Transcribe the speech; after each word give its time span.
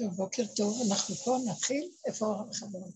טוב, 0.00 0.14
בוקר 0.16 0.42
טוב, 0.56 0.74
אנחנו 0.90 1.14
פה, 1.14 1.36
נתחיל? 1.46 1.90
איפה 2.06 2.44
החברים? 2.50 2.92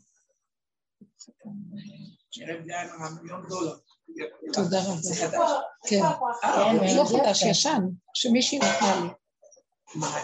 תודה 4.53 4.83
רבה. 4.83 5.61
כן, 5.87 6.01
לא 6.97 7.05
חדש, 7.05 7.43
ישן, 7.43 7.81
שמישהי 8.15 8.59
נתנה 8.59 9.01
לי. 9.01 9.09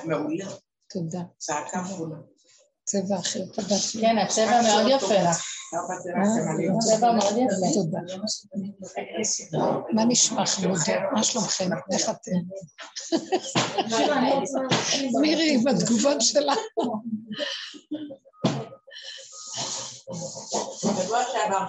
מעולה. 0.05 0.47
תודה. 0.91 1.23
צעקה 1.39 1.81
אחרונה. 1.81 2.17
צבע 2.91 3.19
אחר, 3.19 3.45
תודה. 3.53 3.75
כן, 4.01 4.19
הצבע 4.19 4.61
מאוד 4.63 4.87
יפה 4.91 5.15
לך. 5.15 5.45
הצבע 6.79 7.13
מאוד 7.13 7.37
יפה. 7.37 7.75
תודה. 7.75 7.99
מה 9.93 10.05
נשמע 10.05 10.47
חמודות? 10.47 10.79
מה 11.13 11.23
שלומכם? 11.23 11.71
איך 11.93 12.11
אתם? 12.11 12.31
מירי, 15.21 15.59
בתגובות 15.65 16.21
שלה. 16.21 16.55
בשבוע 20.91 21.25
שעבר 21.33 21.67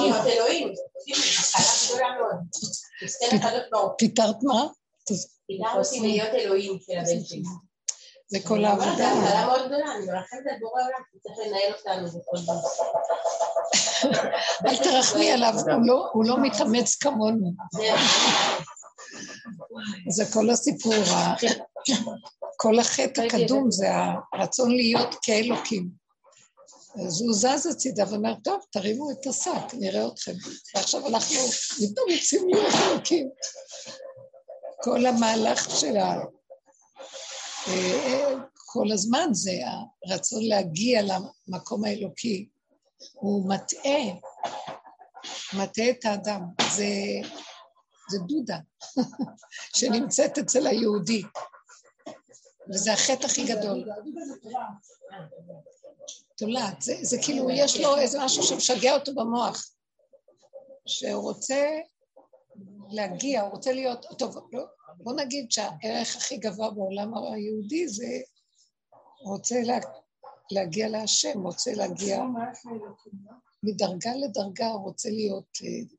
להיות 0.00 0.26
אלוהים. 0.26 0.68
פיטרת 3.98 4.36
מה? 4.42 4.66
פיתרנו 5.46 5.78
אותי 5.78 6.00
להיות 6.00 6.34
אלוהים 6.34 6.78
של 6.86 6.92
הבן 6.98 7.24
שלי. 7.24 7.42
זה 8.28 8.38
כל 8.48 8.64
העבודה. 8.64 8.90
זו 8.96 9.02
התחלה 9.02 9.46
מאוד 9.46 9.66
גדולה, 9.66 9.94
אני 9.96 10.06
מרחמת 10.06 10.40
על 10.50 10.58
בורא 10.60 10.82
עולם, 10.82 11.02
הוא 11.12 11.20
צריך 11.22 11.38
לנהל 11.46 11.72
אותנו 11.78 12.20
בכל 12.20 12.36
זאת. 12.36 12.62
אל 14.66 14.76
תרחמי 14.76 15.32
עליו, 15.32 15.54
הוא 15.54 15.86
לא- 15.86 16.08
הוא 16.12 16.24
לא 16.24 16.42
מתאמץ 16.42 16.96
כמונו. 16.96 17.52
זה 20.08 20.24
כל 20.32 20.50
הסיפור, 20.50 20.94
כל 22.56 22.78
החטא 22.78 23.20
הקדום 23.20 23.70
זה 23.70 23.86
הרצון 24.32 24.70
להיות 24.70 25.14
כאלוקים. 25.22 25.88
אז 27.06 27.22
הוא 27.22 27.32
זז 27.34 27.66
הצידה 27.66 28.04
ואומר, 28.10 28.34
טוב, 28.44 28.60
תרימו 28.70 29.10
את 29.10 29.26
השק, 29.26 29.74
נראה 29.74 30.06
אתכם. 30.06 30.32
ועכשיו 30.74 31.06
אנחנו 31.06 31.40
מתאמצים 31.82 32.48
להיות 32.48 32.74
אלוקים. 32.90 33.30
כל 34.82 35.06
המהלך 35.06 35.70
של 35.80 35.96
ה... 35.96 36.14
כל 38.54 38.92
הזמן 38.92 39.28
זה 39.32 39.52
הרצון 40.04 40.44
להגיע 40.44 41.02
למקום 41.02 41.84
האלוקי. 41.84 42.48
הוא 43.12 43.48
מטעה, 43.48 44.00
מטעה 45.52 45.90
את 45.90 46.04
האדם. 46.04 46.42
זה, 46.76 46.84
זה 48.10 48.18
דודה 48.18 48.58
שנמצאת 49.76 50.38
אצל 50.38 50.66
היהודי. 50.66 51.22
וזה 52.70 52.92
החטא 52.92 53.26
הכי 53.26 53.44
גדול. 53.46 53.84
תולעת, 56.36 56.82
זה, 56.82 56.94
זה 57.02 57.16
כאילו, 57.22 57.50
יש 57.50 57.80
לו 57.80 57.96
איזה 57.96 58.24
משהו 58.24 58.42
שמשגע 58.42 58.94
אותו 58.94 59.14
במוח, 59.14 59.70
שהוא 60.86 61.22
רוצה 61.22 61.70
להגיע, 62.90 63.42
הוא 63.42 63.50
רוצה 63.50 63.72
להיות, 63.72 64.06
טוב, 64.18 64.48
לא, 64.52 64.64
בוא 64.96 65.12
נגיד 65.12 65.52
שהערך 65.52 66.16
הכי 66.16 66.36
גבוה 66.36 66.70
בעולם 66.70 67.12
היהודי 67.14 67.88
זה 67.88 68.20
רוצה 69.20 69.60
לה, 69.62 69.78
להגיע 70.50 70.88
להשם, 70.88 71.42
רוצה 71.42 71.74
להגיע 71.74 72.22
מדרגה 73.62 74.10
לדרגה, 74.14 74.68
רוצה 74.68 75.10
להיות 75.10 75.58
אה, 75.64 75.96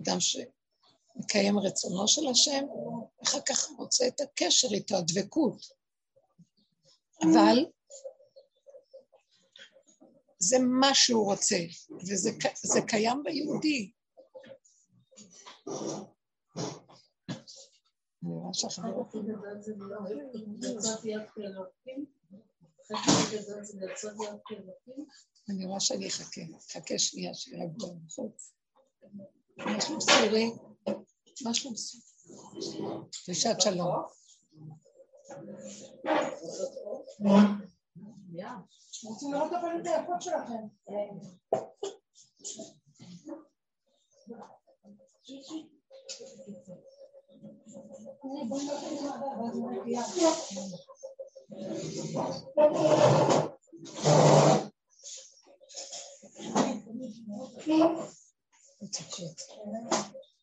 אדם 0.00 0.18
שמקיים 0.20 1.58
רצונו 1.58 2.08
של 2.08 2.28
השם, 2.30 2.64
ואחר 3.20 3.40
כך 3.40 3.68
רוצה 3.78 4.06
את 4.06 4.20
הקשר 4.20 4.68
איתו, 4.74 4.96
הדבקות. 4.96 5.80
אבל 7.22 7.66
זה 10.38 10.58
מה 10.58 10.94
שהוא 10.94 11.24
רוצה, 11.24 11.58
וזה 12.08 12.30
זה 12.62 12.80
קיים 12.86 13.22
ביהודי. 13.24 13.92
אני 18.22 18.32
רואה 18.32 18.54
שהחברות... 18.54 19.14
אני 25.48 25.66
רואה 25.66 25.80
שאני 25.80 26.08
אחכה, 26.08 26.40
אחכה 26.70 26.98
שנייה 26.98 27.34
שירגוע 27.34 27.90
בחוץ. 28.06 28.52
מה 29.56 29.80
שלום 29.80 30.00
סורי? 30.00 30.50
מה 31.44 31.54
שלום 31.54 31.76
סורי? 31.76 32.04
ושעת 33.28 33.60
שלום. 33.60 34.02
רוצים 39.04 39.32
לראות 39.32 39.52
את 39.52 39.56
הפנים 39.58 39.82
היפות 39.86 40.22
שלכם. 40.22 40.66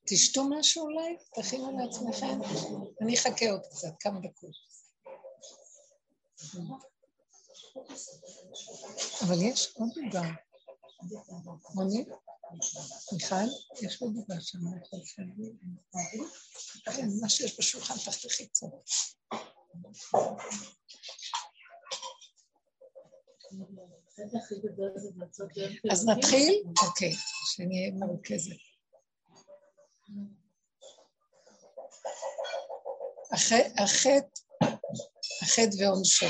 תשתו 0.06 0.44
משהו 0.50 0.84
אולי? 0.84 1.18
תכינו 1.36 1.78
לעצמכם? 1.78 2.40
אני 3.02 3.16
אחכה 3.16 3.50
עוד 3.52 3.62
קצת, 3.66 3.94
כמה 4.00 4.20
דקות. 4.20 4.52
אבל 9.22 9.42
יש 9.42 9.76
עוד 9.76 9.90
עוגה. 10.06 10.30
מוני? 11.76 12.06
מיכל? 13.14 13.36
יש 13.82 14.02
עוד 14.02 14.16
עוגה 14.16 14.42
שם, 14.42 14.60
יכול 14.84 15.00
כן, 16.96 17.08
מה 17.22 17.30
שיש 17.30 17.60
בשולחן, 17.60 17.94
תחתכי 17.94 18.48
קצת. 18.48 18.68
אז 25.92 26.06
נתחיל? 26.06 26.64
אוקיי, 26.88 27.14
שנהיה 27.46 27.92
מרוכזת. 27.92 28.56
החטא, 33.78 34.32
החטא 35.42 35.76
ועונשו. 35.80 36.26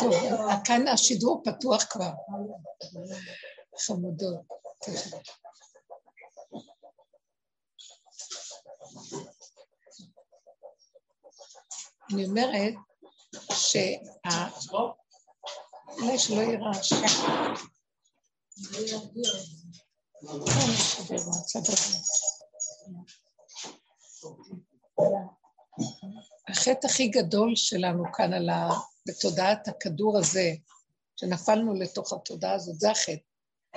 טוב, 0.00 0.12
כאן 0.64 0.88
השידור 0.88 1.42
פתוח 1.44 1.84
כבר. 1.90 2.10
חמודות. 3.78 4.40
אני 12.12 12.24
אומרת 12.24 12.74
שה... 13.50 13.94
אולי 15.88 16.18
שלא 16.18 16.40
יהיה 16.40 16.58
רעש. 16.58 16.92
החטא 26.48 26.86
הכי 26.86 27.08
גדול 27.08 27.56
שלנו 27.56 28.04
כאן 28.12 28.32
על 28.32 28.48
ה... 28.48 28.68
בתודעת 29.08 29.68
הכדור 29.68 30.18
הזה, 30.18 30.54
שנפלנו 31.16 31.74
לתוך 31.74 32.12
התודעה 32.12 32.54
הזאת, 32.54 32.80
זה 32.80 32.90
החטא. 32.90 33.26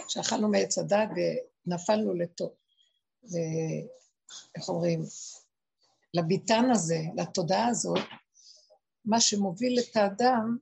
שאכלנו 0.08 0.50
מעץ 0.50 0.78
הדת 0.78 1.10
ונפלנו 1.66 2.14
לתוך. 2.14 2.52
איך 4.56 4.70
אומרים? 4.70 5.04
לביטן 6.14 6.72
הזה, 6.72 7.00
לתודעה 7.16 7.68
הזאת, 7.68 8.00
מה 9.06 9.22
שמוביל 9.22 9.80
את 9.80 9.96
האדם 9.96 10.58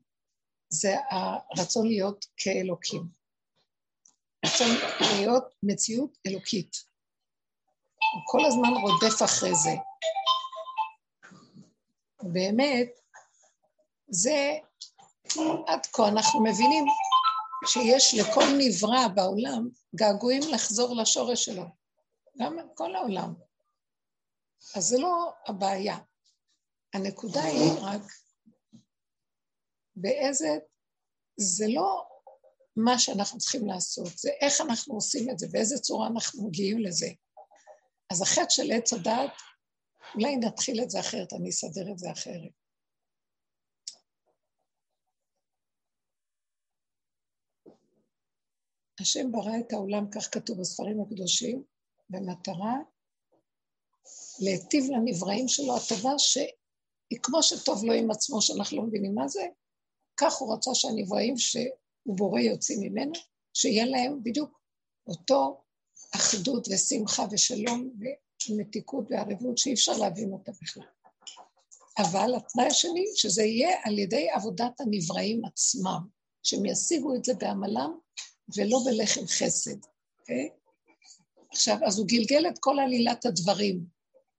זה 0.69 0.95
הרצון 1.09 1.87
להיות 1.87 2.25
כאלוקים. 2.37 3.03
רצון 4.45 4.67
להיות 5.01 5.43
מציאות 5.63 6.17
אלוקית. 6.27 6.75
הוא 8.13 8.21
כל 8.25 8.45
הזמן 8.45 8.69
רודף 8.81 9.23
אחרי 9.25 9.55
זה. 9.55 9.75
באמת, 12.23 12.87
זה, 14.07 14.57
עד 15.67 15.85
כה 15.85 16.07
אנחנו 16.07 16.43
מבינים 16.43 16.85
שיש 17.65 18.15
לכל 18.19 18.43
נברא 18.57 19.07
בעולם 19.07 19.69
געגועים 19.95 20.41
לחזור 20.51 20.95
לשורש 20.95 21.45
שלו. 21.45 21.63
גם 22.39 22.57
כל 22.73 22.95
העולם. 22.95 23.33
אז 24.75 24.83
זה 24.83 24.97
לא 24.97 25.33
הבעיה. 25.47 25.97
הנקודה 26.93 27.43
היא 27.43 27.71
רק 27.81 28.01
באיזה, 30.01 30.49
זה 31.37 31.65
לא 31.67 32.07
מה 32.75 32.99
שאנחנו 32.99 33.37
צריכים 33.39 33.67
לעשות, 33.67 34.17
זה 34.17 34.29
איך 34.41 34.61
אנחנו 34.61 34.93
עושים 34.93 35.29
את 35.29 35.39
זה, 35.39 35.47
באיזה 35.51 35.77
צורה 35.77 36.07
אנחנו 36.07 36.47
מגיעים 36.47 36.79
לזה. 36.79 37.07
אז 38.11 38.21
החטא 38.21 38.49
של 38.49 38.71
עץ 38.71 38.93
הדעת, 38.93 39.31
אולי 40.15 40.35
נתחיל 40.35 40.83
את 40.83 40.89
זה 40.89 40.99
אחרת, 40.99 41.33
אני 41.33 41.49
אסדר 41.49 41.91
את 41.91 41.97
זה 41.97 42.11
אחרת. 42.11 42.51
השם 49.01 49.31
ברא 49.31 49.51
את 49.59 49.73
העולם, 49.73 50.05
כך 50.11 50.29
כתוב 50.31 50.59
בספרים 50.59 51.01
הקדושים, 51.01 51.63
במטרה 52.09 52.73
להיטיב 54.39 54.83
לנבראים 54.91 55.47
שלו 55.47 55.75
הטבה 55.77 56.13
שהיא 56.17 57.19
כמו 57.23 57.43
שטוב 57.43 57.85
לו 57.85 57.93
עם 57.93 58.11
עצמו, 58.11 58.41
שאנחנו 58.41 58.77
לא 58.77 58.83
מבינים 58.83 59.15
מה 59.15 59.27
זה, 59.27 59.47
כך 60.17 60.37
הוא 60.37 60.53
רצה 60.53 60.71
שהנבראים 60.73 61.37
שהוא 61.37 62.17
בורא 62.17 62.39
יוצאים 62.39 62.79
ממנו, 62.81 63.11
שיהיה 63.53 63.85
להם 63.85 64.23
בדיוק 64.23 64.59
אותו 65.07 65.61
אחדות 66.15 66.67
ושמחה 66.67 67.25
ושלום 67.31 67.91
ומתיקות 68.49 69.05
וערבות 69.09 69.57
שאי 69.57 69.73
אפשר 69.73 69.97
להבין 69.97 70.31
אותה 70.33 70.51
בכלל. 70.61 70.83
אבל 71.97 72.35
התנאי 72.35 72.67
השני, 72.67 73.05
שזה 73.15 73.43
יהיה 73.43 73.77
על 73.83 73.99
ידי 73.99 74.29
עבודת 74.29 74.81
הנבראים 74.81 75.45
עצמם, 75.45 76.07
שהם 76.43 76.65
ישיגו 76.65 77.15
את 77.15 77.25
זה 77.25 77.33
בעמלם 77.33 77.97
ולא 78.55 78.79
בלחם 78.85 79.27
חסד? 79.27 79.77
Okay? 80.21 80.49
עכשיו, 81.51 81.77
אז 81.85 81.99
הוא 81.99 82.07
גלגל 82.07 82.47
את 82.49 82.59
כל 82.59 82.79
עלילת 82.79 83.25
הדברים 83.25 83.85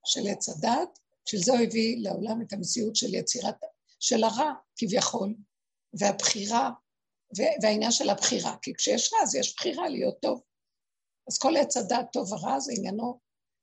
של 0.06 0.28
עץ 0.28 0.48
הדת, 0.48 0.98
של 1.24 1.38
זה 1.38 1.52
הוא 1.52 1.60
הביא 1.60 1.96
לעולם 1.98 2.42
את 2.42 2.52
המציאות 2.52 2.96
של 2.96 3.14
יצירת, 3.14 3.54
של 4.00 4.24
הרע 4.24 4.52
כביכול, 4.76 5.34
והבחירה, 5.98 6.70
והעניין 7.62 7.92
של 7.92 8.10
הבחירה, 8.10 8.56
כי 8.62 8.74
כשיש 8.74 9.12
רע 9.12 9.22
אז 9.22 9.34
יש 9.34 9.54
בחירה 9.56 9.88
להיות 9.88 10.20
טוב. 10.22 10.42
אז 11.28 11.38
כל 11.38 11.56
עץ 11.56 11.76
הדת 11.76 12.06
טוב 12.12 12.32
ורע 12.32 12.60
זה 12.60 12.72
עניינו, 12.76 13.20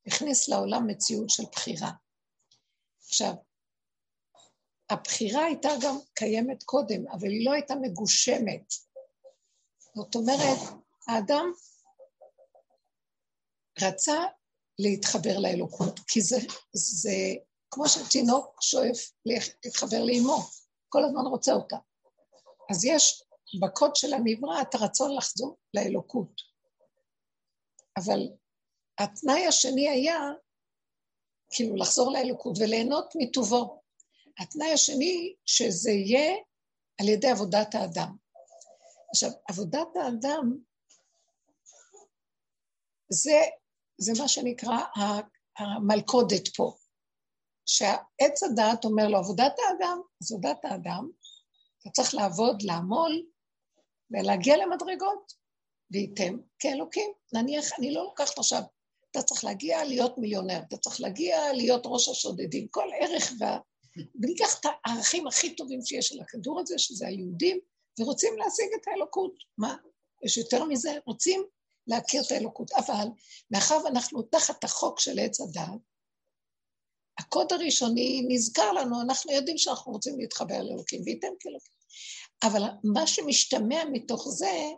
הכניס 0.08 0.50
לעולם 0.50 0.88
מציאות 0.88 1.30
של 1.30 1.44
בחירה. 1.52 1.92
עכשיו, 3.06 3.34
הבחירה 4.90 5.46
הייתה 5.46 5.70
גם 5.82 5.98
קיימת 6.14 6.64
קודם, 6.64 7.08
אבל 7.08 7.28
היא 7.28 7.46
לא 7.46 7.52
הייתה 7.52 7.76
מגושמת. 7.76 8.74
זאת 9.96 10.16
אומרת, 10.16 10.60
האדם 11.08 11.52
רצה 13.82 14.24
להתחבר 14.80 15.40
לאלוקות, 15.40 16.00
כי 16.08 16.22
זה, 16.22 16.38
זה 16.74 17.12
כמו 17.72 17.88
שתינוק 17.88 18.62
שואף 18.62 19.12
להתחבר 19.26 20.04
לאימו, 20.04 20.38
כל 20.90 21.04
הזמן 21.06 21.22
רוצה 21.22 21.54
אותה. 21.54 21.78
אז 22.72 22.86
יש 22.86 23.24
בקוד 23.62 23.96
של 23.96 24.14
הנברא 24.14 24.62
את 24.62 24.76
הרצון 24.76 25.18
לחזור 25.18 25.58
לאלוקות. 25.74 26.42
אבל 27.98 28.20
התנאי 29.00 29.48
השני 29.48 29.90
היה 29.90 30.20
כאילו 31.52 31.76
לחזור 31.76 32.14
לאלוקות 32.14 32.58
וליהנות 32.60 33.14
מטובו. 33.16 33.82
התנאי 34.40 34.74
השני, 34.74 35.36
שזה 35.46 35.92
יהיה 35.92 36.36
על 37.02 37.10
ידי 37.10 37.30
עבודת 37.30 37.76
האדם. 37.76 38.16
עכשיו, 39.10 39.30
עבודת 39.50 39.88
האדם 39.96 40.58
זה 43.10 43.42
זה 43.98 44.12
מה 44.22 44.28
שנקרא 44.28 44.78
המלכודת 45.58 46.48
פה. 46.56 46.76
שעץ 47.66 48.44
הדעת 48.44 48.86
אומר 48.86 49.08
לו, 49.08 49.18
עבודת 49.18 49.56
האדם, 49.60 50.02
עבודת 50.24 50.66
האדם, 50.66 51.10
אתה 51.86 51.92
צריך 51.92 52.16
לעבוד, 52.16 52.62
לעמול, 52.62 53.26
ולהגיע 54.12 54.58
למדרגות, 54.58 55.34
וייתם 55.92 56.38
כאלוקים. 56.60 57.12
נניח, 57.34 57.66
אני 57.80 57.94
לא 57.94 58.04
לוקחת 58.04 58.38
עכשיו, 58.38 58.62
אתה 59.12 59.22
צריך 59.22 59.44
להגיע 59.44 59.86
להיות 59.86 60.18
מיליונר, 60.18 60.60
אתה 60.68 60.78
צריך 60.78 61.02
להגיע 61.02 61.54
להיות 61.54 61.82
ראש 61.86 62.10
השודדים, 62.10 62.68
כל 62.68 62.90
ערך 63.00 63.32
וה... 63.40 63.60
וניקח 64.22 64.60
את 64.60 64.66
הערכים 64.86 65.28
הכי 65.28 65.56
טובים 65.56 65.82
שיש 65.82 66.12
על 66.12 66.20
הכדור 66.20 66.60
הזה, 66.60 66.76
שזה 66.78 67.08
היהודים, 67.08 67.60
ורוצים 68.00 68.38
להשיג 68.38 68.68
את 68.82 68.88
האלוקות. 68.88 69.34
מה? 69.58 69.76
יש 70.26 70.38
יותר 70.38 70.64
מזה? 70.64 70.92
רוצים 71.06 71.44
להכיר 71.88 72.22
את 72.28 72.32
האלוקות. 72.32 72.72
אבל 72.72 73.08
מאחר 73.52 73.78
ואנחנו 73.84 74.22
תחת 74.22 74.64
החוק 74.64 75.00
של 75.00 75.20
עץ 75.20 75.42
הדת, 75.42 75.80
הקוד 77.20 77.54
הראשוני 77.54 78.26
נזכר 78.28 78.72
לנו, 78.72 79.02
אנחנו 79.02 79.32
יודעים 79.32 79.58
שאנחנו 79.58 79.92
רוצים 79.92 80.20
להתחבר 80.20 80.62
לאלוקים, 80.62 81.02
וייתן 81.06 81.28
כאלוקים. 81.40 81.74
אבל 82.44 82.62
מה 82.84 83.08
שמשתמע 83.08 83.84
מתוך 83.92 84.28
זה, 84.30 84.72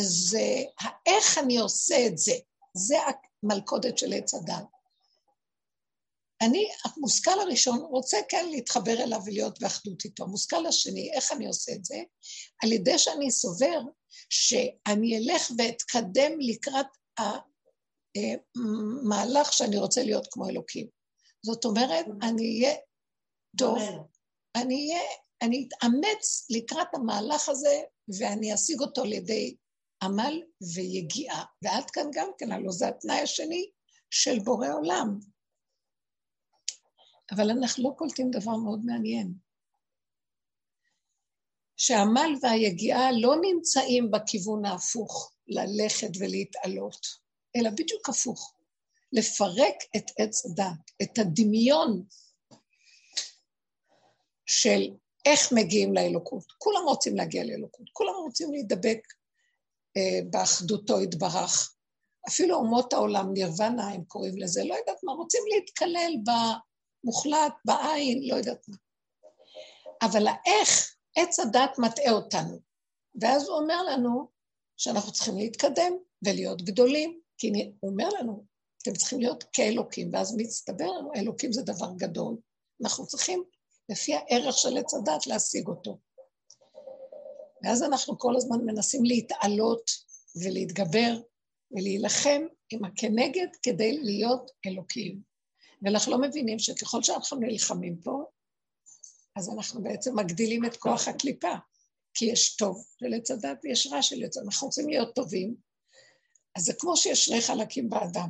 זה 0.00 0.62
איך 1.06 1.38
אני 1.38 1.58
עושה 1.58 2.06
את 2.06 2.18
זה. 2.18 2.34
זה 2.74 2.96
המלכודת 3.42 3.98
של 3.98 4.12
עץ 4.12 4.34
הדת. 4.34 4.64
אני, 6.42 6.68
המושכל 6.84 7.40
הראשון 7.40 7.78
רוצה 7.78 8.18
כן 8.28 8.48
להתחבר 8.50 9.02
אליו 9.02 9.20
ולהיות 9.26 9.60
באחדות 9.60 10.04
איתו. 10.04 10.24
המושכל 10.24 10.66
השני, 10.66 11.12
איך 11.12 11.32
אני 11.32 11.46
עושה 11.46 11.72
את 11.72 11.84
זה? 11.84 11.96
על 12.62 12.72
ידי 12.72 12.98
שאני 12.98 13.30
סובר 13.30 13.80
שאני 14.30 15.18
אלך 15.18 15.50
ואתקדם 15.58 16.32
לקראת 16.40 16.86
המהלך 18.56 19.52
שאני 19.52 19.76
רוצה 19.76 20.02
להיות 20.02 20.26
כמו 20.30 20.48
אלוקים. 20.48 21.01
זאת 21.42 21.64
אומרת, 21.64 22.06
אני 22.22 22.62
אהיה 22.62 22.76
טוב, 23.58 23.78
אני 24.56 24.74
אהיה, 24.74 25.02
אני 25.42 25.68
אתאמץ 25.68 26.46
לקראת 26.50 26.94
המהלך 26.94 27.48
הזה 27.48 27.82
ואני 28.18 28.54
אשיג 28.54 28.80
אותו 28.80 29.02
על 29.02 29.12
ידי 29.12 29.56
עמל 30.02 30.42
ויגיעה. 30.74 31.44
ועד 31.62 31.90
כאן 31.90 32.06
גם 32.14 32.30
כן, 32.38 32.52
הלוא 32.52 32.72
זה 32.72 32.88
התנאי 32.88 33.20
השני 33.20 33.70
של 34.10 34.38
בורא 34.38 34.68
עולם. 34.68 35.18
אבל 37.32 37.50
אנחנו 37.50 37.84
לא 37.84 37.94
קולטים 37.96 38.30
דבר 38.30 38.56
מאוד 38.56 38.80
מעניין. 38.84 39.34
שהעמל 41.76 42.32
והיגיעה 42.42 43.12
לא 43.12 43.34
נמצאים 43.40 44.10
בכיוון 44.10 44.64
ההפוך, 44.64 45.32
ללכת 45.46 46.10
ולהתעלות, 46.20 47.06
אלא 47.56 47.70
בדיוק 47.70 48.08
הפוך, 48.08 48.54
לפרק 49.12 49.74
את 49.96 50.04
עץ 50.18 50.46
הדת, 50.46 50.90
את 51.02 51.18
הדמיון 51.18 52.04
של 54.46 54.90
איך 55.24 55.52
מגיעים 55.52 55.94
לאלוקות. 55.94 56.44
כולם 56.58 56.82
רוצים 56.84 57.16
להגיע 57.16 57.44
לאלוקות, 57.44 57.86
כולם 57.92 58.14
רוצים 58.14 58.52
להידבק 58.52 59.00
אה, 59.96 60.20
באחדותו 60.30 61.00
יתברך. 61.00 61.74
אפילו 62.28 62.56
אומות 62.56 62.92
העולם, 62.92 63.32
נירוונה 63.32 63.88
הם 63.88 64.04
קוראים 64.04 64.38
לזה, 64.38 64.64
לא 64.64 64.74
יודעת 64.74 64.98
מה, 65.04 65.12
רוצים 65.12 65.42
להתקלל 65.54 66.12
במוחלט, 66.24 67.54
בעין, 67.64 68.28
לא 68.28 68.36
יודעת 68.36 68.68
מה. 68.68 68.76
אבל 70.02 70.26
האיך 70.26 70.94
עץ 71.16 71.40
הדת 71.40 71.78
מטעה 71.78 72.12
אותנו. 72.12 72.58
ואז 73.20 73.48
הוא 73.48 73.58
אומר 73.58 73.82
לנו 73.82 74.28
שאנחנו 74.76 75.12
צריכים 75.12 75.38
להתקדם 75.38 75.92
ולהיות 76.24 76.62
גדולים, 76.62 77.20
כי 77.38 77.52
הוא 77.80 77.90
אומר 77.90 78.08
לנו, 78.08 78.44
אתם 78.82 78.92
צריכים 78.92 79.20
להיות 79.20 79.44
כאלוקים, 79.52 80.10
ואז 80.12 80.36
מצטבר 80.36 80.90
אלוקים 81.16 81.52
זה 81.52 81.62
דבר 81.62 81.92
גדול. 81.96 82.36
אנחנו 82.82 83.06
צריכים, 83.06 83.44
לפי 83.88 84.14
הערך 84.14 84.58
של 84.58 84.76
עץ 84.78 84.94
הדת, 84.94 85.26
להשיג 85.26 85.68
אותו. 85.68 85.98
ואז 87.62 87.82
אנחנו 87.82 88.18
כל 88.18 88.36
הזמן 88.36 88.56
מנסים 88.64 89.04
להתעלות 89.04 89.90
ולהתגבר 90.42 91.20
ולהילחם 91.70 92.42
עם 92.70 92.84
הכנגד 92.84 93.46
כדי 93.62 93.98
להיות 93.98 94.50
אלוקים. 94.66 95.20
ואנחנו 95.82 96.12
לא 96.12 96.18
מבינים 96.20 96.58
שככל 96.58 97.02
שאנחנו 97.02 97.38
נלחמים 97.40 98.00
פה, 98.04 98.24
אז 99.36 99.50
אנחנו 99.50 99.82
בעצם 99.82 100.18
מגדילים 100.18 100.64
את 100.64 100.76
כוח 100.76 101.08
הקליפה, 101.08 101.52
כי 102.14 102.24
יש 102.24 102.56
טוב 102.56 102.84
של 103.00 103.14
עץ 103.14 103.30
הדת 103.30 103.58
ויש 103.64 103.86
רע 103.86 104.02
של 104.02 104.24
עץ 104.24 104.36
הדת. 104.36 104.46
אנחנו 104.46 104.66
רוצים 104.66 104.88
להיות 104.88 105.14
טובים, 105.14 105.54
אז 106.56 106.64
זה 106.64 106.72
כמו 106.78 106.96
שיש 106.96 107.24
שני 107.24 107.40
חלקים 107.40 107.90
באדם, 107.90 108.28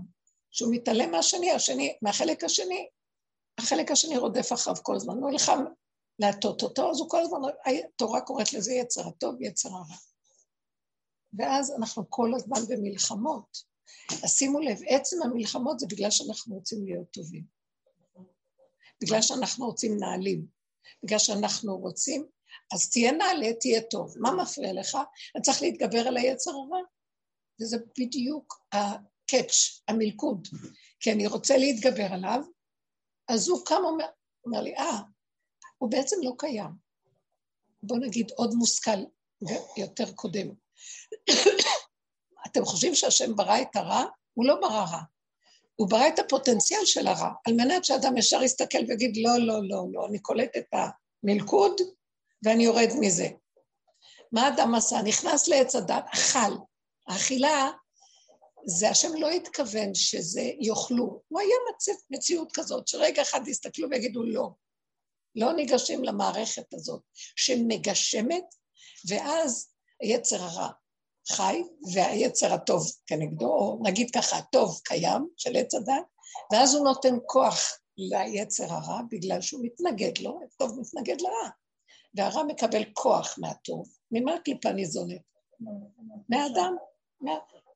שהוא 0.53 0.75
מתעלם 0.75 1.11
מהשני, 1.11 1.51
השני, 1.51 1.97
מהחלק 2.03 2.45
השני, 2.45 2.89
החלק 3.59 3.91
השני 3.91 4.19
רודף 4.19 4.53
אחריו 4.53 4.77
כל 4.83 4.95
הזמן, 4.97 5.15
הוא 5.19 5.31
נלחם 5.31 5.65
להטות 6.19 6.63
אותו, 6.63 6.91
אז 6.91 7.01
הוא 7.01 7.11
כל 7.11 7.23
הזמן, 7.23 7.39
התורה 7.67 8.21
קוראת 8.21 8.53
לזה 8.53 8.73
יצר 8.73 9.09
הטוב, 9.09 9.43
יצר 9.43 9.69
הרע. 9.69 9.97
ואז 11.39 11.73
אנחנו 11.79 12.11
כל 12.11 12.33
הזמן 12.37 12.61
במלחמות. 12.69 13.73
אז 14.25 14.31
שימו 14.31 14.61
לב, 14.61 14.79
עצם 14.89 15.17
המלחמות 15.25 15.81
זה 15.81 15.87
בגלל 15.87 16.11
שאנחנו 16.11 16.55
רוצים 16.55 16.85
להיות 16.85 17.11
טובים. 17.11 17.45
בגלל 19.03 19.23
שאנחנו 19.23 19.67
רוצים 19.67 19.97
נעלים. 19.99 20.47
בגלל 21.05 21.19
שאנחנו 21.19 21.79
רוצים, 21.79 22.27
אז 22.75 22.91
תהיה 22.91 23.13
נעלה, 23.13 23.55
תהיה 23.61 23.81
טוב. 23.83 24.15
מה 24.19 24.33
מפריע 24.43 24.73
לך? 24.73 24.99
אתה 25.31 25.41
צריך 25.41 25.63
להתגבר 25.63 26.09
על 26.09 26.17
היצר 26.17 26.51
הרע. 26.51 26.83
וזה 27.61 27.77
בדיוק 27.99 28.63
הקאץ', 29.35 29.83
המלכוד. 29.89 30.49
כי 31.01 31.12
אני 31.12 31.27
רוצה 31.27 31.57
להתגבר 31.57 32.07
עליו, 32.12 32.41
אז 33.29 33.49
הוא 33.49 33.65
קם 33.65 33.81
אומר, 33.85 34.07
אומר 34.47 34.61
לי, 34.61 34.77
אה, 34.77 34.99
הוא 35.79 35.91
בעצם 35.91 36.17
לא 36.23 36.33
קיים. 36.39 36.71
בוא 37.83 37.99
נגיד 37.99 38.31
עוד 38.37 38.55
מושכל 38.55 39.05
יותר 39.77 40.12
קודם. 40.12 40.49
אתם 42.47 42.65
חושבים 42.65 42.95
שהשם 42.95 43.37
ברא 43.37 43.62
את 43.62 43.77
הרע? 43.77 44.05
הוא 44.35 44.47
לא 44.47 44.55
ברא 44.61 44.85
רע. 44.91 45.03
הוא 45.77 45.91
ברא 45.91 46.09
את 46.09 46.19
הפוטנציאל 46.19 46.85
של 46.85 47.07
הרע, 47.07 47.31
על 47.47 47.55
מנת 47.55 47.85
שאדם 47.85 48.17
ישר 48.17 48.43
יסתכל 48.43 48.79
ויגיד, 48.89 49.17
לא, 49.17 49.39
לא, 49.39 49.61
לא, 49.69 49.85
לא, 49.93 50.07
אני 50.07 50.19
קולט 50.19 50.57
את 50.57 50.75
המלכוד 51.25 51.81
ואני 52.43 52.65
יורד 52.65 52.89
מזה. 53.01 53.29
מה 54.33 54.49
אדם 54.49 54.75
עשה? 54.75 55.03
נכנס 55.03 55.49
לעץ 55.49 55.75
הדת, 55.75 56.05
אכל. 56.15 56.57
האכילה, 57.09 57.71
זה 58.66 58.90
השם 58.90 59.14
לא 59.14 59.31
התכוון 59.31 59.95
שזה 59.95 60.50
יאכלו. 60.61 61.23
הוא 61.28 61.40
היה 61.40 61.57
מצב, 61.75 61.92
מציאות 62.11 62.52
כזאת, 62.54 62.88
שרגע 62.88 63.23
אחד 63.23 63.49
יסתכלו 63.49 63.88
ויגידו 63.90 64.23
לא. 64.23 64.50
לא 65.35 65.52
ניגשים 65.52 66.04
למערכת 66.04 66.75
הזאת 66.75 67.02
שמגשמת, 67.37 68.45
ואז 69.09 69.69
היצר 70.00 70.42
הרע 70.42 70.69
חי, 71.28 71.62
והיצר 71.95 72.52
הטוב 72.52 72.87
כנגדו, 73.07 73.47
או 73.47 73.81
נגיד 73.83 74.11
ככה, 74.11 74.37
הטוב 74.37 74.81
קיים 74.85 75.28
של 75.37 75.57
עץ 75.57 75.75
הדת, 75.75 76.04
ואז 76.52 76.75
הוא 76.75 76.85
נותן 76.85 77.14
כוח 77.26 77.78
ליצר 77.97 78.73
הרע 78.73 79.00
בגלל 79.11 79.40
שהוא 79.40 79.64
מתנגד 79.64 80.19
לו, 80.19 80.40
הטוב 80.45 80.81
מתנגד 80.81 81.21
לרע. 81.21 81.49
והרע 82.14 82.42
מקבל 82.42 82.83
כוח 82.92 83.38
מהטוב. 83.38 83.88
ממה 84.11 84.35
הקליפה 84.35 84.73
ניזונת? 84.73 85.21
מהאדם. 86.28 86.76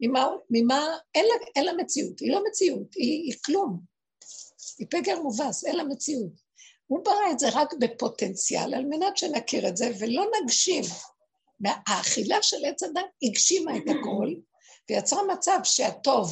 ממה, 0.00 0.28
ממה 0.50 0.86
אין, 1.14 1.24
לה, 1.24 1.34
אין 1.56 1.64
לה 1.64 1.72
מציאות, 1.72 2.20
היא 2.20 2.32
לא 2.32 2.42
מציאות, 2.48 2.94
היא, 2.94 3.22
היא 3.22 3.34
כלום. 3.44 3.80
היא 4.78 4.86
פגר 4.90 5.22
מובס, 5.22 5.64
אין 5.64 5.76
לה 5.76 5.84
מציאות. 5.84 6.32
הוא 6.86 7.04
ברא 7.04 7.30
את 7.32 7.38
זה 7.38 7.46
רק 7.52 7.74
בפוטנציאל, 7.80 8.74
על 8.74 8.84
מנת 8.84 9.16
שנכיר 9.16 9.68
את 9.68 9.76
זה 9.76 9.90
ולא 10.00 10.24
נגשים. 10.42 10.84
האכילה 11.64 12.42
של 12.42 12.64
עץ 12.64 12.82
הדת 12.82 13.04
הגשימה 13.22 13.76
את 13.76 13.82
הכל, 13.82 14.34
ויצרה 14.90 15.22
מצב 15.22 15.58
שהטוב 15.64 16.30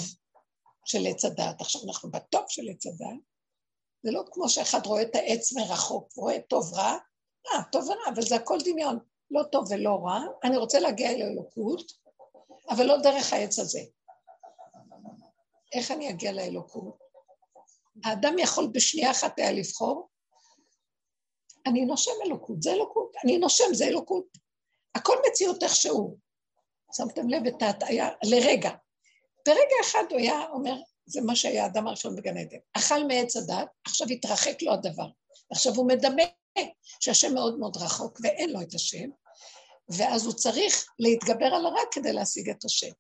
של 0.85 1.07
עץ 1.07 1.25
הדת, 1.25 1.61
עכשיו 1.61 1.81
אנחנו 1.89 2.11
בטוב 2.11 2.45
של 2.49 2.63
עץ 2.71 2.87
הדת, 2.87 3.19
זה 4.03 4.11
לא 4.11 4.23
כמו 4.33 4.49
שאחד 4.49 4.87
רואה 4.87 5.03
את 5.03 5.15
העץ 5.15 5.53
מרחוק, 5.53 6.13
רואה 6.17 6.41
טוב 6.49 6.75
רע, 6.75 6.99
אה, 7.53 7.63
טוב 7.73 7.85
ורע, 7.89 8.15
אבל 8.15 8.23
זה 8.23 8.37
הכל 8.37 8.59
דמיון, 8.65 8.99
לא 9.31 9.43
טוב 9.43 9.65
ולא 9.71 9.99
רע, 10.05 10.21
אני 10.45 10.57
רוצה 10.57 10.81
להגיע 10.81 11.11
אל 11.11 11.23
האלוקות, 11.23 11.93
אבל 12.71 12.85
לא 12.85 12.97
דרך 13.03 13.33
העץ 13.33 13.59
הזה. 13.59 13.81
איך 15.73 15.91
אני 15.91 16.11
אגיע 16.11 16.33
לאלוקות? 16.33 16.99
האדם 18.05 18.39
יכול 18.39 18.69
בשנייה 18.73 19.11
אחת 19.11 19.39
היה 19.39 19.53
לבחור, 19.53 20.09
אני 21.67 21.85
נושם 21.85 22.13
אלוקות, 22.27 22.63
זה 22.63 22.73
אלוקות, 22.73 23.13
אני 23.25 23.39
נושם, 23.39 23.65
זה 23.73 23.85
אלוקות. 23.85 24.27
הכל 24.95 25.17
מציאות 25.29 25.63
איכשהו. 25.63 26.19
שמתם 26.97 27.29
לב 27.29 27.47
את 27.47 27.63
ההטעיה 27.63 28.09
לרגע. 28.25 28.71
ברגע 29.47 29.77
אחד 29.83 30.03
הוא 30.11 30.19
היה 30.19 30.49
אומר, 30.51 30.75
זה 31.07 31.21
מה 31.21 31.37
שהיה 31.37 31.65
האדם 31.65 31.87
הראשון 31.87 32.17
בגן 32.17 32.37
עדן. 32.37 32.57
אכל 32.73 33.05
מעץ 33.07 33.37
הדת, 33.37 33.69
עכשיו 33.87 34.07
התרחק 34.09 34.63
לו 34.63 34.73
הדבר. 34.73 35.07
עכשיו 35.51 35.75
הוא 35.75 35.89
מדמה 35.89 36.23
שהשם 37.01 37.35
מאוד 37.35 37.59
מאוד 37.59 37.77
רחוק 37.77 38.21
ואין 38.23 38.51
לו 38.51 38.63
את 38.63 38.75
השם, 38.75 39.11
ואז 39.89 40.27
הוא 40.27 40.35
צריך 40.35 40.87
להתגבר 40.99 41.47
על 41.47 41.67
הרע 41.67 41.81
כדי 41.91 42.13
להשיג 42.13 42.51
את 42.51 42.65
השם. 42.65 42.91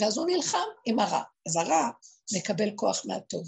ואז 0.00 0.18
הוא 0.18 0.26
נלחם 0.26 0.68
עם 0.84 0.98
הרע. 0.98 1.22
אז 1.48 1.56
הרע 1.56 1.90
מקבל 2.36 2.70
כוח 2.76 3.06
מהטוב. 3.06 3.46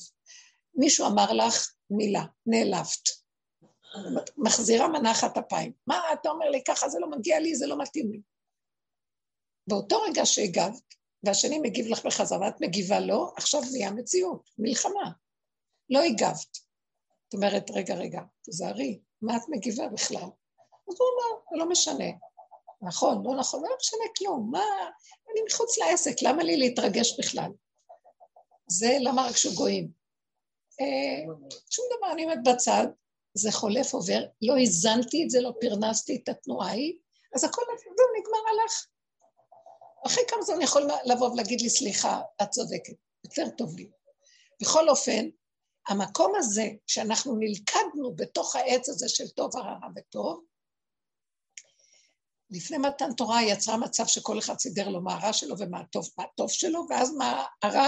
מישהו 0.75 1.07
אמר 1.07 1.33
לך 1.33 1.73
מילה, 1.91 2.25
נעלבת. 2.47 3.21
מחזירה 4.37 4.89
מנחת 4.89 5.39
אפיים. 5.39 5.73
מה 5.87 6.13
אתה 6.13 6.31
אומר 6.31 6.51
לי 6.51 6.63
ככה, 6.65 6.89
זה 6.89 6.99
לא 6.99 7.11
מגיע 7.11 7.41
לי, 7.41 7.55
זה 7.55 7.67
לא 7.67 7.79
מתאים 7.79 8.13
לי. 8.13 8.21
באותו 9.67 10.03
רגע 10.03 10.27
שהגבת, 10.27 10.95
והשני 11.25 11.59
מגיב 11.59 11.87
לך 11.87 12.07
בחזרה, 12.07 12.41
ואת 12.41 12.61
מגיבה 12.61 13.01
לו, 13.01 13.33
עכשיו 13.37 13.61
נהיה 13.73 13.91
מציאות, 13.91 14.51
מלחמה. 14.59 15.13
לא 15.91 16.03
הגבת. 16.03 16.59
את 17.29 17.35
אומרת, 17.35 17.71
רגע, 17.71 17.95
רגע, 17.95 18.21
תזהרי, 18.43 19.01
מה 19.23 19.37
את 19.37 19.43
מגיבה 19.49 19.89
בכלל? 19.89 20.29
אז 20.89 20.97
הוא 20.99 21.09
אמר, 21.15 21.59
לא 21.59 21.69
משנה. 21.69 22.05
נכון, 22.83 23.23
לא 23.27 23.37
נכון, 23.37 23.63
לא 23.63 23.77
משנה 23.81 24.05
כלום, 24.19 24.49
מה, 24.51 24.65
אני 25.33 25.41
מחוץ 25.49 25.79
לעסק, 25.79 26.23
למה 26.23 26.43
לי 26.43 26.57
להתרגש 26.57 27.19
בכלל? 27.19 27.51
זה 28.67 28.97
למה 29.01 29.27
רק 29.27 29.37
שהוא 29.37 29.55
גויים. 29.55 29.91
אה, 30.81 31.35
שום 31.71 31.85
דבר, 31.97 32.13
אני 32.13 32.25
עומדת 32.25 32.55
בצד, 32.55 32.87
זה 33.35 33.53
חולף 33.53 33.95
עובר, 33.95 34.21
לא 34.43 34.57
האזנתי 34.57 35.25
את 35.25 35.31
זה, 35.31 35.41
לא 35.41 35.53
פרנסתי 35.61 36.21
את 36.23 36.29
התנועה 36.29 36.69
ההיא, 36.69 36.95
אז 37.35 37.45
הכל 37.45 37.63
זהו, 37.67 38.07
נגמר, 38.21 38.39
הלך. 38.51 38.87
אחרי 40.07 40.25
כמה 40.29 40.43
זמן 40.43 40.63
יכול 40.63 40.83
לבוא 41.05 41.29
ולהגיד 41.31 41.61
לי, 41.61 41.71
סליחה, 41.71 42.21
את 42.43 42.51
צודקת, 42.51 42.95
יותר 43.25 43.49
טוב 43.59 43.77
לי. 43.77 43.91
בכל 44.63 44.89
אופן, 44.89 45.29
המקום 45.89 46.33
הזה 46.37 46.69
שאנחנו 46.87 47.37
נלכדנו 47.39 48.15
בתוך 48.17 48.57
העץ 48.57 48.89
הזה 48.89 49.09
של 49.09 49.29
טוב 49.29 49.57
הרע 49.57 49.89
וטוב, 49.97 50.45
לפני 52.51 52.79
מתן 52.79 53.13
תורה 53.13 53.43
יצרה 53.43 53.77
מצב 53.77 54.07
שכל 54.07 54.39
אחד 54.39 54.59
סידר 54.59 54.89
לו 54.89 55.01
מה 55.01 55.15
הרע 55.15 55.33
שלו 55.33 55.55
ומה 55.59 55.81
הטוב, 55.81 56.09
מה 56.19 56.25
הטוב 56.25 56.51
שלו, 56.51 56.87
ואז 56.91 57.13
מה 57.15 57.45
הרע 57.63 57.87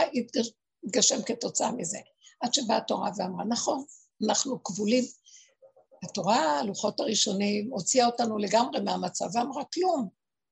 התגשם 0.84 1.22
כתוצאה 1.22 1.72
מזה. 1.72 1.98
עד 2.40 2.54
שבאה 2.54 2.76
התורה 2.76 3.10
ואמרה, 3.16 3.44
נכון, 3.44 3.84
אנחנו 4.28 4.62
כבולים. 4.62 5.04
התורה, 6.04 6.58
הלוחות 6.58 7.00
הראשונים, 7.00 7.70
הוציאה 7.70 8.06
אותנו 8.06 8.38
לגמרי 8.38 8.80
מהמצב 8.80 9.26
ואמרה, 9.34 9.64
כלום, 9.64 10.08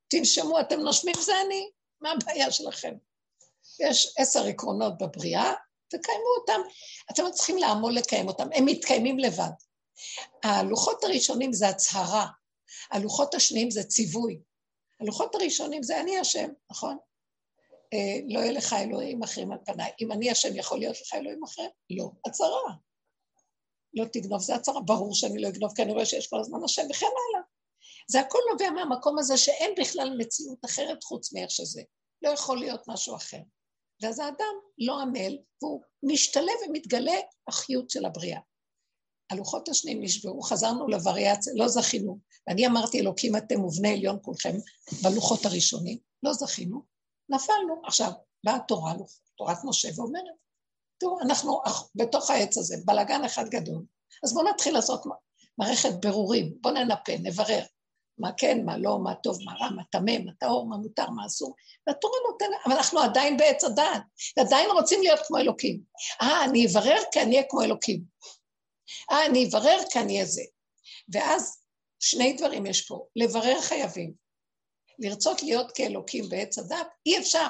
תנשמו, 0.08 0.60
אתם 0.60 0.80
נושמים, 0.80 1.14
זה 1.20 1.32
אני, 1.46 1.70
מה 2.00 2.10
הבעיה 2.10 2.50
שלכם? 2.50 2.94
יש 3.80 4.14
עשר 4.18 4.46
עקרונות 4.46 4.98
בבריאה, 4.98 5.52
תקיימו 5.88 6.28
אותם. 6.40 6.60
אתם 7.10 7.24
לא 7.24 7.30
צריכים 7.30 7.58
לעמול 7.58 7.94
לקיים 7.94 8.28
אותם, 8.28 8.48
הם 8.54 8.64
מתקיימים 8.64 9.18
לבד. 9.18 9.50
הלוחות 10.44 11.04
הראשונים 11.04 11.52
זה 11.52 11.68
הצהרה, 11.68 12.26
הלוחות 12.90 13.34
השניים 13.34 13.70
זה 13.70 13.82
ציווי. 13.82 14.40
הלוחות 15.00 15.34
הראשונים 15.34 15.82
זה 15.82 16.00
אני 16.00 16.18
השם, 16.18 16.48
נכון? 16.70 16.96
אה, 17.92 18.20
לא 18.28 18.40
יהיה 18.40 18.52
לך 18.52 18.72
אלוהים 18.72 19.22
אחרים 19.22 19.52
על 19.52 19.58
פניי. 19.64 19.90
אם 20.00 20.12
אני 20.12 20.30
השם, 20.30 20.56
יכול 20.56 20.78
להיות 20.78 20.96
לך 21.00 21.14
אלוהים 21.14 21.44
אחר? 21.44 21.68
לא. 21.90 22.10
הצהרה. 22.26 22.74
לא 23.94 24.04
תגנוב, 24.12 24.40
זה 24.40 24.54
הצהרה. 24.54 24.80
ברור 24.80 25.14
שאני 25.14 25.42
לא 25.42 25.48
אגנוב, 25.48 25.72
כי 25.76 25.82
אני 25.82 25.92
רואה 25.92 26.06
שיש 26.06 26.26
כל 26.26 26.40
הזמן 26.40 26.64
השם, 26.64 26.82
וכן 26.90 27.06
הלאה. 27.06 27.42
זה 28.10 28.20
הכל 28.20 28.38
נובע 28.50 28.70
מהמקום 28.70 29.18
הזה 29.18 29.36
שאין 29.36 29.74
בכלל 29.78 30.16
מציאות 30.18 30.64
אחרת 30.64 31.04
חוץ 31.04 31.32
מאיך 31.32 31.50
שזה. 31.50 31.82
לא 32.22 32.28
יכול 32.28 32.58
להיות 32.58 32.88
משהו 32.88 33.16
אחר. 33.16 33.40
ואז 34.02 34.18
האדם 34.18 34.54
לא 34.78 35.00
עמל, 35.00 35.38
והוא 35.62 35.82
משתלב 36.02 36.54
ומתגלה 36.68 37.16
החיות 37.48 37.90
של 37.90 38.04
הבריאה. 38.04 38.40
הלוחות 39.30 39.68
השניים 39.68 40.02
נשברו, 40.02 40.42
חזרנו 40.42 40.88
לווריאציה, 40.88 41.52
לא 41.56 41.68
זכינו. 41.68 42.18
ואני 42.48 42.66
אמרתי, 42.66 43.00
אלוקים 43.00 43.36
אתם 43.36 43.64
ובני 43.64 43.92
עליון 43.92 44.18
כולכם, 44.22 44.56
בלוחות 45.02 45.46
הראשונים, 45.46 45.98
לא 46.22 46.32
זכינו, 46.32 46.82
נפלנו. 47.28 47.82
עכשיו, 47.84 48.10
באה 48.44 48.56
התורה, 48.56 48.94
תורת 49.38 49.58
משה, 49.64 49.88
ואומרת, 49.96 50.24
תראו, 51.00 51.20
אנחנו 51.20 51.60
בתוך 51.94 52.30
העץ 52.30 52.58
הזה, 52.58 52.76
בלאגן 52.84 53.24
אחד 53.24 53.48
גדול, 53.48 53.84
אז 54.24 54.34
בואו 54.34 54.48
נתחיל 54.48 54.74
לעשות 54.74 55.02
מערכת 55.58 55.92
ברורים, 56.00 56.54
בואו 56.60 56.74
ננפה, 56.74 57.12
נברר. 57.22 57.62
מה 58.18 58.32
כן, 58.36 58.64
מה 58.64 58.78
לא, 58.78 58.98
מה 58.98 59.14
טוב, 59.14 59.38
מה 59.44 59.52
רע, 59.60 59.70
מה 59.70 59.82
טמא, 59.90 60.18
מה 60.24 60.32
טהור, 60.38 60.68
מה 60.68 60.76
מותר, 60.76 61.10
מה 61.10 61.26
אסור. 61.26 61.54
והתורה 61.86 62.14
נותנת, 62.30 62.58
אבל 62.66 62.74
אנחנו 62.74 63.00
עדיין 63.00 63.36
בעץ 63.36 63.64
הדעת, 63.64 64.02
ועדיין 64.36 64.70
רוצים 64.70 65.02
להיות 65.02 65.20
כמו 65.26 65.38
אלוקים. 65.38 65.80
אה, 66.22 66.44
אני 66.44 66.66
אברר 66.66 66.98
כי 67.12 67.20
אני 67.20 67.36
אהיה 67.36 67.46
כמו 67.48 67.62
אלוקים. 67.62 68.02
אה, 69.10 69.26
אני 69.26 69.48
אברר 69.48 69.78
כי 69.90 69.98
אני 69.98 70.14
אהיה 70.14 70.26
זה. 70.26 70.42
ואז 71.12 71.62
שני 72.00 72.32
דברים 72.32 72.66
יש 72.66 72.86
פה, 72.86 73.06
לברר 73.16 73.60
חייבים. 73.60 74.12
לרצות 74.98 75.42
להיות 75.42 75.72
כאלוקים 75.74 76.28
בעץ 76.28 76.58
הדת, 76.58 76.86
אי 77.06 77.18
אפשר. 77.18 77.46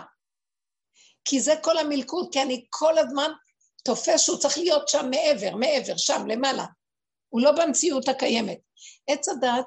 כי 1.25 1.41
זה 1.41 1.55
כל 1.63 1.79
המלכוד, 1.79 2.29
כי 2.33 2.43
אני 2.43 2.67
כל 2.71 2.99
הזמן 2.99 3.31
תופס 3.85 4.21
שהוא 4.21 4.39
צריך 4.39 4.59
להיות 4.59 4.89
שם 4.89 5.11
מעבר, 5.11 5.57
מעבר, 5.57 5.97
שם, 5.97 6.27
למעלה. 6.27 6.67
הוא 7.29 7.41
לא 7.41 7.53
במציאות 7.53 8.09
הקיימת. 8.09 8.59
עץ 9.09 9.29
הדת 9.29 9.67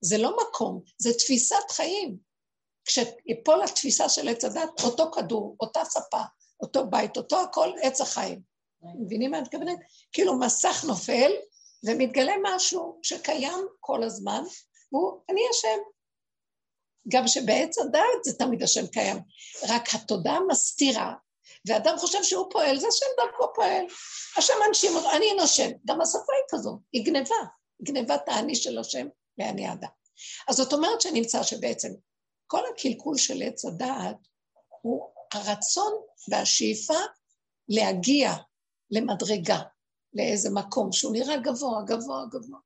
זה 0.00 0.18
לא 0.18 0.36
מקום, 0.36 0.82
זה 0.98 1.12
תפיסת 1.18 1.70
חיים. 1.70 2.16
כשיפול 2.84 3.62
התפיסה 3.64 4.08
של 4.08 4.28
עץ 4.28 4.44
הדת, 4.44 4.80
אותו 4.84 5.10
כדור, 5.10 5.56
אותה 5.60 5.84
ספה, 5.84 6.22
אותו 6.60 6.86
בית, 6.86 7.16
אותו 7.16 7.40
הכל, 7.40 7.72
עץ 7.82 8.00
החיים. 8.00 8.55
מבינים 8.82 9.30
מה 9.30 9.36
אני 9.36 9.44
מתכוונת? 9.44 9.78
כאילו 10.12 10.38
מסך 10.38 10.84
נופל 10.88 11.32
ומתגלה 11.84 12.32
משהו 12.42 12.98
שקיים 13.02 13.66
כל 13.80 14.02
הזמן, 14.02 14.42
והוא, 14.92 15.20
אני 15.30 15.40
השם. 15.50 15.78
גם 17.08 17.28
שבעץ 17.28 17.78
הדעת 17.78 18.24
זה 18.24 18.38
תמיד 18.38 18.62
השם 18.62 18.86
קיים, 18.86 19.16
רק 19.68 19.94
התודעה 19.94 20.38
מסתירה, 20.48 21.14
ואדם 21.68 21.98
חושב 21.98 22.22
שהוא 22.22 22.46
פועל, 22.50 22.78
זה 22.78 22.86
השם 22.88 23.06
דרכו 23.16 23.54
פועל. 23.54 23.84
השם 24.36 24.54
אותו, 24.94 25.10
אני 25.10 25.32
נושם. 25.32 25.70
גם 25.86 26.00
השפה 26.00 26.18
היא 26.18 26.58
כזאת, 26.58 26.78
היא 26.92 27.04
גניבה, 27.06 27.36
גניבת 27.82 28.28
האני 28.28 28.54
של 28.54 28.78
השם 28.78 29.06
ואני 29.38 29.66
האדם. 29.66 29.88
אז 30.48 30.56
זאת 30.56 30.72
אומרת 30.72 31.00
שנמצא 31.00 31.42
שבעצם 31.42 31.88
כל 32.46 32.60
הקלקול 32.74 33.18
של 33.18 33.42
עץ 33.42 33.64
הדעת 33.64 34.16
הוא 34.82 35.10
הרצון 35.32 35.92
והשאיפה 36.30 36.98
להגיע 37.68 38.32
למדרגה, 38.90 39.58
לאיזה 40.14 40.50
מקום 40.54 40.92
שהוא 40.92 41.12
נראה 41.12 41.36
גבוה, 41.36 41.82
גבוה, 41.86 42.24
גבוה. 42.30 42.58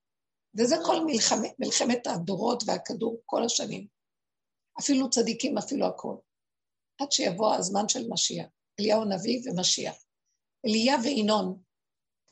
וזה 0.58 0.76
כל 0.86 1.04
מלחמת, 1.06 1.54
מלחמת 1.58 2.06
הדורות 2.06 2.62
והכדור 2.66 3.20
כל 3.26 3.44
השנים. 3.44 3.86
אפילו 4.80 5.10
צדיקים, 5.10 5.58
אפילו 5.58 5.86
הכל. 5.86 6.16
עד 7.00 7.12
שיבוא 7.12 7.54
הזמן 7.54 7.88
של 7.88 8.08
משיח. 8.08 8.46
אליהו 8.80 9.02
הנביא 9.02 9.42
ומשיח. 9.44 9.94
אליה 10.66 10.96
וינון, 11.04 11.62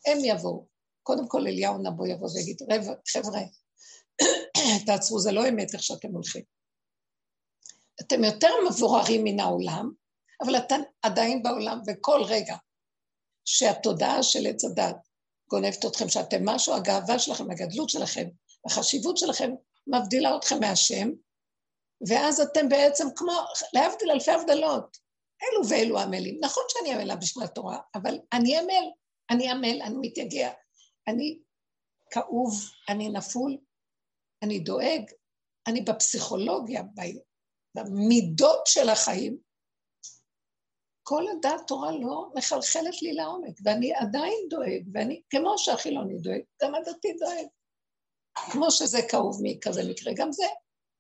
הם 0.07 0.19
יבואו. 0.25 0.67
קודם 1.03 1.29
כל 1.29 1.47
אליהו 1.47 1.79
נבוא 1.79 2.07
יבוא 2.07 2.29
ויגיד, 2.35 2.57
חבר'ה, 3.09 3.41
תעצרו, 4.87 5.21
זה 5.21 5.33
לא 5.33 5.49
אמת 5.49 5.75
איך 5.75 5.83
שאתם 5.83 6.09
הולכים. 6.09 6.45
אתם 8.01 8.25
יותר 8.25 8.49
מבוררים 8.69 9.25
מן 9.25 9.41
העולם, 9.41 9.93
אבל 10.43 10.57
אתם 10.57 10.81
עדיין 11.03 11.43
בעולם, 11.43 11.81
וכל 11.87 12.21
רגע 12.29 12.57
שהתודעה 13.51 14.23
של 14.23 14.47
עץ 14.47 14.65
הדת 14.65 14.97
גונבת 15.51 15.85
אתכם, 15.87 16.09
שאתם 16.09 16.45
משהו, 16.45 16.75
הגאווה 16.75 17.19
שלכם, 17.19 17.51
הגדלות 17.51 17.91
שלכם, 17.91 18.29
החשיבות 18.67 19.17
שלכם, 19.17 19.51
מבדילה 19.87 20.37
אתכם 20.37 20.61
מהשם, 20.61 21.11
ואז 22.09 22.41
אתם 22.41 22.69
בעצם 22.69 23.07
כמו, 23.17 23.33
להבדיל 23.73 24.11
אלפי 24.11 24.31
הבדלות, 24.31 24.97
אלו 25.43 25.69
ואלו 25.69 25.99
עמלים. 25.99 26.39
נכון 26.41 26.63
שאני 26.69 26.95
עמלה 26.95 27.17
בשביל 27.17 27.45
התורה, 27.45 27.79
אבל 27.95 28.19
אני 28.33 28.59
עמל, 28.59 28.85
אני 29.31 29.51
עמל, 29.51 29.83
אני 29.83 29.95
מתייגע, 30.01 30.51
אני 31.09 31.39
כאוב, 32.11 32.55
אני 32.89 33.09
נפול, 33.09 33.57
אני 34.43 34.59
דואג, 34.59 35.03
אני 35.67 35.81
בפסיכולוגיה, 35.81 36.83
במידות 37.75 38.67
של 38.67 38.89
החיים, 38.89 39.39
כל 41.09 41.25
הדעת 41.29 41.61
תורה 41.67 41.93
לא 41.93 42.31
מחלחלת 42.35 43.03
לי 43.03 43.13
לעומק, 43.13 43.59
ואני 43.65 43.95
עדיין 43.95 44.39
דואג, 44.51 44.83
ואני, 44.95 45.23
כמו 45.31 45.59
שהחילוני 45.59 46.19
דואג, 46.19 46.41
גם 46.63 46.75
הדתי 46.75 47.13
דואג. 47.19 47.47
כמו 48.53 48.71
שזה 48.71 48.99
כאוב 49.11 49.41
מכזה 49.43 49.83
מקרה, 49.91 50.13
גם 50.17 50.33
זה. 50.33 50.45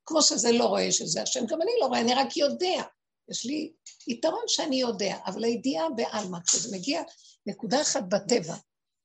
כמו 0.06 0.22
שזה 0.22 0.52
לא 0.52 0.64
רואה 0.64 0.92
שזה 0.92 1.22
השם, 1.22 1.46
גם 1.46 1.62
אני 1.62 1.70
לא 1.80 1.86
רואה, 1.86 2.00
אני 2.00 2.14
רק 2.14 2.36
יודע. 2.36 2.82
יש 3.30 3.46
לי 3.46 3.72
יתרון 4.06 4.42
שאני 4.46 4.76
יודע, 4.76 5.16
אבל 5.26 5.44
הידיעה 5.44 5.90
בעלמא, 5.96 6.38
כשזה 6.46 6.76
מגיע 6.76 7.02
נקודה 7.46 7.80
אחת 7.80 8.02
בטבע, 8.08 8.54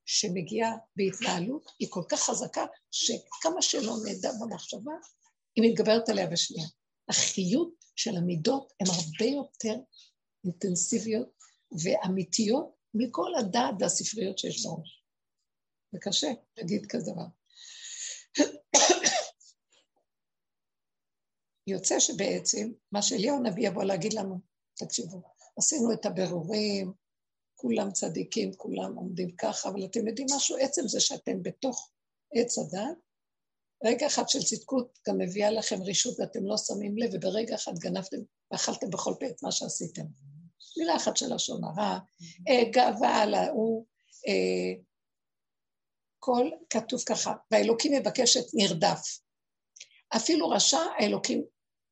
שמגיעה 0.05 0.71
בהתנהלות, 0.95 1.71
היא 1.79 1.87
כל 1.91 2.03
כך 2.09 2.19
חזקה, 2.19 2.65
שכמה 2.91 3.61
שלא 3.61 3.93
נדע 4.05 4.31
במחשבה, 4.41 4.93
היא 5.55 5.71
מתגברת 5.71 6.09
עליה 6.09 6.27
בשנייה. 6.27 6.67
החיות 7.09 7.73
של 7.95 8.17
המידות 8.17 8.73
הן 8.79 8.87
הרבה 8.87 9.31
יותר 9.31 9.75
אינטנסיביות 10.43 11.29
ואמיתיות 11.83 12.75
מכל 12.93 13.35
הדעת 13.39 13.75
והספריות 13.79 14.39
שיש 14.39 14.65
בראש. 14.65 15.03
זה 15.91 15.99
קשה 16.01 16.31
להגיד 16.57 16.85
כזה 16.89 17.11
דבר. 17.11 17.25
יוצא 21.67 21.99
שבעצם 21.99 22.71
מה 22.91 23.01
שאליהו 23.01 23.37
הנביא 23.37 23.67
יבוא 23.67 23.83
להגיד 23.83 24.13
לנו, 24.13 24.39
תקשיבו, 24.75 25.21
עשינו 25.57 25.93
את 25.93 26.05
הבירורים, 26.05 26.93
כולם 27.55 27.91
צדיקים, 27.91 28.53
כולם 28.53 28.95
עומדים 28.95 29.35
ככה, 29.35 29.69
אבל 29.69 29.85
אתם 29.85 30.07
יודעים 30.07 30.27
משהו? 30.35 30.57
עצם 30.57 30.87
זה 30.87 30.99
שאתם 30.99 31.43
בתוך 31.43 31.91
עץ 32.33 32.57
הדת, 32.57 32.97
רגע 33.85 34.07
אחד 34.07 34.29
של 34.29 34.43
צדקות 34.43 34.99
גם 35.07 35.17
מביאה 35.17 35.51
לכם 35.51 35.81
רישות 35.81 36.19
ואתם 36.19 36.45
לא 36.45 36.55
שמים 36.57 36.97
לב, 36.97 37.09
וברגע 37.13 37.55
אחד 37.55 37.71
גנבתם 37.79 38.17
ואכלתם 38.51 38.89
בכל 38.89 39.13
פה 39.19 39.25
את 39.27 39.43
מה 39.43 39.51
שעשיתם. 39.51 40.05
מילה 40.77 40.95
אחת 40.95 41.17
של 41.17 41.35
לשון 41.35 41.63
הרע, 41.63 41.99
אה, 42.49 42.69
גאווה 42.71 43.21
על 43.21 43.33
ההוא, 43.33 43.85
אה, 44.27 44.81
כל 46.19 46.49
כתוב 46.69 47.01
ככה, 47.01 47.33
והאלוקים 47.51 47.93
מבקשת 47.93 48.45
נרדף. 48.53 49.19
אפילו 50.15 50.49
רשע, 50.49 50.79
האלוקים, 50.99 51.43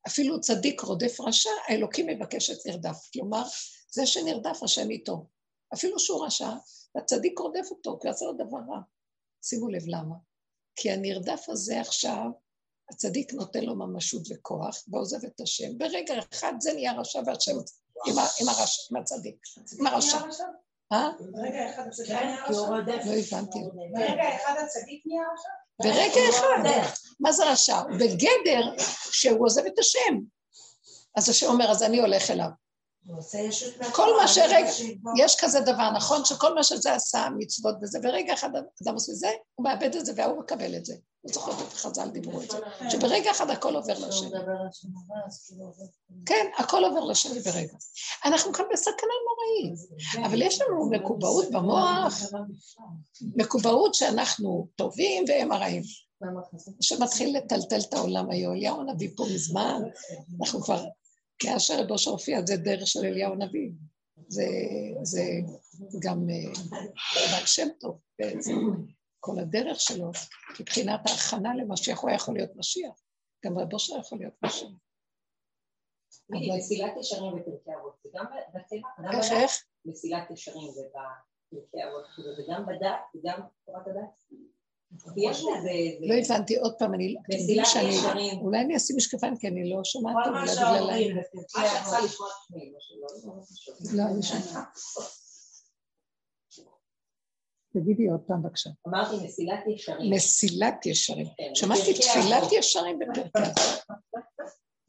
אפילו 0.07 0.41
צדיק 0.41 0.81
רודף 0.81 1.19
רשע, 1.19 1.49
האלוקים 1.67 2.07
מבקשת 2.07 2.65
נרדף. 2.65 3.09
כלומר, 3.13 3.43
זה 3.91 4.05
שנרדף 4.05 4.63
השם 4.63 4.89
איתו. 4.89 5.25
אפילו 5.73 5.99
שהוא 5.99 6.25
רשע, 6.25 6.49
הצדיק 6.95 7.39
רודף 7.39 7.67
אותו, 7.71 7.99
כי 8.01 8.07
הוא 8.07 8.13
עשה 8.13 8.25
לו 8.25 8.33
דבר 8.33 8.57
רע. 8.69 8.81
שימו 9.43 9.69
לב 9.69 9.83
למה. 9.87 10.15
כי 10.75 10.91
הנרדף 10.91 11.45
הזה 11.49 11.81
עכשיו, 11.81 12.25
הצדיק 12.89 13.33
נותן 13.33 13.63
לו 13.63 13.75
ממשות 13.75 14.21
וכוח, 14.29 14.83
ועוזב 14.87 15.25
את 15.25 15.41
השם. 15.41 15.77
ברגע 15.77 16.13
אחד 16.33 16.53
זה 16.59 16.73
נהיה 16.73 16.93
רשע 16.99 17.19
והשם 17.25 17.59
עם 18.07 18.97
הצדיק, 18.97 19.35
עם 19.79 19.87
הרשע. 19.87 20.17
אה? 20.91 21.09
ברגע 21.31 21.69
אחד 21.69 21.87
הצדיק 21.87 22.11
נהיה 22.11 22.43
רשע? 22.43 22.51
לא 22.51 22.77
הבנתי. 23.19 23.59
ברגע 23.93 24.35
אחד 24.35 24.55
הצדיק 24.63 25.03
נהיה 25.05 25.23
רשע? 25.33 25.49
ברגע 25.79 26.29
אחד. 26.29 26.81
מה 27.19 27.31
זה 27.31 27.51
רשע? 27.51 27.81
בגדר 27.83 28.75
שהוא 29.11 29.45
עוזב 29.45 29.65
את 29.65 29.79
השם. 29.79 30.19
אז 31.15 31.29
השם 31.29 31.47
אומר, 31.47 31.71
אז 31.71 31.83
אני 31.83 31.99
הולך 31.99 32.31
אליו. 32.31 32.49
כל 33.91 34.17
מה 34.21 34.27
שרגע, 34.27 34.69
יש 35.17 35.35
כזה 35.39 35.59
דבר, 35.59 35.91
נכון? 35.91 36.25
שכל 36.25 36.55
מה 36.55 36.63
שזה 36.63 36.93
עשה, 36.93 37.27
מצוות 37.37 37.75
וזה, 37.81 37.99
ורגע 38.03 38.33
אחד 38.33 38.49
אדם 38.83 38.93
עושה 38.93 39.13
זה, 39.13 39.29
הוא 39.55 39.63
מאבד 39.63 39.95
את 39.95 40.05
זה 40.05 40.13
והוא 40.15 40.39
מקבל 40.39 40.75
את 40.75 40.85
זה. 40.85 40.95
לא 41.23 41.33
זוכרת 41.33 41.55
את 41.67 41.73
חז"ל 41.73 42.09
דיברו 42.09 42.41
את 42.41 42.51
זה, 42.51 42.57
שברגע 42.89 43.31
אחד 43.31 43.49
הכל 43.49 43.75
עובר 43.75 43.99
לשני. 44.07 44.29
כן, 46.25 46.45
הכל 46.57 46.83
עובר 46.83 47.03
לשני 47.03 47.39
ברגע. 47.39 47.73
אנחנו 48.25 48.53
כאן 48.53 48.65
בסכנה 48.73 49.13
נוראית, 49.27 49.79
אבל 50.25 50.41
יש 50.41 50.61
לנו 50.61 50.89
מקובעות 50.89 51.51
במוח, 51.51 52.21
מקובעות 53.35 53.93
שאנחנו 53.93 54.67
טובים 54.75 55.25
והם 55.27 55.51
הרעים. 55.51 55.83
שמתחיל 56.81 57.37
לטלטל 57.37 57.79
את 57.79 57.93
העולם 57.93 58.29
היום, 58.29 58.53
אליהו 58.53 58.81
הנביא 58.81 59.09
פה 59.15 59.25
מזמן, 59.33 59.81
אנחנו 60.41 60.61
כבר 60.61 60.85
כאשר 61.41 61.73
רבו 61.83 61.97
שהופיע, 61.97 62.39
זה 62.45 62.57
דרך 62.57 62.87
של 62.87 62.99
אליהו 62.99 63.33
הנביא. 63.33 63.71
זה, 64.27 64.45
זה 65.03 65.21
גם 66.01 66.27
בעל 67.15 67.45
שם 67.45 67.67
טוב 67.79 67.99
בעצם. 68.19 68.51
כל 69.19 69.39
הדרך 69.39 69.79
שלו, 69.79 70.11
מבחינת 70.59 70.99
ההכנה 71.09 71.55
למשיח, 71.55 71.99
הוא 71.99 72.09
היה 72.09 72.15
יכול 72.15 72.33
להיות 72.35 72.55
משיח. 72.55 72.93
גם 73.45 73.59
רבו 73.59 73.79
שלו 73.79 73.97
יכול 73.99 74.17
להיות 74.17 74.33
משיח. 74.43 74.69
מסילת 76.29 76.91
ישרים 76.99 77.35
בפרקי 77.35 77.71
אבות, 77.79 77.95
זה 78.03 78.09
גם 78.13 78.25
בטבע? 78.53 79.17
איך, 79.17 79.31
איך? 79.31 79.51
מסילת 79.85 80.31
ישרים 80.31 80.71
זה 80.71 80.81
בפרקי 81.51 81.87
אבות, 81.87 82.05
זה 82.37 82.43
גם 82.53 82.65
בדת 82.65 82.99
וגם 83.15 83.39
תורת 83.65 83.87
הדת? 83.87 84.39
לא 85.99 86.13
הבנתי, 86.13 86.57
עוד 86.57 86.73
פעם, 86.79 86.93
אני... 86.93 87.15
מסילת 87.33 87.67
ישרים. 87.67 88.39
אולי 88.41 88.59
אני 88.61 88.77
אשים 88.77 88.95
משקפיים 88.95 89.37
כי 89.37 89.47
אני 89.47 89.69
לא 89.69 89.83
שומעת 89.83 90.15
כל 90.25 90.31
מה 90.31 90.47
שאומרים, 90.47 91.17
לא, 93.93 94.03
אני 94.03 94.23
שומעת. 94.23 94.67
תגידי 97.73 98.07
עוד 98.07 98.21
פעם 98.27 98.43
בבקשה. 98.43 98.69
אמרתי 98.87 99.25
מסילת 99.25 99.59
ישרים. 99.67 100.13
מסילת 100.13 100.85
ישרים. 100.85 101.27
שמעתי 101.55 101.93
תפילת 101.93 102.51
ישרים 102.51 102.99
בפרקי 102.99 103.61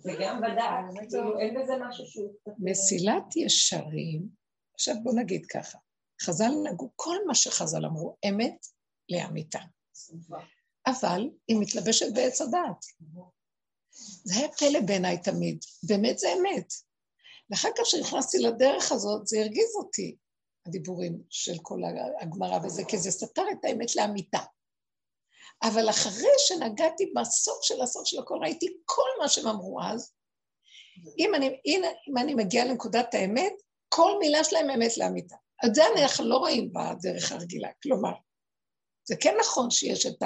זה 0.02 0.12
גם 0.20 0.40
בדעת, 0.40 0.84
כאילו 1.10 1.38
אין 1.38 1.60
בזה 1.60 1.72
משהו 1.80 2.06
שהוא... 2.06 2.34
מסילת 2.58 3.36
ישרים, 3.36 4.28
עכשיו 4.74 4.94
בוא 5.02 5.12
נגיד 5.14 5.46
ככה, 5.46 5.78
חז"ל 6.22 6.52
נגעו, 6.64 6.90
כל 6.96 7.16
מה 7.26 7.34
שחז"ל 7.34 7.86
אמרו, 7.86 8.16
אמת 8.28 8.66
לאמיתה. 9.08 9.58
אבל 10.86 11.28
היא 11.48 11.56
מתלבשת 11.60 12.06
בעץ 12.14 12.40
הדעת. 12.40 12.84
זה 14.24 14.38
היה 14.38 14.48
פלא 14.48 14.80
בעיניי 14.80 15.22
תמיד, 15.22 15.58
באמת 15.82 16.18
זה 16.18 16.28
אמת. 16.32 16.72
ואחר 17.50 17.68
כך 17.76 17.82
כשנכנסתי 17.82 18.38
לדרך 18.38 18.92
הזאת, 18.92 19.26
זה 19.26 19.40
הרגיז 19.40 19.76
אותי, 19.76 20.16
הדיבורים 20.66 21.22
של 21.30 21.58
כל 21.62 21.80
הגמרא 22.20 22.66
וזה, 22.66 22.82
כי 22.88 22.98
זה 22.98 23.10
סתר 23.10 23.42
את 23.52 23.64
האמת 23.64 23.96
לאמיתה. 23.96 24.40
אבל 25.62 25.90
אחרי 25.90 26.32
שנגעתי 26.38 27.12
בסוף 27.16 27.58
של 27.62 27.82
הסוף 27.82 28.06
של 28.06 28.18
הכל, 28.18 28.38
ראיתי 28.42 28.66
כל 28.84 29.08
מה 29.20 29.28
שהם 29.28 29.46
אמרו 29.46 29.82
אז, 29.82 30.12
אם 31.18 31.34
אני, 31.34 31.60
הנה, 31.64 31.86
אם 32.08 32.18
אני 32.18 32.34
מגיעה 32.34 32.66
לנקודת 32.66 33.14
האמת, 33.14 33.52
כל 33.88 34.18
מילה 34.18 34.44
שלהם 34.44 34.70
אמת 34.70 34.96
לאמיתה. 34.96 35.36
את 35.66 35.74
זה 35.74 35.82
אנחנו 36.02 36.24
לא 36.24 36.36
רואים 36.36 36.72
בדרך 36.72 37.32
הרגילה. 37.32 37.68
כלומר, 37.82 38.12
זה 39.04 39.16
כן 39.20 39.34
נכון 39.40 39.70
שיש 39.70 40.06
את 40.06 40.22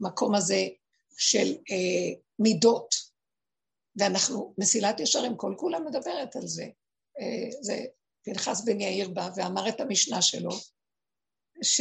המקום 0.00 0.34
הזה 0.34 0.66
של 1.18 1.56
אה, 1.70 2.20
מידות, 2.38 2.94
ואנחנו, 3.96 4.54
מסילת 4.58 5.00
ישרים, 5.00 5.36
כל 5.36 5.54
כולה 5.58 5.80
מדברת 5.80 6.36
על 6.36 6.46
זה. 6.46 6.64
אה, 7.20 7.50
זה 7.60 7.84
פנחס 8.24 8.64
בן 8.64 8.80
יאיר 8.80 9.08
בא 9.08 9.30
ואמר 9.36 9.68
את 9.68 9.80
המשנה 9.80 10.22
שלו, 10.22 10.50
ש... 11.62 11.80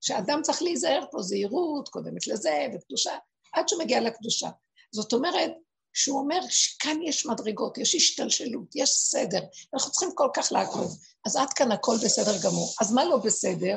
שאדם 0.00 0.40
צריך 0.42 0.62
להיזהר 0.62 1.04
פה, 1.10 1.22
זהירות 1.22 1.88
קודמת 1.88 2.26
לזה, 2.26 2.66
וקדושה. 2.74 3.16
עד 3.52 3.68
שהוא 3.68 3.82
מגיע 3.82 4.00
לקדושה. 4.00 4.48
זאת 4.92 5.12
אומרת, 5.12 5.50
שהוא 5.92 6.18
אומר 6.18 6.40
שכאן 6.48 7.02
יש 7.02 7.26
מדרגות, 7.26 7.78
יש 7.78 7.94
השתלשלות, 7.94 8.76
יש 8.76 8.90
סדר, 8.90 9.40
אנחנו 9.74 9.92
צריכים 9.92 10.10
כל 10.14 10.28
כך 10.34 10.52
לעקוב. 10.52 10.98
אז 11.26 11.36
עד 11.36 11.52
כאן 11.52 11.72
הכל 11.72 11.94
בסדר 12.04 12.32
גמור. 12.44 12.74
אז 12.80 12.92
מה 12.92 13.04
לא 13.04 13.16
בסדר? 13.16 13.76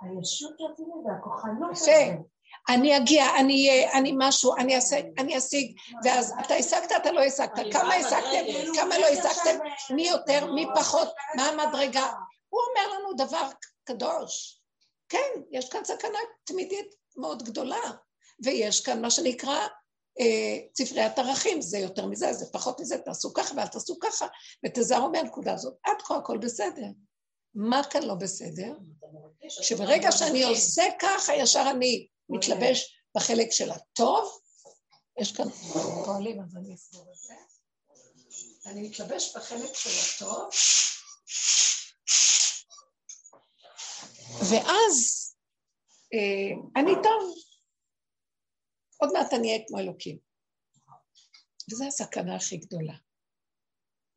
הישות 0.00 0.52
רציני 0.60 0.94
והכוחנות 1.04 1.70
יפה. 1.72 2.22
אני 2.68 2.96
אגיע, 2.96 3.24
אני 3.40 3.68
אהיה, 3.68 3.98
אני 3.98 4.14
משהו, 4.18 4.56
אני 4.56 4.76
אעשה, 4.76 5.00
אני 5.18 5.38
אשיג, 5.38 5.76
ואז 6.04 6.34
אתה 6.46 6.54
השגת, 6.54 6.92
אתה 6.96 7.12
לא 7.12 7.20
השגת, 7.20 7.72
כמה 7.72 7.94
השגתם, 7.94 8.74
כמה 8.74 8.98
לא 8.98 9.06
השגתם, 9.06 9.58
מי 9.94 10.08
יותר, 10.08 10.52
מי 10.52 10.66
פחות, 10.74 11.08
מה 11.36 11.42
המדרגה. 11.42 12.12
הוא 12.48 12.60
אומר 12.68 12.94
לנו 12.94 13.12
דבר 13.12 13.48
קדוש. 13.84 14.62
כן, 15.08 15.42
יש 15.50 15.68
כאן 15.68 15.84
סכנה 15.84 16.18
תמידית 16.44 16.94
מאוד 17.16 17.42
גדולה, 17.42 17.90
ויש 18.44 18.80
כאן 18.80 19.02
מה 19.02 19.10
שנקרא 19.10 19.66
אה, 20.20 20.58
ספריית 20.78 21.18
ערכים, 21.18 21.62
זה 21.62 21.78
יותר 21.78 22.06
מזה, 22.06 22.32
זה 22.32 22.46
פחות 22.52 22.80
מזה, 22.80 22.98
תעשו 22.98 23.32
ככה 23.32 23.54
ואל 23.56 23.66
תעשו 23.66 23.98
ככה, 24.00 24.26
ותזהרו 24.66 25.10
מהנקודה 25.10 25.54
הזאת. 25.54 25.74
עד 25.84 26.02
כה 26.02 26.16
הכל 26.16 26.38
בסדר. 26.38 26.86
מה 27.54 27.80
כאן 27.90 28.02
לא 28.02 28.14
בסדר? 28.14 28.72
שברגע 29.48 30.12
שאני 30.12 30.44
עושה 30.44 30.82
ככה, 31.00 31.34
ישר 31.34 31.64
אני 31.70 32.08
מתלבש 32.28 33.02
בחלק 33.16 33.52
של 33.52 33.70
הטוב, 33.70 34.40
יש 35.20 35.36
כאן 35.36 35.48
פועלים, 36.04 36.40
אז 36.40 36.56
אני 36.56 36.74
אסבור 36.74 37.12
את 37.12 37.18
זה. 37.18 37.34
אני 38.66 38.88
מתלבש 38.88 39.36
בחלק 39.36 39.74
של 39.74 39.90
הטוב, 40.24 40.48
ואז 44.50 45.30
אה, 46.14 46.80
אני 46.82 46.92
טוב. 47.02 47.34
עוד 48.96 49.12
מעט 49.12 49.32
אני 49.32 49.48
אהיה 49.48 49.64
כמו 49.68 49.78
אלוקים. 49.78 50.18
וזו 51.70 51.84
הסכנה 51.84 52.36
הכי 52.36 52.56
גדולה. 52.56 52.94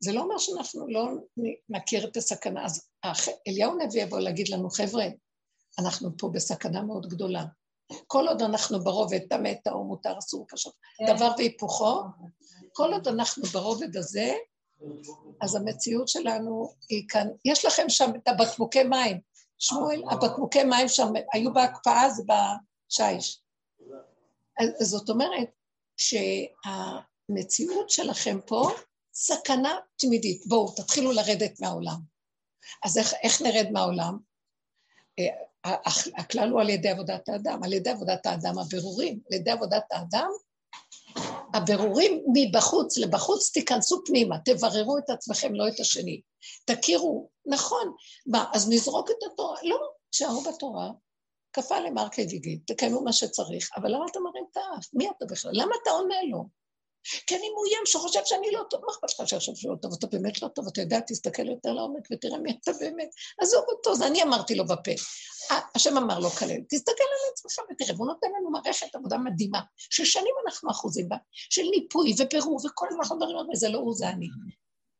זה 0.04 0.12
לא 0.12 0.20
אומר 0.20 0.38
שאנחנו 0.38 0.88
לא 0.88 1.08
נכיר 1.68 2.08
את 2.08 2.16
הסכנה. 2.16 2.64
אז 2.64 3.30
אליהו 3.48 3.78
נביא 3.78 4.02
יבוא 4.02 4.20
להגיד 4.20 4.48
לנו, 4.48 4.70
חבר'ה, 4.70 5.04
אנחנו 5.78 6.10
פה 6.18 6.28
בסכנה 6.32 6.82
מאוד 6.82 7.06
גדולה. 7.06 7.44
כל 8.06 8.28
עוד 8.28 8.42
אנחנו 8.42 8.84
ברובד, 8.84 9.18
טמא, 9.30 9.54
טהור, 9.64 9.84
מותר, 9.84 10.18
אסור, 10.18 10.46
קשות, 10.48 10.74
כן. 10.98 11.14
דבר 11.14 11.32
והיפוכו, 11.38 12.02
כל 12.72 12.92
עוד 12.92 13.08
אנחנו 13.08 13.42
ברובד 13.42 13.96
הזה, 13.96 14.34
אז 15.42 15.54
המציאות 15.54 16.08
שלנו 16.08 16.74
היא 16.88 17.04
כאן, 17.08 17.28
יש 17.44 17.64
לכם 17.64 17.88
שם 17.88 18.10
את 18.16 18.28
הבקבוקי 18.28 18.82
מים, 18.82 19.20
שמואל, 19.58 20.02
הבקבוקי 20.10 20.64
מים 20.64 20.88
שם 20.88 21.12
היו 21.32 21.52
בהקפאה, 21.52 22.10
זה 22.10 22.22
בשיש. 22.28 23.42
אז 24.60 24.88
זאת 24.88 25.10
אומרת 25.10 25.48
שהמציאות 25.96 27.90
שלכם 27.90 28.38
פה 28.46 28.70
סכנה 29.14 29.78
תמידית. 29.96 30.46
בואו, 30.46 30.74
תתחילו 30.76 31.12
לרדת 31.12 31.60
מהעולם. 31.60 31.96
אז 32.84 32.98
איך, 32.98 33.14
איך 33.22 33.42
נרד 33.42 33.66
מהעולם? 33.72 34.18
אה, 35.18 35.74
הכלל 36.16 36.50
הוא 36.50 36.60
על 36.60 36.70
ידי 36.70 36.88
עבודת 36.88 37.28
האדם, 37.28 37.64
על 37.64 37.72
ידי 37.72 37.90
עבודת 37.90 38.26
האדם 38.26 38.58
הבירורים, 38.58 39.20
על 39.30 39.38
ידי 39.38 39.50
עבודת 39.50 39.84
האדם, 39.92 40.30
הבירורים 41.54 42.24
מבחוץ 42.34 42.98
לבחוץ, 42.98 43.50
תיכנסו 43.50 44.02
פנימה, 44.04 44.38
תבררו 44.44 44.98
את 44.98 45.10
עצמכם, 45.10 45.54
לא 45.54 45.68
את 45.68 45.80
השני. 45.80 46.20
תכירו, 46.64 47.28
נכון, 47.46 47.94
מה, 48.26 48.50
אז 48.54 48.68
נזרוק 48.70 49.10
את 49.10 49.32
התורה? 49.32 49.58
לא, 49.62 49.76
תשארו 50.10 50.40
בתורה, 50.40 50.90
כפה 51.52 51.80
למרקי 51.80 52.22
ויגיד, 52.30 52.62
תקיימו 52.66 53.04
מה 53.04 53.12
שצריך, 53.12 53.70
אבל 53.76 53.94
למה 53.94 54.04
אתה 54.10 54.20
מרים 54.20 54.44
את 54.52 54.56
האף? 54.56 54.86
מי 54.92 55.08
אתה 55.16 55.24
בכלל? 55.30 55.52
למה 55.54 55.74
אתה 55.82 55.90
עונה 55.90 56.22
לו? 56.30 56.63
כי 57.26 57.36
אני 57.36 57.48
מאוים 57.50 57.86
שחושב 57.86 58.20
שאני 58.24 58.50
לא 58.52 58.62
טוב, 58.70 58.80
מה 58.80 58.92
אכפת 58.92 59.20
לך 59.20 59.28
שעכשיו 59.28 59.56
שהוא 59.56 59.72
לא 59.72 59.76
טוב? 59.82 59.92
אתה 59.98 60.06
באמת 60.06 60.42
לא 60.42 60.48
טוב, 60.48 60.66
אתה 60.66 60.80
יודע, 60.80 61.00
תסתכל 61.00 61.48
יותר 61.48 61.72
לעומק 61.72 62.08
ותראה 62.12 62.38
מי 62.38 62.58
אתה 62.62 62.72
באמת. 62.80 63.08
עזוב 63.40 63.64
אותו, 63.68 63.94
זה 63.94 64.06
אני 64.06 64.22
אמרתי 64.22 64.54
לו 64.54 64.66
בפה. 64.66 64.90
השם 65.74 65.96
אמר 65.96 66.18
לו 66.18 66.30
כלל, 66.30 66.60
תסתכל 66.68 67.04
על 67.04 67.32
עצמך 67.32 67.64
ותראה, 67.70 67.94
והוא 67.96 68.06
נותן 68.06 68.26
לנו 68.38 68.50
מערכת 68.50 68.94
עבודה 68.94 69.18
מדהימה, 69.18 69.60
ששנים 69.76 70.34
אנחנו 70.46 70.70
אחוזים 70.70 71.08
בה, 71.08 71.16
של 71.32 71.62
ניפוי 71.62 72.14
ופירור 72.18 72.60
וכל 72.66 72.86
הזמן 72.88 73.00
אנחנו 73.00 73.16
מדברים 73.16 73.50
על 73.50 73.56
זה, 73.56 73.68
לא 73.68 73.78
הוא, 73.78 73.94
זה 73.94 74.08
אני. 74.08 74.26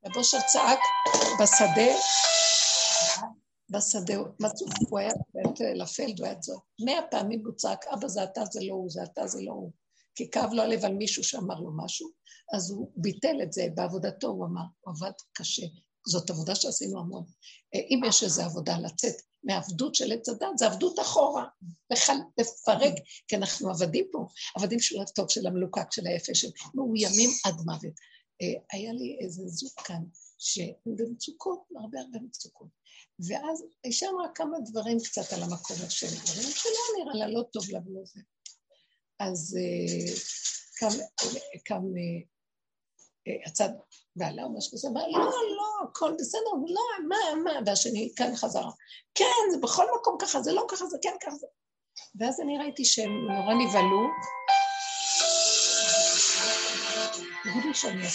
רב 0.06 0.16
אושר 0.16 0.38
צעק 0.52 0.78
בשדה, 1.40 1.92
בשדה, 3.70 4.14
מצאו, 4.40 4.66
הוא 4.90 4.98
היה 4.98 5.10
בית 5.34 5.60
לפלד, 5.74 6.18
הוא 6.18 6.26
היה 6.26 6.38
צועק, 6.38 6.62
מאה 6.84 7.02
פעמים 7.10 7.42
הוא 7.46 7.54
צעק, 7.54 7.84
אבא 7.86 8.08
זה 8.08 8.24
אתה, 8.24 8.44
זה 8.44 8.60
לא 8.62 8.74
הוא, 8.74 8.90
זה 8.90 9.02
אתה, 9.02 9.26
זה 9.26 9.42
לא 9.42 9.52
הוא. 9.52 9.83
כי 10.14 10.30
כאב 10.30 10.52
לו 10.52 10.62
הלב 10.62 10.84
על 10.84 10.94
מישהו 10.94 11.24
שאמר 11.24 11.60
לו 11.60 11.70
משהו, 11.76 12.08
אז 12.54 12.70
הוא 12.70 12.92
ביטל 12.96 13.36
את 13.42 13.52
זה 13.52 13.66
בעבודתו, 13.74 14.26
הוא 14.26 14.46
אמר, 14.46 14.62
הוא 14.80 14.94
עבד 14.94 15.12
קשה. 15.32 15.66
זאת 16.06 16.30
עבודה 16.30 16.54
שעשינו 16.54 17.00
המון. 17.00 17.24
אה, 17.74 17.80
אם 17.80 18.00
יש 18.08 18.22
איזו 18.22 18.42
עבודה 18.42 18.78
לצאת 18.78 19.14
מעבדות 19.44 19.94
של 19.94 20.12
עץ 20.12 20.28
הדת, 20.28 20.58
זה 20.58 20.66
עבדות 20.66 20.98
אחורה, 20.98 21.44
לפרק, 22.38 22.94
כי 23.28 23.36
אנחנו 23.36 23.70
עבדים 23.70 24.04
פה, 24.12 24.26
עבדים 24.56 24.80
של 24.80 25.00
הטוב, 25.00 25.30
של 25.30 25.46
המלוקק, 25.46 25.92
של 25.92 26.06
היפה, 26.06 26.34
של 26.34 26.48
מאוימים 26.74 27.30
עד 27.44 27.54
מוות. 27.54 27.94
אה, 28.42 28.62
היה 28.72 28.92
לי 28.92 29.18
איזה 29.20 29.42
זוג 29.46 29.70
כאן, 29.84 30.02
שבמצוקות, 30.38 31.62
הרבה 31.80 32.00
הרבה 32.00 32.18
מצוקות. 32.26 32.68
ואז 33.28 33.64
האישה 33.84 34.06
אמרה 34.10 34.28
כמה 34.34 34.56
דברים 34.70 34.98
קצת 35.04 35.32
על 35.32 35.42
המקום 35.42 35.76
השני, 35.86 36.10
דברים 36.10 36.50
שלא 36.50 37.04
נראה 37.04 37.14
לה 37.14 37.28
לא 37.28 37.42
טוב 37.52 37.70
לה 37.70 37.80
זה. 38.04 38.20
אז 39.20 39.56
אה, 39.60 40.14
קם, 40.78 40.96
קם 41.64 41.74
אה, 41.74 42.20
אה, 43.28 43.46
הצד 43.46 43.68
בעלה 44.16 44.42
או 44.42 44.58
משהו 44.58 44.72
כזה, 44.72 44.88
אמר, 44.88 45.08
לא, 45.08 45.18
לא, 45.56 45.88
הכל 45.90 46.12
בסדר, 46.18 46.50
לא, 46.66 47.08
מה, 47.08 47.42
מה, 47.44 47.50
והשני 47.66 48.12
כאן 48.16 48.36
חזרה. 48.36 48.70
כן, 49.14 49.50
זה 49.52 49.58
בכל 49.62 49.86
מקום 50.00 50.16
ככה, 50.20 50.42
זה 50.42 50.52
לא 50.52 50.66
ככה, 50.68 50.86
זה 50.86 50.98
כן 51.02 51.14
ככה. 51.22 51.46
ואז 52.20 52.40
אני 52.40 52.58
ראיתי 52.58 52.84
שהם 52.84 53.10
נורא 53.10 53.54
נבהלו. 53.54 54.08
תגידי 57.44 57.74
שאני 57.74 58.06
את 58.06 58.12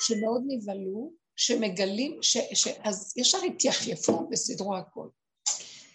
שמאוד 0.00 0.42
נבהלו, 0.46 1.12
שמגלים, 1.36 2.18
ש, 2.22 2.36
ש, 2.54 2.68
אז 2.84 3.14
ישר 3.16 3.38
התייחייפו 3.38 4.28
וסידרו 4.30 4.76
הכל. 4.76 5.08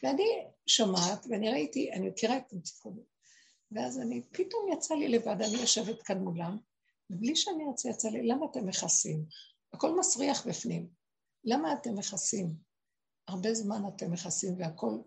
ואני 0.04 0.46
שומעת, 0.68 1.26
ואני 1.30 1.50
ראיתי, 1.50 1.92
אני 1.94 2.10
מכירה 2.10 2.38
את 2.38 2.54
המצפונות, 2.54 3.13
ואז 3.76 4.00
אני, 4.00 4.22
פתאום 4.32 4.72
יצא 4.74 4.96
לי 4.96 5.08
לבד, 5.08 5.42
אני 5.42 5.62
יושבת 5.62 6.02
כאן 6.02 6.18
מולם, 6.18 6.58
ובלי 7.10 7.36
שאני 7.36 7.64
ארצה 7.70 7.90
יצא 7.90 8.10
לי, 8.10 8.28
למה 8.28 8.46
אתם 8.52 8.68
מכסים? 8.68 9.26
הכל 9.74 10.00
מסריח 10.00 10.48
בפנים. 10.48 10.90
למה 11.46 11.74
אתם 11.74 11.96
מכסים? 11.96 12.54
הרבה 13.28 13.54
זמן 13.54 13.82
אתם 13.96 14.12
מכסים 14.12 14.56
והכל 14.60 14.98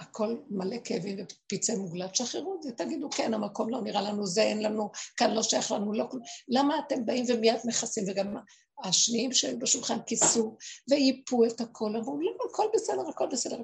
הכל 0.00 0.36
מלא 0.50 0.76
כאבים 0.84 1.18
ופצעי 1.18 1.76
מוגלה, 1.76 2.08
תשחררו 2.08 2.56
את 2.56 2.62
זה, 2.62 2.72
תגידו, 2.72 3.10
כן, 3.10 3.34
המקום 3.34 3.70
לא 3.70 3.80
נראה 3.80 4.02
לנו, 4.02 4.26
זה 4.26 4.42
אין 4.42 4.62
לנו, 4.62 4.90
כאן 5.16 5.34
לא 5.34 5.42
שייך 5.42 5.72
לנו, 5.72 5.92
לא 5.92 6.06
כלום. 6.10 6.22
למה 6.48 6.78
אתם 6.86 7.06
באים 7.06 7.24
ומיד 7.28 7.56
מכסים, 7.64 8.04
וגם 8.08 8.36
השניים 8.84 9.32
שהיו 9.32 9.58
בשולחן 9.58 9.98
כיסו 10.06 10.56
וייפו 10.90 11.44
את 11.44 11.60
הכל, 11.60 11.96
אמרו, 11.96 12.20
לא, 12.20 12.30
הכל 12.50 12.66
בסדר, 12.74 13.08
הכל 13.08 13.26
בסדר. 13.32 13.58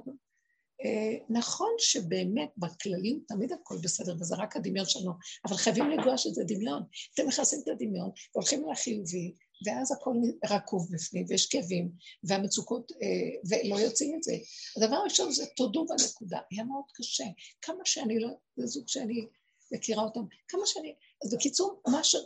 אה, 0.85 1.17
נכון 1.29 1.71
שבאמת 1.79 2.51
בכללים 2.57 3.21
תמיד 3.29 3.53
הכל 3.53 3.77
בסדר, 3.83 4.15
וזה 4.21 4.35
רק 4.39 4.57
הדמיון 4.57 4.87
שלנו, 4.87 5.13
אבל 5.49 5.57
חייבים 5.57 5.91
לגוע 5.91 6.19
שזה 6.19 6.43
דמיון. 6.45 6.83
אתם 7.15 7.27
מכסים 7.27 7.61
את 7.63 7.69
הדמיון, 7.69 8.11
והולכים 8.35 8.71
לחיובי, 8.71 9.35
ואז 9.67 9.93
הכל 9.93 10.15
רקוב 10.51 10.89
בפנים, 10.93 11.27
ויש 11.29 11.47
כאבים, 11.47 11.91
והמצוקות, 12.25 12.93
אה, 12.93 13.57
ולא 13.65 13.81
יוצאים 13.81 14.15
את 14.17 14.23
זה. 14.23 14.33
הדבר 14.77 14.97
הראשון 14.97 15.33
זה 15.33 15.47
תודו 15.57 15.87
בנקודה, 15.87 16.39
היה 16.51 16.65
מאוד 16.65 16.85
קשה. 16.95 17.25
כמה 17.63 17.85
שאני 17.85 18.21
לא, 18.21 18.29
זה 18.57 18.67
זוג 18.67 18.89
שאני 18.89 19.27
מכירה 19.73 20.03
אותם, 20.03 20.21
כמה 20.49 20.67
שאני, 20.67 20.95
אז 21.25 21.35
בקיצור, 21.35 21.81
מה 21.89 22.05
ש... 22.05 22.17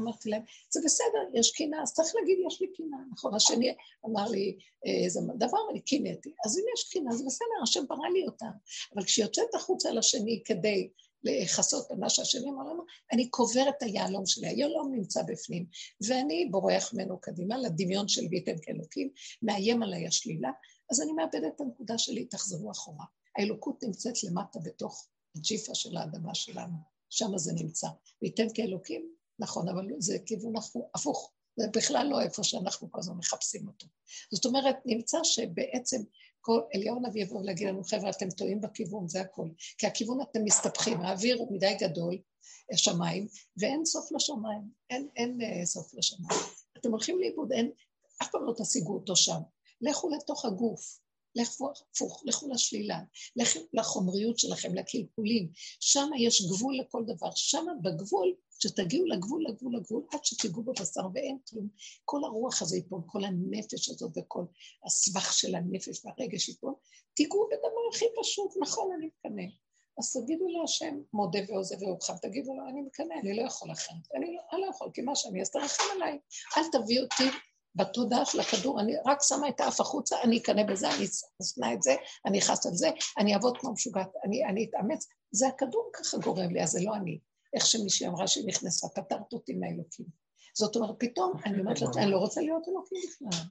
אמרתי 0.00 0.30
להם, 0.30 0.42
זה 0.70 0.80
בסדר, 0.84 1.22
יש 1.34 1.50
קינה, 1.50 1.82
אז 1.82 1.92
צריך 1.92 2.14
להגיד, 2.14 2.38
יש 2.46 2.60
לי 2.60 2.66
קינה, 2.76 2.96
נכון? 3.12 3.34
השני 3.34 3.74
אמר 4.06 4.28
לי, 4.28 4.58
איזה 5.04 5.20
דבר, 5.38 5.58
אני 5.70 5.80
קינאתי. 5.80 6.32
אז 6.44 6.58
אם 6.58 6.64
יש 6.74 6.90
קינה, 6.92 7.12
זה 7.12 7.24
בסדר, 7.26 7.62
השם 7.62 7.84
ברא 7.88 8.08
לי 8.12 8.26
אותה. 8.26 8.46
אבל 8.94 9.04
כשהיא 9.04 9.24
יוצאת 9.24 9.54
החוצה 9.54 9.90
לשני 9.90 10.42
כדי 10.44 10.90
לכסות 11.24 11.90
על 11.90 11.96
מה 11.96 12.10
שהשני 12.10 12.50
אמר 12.50 12.62
לנו, 12.72 12.82
אני 13.12 13.28
קובר 13.28 13.68
את 13.68 13.82
היהלום 13.82 14.26
שלי, 14.26 14.48
היהלום 14.48 14.94
נמצא 14.94 15.22
בפנים, 15.22 15.66
ואני 16.06 16.48
בורח 16.50 16.94
ממנו 16.94 17.20
קדימה 17.20 17.58
לדמיון 17.58 18.08
של 18.08 18.28
ביטן 18.28 18.54
כאלוקים, 18.62 19.10
מאיים 19.42 19.82
עליי 19.82 20.06
השלילה, 20.06 20.50
אז 20.90 21.00
אני 21.00 21.12
מאבדת 21.12 21.52
את 21.56 21.60
הנקודה 21.60 21.98
שלי, 21.98 22.24
תחזרו 22.24 22.70
אחורה. 22.70 23.04
האלוקות 23.38 23.82
נמצאת 23.82 24.24
למטה 24.24 24.58
בתוך 24.64 25.06
הג'יפה 25.36 25.74
של 25.74 25.96
האדמה 25.96 26.34
שלנו, 26.34 26.76
שם 27.10 27.38
זה 27.38 27.52
נמצא. 27.52 27.88
וייתן 28.22 28.46
כאלוקים, 28.54 29.12
נכון, 29.42 29.68
אבל 29.68 29.88
זה 29.98 30.18
כיוון 30.26 30.52
הפוך. 30.94 31.32
זה 31.56 31.66
בכלל 31.76 32.06
לא 32.06 32.20
איפה 32.20 32.44
שאנחנו 32.44 32.90
כל 32.92 32.98
הזמן 32.98 33.16
מחפשים 33.16 33.68
אותו. 33.68 33.86
זאת 34.32 34.44
אומרת, 34.44 34.76
נמצא 34.84 35.18
שבעצם 35.22 36.02
כל, 36.40 36.60
אליהו 36.74 36.96
הנביא 36.96 37.22
יבוא 37.22 37.40
ולהגיד 37.40 37.68
לנו, 37.68 37.84
חבר'ה, 37.84 38.10
אתם 38.10 38.30
טועים 38.30 38.60
בכיוון, 38.60 39.08
זה 39.08 39.20
הכל. 39.20 39.48
כי 39.78 39.86
הכיוון 39.86 40.20
אתם 40.22 40.44
מסתבכים, 40.44 41.00
האוויר 41.00 41.36
הוא 41.38 41.56
מדי 41.56 41.74
גדול, 41.80 42.18
השמיים, 42.72 43.28
ואין 43.56 43.84
סוף 43.84 44.12
לשמיים, 44.12 44.62
אין, 44.90 45.08
אין 45.16 45.40
אין 45.40 45.66
סוף 45.66 45.94
לשמיים. 45.94 46.40
אתם 46.78 46.90
הולכים 46.90 47.20
לאיבוד, 47.20 47.52
אין, 47.52 47.70
אף 48.22 48.30
פעם 48.32 48.44
לא 48.44 48.54
תשיגו 48.58 48.94
אותו 48.94 49.16
שם. 49.16 49.40
לכו 49.80 50.10
לתוך 50.10 50.44
הגוף, 50.44 50.98
לכו 51.34 51.70
הפוך, 51.92 52.22
לכו 52.26 52.48
לשלילה, 52.48 53.00
לכו 53.36 53.60
לחומריות 53.72 54.38
שלכם, 54.38 54.74
לקלקולים. 54.74 55.48
שם 55.80 56.10
יש 56.18 56.42
גבול 56.42 56.78
לכל 56.78 57.02
דבר. 57.06 57.30
שם 57.34 57.66
בגבול, 57.82 58.34
שתגיעו 58.62 59.06
לגבול, 59.06 59.44
לגבול, 59.48 59.76
לגבול, 59.76 60.02
עד 60.12 60.24
שתיגעו 60.24 60.62
בבשר 60.62 61.00
ואין 61.14 61.38
כלום. 61.48 61.68
כל 62.04 62.20
הרוח 62.24 62.62
הזה 62.62 62.76
ייפול, 62.76 63.00
כל 63.06 63.24
הנפש 63.24 63.88
הזאת 63.88 64.12
וכל 64.16 64.44
הסבך 64.86 65.32
של 65.32 65.54
הנפש 65.54 66.04
והרגש 66.04 66.48
ייפול. 66.48 66.74
תיגעו 67.14 67.46
בדבר 67.46 67.82
הכי 67.94 68.04
פשוט, 68.20 68.50
נכון, 68.60 68.88
אני 68.98 69.06
מקנא. 69.06 69.42
אז 69.98 70.12
תגידו 70.12 70.44
להשם, 70.48 71.00
מודה 71.12 71.38
ועוזב 71.48 71.82
ורוחב, 71.82 72.16
תגידו 72.16 72.54
לו, 72.54 72.68
אני 72.68 72.80
מקנא, 72.82 73.14
אני 73.22 73.36
לא 73.36 73.42
יכול 73.46 73.72
אחרת. 73.72 73.96
אני 74.16 74.34
לא, 74.34 74.40
אני 74.52 74.60
לא 74.60 74.66
יכול, 74.66 74.90
כי 74.94 75.02
מה 75.02 75.16
שאני 75.16 75.40
אעשה, 75.40 75.52
תרחם 75.52 75.84
עליי. 75.94 76.18
אל 76.56 76.62
תביא 76.72 77.00
אותי 77.00 77.38
בתודעה 77.74 78.24
של 78.24 78.40
הכדור, 78.40 78.80
אני 78.80 78.92
רק 79.06 79.18
שמה 79.22 79.48
את 79.48 79.60
האף 79.60 79.80
החוצה, 79.80 80.16
אני 80.22 80.38
אקנא 80.38 80.62
בזה, 80.62 80.88
אני 80.88 81.04
אשנא 81.42 81.74
את 81.74 81.82
זה, 81.82 81.94
אני 82.26 82.38
אכעס 82.38 82.66
על 82.66 82.74
זה, 82.74 82.90
אני 83.18 83.34
אעבוד 83.34 83.58
כמו 83.58 83.72
משוגעת, 83.72 84.10
אני, 84.24 84.44
אני 84.44 84.66
אתאמץ. 84.70 85.06
זה 85.32 85.48
הכדור 85.48 85.90
ככה 85.92 86.18
גורם 86.18 86.50
לי, 86.50 86.62
אז 86.62 86.70
זה 86.70 86.80
לא 86.82 86.94
אני. 86.94 87.18
איך 87.54 87.66
שמישהי 87.66 88.06
אמרה 88.08 88.26
שהיא 88.26 88.46
נכנסה, 88.46 88.88
פטרת 88.88 89.32
אותי 89.32 89.54
מהאלוקים. 89.54 90.06
זאת 90.54 90.76
אומרת, 90.76 90.94
פתאום 90.98 91.32
אני 91.46 91.60
אומרת 91.60 91.80
לעצמי, 91.80 92.02
אני 92.02 92.10
לא 92.10 92.18
רוצה 92.18 92.40
להיות 92.40 92.62
אלוקים 92.68 92.98
בכלל. 93.08 93.44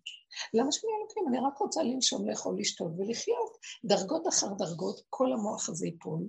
למה 0.54 0.72
שאני 0.72 0.92
אלוקים? 1.00 1.24
אני 1.28 1.38
רק 1.48 1.58
רוצה 1.58 1.84
לנשום, 1.84 2.30
לאכול, 2.30 2.60
לשתות 2.60 2.92
ולחיות. 2.98 3.58
דרגות 3.86 4.28
אחר 4.28 4.48
דרגות, 4.58 5.02
כל 5.10 5.34
המוח 5.34 5.70
הזה 5.70 5.86
ייפול, 5.86 6.28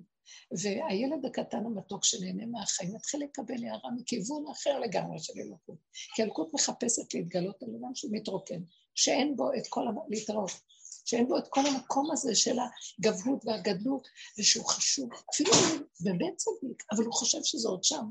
והילד 0.62 1.26
הקטן 1.26 1.66
המתוק 1.66 2.04
שנהנה 2.04 2.46
מהחיים 2.46 2.94
מתחיל 2.94 3.22
לקבל 3.22 3.64
הערה 3.64 3.90
מכיוון 3.96 4.44
אחר 4.52 4.78
לגמרי 4.78 5.18
של 5.18 5.32
אלוקות. 5.46 5.78
כי 6.14 6.22
אלוקות 6.22 6.54
מחפשת 6.54 7.14
להתגלות 7.14 7.62
על 7.62 7.68
עולם 7.68 7.94
שהוא 7.94 8.12
מתרוקן, 8.14 8.60
שאין 8.94 9.36
בו 9.36 9.52
את 9.54 9.66
כל, 9.68 9.88
ה... 9.88 9.90
להתראות, 10.08 10.50
שאין 11.04 11.28
בו 11.28 11.38
את 11.38 11.48
כל 11.48 11.66
המקום 11.66 12.10
הזה 12.12 12.34
של 12.34 12.56
הגבהות 12.58 13.44
והגדלות, 13.44 14.08
ושהוא 14.38 14.66
חשוב, 14.66 15.10
אפילו 15.34 15.50
באמת 16.00 16.36
צדיק, 16.36 16.84
אבל 16.92 17.04
הוא 17.04 17.12
חושב 17.12 17.38
שזה 17.44 17.68
עוד 17.68 17.84
שם. 17.84 18.04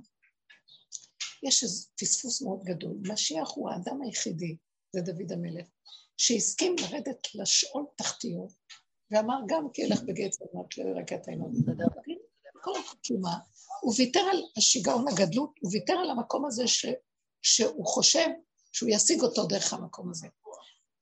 יש 1.44 1.64
איזה 1.64 1.88
פספוס 2.00 2.42
מאוד 2.42 2.64
גדול. 2.64 2.98
משיח 3.12 3.52
הוא 3.56 3.70
האדם 3.70 4.02
היחידי, 4.02 4.58
זה 4.96 5.02
דוד 5.02 5.32
המלך, 5.32 5.68
שהסכים 6.18 6.76
לרדת 6.82 7.28
לשאול 7.36 7.86
תחתיות, 7.96 8.52
ואמר 9.12 9.38
גם 9.48 9.68
כי 9.74 9.86
אלך 9.86 10.02
בגט 10.02 10.32
צלמת 10.32 10.78
לא 10.78 10.84
ירקה 10.84 11.16
את 11.16 11.28
העינות. 11.28 11.52
כל 12.64 12.80
החתומה, 12.80 13.38
הוא 13.82 13.94
ויתר 13.98 14.20
על 14.20 14.44
השיגעון 14.58 15.08
הגדלות, 15.08 15.54
הוא 15.62 15.72
ויתר 15.74 15.94
על 15.94 16.10
המקום 16.10 16.46
הזה 16.46 16.68
ש, 16.68 16.86
שהוא 17.42 17.86
חושב 17.86 18.28
שהוא 18.72 18.90
ישיג 18.90 19.22
אותו 19.22 19.46
דרך 19.46 19.74
המקום 19.74 20.10
הזה. 20.10 20.28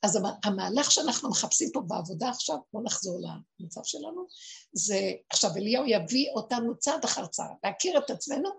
אז 0.03 0.19
המהלך 0.43 0.91
שאנחנו 0.91 1.29
מחפשים 1.29 1.69
פה 1.73 1.81
בעבודה 1.87 2.29
עכשיו, 2.29 2.57
בואו 2.73 2.83
נחזור 2.83 3.19
למצב 3.59 3.81
שלנו, 3.83 4.27
זה, 4.73 5.11
עכשיו 5.29 5.51
אליהו 5.57 5.85
יביא 5.85 6.29
אותנו 6.35 6.77
צעד 6.77 7.03
אחר 7.03 7.25
צעד, 7.25 7.55
להכיר 7.63 7.97
את 7.97 8.09
עצמנו, 8.09 8.49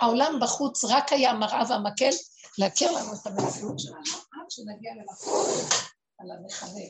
העולם 0.00 0.38
בחוץ 0.42 0.84
רק 0.84 1.12
היה 1.12 1.32
מראה 1.32 1.62
והמקל, 1.68 2.10
להכיר 2.58 2.90
לנו 2.92 3.14
את 3.14 3.26
המציאות 3.26 3.78
שלנו, 3.78 4.00
עד 4.32 4.50
שנגיע 4.50 4.92
למקום 4.94 5.44
על 6.18 6.30
המכנה. 6.30 6.80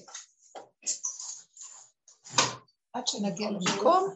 עד 2.92 3.06
שנגיע 3.06 3.50
למקום, 3.50 4.14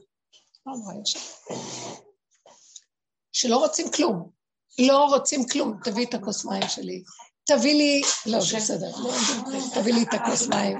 שלא 3.32 3.56
רוצים 3.56 3.90
כלום, 3.90 4.30
לא 4.78 5.04
רוצים 5.04 5.48
כלום, 5.48 5.80
תביא 5.84 6.06
את 6.06 6.14
הכוס 6.14 6.44
מים 6.44 6.68
שלי, 6.68 7.04
תביא 7.44 7.74
לי, 7.74 8.02
לא, 8.26 8.38
בסדר, 8.38 8.92
תביא 9.74 9.94
לי 9.94 10.02
את 10.02 10.14
הכוס 10.14 10.48
מים, 10.48 10.78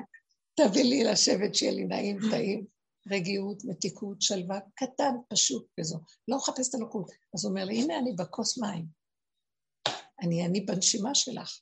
תביא 0.55 0.85
לי 0.85 1.05
לשבת 1.05 1.55
שיהיה 1.55 1.73
לי 1.73 1.85
נעים, 1.85 2.19
טעים, 2.31 2.67
רגיעות, 3.11 3.65
מתיקות, 3.65 4.23
שלווה, 4.23 4.59
קטן, 4.75 5.15
פשוט 5.29 5.67
וזו. 5.81 5.99
לא 6.29 6.37
מחפש 6.37 6.69
את 6.69 6.75
אלוקות. 6.75 7.11
אז 7.35 7.45
הוא 7.45 7.51
אומר 7.51 7.65
לי, 7.65 7.83
הנה 7.83 7.99
אני 7.99 8.13
בכוס 8.13 8.59
מים. 8.59 8.87
אני 10.23 10.47
אני 10.47 10.61
בנשימה 10.61 11.15
שלך. 11.15 11.61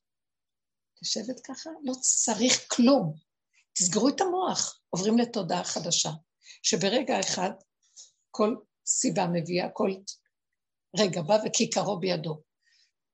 תשבת 1.01 1.41
ככה, 1.41 1.71
לא 1.85 1.93
צריך 2.01 2.67
כלום. 2.71 3.15
תסגרו 3.73 4.09
את 4.09 4.21
המוח, 4.21 4.81
עוברים 4.91 5.19
לתודעה 5.19 5.65
חדשה, 5.65 6.11
שברגע 6.63 7.21
אחד 7.21 7.51
כל 8.31 8.57
סיבה 8.87 9.27
מביאה, 9.33 9.69
כל 9.73 9.91
רגע 10.99 11.23
בא 11.23 11.39
וכיכרו 11.47 12.01
בידו. 12.01 12.43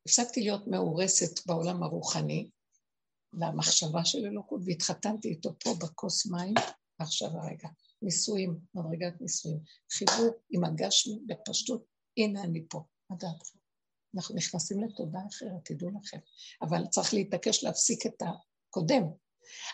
הפסקתי 0.07 0.40
להיות 0.40 0.66
מאורסת 0.66 1.47
בעולם 1.47 1.83
הרוחני, 1.83 2.51
והמחשבה 3.33 4.05
של 4.05 4.19
אלוקות, 4.27 4.61
והתחתנתי 4.64 5.29
איתו 5.29 5.51
פה 5.64 5.75
בכוס 5.81 6.27
מים, 6.27 6.55
עכשיו 6.99 7.29
הרגע. 7.29 7.69
נישואים, 8.03 8.59
מדרגת 8.75 9.21
נישואים. 9.21 9.59
חיבור 9.92 10.31
עם 10.51 10.64
הגשמי 10.64 11.19
בפשטות, 11.27 11.85
הנה 12.16 12.42
אני 12.42 12.64
פה, 12.69 12.83
לדעת. 13.12 13.49
אנחנו 14.16 14.35
נכנסים 14.35 14.85
לתודעה 14.85 15.23
אחרת, 15.31 15.64
תדעו 15.64 15.90
לכם. 16.01 16.19
אבל 16.62 16.87
צריך 16.87 17.14
להתעקש 17.14 17.64
להפסיק 17.64 18.07
את 18.07 18.23
הקודם. 18.23 19.03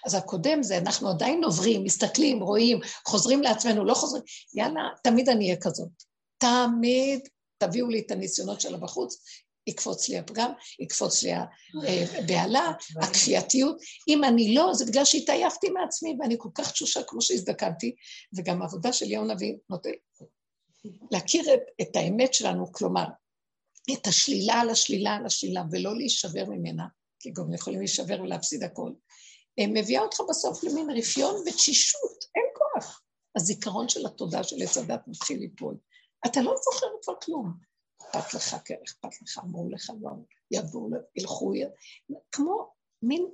אז 0.06 0.14
הקודם 0.14 0.62
זה, 0.62 0.78
אנחנו 0.78 1.08
עדיין 1.10 1.44
עוברים, 1.44 1.84
מסתכלים, 1.84 2.42
רואים, 2.42 2.80
חוזרים 3.06 3.42
לעצמנו, 3.42 3.84
לא 3.84 3.94
חוזרים, 3.94 4.22
יאללה, 4.54 4.80
תמיד 5.04 5.28
אני 5.28 5.44
אהיה 5.44 5.60
כזאת. 5.60 5.90
תמיד 6.38 7.28
תביאו 7.58 7.88
לי 7.88 8.02
את 8.06 8.10
הניסיונות 8.10 8.60
שלה 8.60 8.78
בחוץ, 8.78 9.22
יקפוץ 9.66 10.08
לי 10.08 10.18
הפגם, 10.18 10.52
יקפוץ 10.80 11.22
לי 11.22 11.32
הבהלה, 12.18 12.72
הכפייתיות. 13.02 13.76
אם 14.08 14.24
אני 14.24 14.54
לא, 14.54 14.74
זה 14.74 14.84
בגלל 14.84 15.04
שהתעייפתי 15.04 15.70
מעצמי 15.70 16.16
ואני 16.20 16.34
כל 16.38 16.48
כך 16.54 16.72
תשושה 16.72 17.00
כמו 17.06 17.22
שהזדקנתי, 17.22 17.94
וגם 18.36 18.62
העבודה 18.62 18.92
של 18.92 19.10
יאון 19.10 19.30
אבי 19.30 19.56
נותן 19.70 19.90
להכיר 21.10 21.54
את, 21.54 21.60
את 21.80 21.96
האמת 21.96 22.34
שלנו, 22.34 22.72
כלומר, 22.72 23.04
את 23.92 24.06
השלילה 24.06 24.54
על 24.54 24.70
השלילה 24.70 25.14
על 25.14 25.26
השלילה, 25.26 25.62
ולא 25.70 25.96
להישבר 25.96 26.44
ממנה, 26.48 26.84
כי 27.20 27.30
גם 27.30 27.54
יכולים 27.54 27.78
להישבר 27.78 28.20
ולהפסיד 28.22 28.62
הכל, 28.62 28.92
מביאה 29.60 30.02
אותך 30.02 30.20
בסוף 30.28 30.64
למין 30.64 30.90
רפיון 30.90 31.34
ותשישות, 31.46 32.24
אין 32.34 32.44
כוח. 32.54 33.02
הזיכרון 33.36 33.88
של 33.88 34.06
התודה 34.06 34.44
של 34.44 34.56
עץ 34.62 34.76
הדת 34.76 35.00
מתחיל 35.06 35.38
ליפול. 35.38 35.76
אתה 36.26 36.42
לא 36.42 36.54
זוכר 36.64 36.86
כבר 37.02 37.14
כלום. 37.22 37.71
אכפת 38.02 38.34
לך, 38.34 38.56
כן, 38.64 38.74
אכפת 38.84 39.22
לך, 39.22 39.38
אמרו 39.38 39.68
לך, 39.70 39.90
לא, 40.00 40.10
יבואו, 40.50 40.88
ילכו, 41.16 41.52
כמו 42.32 42.70
מין, 43.02 43.26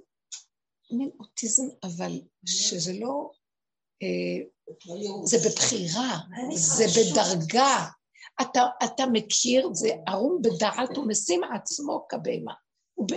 מין 0.91 1.11
אוטיזם, 1.21 1.67
אבל 1.83 2.13
שזה 2.47 2.93
לא, 2.93 3.31
אה, 4.03 4.45
זה 5.25 5.39
בבחירה, 5.49 6.19
זה 6.55 6.85
בדרגה. 6.85 7.87
אתה, 8.43 8.63
אתה 8.85 9.05
מכיר, 9.13 9.71
זה 9.73 9.89
ערום 10.07 10.43
בדעת 10.43 10.99
ומשים 10.99 11.41
עצמו 11.45 12.07
כבהמה. 12.09 12.55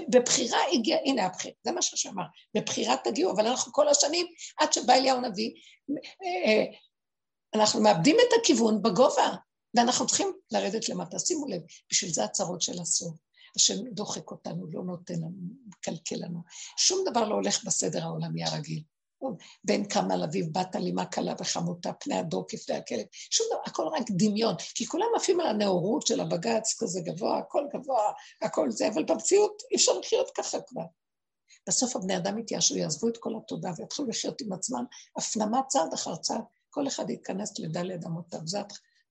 בבחירה 0.10 0.60
הגיע, 0.74 0.98
הנה 1.06 1.26
הבחירה, 1.26 1.56
זה 1.64 1.72
מה 1.72 1.82
שאמר, 1.82 2.24
בבחירה 2.58 2.96
תגיעו, 3.04 3.32
אבל 3.32 3.48
אנחנו 3.48 3.74
כל 3.74 3.88
השנים, 3.88 4.28
עד 4.60 4.74
שבא 4.74 4.94
אליהו 4.94 5.18
הנביא, 5.18 5.52
אה, 5.90 6.52
אה, 6.52 6.66
אנחנו 7.56 7.82
מאבדים 7.82 8.16
את 8.20 8.34
הכיוון 8.40 8.82
בגובה, 8.82 9.36
ואנחנו 9.76 10.08
צריכים 10.08 10.34
לרדת 10.52 10.90
למטה. 10.90 11.20
שימו 11.20 11.48
לב, 11.48 11.62
בשביל 11.92 12.12
זה 12.14 12.24
הצרות 12.24 12.62
של 12.62 12.82
הסוף. 12.82 13.14
השם 13.56 13.76
דוחק 13.92 14.32
אותנו, 14.32 14.68
לא 14.72 14.84
נותן 14.84 15.16
לנו, 15.16 15.38
מקלקל 15.68 16.16
לנו. 16.16 16.40
שום 16.78 17.04
דבר 17.10 17.30
לא 17.30 17.36
הולך 17.36 17.64
בסדר 17.66 18.04
העולמי 18.04 18.44
הרגיל. 18.44 18.84
בין 19.64 19.86
קמה 19.86 20.16
לאביו, 20.16 20.46
בת 20.52 20.76
אלימה 20.76 21.06
קלה 21.06 21.34
וחמותה, 21.40 21.94
פני 21.94 22.16
הדור 22.16 22.46
כפני 22.48 22.76
הכלב, 22.76 23.06
שום 23.12 23.48
דבר, 23.52 23.62
הכל 23.66 23.88
רק 23.88 24.04
דמיון, 24.10 24.56
כי 24.76 24.86
כולם 24.86 25.06
עפים 25.16 25.40
על 25.40 25.48
הנאורות 25.48 26.08
של 26.08 26.20
הבג"ץ, 26.20 26.76
כזה 26.80 27.02
גבוה, 27.02 27.38
הכל 27.38 27.64
גבוה, 27.74 28.12
הכל 28.42 28.72
זה, 28.72 28.88
אבל 28.88 29.04
במציאות 29.04 29.64
אי 29.72 29.76
אפשר 29.76 30.00
לחיות 30.00 30.32
ככה 30.38 30.58
כבר. 30.62 30.86
בסוף 31.68 31.96
הבני 31.96 32.18
אדם 32.18 32.40
יתייאשו, 32.40 32.78
יעזבו 32.78 33.08
את 33.08 33.18
כל 33.18 33.34
התודה 33.38 33.72
ויתחילו 33.78 34.08
לחיות 34.08 34.42
עם 34.42 34.54
עצמם, 34.54 34.84
הפנמה 35.18 35.62
צעד 35.68 35.94
אחר 35.94 36.16
צעד, 36.16 36.44
כל 36.70 36.88
אחד 36.88 37.10
יתכנס 37.10 37.60
לדלת 37.60 38.06
אמותיו, 38.06 38.40
זה, 38.46 38.60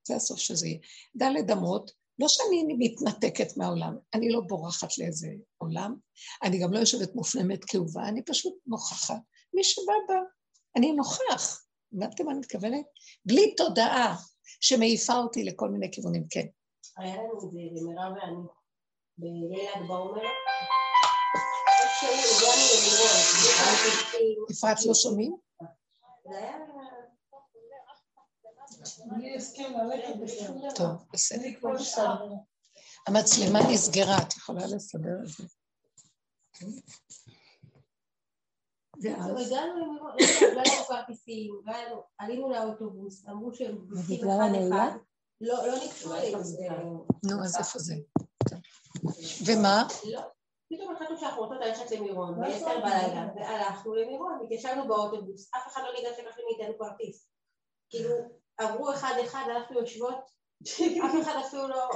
זה 0.06 0.16
הסוף 0.16 0.38
שזה 0.38 0.66
יהיה. 0.66 0.78
דלת 1.16 1.50
אמות, 1.50 1.90
לא 2.18 2.28
שאני 2.28 2.74
מתנתקת 2.78 3.56
מהעולם, 3.56 3.96
אני 4.14 4.30
לא 4.30 4.40
בורחת 4.40 4.98
לאיזה 4.98 5.28
עולם, 5.58 5.96
אני 6.42 6.58
גם 6.62 6.72
לא 6.72 6.78
יושבת 6.78 7.14
מופנמת 7.14 7.64
כאובה, 7.64 8.08
אני 8.08 8.24
פשוט 8.24 8.54
נוכחת. 8.66 9.20
מי 9.54 9.64
שבא 9.64 9.92
בא, 10.08 10.14
אני 10.76 10.92
נוכח. 10.92 11.64
הבנתם 11.92 12.24
מה 12.24 12.30
אני 12.30 12.38
מתכוונת? 12.38 12.86
בלי 13.24 13.54
תודעה 13.54 14.16
שמעיפה 14.60 15.12
אותי 15.12 15.44
לכל 15.44 15.68
מיני 15.68 15.88
כיוונים, 15.92 16.26
כן. 16.30 16.46
היה 16.96 17.16
לנו 17.16 17.34
את 17.34 17.40
זה 17.40 17.46
למירב 17.52 18.12
ואני, 18.12 18.46
בליל 19.18 19.88
בעומר. 19.88 20.22
אפרת 24.52 24.86
לא 24.86 24.94
שומעים? 24.94 25.36
טוב, 30.74 31.06
בסדר. 31.12 31.48
המצלמה 33.06 33.58
נסגרה, 33.72 34.18
את 34.22 34.32
יכולה 34.32 34.66
לסדר 34.66 35.18
את 35.22 35.28
זה. 35.28 35.44
לא 39.02 39.40
עלינו 42.18 42.50
לאוטובוס, 42.50 43.28
אמרו 43.28 43.54
שהם 43.54 43.78
בודקים 43.88 44.30
אחד 44.30 44.48
אחד, 44.68 44.90
לא, 45.40 45.66
לא 45.66 45.78
ניגשו 45.78 46.14
אלינו. 46.14 47.06
נו, 47.24 47.44
אז 47.44 47.56
איפה 47.56 47.78
זה? 47.78 47.94
ומה? 49.46 49.86
לא. 50.04 50.20
פתאום 50.72 50.96
החלטנו 50.96 51.18
שאנחנו 51.18 51.42
רוצות 51.42 51.58
ללכת 51.60 51.90
למירון, 51.90 52.40
בעשר 52.40 52.78
בלילה, 52.78 53.28
והלכנו 53.36 53.94
למירון, 53.94 54.40
התיישבנו 54.44 54.88
באוטובוס, 54.88 55.50
אף 55.56 55.66
אחד 55.66 55.82
לא 55.84 55.92
ניגש 55.92 56.18
לקחת 56.18 56.40
מאיתנו 56.46 56.78
כרטיס. 56.78 57.26
כאילו, 57.90 58.10
עברו 58.60 58.92
אחד-אחד, 58.92 59.44
אנחנו 59.56 59.80
יושבות 59.80 60.30
אף 61.06 61.14
אחד 61.22 61.40
אפילו 61.46 61.68
לא... 61.68 61.88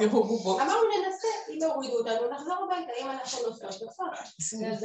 אמרנו 0.45 0.89
ננסה, 0.97 1.29
אם 1.49 1.59
יורידו 1.63 1.99
אותנו, 1.99 2.31
נחזור 2.31 2.55
הביתה, 2.55 2.93
אם 3.01 3.11
אנחנו 3.11 3.39
נוסעות, 3.49 3.83
נוסעות. 3.83 4.13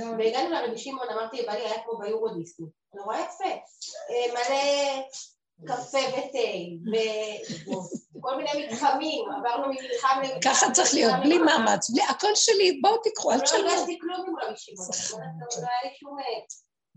והגענו 0.18 0.50
לרבי 0.50 0.78
שמעון, 0.78 1.10
אמרתי 1.10 1.42
לבעלי, 1.42 1.62
היה 1.62 1.84
כמו 1.84 1.98
ביורודיסני. 1.98 2.66
נורא 2.94 3.18
יפה. 3.18 3.50
אה, 4.10 4.34
מלא 4.34 5.04
קפה 5.68 5.98
ותה, 5.98 6.50
וכל 8.16 8.36
מיני 8.38 8.50
מתחמים, 8.66 9.26
עברנו 9.32 9.68
ממתחם 9.68 10.22
למתחם. 10.24 10.50
ככה 10.50 10.72
צריך 10.72 10.94
להיות, 10.94 11.14
בלי 11.24 11.38
מאמץ, 11.38 11.88
הכל 12.10 12.36
שלי, 12.36 12.80
בואו 12.82 12.98
תיקחו, 12.98 13.32
אל 13.32 13.40
תשלמו. 13.40 13.64
לא 13.64 13.72
הרגשתי 13.72 14.00
כלום 14.02 14.26
עם 14.28 14.36
רבי 14.36 14.58
שמעון, 14.58 14.90
לא 15.40 15.68
היה 15.68 15.92
לי 15.92 15.98
שום... 16.00 16.18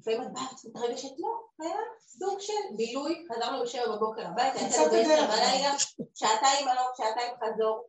לפעמים 0.03 0.23
את 0.23 0.33
באה, 0.33 0.45
את 0.45 0.65
מתרגשת, 0.65 1.09
לא, 1.19 1.29
היה 1.61 1.77
סוג 2.01 2.41
של 2.41 2.77
בילוי, 2.77 3.27
חזרנו 3.33 3.63
בשבע 3.63 3.97
בבוקר 3.97 4.27
הביתה, 4.27 4.59
יצאנו 4.61 4.91
בעשר 4.91 5.27
בלילה, 5.27 5.73
שעתיים 6.15 6.69
הלוך, 6.69 6.97
שעתיים 6.97 7.35
חזור. 7.45 7.89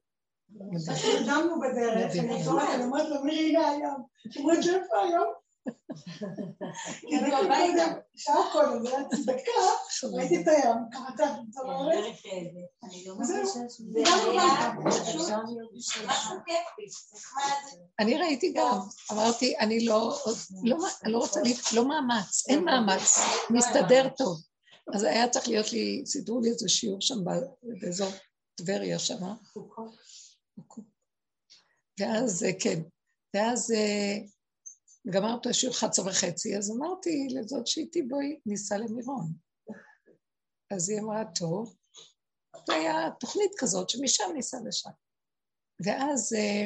נרדמנו 0.49 1.59
בדרך, 1.59 2.15
אני 2.15 2.83
אומרת 2.83 3.09
לו, 3.09 3.23
מירי, 3.23 3.49
הנה 3.49 3.69
היום. 3.69 4.03
אומרת, 4.39 4.57
איפה 4.57 4.99
היום? 5.01 5.42
שעה 8.15 8.51
קודם, 8.51 8.85
זה 8.85 8.97
היה 8.97 9.07
צדקה, 9.09 9.51
ראיתי 10.13 10.41
את 10.41 10.47
הים, 10.47 10.77
קראתי 10.91 11.23
את 11.23 11.57
המערכת. 11.63 12.29
אני 17.99 18.17
ראיתי 18.17 18.53
גם, 18.55 18.79
אמרתי, 19.11 19.57
אני 19.59 19.85
לא, 19.85 20.19
לא 21.05 21.17
רוצה, 21.17 21.39
לא 21.73 21.87
מאמץ, 21.87 22.49
אין 22.49 22.63
מאמץ, 22.63 23.19
מסתדר 23.49 24.09
טוב. 24.17 24.41
אז 24.93 25.03
היה 25.03 25.29
צריך 25.29 25.47
להיות 25.47 25.71
לי, 25.71 26.03
סידרו 26.05 26.41
לי 26.41 26.49
איזה 26.49 26.69
שיעור 26.69 27.01
שם 27.01 27.15
באזור 27.81 28.11
טבריה 28.55 28.99
שם. 28.99 29.19
ואז, 31.99 32.45
כן, 32.59 32.81
ואז 33.33 33.73
גמר 35.09 35.37
את 35.41 35.45
השיעור 35.45 35.75
11 35.75 36.05
וחצי, 36.05 36.57
אז 36.57 36.71
אמרתי 36.71 37.27
לזאת 37.29 37.67
שאיתי 37.67 38.01
בואי 38.01 38.39
ניסע 38.45 38.77
למירון. 38.77 39.33
אז 40.71 40.89
היא 40.89 40.99
אמרה, 40.99 41.23
טוב, 41.35 41.75
זה 42.67 42.73
היה 42.73 43.09
תוכנית 43.19 43.51
כזאת 43.57 43.89
שמשם 43.89 44.23
ניסע 44.33 44.57
לשם. 44.65 44.89
ואז 45.85 46.33
אה, 46.33 46.65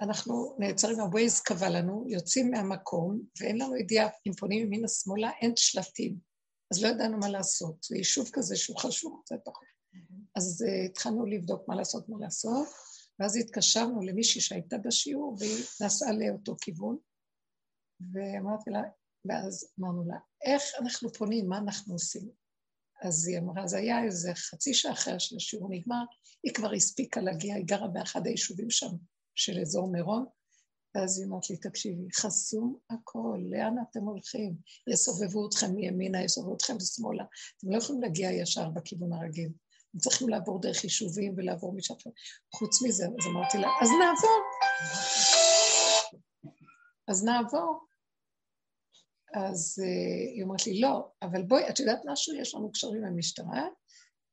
אנחנו 0.00 0.56
נעצרים, 0.58 1.00
הווייז 1.00 1.40
קבע 1.40 1.70
לנו, 1.70 2.04
יוצאים 2.08 2.50
מהמקום, 2.50 3.20
ואין 3.40 3.60
לנו 3.60 3.76
ידיעה 3.76 4.08
אם 4.26 4.32
פונים 4.32 4.66
ימינה 4.66 4.88
שמאלה, 4.88 5.30
אין 5.40 5.52
שלטים. 5.56 6.18
אז 6.72 6.82
לא 6.82 6.88
ידענו 6.88 7.18
מה 7.18 7.28
לעשות. 7.28 7.82
זה 7.82 7.96
יישוב 7.96 8.30
כזה 8.32 8.56
שהוא 8.56 8.78
חשוב, 8.78 9.22
זה 9.28 9.36
תוכנית. 9.44 9.74
אז 10.36 10.64
uh, 10.66 10.90
התחלנו 10.90 11.26
לבדוק 11.26 11.68
מה 11.68 11.74
לעשות, 11.74 12.08
מה 12.08 12.16
לעשות. 12.20 12.68
ואז 13.18 13.36
התקשרנו 13.36 14.00
למישהי 14.02 14.40
שהייתה 14.40 14.78
בשיעור 14.78 15.36
והיא 15.38 15.64
נסעה 15.84 16.12
לאותו 16.12 16.56
כיוון, 16.60 16.96
ואמרתי 18.12 18.70
לה, 18.70 18.82
ואז 19.24 19.72
אמרנו 19.80 20.04
לה, 20.08 20.16
איך 20.44 20.62
אנחנו 20.80 21.12
פונים, 21.12 21.48
מה 21.48 21.58
אנחנו 21.58 21.94
עושים? 21.94 22.28
אז 23.02 23.28
היא 23.28 23.38
אמרה, 23.38 23.66
זה 23.66 23.78
היה 23.78 24.04
איזה 24.04 24.34
חצי 24.34 24.74
שעה 24.74 24.92
אחרי 24.92 25.20
שהשיעור 25.20 25.68
נגמר, 25.70 26.04
היא 26.42 26.54
כבר 26.54 26.72
הספיקה 26.72 27.20
להגיע, 27.20 27.54
היא 27.54 27.64
גרה 27.66 27.88
באחד 27.88 28.26
היישובים 28.26 28.70
שם 28.70 28.90
של 29.34 29.60
אזור 29.60 29.92
מירון, 29.92 30.26
ואז 30.94 31.18
היא 31.18 31.26
אמרת 31.26 31.50
לי, 31.50 31.56
תקשיבי, 31.56 32.12
חסום 32.14 32.78
הכל, 32.90 33.38
לאן 33.50 33.74
אתם 33.90 34.00
הולכים? 34.00 34.56
יסובבו 34.86 35.48
אתכם 35.48 35.74
מימינה, 35.74 36.24
יסובבו 36.24 36.54
אתכם 36.54 36.76
לשמאלה. 36.76 37.24
אתם 37.58 37.70
לא 37.70 37.78
יכולים 37.78 38.02
להגיע 38.02 38.32
ישר 38.32 38.70
בכיוון 38.70 39.12
הרגיל. 39.12 39.52
הם 39.94 40.00
צריכים 40.00 40.28
לעבור 40.28 40.60
דרך 40.60 40.84
יישובים 40.84 41.34
ולעבור 41.36 41.74
משם. 41.76 41.94
חוץ 42.54 42.82
מזה, 42.82 43.04
אז 43.04 43.26
אמרתי 43.26 43.58
לה, 43.58 43.68
אז 43.82 43.88
נעבור. 44.00 44.40
אז 47.08 47.24
נעבור. 47.24 47.86
אז 49.34 49.82
uh, 49.82 50.34
היא 50.34 50.42
אומרת 50.42 50.66
לי, 50.66 50.80
לא, 50.80 51.08
אבל 51.22 51.42
בואי, 51.42 51.68
את 51.68 51.80
יודעת 51.80 52.00
משהו? 52.06 52.34
יש 52.34 52.54
לנו 52.54 52.72
קשרים 52.72 53.04
עם 53.04 53.04
המשטרה, 53.04 53.68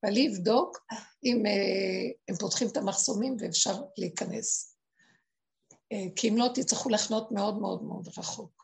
ואני 0.04 0.28
אבדוק 0.28 0.78
אם 1.24 1.44
uh, 1.46 2.18
הם 2.28 2.36
פותחים 2.36 2.68
את 2.68 2.78
המחסומים 2.78 3.36
ואפשר 3.40 3.82
להיכנס. 3.98 4.78
Uh, 5.74 6.12
כי 6.16 6.30
אם 6.30 6.38
לא, 6.38 6.48
תצטרכו 6.56 6.90
לחנות 6.90 7.32
מאוד 7.32 7.62
מאוד 7.62 7.84
מאוד 7.84 8.08
רחוק. 8.18 8.64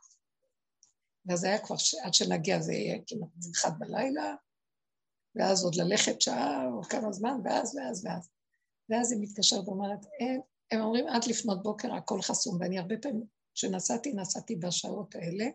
ואז 1.25 1.43
היה 1.43 1.65
כבר, 1.65 1.75
עד 2.03 2.13
שנגיע 2.13 2.61
זה 2.61 2.73
יהיה 2.73 2.97
כמעט 3.07 3.29
אחד 3.55 3.71
בלילה, 3.79 4.35
ואז 5.37 5.63
עוד 5.63 5.75
ללכת 5.75 6.21
שעה 6.21 6.67
או 6.73 6.83
כמה 6.83 7.11
זמן, 7.11 7.39
ואז, 7.43 7.75
ואז, 7.75 8.05
ואז. 8.05 8.29
ואז 8.89 9.11
היא 9.11 9.21
מתקשרת 9.21 9.67
ואומרת, 9.67 10.05
אין, 10.19 10.41
הם 10.71 10.81
אומרים 10.81 11.07
עד 11.07 11.25
לפנות 11.27 11.63
בוקר 11.63 11.93
הכל 11.93 12.21
חסום, 12.21 12.57
ואני 12.61 12.79
הרבה 12.79 12.95
פעמים, 13.01 13.25
כשנסעתי, 13.55 14.13
נסעתי 14.13 14.55
בשעות 14.55 15.15
האלה, 15.15 15.45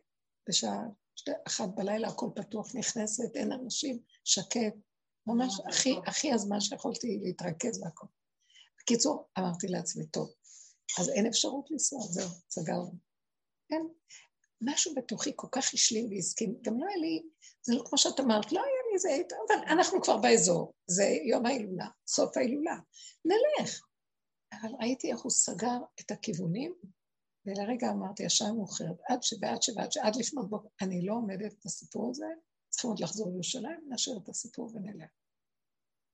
בשעה 0.48 0.82
שתי, 1.16 1.30
אחת 1.46 1.68
בלילה 1.74 2.08
הכל 2.08 2.28
פתוח, 2.34 2.74
נכנסת, 2.74 3.36
אין 3.36 3.52
אנשים, 3.52 3.98
שקט, 4.24 4.74
ממש 5.26 5.60
הכי, 5.68 5.96
הכי 6.06 6.32
הזמן 6.32 6.60
שיכולתי 6.60 7.18
להתרכז 7.22 7.82
והכל. 7.82 8.06
בקיצור, 8.80 9.28
אמרתי 9.38 9.68
לעצמי, 9.68 10.06
טוב, 10.06 10.30
אז 10.98 11.08
אין 11.08 11.26
אפשרות 11.26 11.70
לנסוע, 11.70 12.00
זהו, 12.02 12.28
סגרנו. 12.50 12.92
אין. 13.70 13.88
משהו 14.62 14.94
בתוכי 14.94 15.32
כל 15.36 15.48
כך 15.52 15.74
השלים 15.74 16.10
והסכים, 16.10 16.54
גם 16.62 16.80
לא 16.80 16.86
היה 16.86 16.96
לי, 16.96 17.22
זה 17.62 17.74
לא 17.74 17.82
כמו 17.86 17.98
שאת 17.98 18.20
אמרת, 18.20 18.52
לא 18.52 18.60
היה 18.60 18.81
לי 18.92 18.98
זה, 18.98 19.08
אבל 19.48 19.64
אנחנו 19.68 20.02
כבר 20.02 20.16
באזור, 20.16 20.74
זה 20.86 21.04
יום 21.04 21.46
ההילולה, 21.46 21.88
סוף 22.06 22.36
ההילולה, 22.36 22.76
נלך. 23.24 23.80
אבל 24.52 24.70
ראיתי 24.80 25.12
איך 25.12 25.20
הוא 25.20 25.30
סגר 25.30 25.78
את 26.00 26.10
הכיוונים, 26.10 26.74
ולרגע 27.46 27.90
אמרתי, 27.90 28.26
השעה 28.26 28.52
מאוחרת, 28.52 28.96
עד 29.08 29.22
שבעד 29.22 29.62
שבעד 29.62 29.92
שעד 29.92 30.16
לפנות 30.16 30.50
בוקר, 30.50 30.68
אני 30.82 31.06
לא 31.06 31.14
עומדת 31.14 31.52
את 31.52 31.66
הסיפור 31.66 32.10
הזה, 32.10 32.26
צריכים 32.68 32.90
עוד 32.90 33.00
לחזור 33.00 33.28
לירושלים, 33.28 33.80
נשאיר 33.88 34.18
את 34.22 34.28
הסיפור 34.28 34.70
ונלך. 34.74 35.10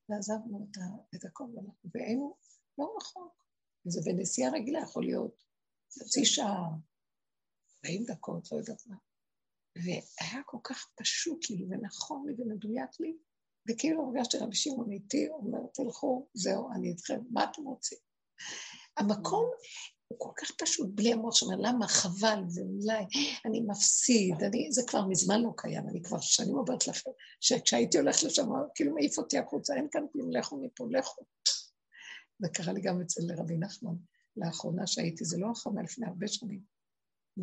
ועזבנו 0.09 0.67
את 1.15 1.25
הכל, 1.25 1.45
והיינו 1.95 2.37
לא 2.79 2.97
רחוק. 2.97 3.45
זה 3.85 4.01
בנסיעה 4.05 4.53
רגילה 4.53 4.81
יכול 4.81 5.05
להיות 5.05 5.45
חצי 5.99 6.25
שעה, 6.25 6.69
40 7.85 8.05
דקות, 8.05 8.53
לא 8.53 8.57
יודעת 8.57 8.87
מה. 8.87 8.97
והיה 9.85 10.43
כל 10.47 10.59
כך 10.65 10.87
פשוט 10.97 11.51
לי 11.51 11.67
ונכון 11.71 12.27
לי 12.27 12.35
ומדויק 12.39 13.01
לי, 13.01 13.17
וכאילו 13.69 14.07
הרגשתי 14.07 14.39
רבי 14.39 14.57
שמעון 14.57 14.93
איתי, 14.93 15.29
אומר, 15.29 15.59
תלכו, 15.75 16.29
זהו, 16.35 16.73
אני 16.73 16.89
איתכם, 16.89 17.21
מה 17.31 17.45
אתם 17.45 17.63
רוצים? 17.63 17.99
המקום 18.97 19.51
הוא 20.09 20.19
כל 20.19 20.33
כך 20.37 20.51
פשוט, 20.59 20.91
בלי 20.95 21.13
המוח 21.13 21.35
שאומר, 21.35 21.57
למה 21.57 21.89
חבל, 21.89 22.43
ואולי 22.55 23.05
אני 23.47 23.61
מפסיד, 23.61 24.43
אני, 24.43 24.73
זה 24.73 24.83
כבר 24.87 25.07
מזמן 25.07 25.43
לא 25.43 25.51
קיים, 25.57 25.89
אני 25.89 26.03
כבר 26.03 26.21
שנים 26.21 26.55
אומרת 26.55 26.87
לכם, 26.87 27.11
שכשהייתי 27.41 27.99
הולכת 27.99 28.23
לשם, 28.23 28.47
כאילו 28.75 28.95
מעיף 28.95 29.19
אותי 29.19 29.39
החוצה, 29.39 29.75
אין 29.75 29.89
כאן 29.91 30.03
כלום, 30.13 30.31
לכו 30.31 30.57
מפה, 30.57 30.87
לכו. 30.91 31.23
זה 32.39 32.49
קרה 32.49 32.73
לי 32.73 32.81
גם 32.81 33.01
אצל 33.01 33.21
רבי 33.39 33.57
נחמן, 33.57 33.95
לאחרונה 34.37 34.87
שהייתי, 34.87 35.25
זה 35.25 35.39
לא 35.39 35.53
אחרונה, 35.53 35.83
לפני 35.83 36.07
הרבה 36.07 36.29
שנים. 36.29 36.61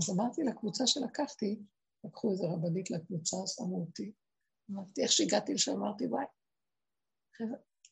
אז 0.01 0.09
אמרתי 0.09 0.41
לקבוצה 0.43 0.87
שלקחתי, 0.87 1.59
לקחו 2.05 2.31
איזה 2.31 2.43
רבנית 2.47 2.91
לקבוצה, 2.91 3.37
שמו 3.47 3.79
אותי. 3.79 4.11
אמרתי, 4.71 5.03
איך 5.03 5.11
שהגעתי 5.11 5.53
לשם, 5.53 5.71
אמרתי, 5.71 6.07
וואי, 6.07 6.25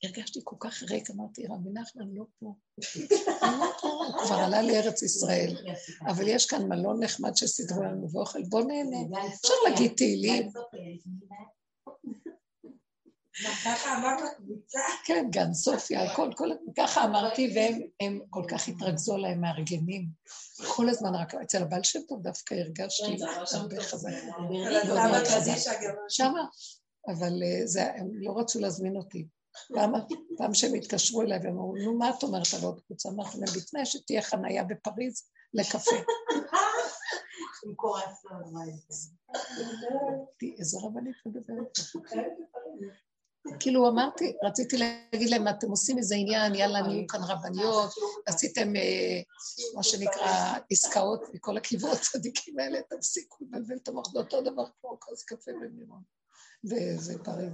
הרגשתי 0.04 0.40
כל 0.44 0.56
כך 0.60 0.84
ריק, 0.84 1.10
אמרתי, 1.10 1.48
רבי 1.48 1.70
נחמן 1.74 2.14
לא 2.14 2.26
פה. 2.40 2.56
לא 3.42 3.72
פה, 3.82 3.88
כבר 4.26 4.36
עלה 4.36 4.62
לארץ 4.62 5.02
ישראל, 5.02 5.56
אבל 6.08 6.28
יש 6.28 6.46
כאן 6.46 6.68
מלון 6.70 7.04
נחמד 7.04 7.36
שסידרו 7.36 7.84
לנו 7.84 8.12
ואוכל, 8.12 8.44
בוא 8.50 8.62
נהנה. 8.62 8.98
אפשר 9.28 9.54
להגיד 9.70 9.94
תהילים. 9.98 10.50
ככה 13.66 13.98
אמרת 13.98 14.20
לקבוצה? 14.22 14.80
כן, 15.06 15.26
גן 15.30 15.54
סופיה, 15.54 16.12
הכל, 16.12 16.30
כל, 16.36 16.50
ככה 16.78 17.04
אמרתי, 17.04 17.54
והם 17.56 18.20
כל 18.30 18.44
כך 18.48 18.68
התרכזו 18.68 19.16
עליהם 19.16 19.42
מארגנים. 19.42 20.08
כל 20.76 20.90
הזמן 20.90 21.16
רק, 21.16 21.36
אצל 21.36 21.62
הבעל 21.62 21.84
שם 21.84 22.00
טוב 22.08 22.22
דווקא 22.22 22.56
הרגשתי 22.56 23.18
הרבה 23.52 23.82
חזק. 23.82 24.10
שמה, 26.10 26.46
אבל 27.08 27.44
אה, 27.44 27.96
הם 27.96 28.10
לא 28.14 28.40
רצו 28.40 28.60
להזמין 28.60 28.98
אותי. 28.98 29.28
פעם, 30.38 30.54
שהם 30.54 30.74
התקשרו 30.74 31.22
אליי 31.22 31.40
ואמרו, 31.44 31.76
נו, 31.76 31.98
מה 31.98 32.10
את 32.10 32.24
אומרת 32.24 32.48
על 32.58 32.66
עוד 32.66 32.82
קבוצה? 32.86 33.10
אמרתי 33.10 33.38
להם, 33.38 33.50
בתנאי 33.58 33.86
שתהיה 33.86 34.22
חנייה 34.22 34.64
בפריז 34.64 35.24
לקפה. 35.54 35.96
עם 37.66 37.76
קורס 37.76 38.26
איזה 40.60 40.78
רבנית 40.84 41.16
מדברת. 41.26 41.78
כאילו 43.60 43.90
אמרתי, 43.90 44.34
רציתי 44.44 44.78
להגיד 44.78 45.30
להם, 45.30 45.48
אתם 45.48 45.70
עושים 45.70 45.98
איזה 45.98 46.16
עניין, 46.16 46.56
יאללה, 46.56 46.82
נהיו 46.82 47.08
כאן 47.08 47.20
רבניות, 47.24 47.90
עשיתם 48.26 48.76
אה, 48.76 49.22
מה 49.76 49.84
שנקרא 49.84 50.58
עסקאות 50.72 51.22
מכל 51.34 51.58
הכיוון 51.58 51.92
הצדיקים 51.92 52.60
האלה, 52.60 52.80
תפסיקו 52.90 53.38
לבלבל 53.42 53.76
את 53.76 53.88
המוח, 53.88 54.12
זה 54.12 54.20
אותו 54.20 54.42
דבר 54.42 54.64
כמו 54.82 54.98
כוס 55.00 55.24
קפה 55.24 55.52
במירון. 55.62 56.02
וזה 56.64 57.18
פריז. 57.24 57.54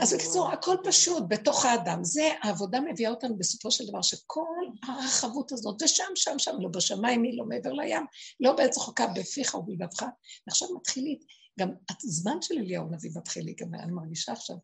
אז 0.00 0.14
בקיצור, 0.14 0.48
הכל 0.48 0.76
פשוט 0.84 1.24
בתוך 1.28 1.64
האדם. 1.64 2.04
זה, 2.04 2.30
העבודה 2.42 2.80
מביאה 2.80 3.10
אותנו 3.10 3.38
בסופו 3.38 3.70
של 3.70 3.86
דבר, 3.86 4.02
שכל 4.02 4.64
הרחבות 4.82 5.52
הזאת, 5.52 5.78
זה 5.78 5.88
שם, 5.88 6.36
שם, 6.38 6.56
לא 6.60 6.68
בשמיים, 6.68 7.22
היא 7.22 7.38
לא 7.38 7.44
מעבר 7.44 7.72
לים, 7.72 8.06
לא 8.40 8.52
בעץ 8.52 8.78
רחוקה, 8.78 9.06
בפיך 9.06 9.54
ובלבבך. 9.54 10.02
ועכשיו 10.46 10.68
מתחיל, 10.76 11.16
גם 11.60 11.68
הזמן 11.90 12.42
של 12.42 12.54
אליהו 12.58 12.86
הנביא 12.86 13.10
מתחיל 13.16 13.44
לי, 13.44 13.54
גם 13.54 13.74
אני 13.74 13.92
מרגישה 13.92 14.32
עכשיו, 14.32 14.56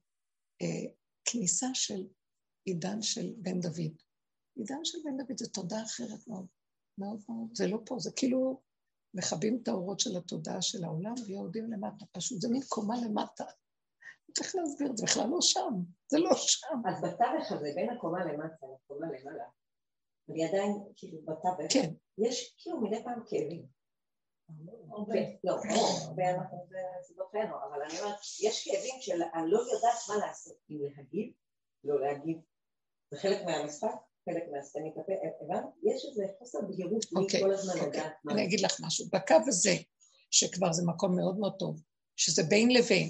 אה, 0.62 0.92
כניסה 1.24 1.66
של 1.74 2.06
עידן 2.64 3.02
של 3.02 3.34
בן 3.36 3.60
דוד. 3.60 4.02
עידן 4.56 4.84
של 4.84 4.98
בן 5.04 5.16
דוד 5.16 5.38
זה 5.38 5.48
תודה 5.48 5.82
אחרת 5.82 6.28
מאוד, 6.28 6.46
מאוד 6.98 7.20
מאוד, 7.28 7.48
זה 7.54 7.66
לא 7.66 7.78
פה, 7.86 7.96
זה 7.98 8.10
כאילו 8.16 8.62
מכבים 9.14 9.60
את 9.62 9.68
האורות 9.68 10.00
של 10.00 10.16
התודעה 10.16 10.62
של 10.62 10.84
העולם 10.84 11.14
ויורדים 11.26 11.72
למטה, 11.72 12.04
פשוט 12.12 12.40
זה 12.40 12.48
מין 12.48 12.62
קומה 12.68 12.94
למטה. 13.04 13.44
צריך 14.34 14.54
להסביר, 14.54 14.90
את 14.90 14.96
זה 14.96 15.04
בכלל 15.04 15.28
לא 15.30 15.38
שם, 15.40 15.74
זה 16.08 16.18
לא 16.18 16.30
שם. 16.34 16.76
אז 16.88 17.02
בתווך 17.04 17.52
הזה, 17.52 17.72
בין 17.74 17.90
הקומה 17.90 18.24
למטה 18.24 18.66
לקומה 18.74 19.06
למעלה, 19.06 19.44
אני 20.28 20.44
עדיין, 20.48 20.72
כאילו, 20.96 21.22
בתווך, 21.22 21.72
כן. 21.72 21.92
יש 22.18 22.54
כאילו 22.58 22.80
מדי 22.80 23.04
פעם 23.04 23.22
כאבים. 23.26 23.66
הרבה, 24.90 25.14
לא, 25.44 25.52
הרבה 26.04 26.30
אנחנו 26.30 26.66
בסיבותינו, 26.68 27.54
אבל 27.68 27.82
אני 27.82 28.00
אומרת, 28.00 28.16
יש 28.40 28.64
כאבים 28.64 28.94
של 29.00 29.22
אני 29.34 29.50
לא 29.50 29.58
יודעת 29.58 29.98
מה 30.08 30.26
לעשות, 30.26 30.56
אם 30.70 30.76
להגיב, 30.96 31.32
לא 31.84 32.00
להגיב, 32.00 32.36
זה 33.10 33.18
חלק 33.18 33.44
מהמשחק, 33.44 33.94
חלק 34.24 34.42
מהסתמית 34.52 34.94
הפה, 34.96 35.12
הבנת? 35.40 35.64
יש 35.82 36.04
איזה 36.04 36.24
חוסר 36.38 36.58
בהירות, 36.68 37.04
מי 37.12 37.22
אוקיי, 37.22 37.40
כל 37.40 37.52
הזמן 37.52 37.74
אוקיי. 37.74 37.88
לדעת 37.88 38.12
מה. 38.24 38.32
אני 38.32 38.44
אגיד 38.44 38.60
לך 38.60 38.80
משהו. 38.80 39.06
בקו 39.12 39.36
הזה, 39.46 39.74
שכבר 40.30 40.72
זה 40.72 40.82
מקום 40.86 41.16
מאוד 41.16 41.38
מאוד 41.38 41.54
טוב, 41.58 41.82
שזה 42.16 42.42
בין 42.42 42.70
לבין, 42.70 43.08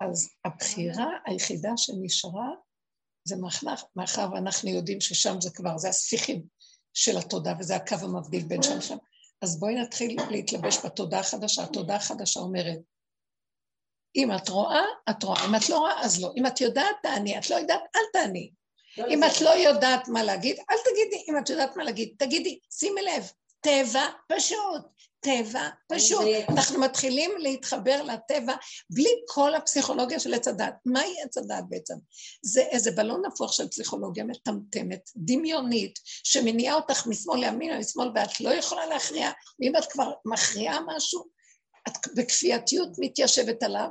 אז 0.00 0.28
הבחירה 0.44 1.10
היחידה 1.26 1.70
שנשארה 1.76 2.50
זה 3.24 3.36
מאחר 3.96 4.28
ואנחנו 4.32 4.70
יודעים 4.70 5.00
ששם 5.00 5.40
זה 5.40 5.50
כבר, 5.54 5.78
זה 5.78 5.88
הספיחים 5.88 6.46
של 6.94 7.18
התודה, 7.18 7.52
וזה 7.58 7.76
הקו 7.76 7.96
המבדיל 8.02 8.42
בין 8.42 8.62
שם 8.62 8.80
שם. 8.80 8.96
אז 9.44 9.60
בואי 9.60 9.74
נתחיל 9.74 10.16
להתלבש 10.30 10.78
בתודה 10.84 11.18
החדשה. 11.18 11.62
התודה 11.62 11.96
החדשה 11.96 12.40
אומרת, 12.40 12.78
אם 14.16 14.32
את 14.36 14.48
רואה, 14.48 14.82
את 15.10 15.22
רואה, 15.22 15.44
אם 15.44 15.54
את 15.54 15.68
לא 15.68 15.78
רואה, 15.78 16.00
אז 16.04 16.22
לא. 16.22 16.32
אם 16.36 16.46
את 16.46 16.60
יודעת, 16.60 16.96
תעני, 17.02 17.38
את 17.38 17.50
לא 17.50 17.56
יודעת, 17.56 17.80
אל 17.96 18.00
תעני. 18.12 18.50
לא 18.98 19.06
אם. 19.06 19.24
את 19.24 19.40
לא 19.40 19.50
יודעת 19.50 20.08
מה 20.08 20.22
להגיד, 20.22 20.56
אל 20.70 20.76
תגידי. 20.84 21.24
אם 21.28 21.38
את 21.38 21.50
יודעת 21.50 21.76
מה 21.76 21.84
להגיד, 21.84 22.14
תגידי, 22.18 22.58
שימי 22.70 23.02
לב, 23.02 23.30
טבע 23.60 24.06
פשוט, 24.28 24.82
טבע 25.24 25.68
פשוט. 25.92 26.24
אנחנו 26.48 26.80
מתחילים 26.80 27.30
להתחבר 27.38 28.02
לטבע 28.02 28.54
בלי 28.90 29.10
כל 29.28 29.54
הפסיכולוגיה 29.54 30.20
של 30.20 30.34
עץ 30.34 30.48
הדת. 30.48 30.74
מהי 30.86 31.14
עץ 31.24 31.38
הדת 31.38 31.64
בעצם? 31.68 31.94
זה 32.42 32.60
איזה 32.60 32.90
בלון 32.90 33.22
הפוך 33.26 33.52
של 33.52 33.68
פסיכולוגיה 33.68 34.24
מטמטמת, 34.24 35.10
דמיונית, 35.16 35.98
שמניעה 36.04 36.74
אותך 36.74 37.06
משמאל 37.06 37.40
לימין 37.40 37.74
או 37.74 37.78
משמאל, 37.78 38.08
ואת 38.14 38.40
לא 38.40 38.50
יכולה 38.50 38.86
להכריע, 38.86 39.30
ואם 39.60 39.76
את 39.76 39.84
כבר 39.92 40.12
מכריעה 40.24 40.78
משהו, 40.86 41.24
את 41.88 41.92
בכפייתיות 42.16 42.88
מתיישבת 42.98 43.62
עליו, 43.62 43.88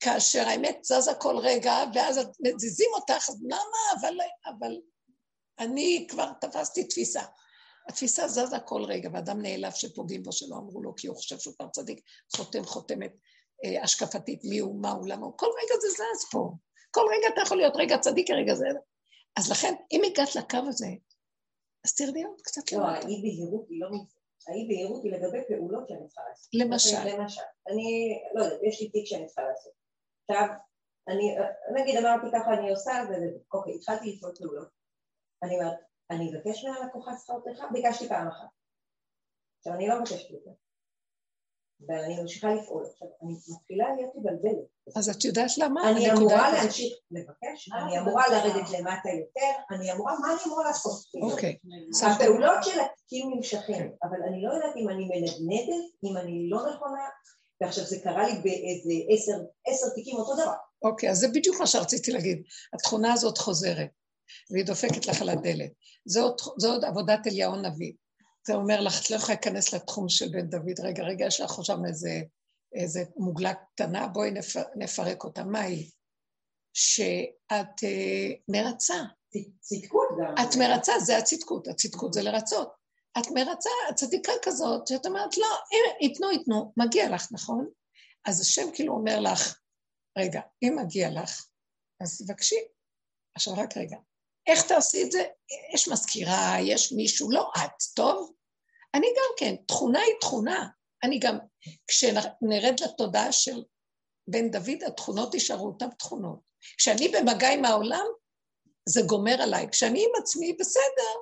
כאשר 0.00 0.48
האמת 0.48 0.78
זזה 0.82 1.14
כל 1.14 1.38
רגע, 1.38 1.74
ואז 1.94 2.18
את 2.18 2.28
מזיזים 2.40 2.90
אותך, 2.94 3.28
אז 3.28 3.42
למה? 3.44 4.00
אבל, 4.00 4.14
אבל 4.46 4.76
אני 5.58 6.06
כבר 6.10 6.30
תפסתי 6.40 6.84
תפיסה. 6.84 7.22
התפיסה 7.90 8.28
זזה 8.28 8.58
כל 8.64 8.82
רגע, 8.84 9.08
ואדם 9.12 9.42
נעלב 9.42 9.72
שפוגעים 9.72 10.22
בו, 10.22 10.32
שלא 10.32 10.56
אמרו 10.56 10.82
לו, 10.82 10.94
כי 10.96 11.06
הוא 11.06 11.16
חושב 11.16 11.38
שהוא 11.38 11.54
כבר 11.54 11.68
צדיק, 11.68 12.00
חותם 12.36 12.64
חותמת 12.64 13.12
אה, 13.64 13.82
השקפתית, 13.82 14.40
מי 14.44 14.58
הוא, 14.58 14.82
מה 14.82 14.90
הוא, 14.90 15.08
למה 15.08 15.26
הוא, 15.26 15.32
כל 15.36 15.46
רגע 15.46 15.80
זה 15.80 15.88
זז 15.88 16.30
פה. 16.32 16.50
כל 16.90 17.04
רגע 17.10 17.28
אתה 17.34 17.40
יכול 17.40 17.56
להיות 17.56 17.74
רגע 17.76 17.98
צדיק, 17.98 18.30
רגע 18.30 18.54
זה... 18.54 18.66
אז 19.38 19.50
לכן, 19.50 19.74
אם 19.92 20.00
הגעת 20.06 20.36
לקו 20.36 20.68
הזה, 20.68 20.86
אז 21.84 21.94
תרדי 21.94 22.22
עוד 22.22 22.40
קצת 22.44 22.72
לא, 22.72 22.78
למטה. 22.78 23.06
האי 23.06 23.22
בהירות 23.22 23.66
היא 23.68 23.80
לא. 23.80 23.88
האי 24.48 24.68
בהירות 24.68 25.04
היא 25.04 25.12
לגבי 25.12 25.38
פעולות 25.48 25.88
שאני 25.88 26.06
צריכה 26.06 26.22
לעשות. 26.28 26.50
למשל, 26.54 27.16
למשל, 27.16 27.48
אני, 27.68 28.18
לא 28.34 28.44
יודעת, 28.44 28.60
יש 28.68 28.80
לי 28.80 28.90
תיק 28.90 29.06
שאני 29.06 29.26
צריכה 29.26 29.42
לעשות. 29.42 29.72
עכשיו, 30.28 30.46
אני, 31.08 31.36
נגיד 31.80 31.96
אמרתי 31.98 32.26
ככה 32.34 32.54
אני 32.54 32.70
עושה, 32.70 32.92
ואוקיי, 33.08 33.74
התחלתי 33.74 34.12
לפעול 34.12 34.34
פעולות. 34.38 34.68
אני 35.42 35.54
אומרת, 35.54 35.78
אני 36.10 36.30
אבקש 36.30 36.64
מהלקוחה 36.64 37.10
שכר 37.16 37.40
טרחה, 37.44 37.66
ביקשתי 37.72 38.08
פעם 38.08 38.28
אחת. 38.28 38.48
עכשיו, 39.58 39.74
אני 39.74 39.88
לא 39.88 40.00
מבקשת 40.00 40.30
יותר. 40.30 40.50
ואני 41.88 42.20
ממשיכה 42.20 42.54
לפעול. 42.54 42.86
עכשיו, 42.92 43.08
אני 43.22 43.32
מתחילה 43.48 43.94
להיות 43.96 44.12
מבלבלת. 44.16 44.66
אז 44.96 45.08
את 45.08 45.24
יודעת 45.24 45.58
למה? 45.58 45.90
אני 45.90 46.12
אמורה 46.12 46.52
להמשיך 46.52 46.92
לבקש, 47.10 47.68
מה 47.68 47.82
אני 47.82 47.98
את 47.98 48.02
אמורה? 48.02 48.24
לרדת 48.32 48.70
למטה 48.70 49.08
יותר, 49.08 49.74
אני 49.74 49.92
אמורה, 49.92 50.18
מה 50.20 50.26
אני 50.26 50.40
אמורה 50.46 50.64
לעשות? 50.64 50.92
אוקיי, 51.22 51.56
הפעולות 52.06 52.64
של 52.64 52.80
התיקים 52.80 53.30
נמשכים, 53.34 53.92
אבל 54.02 54.18
אני 54.28 54.42
לא 54.42 54.52
יודעת 54.52 54.76
אם 54.76 54.88
אני 54.88 55.04
מנדנדת, 55.04 55.84
אם 56.04 56.16
אני 56.16 56.48
לא 56.50 56.58
נכונה, 56.58 57.08
ועכשיו 57.60 57.84
זה 57.84 57.96
קרה 58.04 58.26
לי 58.26 58.32
באיזה 58.42 58.92
עשר, 59.14 59.44
עשר 59.66 59.86
תיקים 59.94 60.16
אותו 60.16 60.34
דבר. 60.34 60.54
אוקיי, 60.82 61.10
אז 61.10 61.18
זה 61.18 61.28
בדיוק 61.28 61.60
מה 61.60 61.66
שרציתי 61.66 62.12
להגיד. 62.12 62.42
התכונה 62.74 63.12
הזאת 63.12 63.38
חוזרת, 63.38 63.90
והיא 64.50 64.64
דופקת 64.64 65.06
לך 65.06 65.22
על 65.22 65.28
הדלת. 65.28 65.70
זו 66.06 66.22
עוד, 66.22 66.36
זו 66.58 66.72
עוד 66.72 66.84
עבודת 66.84 67.26
אליהו 67.26 67.54
הנביא. 67.54 67.92
זה 68.46 68.54
אומר 68.54 68.80
לך, 68.80 69.02
את 69.02 69.10
לא 69.10 69.16
יכולה 69.16 69.34
להיכנס 69.34 69.72
לתחום 69.74 70.08
של 70.08 70.28
בן 70.28 70.50
דוד. 70.50 70.80
רגע, 70.82 71.02
רגע, 71.02 71.26
יש 71.26 71.40
לך 71.40 71.52
שם 71.62 71.86
איזה, 71.88 72.20
איזה 72.74 73.04
מוגלה 73.16 73.54
קטנה, 73.54 74.08
בואי 74.08 74.30
נפ, 74.30 74.56
נפרק 74.76 75.24
אותה. 75.24 75.44
מה 75.44 75.60
היא? 75.60 75.90
שאת 76.72 77.84
אה, 77.84 78.28
מרצה. 78.48 79.02
צדקות 79.60 80.08
גם. 80.20 80.34
את 80.44 80.56
מרצה, 80.58 80.92
זה 80.98 81.18
הצדקות, 81.18 81.68
הצדקות 81.68 82.12
זה 82.12 82.22
לרצות. 82.22 82.72
את 83.18 83.26
מרצה, 83.34 83.70
את 83.90 83.94
צדיקה 83.94 84.32
כזאת, 84.42 84.86
שאת 84.86 85.06
אומרת, 85.06 85.36
לא, 85.38 85.46
אם 85.72 86.08
ייתנו, 86.08 86.30
ייתנו, 86.30 86.72
מגיע 86.76 87.10
לך, 87.10 87.28
נכון? 87.32 87.68
אז 88.26 88.40
השם 88.40 88.66
כאילו 88.74 88.94
אומר 88.94 89.20
לך, 89.20 89.58
רגע, 90.18 90.40
אם 90.62 90.76
מגיע 90.82 91.10
לך, 91.10 91.46
אז 92.00 92.22
תבקשי. 92.22 92.60
עכשיו 93.34 93.54
רק 93.56 93.76
רגע, 93.76 93.96
איך 94.50 94.62
תעשי 94.62 95.02
את 95.02 95.12
זה? 95.12 95.24
יש 95.74 95.88
מזכירה, 95.88 96.56
יש 96.60 96.92
מישהו, 96.92 97.30
לא 97.30 97.50
את, 97.56 97.82
טוב? 97.96 98.32
אני 98.94 99.06
גם 99.06 99.30
כן, 99.38 99.54
תכונה 99.66 100.00
היא 100.00 100.14
תכונה. 100.20 100.68
אני 101.02 101.18
גם, 101.18 101.38
כשנרד 101.86 102.80
לתודעה 102.80 103.32
של 103.32 103.62
בן 104.28 104.50
דוד, 104.50 104.82
התכונות 104.86 105.34
יישארו 105.34 105.66
אותן 105.66 105.90
תכונות. 105.98 106.38
כשאני 106.78 107.08
במגע 107.08 107.48
עם 107.48 107.64
העולם, 107.64 108.06
זה 108.88 109.02
גומר 109.02 109.42
עליי. 109.42 109.68
כשאני 109.70 110.04
עם 110.04 110.10
עצמי, 110.22 110.56
בסדר, 110.60 111.20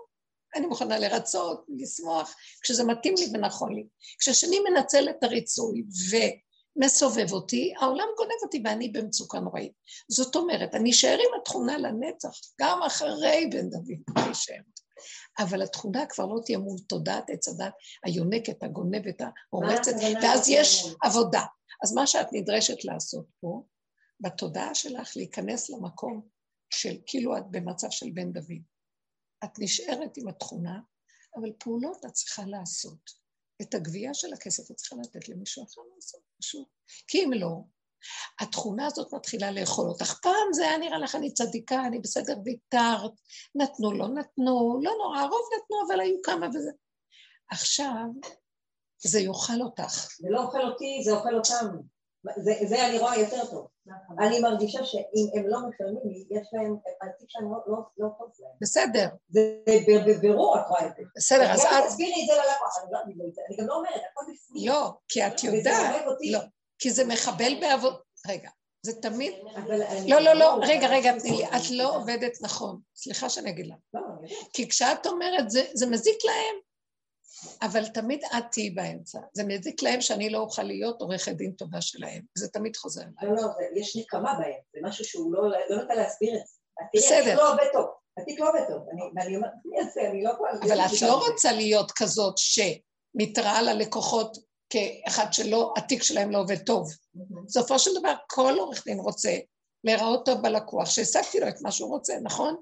אני 0.56 0.66
מוכנה 0.66 0.98
לרצות, 0.98 1.64
לשמוח, 1.68 2.34
כשזה 2.62 2.84
מתאים 2.84 3.14
לי 3.18 3.26
ונכון 3.32 3.74
לי. 3.74 3.86
כשהשני 4.18 4.58
מנצל 4.60 5.10
את 5.10 5.22
הריצוי 5.22 5.82
ומסובב 6.78 7.32
אותי, 7.32 7.74
העולם 7.80 8.06
גונב 8.16 8.42
אותי 8.42 8.62
ואני 8.64 8.88
במצוקה 8.88 9.40
נוראית. 9.40 9.72
זאת 10.10 10.36
אומרת, 10.36 10.74
אני 10.74 10.90
אשאר 10.90 11.18
עם 11.18 11.40
התכונה 11.40 11.78
לנצח, 11.78 12.30
גם 12.60 12.82
אחרי 12.82 13.48
בן 13.52 13.70
דוד, 13.70 14.16
אני 14.16 14.32
אשאר. 14.32 14.60
אבל 15.38 15.62
התכונה 15.62 16.06
כבר 16.06 16.26
לא 16.26 16.40
תהיה 16.44 16.58
מול 16.58 16.76
תודעת 16.88 17.30
עץ 17.30 17.48
הדת 17.48 17.72
היונקת, 18.04 18.62
הגונבת, 18.62 19.20
ההורצת, 19.52 19.92
ואז 20.22 20.48
יש? 20.48 20.84
עבודה. 21.02 21.42
אז 21.84 21.92
מה 21.94 22.06
שאת 22.06 22.26
נדרשת 22.32 22.84
לעשות 22.84 23.26
פה, 23.40 23.62
בתודעה 24.20 24.74
שלך 24.74 25.12
להיכנס 25.16 25.70
למקום 25.70 26.28
של 26.70 26.96
כאילו 27.06 27.36
את 27.36 27.42
במצב 27.50 27.90
של 27.90 28.06
בן 28.14 28.32
דוד. 28.32 28.62
את 29.44 29.58
נשארת 29.58 30.16
עם 30.16 30.28
התכונה, 30.28 30.80
אבל 31.36 31.52
פעולות 31.58 32.04
את 32.06 32.12
צריכה 32.12 32.42
לעשות. 32.46 33.27
את 33.62 33.74
הגבייה 33.74 34.14
של 34.14 34.32
הכסף 34.32 34.70
את 34.70 34.76
צריכה 34.76 34.96
לתת 34.96 35.28
למישהו 35.28 35.64
אחר 35.64 35.80
לעשות, 35.94 36.20
פשוט. 36.40 36.68
כי 37.09 37.24
אם 37.24 37.32
לא, 37.32 37.56
התכונה 38.40 38.86
הזאת 38.86 39.14
מתחילה 39.14 39.50
לאכול 39.50 39.88
אותך. 39.88 40.18
פעם 40.22 40.52
זה 40.52 40.64
היה 40.68 40.78
נראה 40.78 40.98
לך, 40.98 41.14
אני 41.14 41.34
צדיקה, 41.34 41.86
אני 41.86 41.98
בסדר, 41.98 42.34
ויתרת, 42.44 43.12
נתנו, 43.54 43.92
לא 43.92 44.09
נתנו, 44.09 44.80
לא 44.82 44.92
נורא, 44.98 45.20
הרוב 45.20 45.48
נתנו, 45.56 45.76
אבל 45.86 46.00
היו 46.00 46.16
כמה 46.22 46.48
וזה. 46.48 46.70
עכשיו, 47.50 48.04
זה 48.98 49.20
יאכל 49.20 49.62
אותך. 49.62 50.09
זה 50.20 50.28
לא 50.30 50.44
אוכל 50.44 50.62
אותי, 50.62 51.00
זה 51.04 51.12
אוכל 51.12 51.34
אותם. 51.34 51.66
זה, 52.36 52.52
זה 52.68 52.86
אני 52.86 52.98
רואה 52.98 53.18
יותר 53.18 53.46
טוב. 53.50 53.68
אני 54.18 54.41
מרגישה 54.41 54.84
שאם 54.84 55.26
הם 55.34 55.47
לא 55.47 55.59
משלמים 55.59 56.03
לי, 56.05 56.24
יש 56.30 56.49
להם, 56.53 56.76
התיק 57.03 57.28
שלהם 57.30 57.53
לא, 57.53 57.59
לא, 57.66 57.76
לא 57.99 58.09
טוב 58.18 58.30
להם. 58.39 58.53
בסדר. 58.61 59.09
זה 59.28 59.61
בבירור 60.07 60.57
את 60.59 60.66
רואה 60.68 60.86
את 60.86 60.93
זה. 60.97 61.03
בסדר, 61.16 61.53
אז 61.53 61.64
גם 61.64 61.82
את... 61.82 61.89
תסבירי 61.89 62.22
את 62.22 62.26
זה 62.26 62.32
ללקוח, 62.34 62.78
אני 62.84 62.93
לא- 62.93 63.24
לא- 63.26 63.57
גם 63.59 63.66
לא 63.66 63.74
אומרת, 63.74 64.03
הכל 64.11 64.32
בפנים. 64.32 64.68
לא, 64.68 64.91
כי 65.09 65.26
את 65.26 65.45
יודעת. 65.45 66.05
לא, 66.30 66.39
כי 66.78 66.91
זה 66.91 67.05
מחבל 67.05 67.61
בעבוד... 67.61 67.95
רגע, 68.28 68.51
זה 68.82 69.01
תמיד... 69.01 69.32
לא, 70.07 70.18
לא, 70.20 70.32
לא, 70.32 70.59
רגע, 70.62 70.89
רגע, 70.89 71.18
תני 71.18 71.30
לי, 71.30 71.45
את 71.47 71.70
לא 71.70 71.97
עובדת 71.97 72.32
נכון. 72.41 72.80
סליחה 72.97 73.28
שאני 73.28 73.51
אגיד 73.51 73.66
לך. 73.66 73.74
לא. 73.95 74.01
כי 74.53 74.68
כשאת 74.68 75.07
אומרת, 75.07 75.51
זה, 75.51 75.64
זה 75.74 75.86
מזיק 75.86 76.24
להם, 76.24 76.55
אבל 77.62 77.86
תמיד 77.86 78.20
את 78.39 78.45
תהיי 78.53 78.70
באמצע. 78.70 79.18
זה 79.32 79.45
מזיק 79.45 79.82
להם 79.82 80.01
שאני 80.01 80.30
לא 80.30 80.39
אוכל 80.39 80.62
להיות 80.62 81.01
עורכת 81.01 81.32
דין 81.32 81.53
טובה 81.53 81.80
שלהם. 81.80 82.22
זה 82.39 82.49
תמיד 82.49 82.76
חוזר 82.76 83.03
אליי. 83.03 83.36
לא, 83.36 83.43
לא, 83.43 83.49
יש 83.76 83.97
נקמה 83.97 84.34
בהם, 84.39 84.61
זה 84.74 84.80
משהו 84.82 85.05
שהוא 85.05 85.34
לא 85.34 85.43
לא 85.70 85.82
נותן 85.82 85.97
להסביר 85.97 86.34
את 86.34 86.47
זה. 86.47 86.53
בסדר. 86.97 87.18
התיק 87.20 87.34
לא 87.34 87.53
עובד 87.53 87.66
טוב, 87.72 87.86
התיק 88.18 88.41
לא 88.41 88.49
עובד 88.49 88.64
טוב, 88.68 88.82
אני- 88.93 89.03
ואני 89.16 89.36
אומרת, 89.36 89.51
אני 89.66 89.86
אעשה, 89.86 90.01
אני 90.11 90.22
לא 90.24 90.30
יכולה... 90.30 90.51
אבל 90.51 90.80
את 90.86 91.03
לא 91.03 91.26
רוצה 91.28 91.53
להיות 91.53 91.93
כזאת 91.93 92.34
שמתראה 92.39 93.62
ללקוחות 93.62 94.36
כאחד 94.70 95.32
שלא, 95.32 95.74
התיק 95.76 96.03
שלהם 96.03 96.30
לא 96.30 96.39
עובד 96.39 96.59
טוב. 96.66 96.89
בסופו 97.45 97.78
של 97.78 97.91
דבר, 98.01 98.14
כל 98.26 98.55
עורך 98.59 98.84
דין 98.84 98.99
רוצה 98.99 99.36
להיראות 99.84 100.24
טוב 100.26 100.43
בלקוח, 100.43 100.91
שהשגתי 100.91 101.41
לו 101.41 101.49
את 101.49 101.62
מה 101.62 101.70
שהוא 101.70 101.91
רוצה, 101.91 102.14
נכון? 102.22 102.57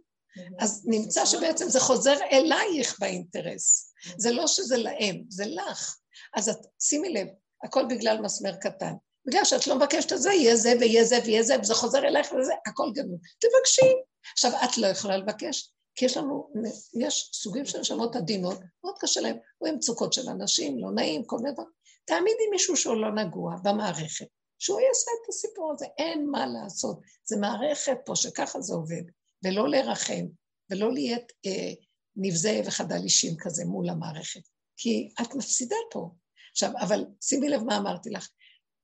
אז 0.59 0.82
נמצא 0.87 1.26
שבעצם 1.26 1.68
זה 1.68 1.80
חוזר 1.80 2.16
אלייך 2.32 2.97
באינטרס. 3.01 3.93
זה 4.18 4.30
לא 4.30 4.47
שזה 4.47 4.76
להם, 4.76 5.22
זה 5.28 5.45
לך. 5.47 5.97
אז 6.37 6.49
את, 6.49 6.59
שימי 6.82 7.09
לב, 7.09 7.26
הכל 7.64 7.84
בגלל 7.89 8.20
מסמר 8.20 8.57
קטן. 8.57 8.93
בגלל 9.26 9.45
שאת 9.45 9.66
לא 9.66 9.76
מבקשת 9.76 10.12
את 10.12 10.22
זה, 10.22 10.32
יהיה 10.32 10.57
זה 10.57 10.72
ויהיה 10.80 11.05
זה 11.05 11.18
ויהיה 11.24 11.43
זה, 11.43 11.61
וזה 11.61 11.74
חוזר 11.74 11.99
אלייך 11.99 12.32
וזה, 12.32 12.53
הכל 12.66 12.91
גנוב. 12.95 13.18
תבקשי. 13.39 13.95
עכשיו, 14.32 14.53
את 14.64 14.78
לא 14.78 14.87
יכולה 14.87 15.16
לבקש, 15.16 15.72
כי 15.95 16.05
יש 16.05 16.16
לנו, 16.16 16.53
יש 17.01 17.30
סוגים 17.34 17.64
של 17.64 17.80
נשמות 17.80 18.16
עדינות, 18.16 18.59
מאוד 18.84 18.95
קשה 18.99 19.20
להם, 19.20 19.37
עם 19.66 19.74
מצוקות 19.74 20.12
של 20.12 20.28
אנשים, 20.28 20.78
לא 20.78 20.91
נעים, 20.91 21.24
כל 21.24 21.37
מיני 21.37 21.53
דברים. 21.53 21.70
תעמידי 22.05 22.47
מישהו 22.51 22.76
שהוא 22.76 22.97
לא 22.97 23.14
נגוע 23.14 23.57
במערכת, 23.62 24.26
שהוא 24.59 24.80
יעשה 24.80 25.11
את 25.11 25.28
הסיפור 25.28 25.72
הזה, 25.72 25.87
אין 25.99 26.30
מה 26.30 26.47
לעשות. 26.47 27.01
זה 27.24 27.37
מערכת 27.37 27.99
פה 28.05 28.16
שככה 28.16 28.61
זה 28.61 28.74
עובד, 28.74 29.03
ולא 29.47 29.68
לרחם, 29.68 30.26
ולא 30.70 30.92
להיות 30.92 31.32
אה, 31.47 31.72
נבזה 32.16 32.61
וחדל 32.66 33.03
אישים 33.05 33.34
כזה 33.38 33.64
מול 33.64 33.88
המערכת, 33.88 34.40
כי 34.76 35.11
את 35.20 35.34
מפסידה 35.34 35.76
פה. 35.90 36.11
עכשיו, 36.51 36.70
אבל 36.80 37.05
שימי 37.20 37.49
לב 37.49 37.62
מה 37.62 37.76
אמרתי 37.76 38.11
לך, 38.11 38.28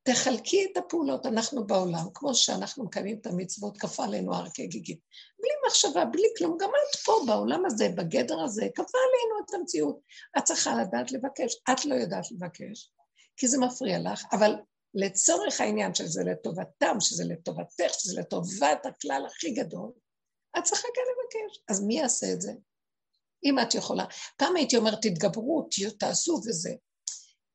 תחלקי 0.03 0.69
את 0.73 0.77
הפעולות, 0.77 1.27
אנחנו 1.27 1.67
בעולם, 1.67 2.05
כמו 2.15 2.35
שאנחנו 2.35 2.85
מקיימים 2.85 3.19
את 3.21 3.27
המצוות, 3.27 3.79
כפה 3.79 4.05
עלינו 4.05 4.35
הר 4.35 4.47
כגיגית. 4.55 5.01
בלי 5.41 5.51
מחשבה, 5.67 6.05
בלי 6.05 6.29
כלום, 6.39 6.57
גם 6.61 6.69
את 6.69 6.97
פה, 6.97 7.13
בעולם 7.27 7.67
הזה, 7.67 7.89
בגדר 7.89 8.41
הזה, 8.41 8.67
כפה 8.75 8.99
עלינו 8.99 9.45
את 9.45 9.55
המציאות. 9.55 10.01
את 10.39 10.45
צריכה 10.45 10.83
לדעת 10.83 11.13
לבקש, 11.13 11.57
את 11.73 11.85
לא 11.85 11.95
יודעת 11.95 12.31
לבקש, 12.31 12.93
כי 13.37 13.49
זה 13.49 13.59
מפריע 13.59 13.99
לך, 13.99 14.25
אבל 14.33 14.55
לצורך 14.95 15.61
העניין 15.61 15.95
שזה 15.95 16.23
לטובתם, 16.25 16.97
שזה 17.01 17.25
לטובתך, 17.25 17.95
שזה 17.99 18.21
לטובת 18.21 18.87
הכלל 18.87 19.23
הכי 19.27 19.51
גדול, 19.51 19.91
את 20.59 20.65
צריכה 20.65 20.89
כן 20.95 21.03
לבקש. 21.13 21.65
אז 21.69 21.83
מי 21.83 21.99
יעשה 21.99 22.33
את 22.33 22.41
זה? 22.41 22.53
אם 23.45 23.59
את 23.59 23.75
יכולה. 23.75 24.05
פעם 24.37 24.57
הייתי 24.57 24.77
אומרת, 24.77 24.99
תתגברו, 25.03 25.69
תעשו 25.99 26.41
וזה. 26.47 26.75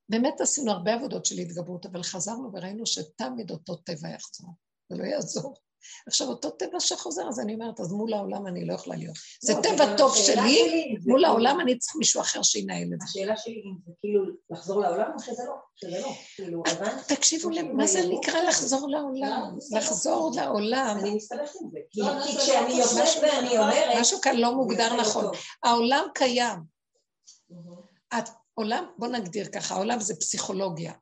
באמת 0.10 0.41
עשינו 0.41 0.72
הרבה 0.72 0.93
עבודות 0.93 1.26
של 1.26 1.36
התגברות, 1.36 1.86
אבל 1.86 2.04
חזרנו 2.04 2.50
וראינו 2.54 2.86
שתמיד 2.86 3.52
אותו 3.52 3.76
טבע 3.76 4.10
יחזור, 4.10 4.50
זה 4.89 4.98
לא 4.98 5.04
יעזור. 5.04 5.56
עכשיו, 6.07 6.28
אותו 6.28 6.49
טבע 6.49 6.80
שחוזר, 6.80 7.28
אז 7.30 7.39
אני 7.39 7.53
אומרת, 7.53 7.80
אז 7.80 7.91
מול 7.91 8.13
העולם 8.13 8.47
אני 8.47 8.65
לא 8.65 8.73
יכולה 8.73 8.95
להיות. 8.95 9.15
זה 9.41 9.53
לא, 9.53 9.61
טבע 9.61 9.84
אבל 9.84 9.97
טוב 9.97 10.15
שלי, 10.15 10.25
שלי 10.36 10.95
זה 10.99 11.09
מול 11.09 11.19
כאילו- 11.19 11.28
העולם 11.28 11.59
אני 11.59 11.78
צריך 11.78 11.95
מישהו 11.95 12.21
אחר 12.21 12.43
שינהל 12.43 12.88
את 12.93 12.99
זה. 13.01 13.05
השאלה 13.05 13.38
שלי 13.38 13.53
אם 13.65 13.75
זה 13.86 13.91
כאילו 13.99 14.21
לחזור 14.49 14.82
לעולם 14.82 15.11
או 15.15 15.19
שזה 15.19 15.43
לא, 15.47 15.53
שזה 15.75 15.99
לא, 15.99 16.11
כאילו, 16.36 16.63
הבנת? 16.67 17.11
תקשיבו, 17.11 17.49
מה 17.73 17.88
זה 17.88 17.99
נקרא 18.09 18.39
לחזור 18.41 18.89
לעולם? 18.89 19.57
לחזור 19.78 20.32
לעולם, 20.36 20.97
אני 21.01 21.15
מסתבכת 21.15 21.55
עם 21.61 21.69
זה, 21.71 21.80
כי 21.91 22.01
לא, 22.01 22.15
לא, 22.15 22.21
זה 22.32 22.39
כשאני 22.39 22.80
לא 22.80 22.86
משהו- 23.03 23.21
ואני 23.21 23.57
אומרת... 23.57 23.97
משהו 23.99 24.21
כאן 24.21 24.36
לא 24.36 24.49
זה 24.49 24.55
מוגדר 24.55 24.93
לא 24.95 25.01
נכון. 25.01 25.25
העולם 25.63 26.03
קיים. 26.13 26.59
העולם, 28.11 28.86
בוא 28.97 29.07
נגדיר 29.07 29.45
ככה, 29.45 29.75
העולם 29.75 29.99
זה 29.99 30.15
פסיכולוגיה. 30.15 30.93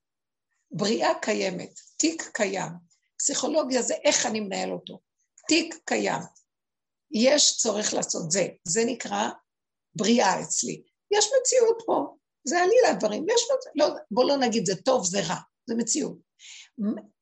בריאה 0.71 1.09
קיימת, 1.21 1.80
תיק 1.97 2.30
קיים. 2.34 2.85
פסיכולוגיה 3.18 3.82
זה 3.82 3.93
איך 4.03 4.26
אני 4.26 4.39
מנהל 4.39 4.72
אותו. 4.72 4.99
תיק 5.47 5.76
קיים. 5.86 6.22
יש 7.11 7.57
צורך 7.57 7.93
לעשות 7.93 8.32
זה, 8.32 8.47
זה 8.68 8.86
נקרא 8.86 9.30
בריאה 9.95 10.41
אצלי. 10.41 10.84
יש 11.11 11.26
מציאות 11.41 11.84
פה, 11.86 12.16
זה 12.47 12.59
עלילה 12.59 12.89
הדברים, 12.89 13.26
יש, 13.30 13.41
לא, 13.76 13.88
בוא 14.11 14.24
לא 14.24 14.38
נגיד 14.38 14.66
זה 14.66 14.76
טוב, 14.76 15.05
זה 15.05 15.22
רע, 15.28 15.36
זה 15.70 15.76
מציאות. 15.76 16.18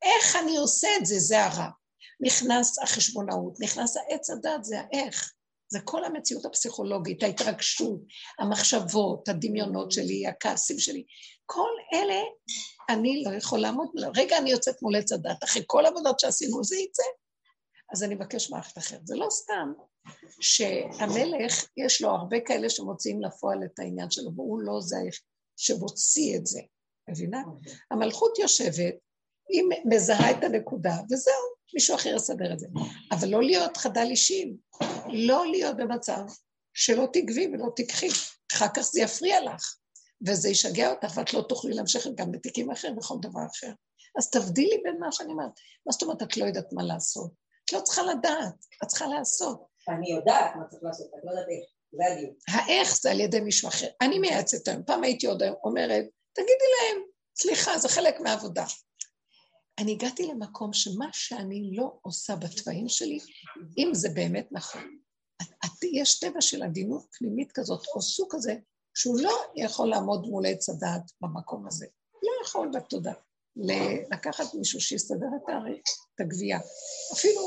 איך 0.03 0.35
אני 0.35 0.57
עושה 0.57 0.87
את 1.01 1.05
זה, 1.05 1.19
זה 1.19 1.45
הרע. 1.45 1.69
נכנס 2.21 2.79
החשבונאות, 2.79 3.53
נכנס 3.59 3.97
העץ 3.97 4.29
הדת, 4.29 4.63
זה 4.63 4.75
האיך. 4.79 5.33
זה 5.71 5.79
כל 5.85 6.05
המציאות 6.05 6.45
הפסיכולוגית, 6.45 7.23
ההתרגשות, 7.23 7.99
המחשבות, 8.39 9.29
הדמיונות 9.29 9.91
שלי, 9.91 10.27
הכעסים 10.27 10.79
שלי. 10.79 11.03
כל 11.45 11.69
אלה, 11.93 12.21
אני 12.89 13.23
לא 13.25 13.35
יכול 13.35 13.59
לעמוד, 13.59 13.87
רגע 14.15 14.37
אני 14.37 14.51
יוצאת 14.51 14.81
מול 14.81 14.95
עץ 14.95 15.11
הדת, 15.11 15.43
אחרי 15.43 15.63
כל 15.67 15.85
העבודות 15.85 16.19
שעשינו, 16.19 16.63
זה 16.63 16.75
יצא. 16.75 17.03
אז 17.93 18.03
אני 18.03 18.15
מבקש 18.15 18.49
מערכת 18.51 18.77
אחרת. 18.77 19.07
זה 19.07 19.15
לא 19.15 19.27
סתם 19.29 19.73
שהמלך, 20.39 21.65
יש 21.77 22.01
לו 22.01 22.09
הרבה 22.09 22.39
כאלה 22.39 22.69
שמוציאים 22.69 23.21
לפועל 23.21 23.63
את 23.65 23.79
העניין 23.79 24.11
שלו, 24.11 24.31
והוא 24.35 24.61
לא 24.61 24.81
זה 24.81 24.97
שמוציא 25.57 26.37
את 26.37 26.45
זה, 26.45 26.61
מבינה? 27.09 27.43
המלכות 27.91 28.39
יושבת, 28.39 28.95
היא 29.49 29.63
מזהה 29.85 30.31
את 30.31 30.43
הנקודה, 30.43 30.93
וזהו, 31.11 31.33
מישהו 31.73 31.95
אחר 31.95 32.15
יסדר 32.15 32.53
את 32.53 32.59
זה. 32.59 32.67
אבל 33.11 33.27
לא 33.27 33.43
להיות 33.43 33.77
חדל 33.77 34.07
אישים, 34.09 34.57
לא 35.07 35.45
להיות 35.47 35.77
במצב 35.77 36.21
שלא 36.73 37.07
תגבי 37.13 37.47
ולא 37.47 37.67
תיקחי, 37.75 38.09
אחר 38.53 38.67
כך 38.75 38.81
זה 38.81 39.01
יפריע 39.01 39.41
לך, 39.41 39.75
וזה 40.27 40.49
ישגע 40.49 40.89
אותך, 40.91 41.17
ואת 41.17 41.33
לא 41.33 41.41
תוכלי 41.49 41.73
להמשיך 41.73 42.07
גם 42.15 42.31
בתיקים 42.31 42.71
אחרים, 42.71 42.95
בכל 42.95 43.15
דבר 43.21 43.41
אחר. 43.51 43.71
אז 44.17 44.29
תבדילי 44.29 44.77
בין 44.83 44.99
מה 44.99 45.11
שאני 45.11 45.31
אומרת. 45.31 45.51
מה 45.85 45.91
זאת 45.91 46.03
אומרת, 46.03 46.23
את 46.23 46.37
לא 46.37 46.45
יודעת 46.45 46.73
מה 46.73 46.83
לעשות? 46.83 47.31
את 47.65 47.73
לא 47.73 47.79
צריכה 47.81 48.01
לדעת, 48.03 48.65
את 48.83 48.87
צריכה 48.87 49.05
לעשות. 49.07 49.63
אני 49.89 50.11
יודעת 50.11 50.55
מה 50.55 50.63
צריך 50.69 50.83
לעשות, 50.83 51.07
את 51.07 51.19
לא 51.23 51.31
יודעת 51.31 51.45
איך, 51.49 51.69
זה 51.91 52.13
הדיוק. 52.13 52.37
האיך 52.47 52.95
זה 53.01 53.11
על 53.11 53.19
ידי 53.19 53.39
מישהו 53.39 53.69
אחר. 53.69 53.87
אני 54.01 54.19
מייעצת 54.19 54.67
היום, 54.67 54.83
פעם 54.83 55.03
הייתי 55.03 55.27
עוד 55.27 55.43
אומרת, 55.63 56.05
תגידי 56.33 56.51
להם, 56.81 57.01
סליחה, 57.37 57.77
זה 57.77 57.89
חלק 57.89 58.19
מהעבודה. 58.19 58.65
אני 59.79 59.91
הגעתי 59.91 60.27
למקום 60.27 60.73
שמה 60.73 61.07
שאני 61.13 61.71
לא 61.75 61.97
עושה 62.01 62.35
בתוואים 62.35 62.89
שלי, 62.89 63.19
אם 63.77 63.89
זה 63.93 64.09
באמת 64.09 64.47
נכון, 64.51 64.97
את- 65.41 65.47
את- 65.65 65.83
יש 65.93 66.19
טבע 66.19 66.41
של 66.41 66.63
עדינות 66.63 67.05
פנימית 67.17 67.51
כזאת, 67.51 67.85
או 67.95 68.01
סוג 68.01 68.27
כזה, 68.31 68.55
שהוא 68.93 69.19
לא 69.19 69.33
יכול 69.55 69.89
לעמוד 69.89 70.27
מול 70.27 70.45
עץ 70.45 70.69
הדעת 70.69 71.11
במקום 71.21 71.67
הזה. 71.67 71.85
לא 72.23 72.31
יכול 72.45 72.71
בתודה. 72.73 73.13
לקחת 74.11 74.53
מישהו 74.53 74.81
שיסדר 74.81 75.27
את 75.35 75.49
הגבייה. 76.19 76.59
אפילו 77.13 77.41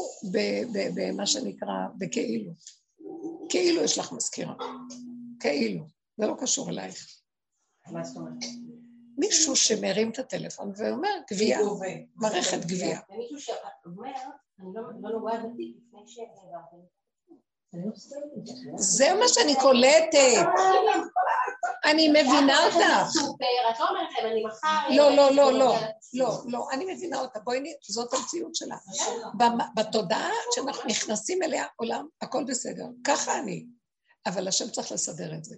במה 0.95 1.27
שנקרא, 1.27 1.73
בכאילו. 1.99 2.53
כאילו 3.49 3.83
יש 3.83 3.99
לך 3.99 4.13
מזכירה. 4.13 4.55
כאילו. 5.41 5.85
זה 6.17 6.27
לא 6.27 6.35
קשור 6.41 6.71
אלייך. 6.71 7.21
מה 7.93 8.05
זאת 8.05 8.17
אומרת? 8.17 8.45
מישהו 9.19 9.57
שמרים 9.57 10.11
את 10.11 10.19
הטלפון 10.19 10.73
ואומר, 10.77 11.15
גבייה, 11.33 11.59
מערכת 12.15 12.65
גבייה. 12.67 13.01
ומישהו 13.11 13.39
שאומר, 13.41 14.13
אני 14.61 14.69
לא 14.75 14.83
לא 15.03 15.11
נוגעת 15.11 15.41
בתיק 15.41 15.77
לפני 15.77 16.01
שהעברתם. 16.07 16.77
אני 16.77 16.83
לא 16.83 16.83
מסתכלת 16.87 17.29
עם 17.29 17.37
זה. 18.77 19.15
מה 19.15 19.29
שאני 19.29 19.55
קולטת. 19.61 20.47
אני 21.85 22.09
מבינה 22.09 22.65
אותך. 22.65 23.11
סופר, 23.11 23.71
את 23.71 23.81
לא 23.81 23.89
אומרת 23.89 24.09
להם, 24.19 24.33
אני 24.33 24.45
מחר... 24.45 24.89
לא, 24.97 25.17
לא, 25.17 25.31
לא, 25.31 25.53
לא. 25.53 25.77
לא, 26.15 26.43
לא, 26.47 26.69
אני 26.73 26.95
מבינה 26.95 27.21
אותה. 27.21 27.41
בואי, 27.41 27.75
זאת 27.89 28.15
המציאות 28.15 28.55
שלה. 28.55 28.77
בתודעה 29.77 30.31
שאנחנו 30.55 30.83
נכנסים 30.89 31.43
אליה 31.43 31.65
עולם, 31.77 32.07
הכל 32.23 32.45
בסדר. 32.45 32.87
ככה 33.05 33.39
אני. 33.39 33.67
אבל 34.27 34.49
השם 34.49 34.71
צריך 34.71 34.93
לסדר 34.93 35.35
את 35.35 35.45
זה. 35.45 35.57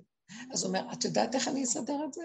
אז 0.53 0.63
הוא 0.63 0.69
אומר, 0.69 0.93
את 0.93 1.05
יודעת 1.05 1.35
איך 1.35 1.49
אני 1.49 1.65
אסדר 1.65 2.05
את 2.09 2.13
זה? 2.13 2.23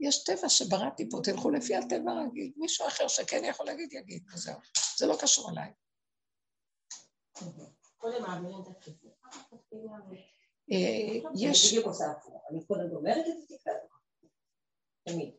יש 0.00 0.24
טבע 0.24 0.48
שבראתי 0.48 1.10
פה, 1.10 1.18
תלכו 1.22 1.50
לפי 1.50 1.76
הטבע 1.76 2.10
הרגיל. 2.10 2.52
מישהו 2.56 2.86
אחר 2.86 3.08
שכן 3.08 3.44
יכול 3.44 3.66
להגיד, 3.66 3.92
יגיד, 3.92 4.22
וזהו. 4.34 4.54
זה 4.98 5.06
לא 5.06 5.16
קשור 5.20 5.50
אליי. 5.50 5.72
קודם 7.98 8.22
מעבירים 8.22 8.62
את 8.62 8.68
הכסף. 8.68 9.08
אה, 10.72 10.76
יש... 11.34 11.64
אני 11.64 11.70
בדיוק 11.70 11.86
עושה 11.86 12.04
הפוך. 12.10 12.42
אני 12.50 12.64
קודם 12.66 12.96
אומרת 12.96 13.26
את 13.28 13.52
התקווה. 13.52 13.74
תמיד. 15.08 15.34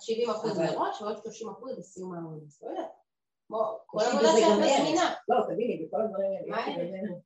70 0.00 0.30
אחוז 0.30 0.50
אבל- 0.58 0.66
מראש 0.66 1.02
ועוד 1.02 1.16
30 1.22 1.48
אחוז 1.48 1.78
בסיום 1.78 2.14
העבודה. 2.14 2.46
לא 2.62 2.68
יודעת. 2.68 2.90
כמו 3.46 3.78
כל 3.86 4.00
עבודה 4.00 4.28
ערך. 4.28 4.58
מזמינה. 4.58 5.14
לא, 5.28 5.54
תגידי, 5.54 5.86
בכל 5.86 6.00
הדברים 6.02 6.52
האלה. 6.54 7.20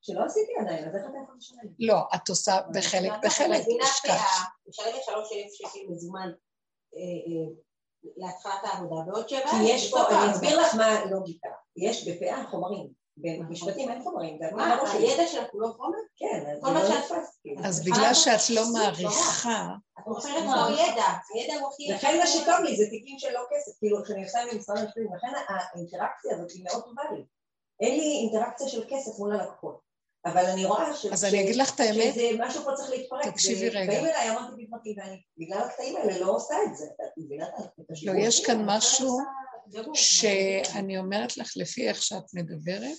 שלא 0.00 0.24
עשיתי 0.24 0.52
עדיין, 0.60 0.88
אז 0.88 0.94
איך 0.96 1.04
אתה 1.10 1.18
יכול 1.24 1.36
לשלם? 1.36 1.58
לא, 1.78 1.96
את 2.14 2.28
עושה 2.28 2.60
בחלק, 2.74 3.12
בחלק, 3.24 3.60
מזמינה. 3.60 3.84
פאה, 4.06 4.44
משלמת 4.68 5.02
3,000 5.04 5.46
שקל 5.50 5.78
מזומן 5.88 6.32
אה, 6.96 7.00
אה, 7.00 7.54
להתחלת 8.16 8.60
העבודה, 8.62 9.10
ועוד 9.10 9.28
שבע... 9.28 9.50
כי 9.50 9.56
יש 9.64 9.90
פה, 9.90 9.98
אני. 10.08 10.32
אסביר 10.32 10.60
לך 10.60 10.74
מה 10.74 10.86
הלוגיקה. 10.86 11.48
יש 11.76 12.08
בפאה 12.08 12.44
חומרים. 12.50 13.03
במשפטים 13.16 13.88
אין 13.90 14.02
חומרים, 14.02 14.38
שלי. 14.92 15.08
הידע 15.08 15.26
שלך 15.26 15.46
הוא 15.52 15.62
לא 15.62 15.68
חומר? 15.76 15.98
כן, 16.16 16.44
כל 16.60 16.66
זה 16.66 16.72
מה 16.72 16.82
לא 16.82 16.88
שאת- 16.88 16.96
נתפס. 16.98 17.38
כאילו. 17.42 17.60
אז 17.64 17.84
בגלל 17.84 18.14
שאת 18.14 18.50
לא 18.50 18.62
מעריכה, 18.72 19.68
את 20.00 20.06
מוכרת 20.06 20.42
כמו 20.42 20.52
ידע, 20.72 21.04
הידע 21.34 21.54
הוא 21.60 21.68
הכי... 21.72 21.92
לכן 21.92 22.18
מה 22.18 22.26
שטוב 22.26 22.60
לי 22.64 22.76
זה 22.76 22.84
תיקים 22.90 23.18
של 23.18 23.32
לא 23.32 23.40
כסף, 23.50 23.78
כאילו 23.78 24.04
כשאני 24.04 24.24
עושה 24.24 24.38
עם 24.42 24.58
משרד 24.58 24.78
המשפטים, 24.78 25.06
לכן 25.16 25.26
האינטראקציה 25.48 26.34
הזאת 26.34 26.50
היא 26.50 26.64
מאוד 26.64 26.84
טובה 26.84 27.02
לי. 27.14 27.24
אין 27.80 27.98
לי 28.00 28.18
אינטראקציה 28.22 28.68
של 28.68 28.84
כסף 28.90 29.18
מול 29.18 29.32
הלקוחות, 29.40 29.80
אבל 30.26 30.44
אני 30.46 30.64
רואה 30.64 30.96
ש... 30.96 31.06
אז 31.06 31.24
אני 31.24 31.40
אגיד 31.42 31.56
לך 31.56 31.74
את 31.74 31.80
האמת, 31.80 32.14
שזה 32.14 32.28
משהו 32.38 32.62
פה 32.64 32.70
צריך 32.76 32.90
להתפרק. 32.90 33.26
תקשיבי 33.26 33.68
רגע. 33.68 33.92
באים 33.92 34.06
אליי, 34.06 34.30
אמרתי 34.30 34.66
בפרטי, 34.66 34.94
ואני 34.98 35.16
בגלל 35.38 35.58
הקטעים 35.58 35.96
האלה 35.96 36.18
לא 36.18 36.30
עושה 36.36 36.54
את 36.66 36.76
זה, 36.76 36.84
את 36.84 37.10
מבינה? 37.16 37.46
לא, 38.04 38.12
יש 38.18 38.46
כאן 38.46 38.62
משהו. 38.66 39.18
שאני 39.94 40.98
אומרת 40.98 41.36
לך, 41.36 41.52
לפי 41.56 41.88
איך 41.88 42.02
שאת 42.02 42.34
מדברת, 42.34 42.96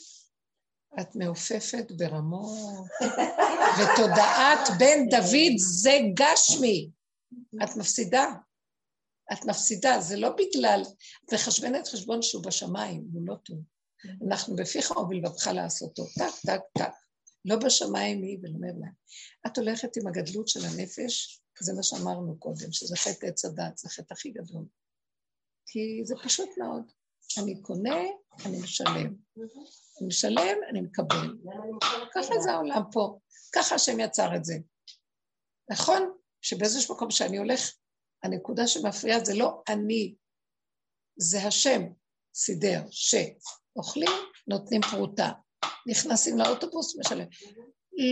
את 1.02 1.16
מעופפת 1.16 1.92
ברמות, 1.92 2.88
ותודעת 3.78 4.70
בן 4.80 5.10
דוד 5.10 5.58
זה 5.58 5.98
גשמי. 6.14 6.90
את 7.64 7.76
מפסידה. 7.78 8.26
את 9.34 9.46
מפסידה, 9.46 10.00
זה 10.00 10.18
לא 10.18 10.30
בגלל, 10.30 10.82
את 11.26 11.34
מחשבנת 11.34 11.88
חשבון 11.88 12.22
שהוא 12.22 12.44
בשמיים, 12.44 13.08
הוא 13.14 13.22
לא 13.26 13.36
טוב. 13.36 13.58
אנחנו 14.28 14.56
בפיך 14.56 14.92
ובלבבך 14.92 15.48
לעשותו, 15.48 16.06
טק, 16.06 16.34
טק, 16.46 16.62
טק. 16.78 16.92
לא 17.46 17.56
בשמיים 17.56 18.22
היא 18.22 18.38
ולא 18.42 18.60
מעבר. 18.60 18.92
את 19.48 19.58
הולכת 19.58 19.98
עם 19.98 20.08
הגדלות 20.08 20.48
של 20.48 20.60
הנפש, 20.66 21.42
זה 21.60 21.74
מה 21.74 21.84
שאמרנו 21.84 22.40
קודם, 22.40 22.72
שזה 22.72 22.96
חטא 22.96 23.26
עץ 23.26 23.46
הדת, 23.46 23.78
זה 23.78 23.90
חטא 23.90 24.14
הכי 24.14 24.32
גדול. 24.32 24.66
כי 25.68 26.02
זה 26.06 26.16
פשוט 26.24 26.50
מאוד. 26.58 26.92
אני 27.44 27.62
קונה, 27.62 28.00
אני 28.46 28.58
משלם. 28.64 29.16
אני 30.00 30.08
משלם, 30.08 30.58
אני 30.70 30.82
מקבל. 30.82 31.38
ככה? 32.16 32.34
זה 32.40 32.52
העולם 32.52 32.82
פה, 32.92 33.20
ככה 33.56 33.76
השם 33.76 34.00
יצר 34.00 34.36
את 34.36 34.46
זה. 34.46 34.54
נכון 35.72 36.18
שבאיזשהו 36.42 36.96
מקום 36.96 37.12
שאני 37.12 37.38
הולך, 37.38 37.62
הנקודה 38.24 38.68
שמפריעה 38.68 39.26
זה 39.26 39.34
לא 39.34 39.64
אני, 39.70 40.16
זה 41.18 41.48
השם 41.48 41.82
סידר, 42.36 42.82
שאוכלים, 42.90 44.12
נותנים 44.48 44.82
פרוטה, 44.82 45.32
נכנסים 45.88 46.38
לאוטובוס, 46.38 47.00
משלם. 47.00 47.28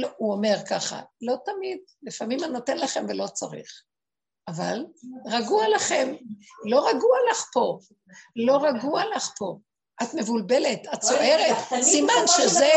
לא, 0.01 0.09
הוא 0.17 0.33
אומר 0.33 0.55
ככה, 0.69 1.01
לא 1.21 1.35
תמיד, 1.45 1.77
לפעמים 2.03 2.43
אני 2.43 2.53
נותן 2.53 2.77
לכם 2.77 3.05
ולא 3.09 3.27
צריך. 3.27 3.83
אבל 4.47 4.85
רגוע 5.25 5.69
לכם, 5.75 6.15
לא 6.69 6.87
רגוע 6.89 7.17
לך 7.31 7.45
פה, 7.53 7.79
לא 8.35 8.57
רגוע 8.57 9.03
לך 9.15 9.31
פה. 9.37 9.57
את 10.03 10.13
מבולבלת, 10.13 10.87
את 10.93 10.99
צוערת, 10.99 11.55
סימן 11.81 12.27
שזה. 12.27 12.69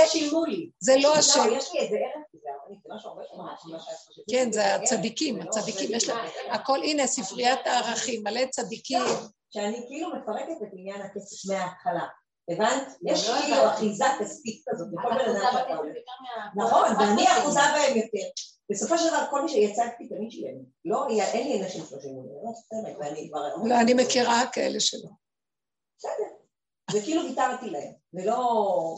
זה 0.81 0.95
לא 0.97 1.03
לא, 1.03 1.17
השם. 1.17 1.41
יש 1.53 1.73
לי 1.75 1.81
איזה 1.81 1.97
ערך. 1.97 2.27
כן, 4.31 4.53
זה 4.53 4.75
הצדיקים, 4.75 5.41
הצדיקים, 5.41 5.91
יש 5.93 6.09
להם, 6.09 6.19
הכל, 6.51 6.83
הנה, 6.83 7.07
ספריית 7.07 7.67
הערכים, 7.67 8.23
מלא 8.25 8.47
צדיקים. 8.51 9.03
שאני 9.51 9.85
כאילו 9.87 10.09
מפרקת 10.09 10.63
את 10.63 10.69
עניין 10.73 11.03
הכסף 11.03 11.51
מההתחלה. 11.51 12.07
הבנת? 12.51 12.99
יש 13.03 13.29
לא 13.29 13.35
כאילו 13.35 13.57
הבנתי. 13.57 13.75
אחיזה 13.75 14.05
כספית 14.21 14.63
כזאת 14.69 14.89
בכל 14.93 15.13
את 15.13 15.27
בן 15.27 15.37
אדם 15.37 15.53
שאתה 15.53 15.75
מה... 15.75 16.65
נכון, 16.65 16.97
ואני? 16.99 17.25
אחוזה 17.29 17.61
בהם 17.61 17.97
יותר. 17.97 18.29
בסופו 18.71 18.99
של 18.99 19.09
דבר, 19.09 19.25
כל 19.31 19.43
מי 19.43 19.49
שיצגתי 19.49 20.09
תמיד 20.09 20.31
שילם. 20.31 20.59
לא, 20.85 21.07
אין 21.09 21.49
לי 21.49 21.65
אנשים 21.65 21.85
שלושים 21.89 22.11
מיליון, 22.11 22.45
לא, 22.45 22.53
באמת, 22.73 22.97
ואני 22.99 23.29
כבר... 23.31 23.57
לא, 23.65 23.81
אני 23.81 23.95
מכירה 23.95 24.47
כאלה 24.53 24.81
שלא. 24.81 25.11
בסדר. 25.99 26.37
זה 26.91 27.01
כאילו 27.03 27.23
ויתרתי 27.23 27.71
להם, 27.71 27.93
ולא... 28.15 28.97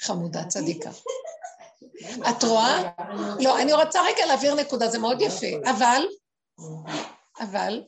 חמודה, 0.00 0.44
צדיקה. 0.44 0.90
את 2.30 2.44
רואה? 2.44 2.92
לא, 3.40 3.62
אני 3.62 3.72
רוצה 3.72 4.00
רגע 4.02 4.26
להעביר 4.26 4.54
נקודה, 4.54 4.88
זה 4.88 4.98
מאוד 4.98 5.20
יפה, 5.20 5.70
אבל, 5.70 6.02
אבל, 7.40 7.84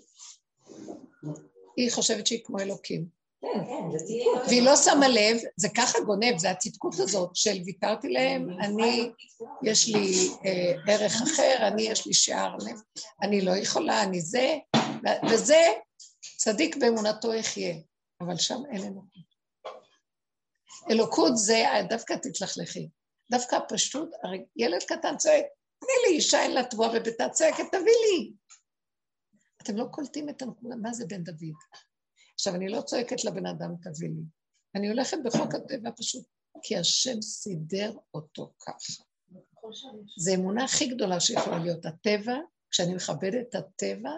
היא 1.77 1.93
חושבת 1.93 2.27
שהיא 2.27 2.45
כמו 2.45 2.59
אלוקים. 2.59 3.22
כן, 3.43 3.64
כן. 3.66 4.49
והיא 4.49 4.62
לא 4.62 4.76
שמה 4.76 5.09
לב, 5.09 5.36
זה 5.57 5.68
ככה 5.76 6.01
גונב, 6.01 6.38
זה 6.38 6.51
הצדקות 6.51 6.95
הזאת 6.99 7.30
של 7.36 7.62
ויתרתי 7.64 8.09
להם, 8.09 8.61
אני, 8.61 9.11
יש 9.62 9.88
לי 9.88 10.28
אה, 10.45 10.93
ערך 10.93 11.12
אחר, 11.22 11.68
אני, 11.68 11.82
יש 11.82 12.07
לי 12.07 12.14
שער 12.14 12.57
לב, 12.57 12.80
אני 13.22 13.40
לא 13.40 13.51
יכולה, 13.51 14.03
אני 14.03 14.20
זה, 14.20 14.59
וזה 15.30 15.62
צדיק 16.36 16.76
באמונתו 16.76 17.34
יחיה, 17.34 17.74
אבל 18.20 18.36
שם 18.36 18.62
אין 18.70 18.82
אלוקות. 18.82 19.32
אלוקות 20.90 21.36
זה, 21.36 21.64
דווקא 21.88 22.14
תתלכלכי, 22.22 22.88
דווקא 23.30 23.57
הפשטות, 23.57 24.11
הרי 24.24 24.45
ילד 24.57 24.82
קטן 24.82 25.16
צועק, 25.16 25.45
תני 25.78 25.93
לי 26.07 26.16
אישה 26.16 26.43
אין 26.43 26.55
לה 26.55 26.64
תבואה 26.64 26.88
בביתה 26.88 27.28
צועקת, 27.28 27.64
תביא 27.72 27.82
לי. 27.82 28.32
אתם 29.62 29.76
לא 29.76 29.84
קולטים 29.90 30.28
את 30.28 30.43
הנקודה, 30.43 30.76
מה 30.76 30.93
זה 30.93 31.07
בן 31.07 31.24
דוד? 31.24 31.55
עכשיו, 32.43 32.55
אני 32.55 32.68
לא 32.68 32.80
צועקת 32.80 33.24
לבן 33.24 33.47
אדם, 33.47 33.74
תביא 33.82 34.09
לי. 34.09 34.22
אני 34.74 34.88
הולכת 34.88 35.16
בחוק 35.24 35.55
הטבע 35.55 35.90
פשוט, 35.97 36.26
כי 36.62 36.76
השם 36.76 37.22
סידר 37.22 37.93
אותו 38.14 38.53
ככה. 38.59 39.03
זו 40.18 40.34
אמונה 40.34 40.64
הכי 40.64 40.86
גדולה 40.86 41.20
שיכולה 41.20 41.59
להיות. 41.59 41.86
הטבע, 41.86 42.34
כשאני 42.70 42.95
מכבדת 42.95 43.47
את 43.49 43.55
הטבע, 43.55 44.11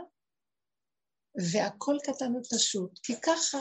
והכל 1.53 1.97
קטן 2.05 2.37
ופשוט, 2.37 2.99
כי 3.03 3.13
ככה 3.23 3.59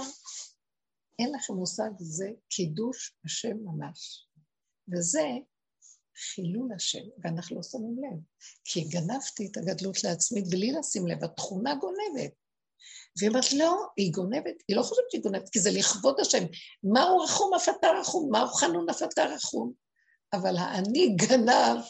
אין 1.20 1.36
לכם 1.36 1.54
מושג, 1.54 1.90
זה 2.00 2.30
קידוש 2.50 3.16
השם 3.26 3.58
ממש. 3.64 4.28
וזה 4.94 5.28
חילול 6.16 6.74
השם, 6.76 7.04
ואנחנו 7.24 7.56
לא 7.56 7.64
שמים 7.64 7.96
לב. 7.98 8.20
כי 8.64 8.82
גנבתי 8.84 9.48
את 9.52 9.58
הגדלות 9.58 10.04
לעצמי 10.04 10.42
בלי 10.42 10.72
לשים 10.72 11.08
לב, 11.08 11.24
התכונה 11.24 11.76
גונבת. 11.76 12.43
והיא 13.18 13.30
אומרת, 13.30 13.54
לא, 13.54 13.88
היא 13.98 14.12
גונבת, 14.14 14.56
היא 14.68 14.78
לא 14.78 14.82
חושבת 14.82 15.06
שהיא 15.12 15.22
גונבת, 15.22 15.50
כי 15.50 15.60
זה 15.60 15.72
לכבוד 15.72 16.20
השם. 16.20 16.44
מהו 16.84 17.18
רחום 17.18 17.54
אף 17.54 17.70
אתה 17.70 17.88
רחום, 18.00 18.30
מהו 18.32 18.48
חנון 18.48 18.90
אף 18.90 19.04
אתה 19.04 19.26
רחום. 19.26 19.74
אבל 20.34 20.58
האני 20.58 21.16
גנב 21.16 21.82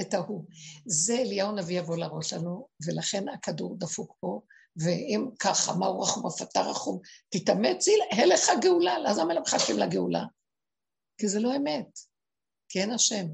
את 0.00 0.14
ההוא. 0.14 0.44
זה 0.86 1.14
אליהו 1.18 1.52
נביא 1.52 1.78
יבוא 1.78 1.96
להראות 1.96 2.32
לנו, 2.32 2.68
ולכן 2.86 3.28
הכדור 3.28 3.76
דפוק 3.78 4.16
פה, 4.20 4.40
ואם 4.76 5.28
ככה, 5.38 5.74
מהו 5.74 6.00
רחום 6.00 6.26
אף 6.26 6.42
אתה 6.42 6.60
רחום, 6.60 7.00
תתאמצי, 7.28 7.92
הלך 8.10 8.48
הגאולה, 8.48 8.96
אז 9.06 9.18
למה 9.18 9.34
הם 9.34 9.42
מחכים 9.42 9.78
לגאולה? 9.78 10.24
כי 11.18 11.28
זה 11.28 11.40
לא 11.40 11.56
אמת, 11.56 11.98
כי 12.68 12.80
אין 12.80 12.90
השם. 12.90 13.26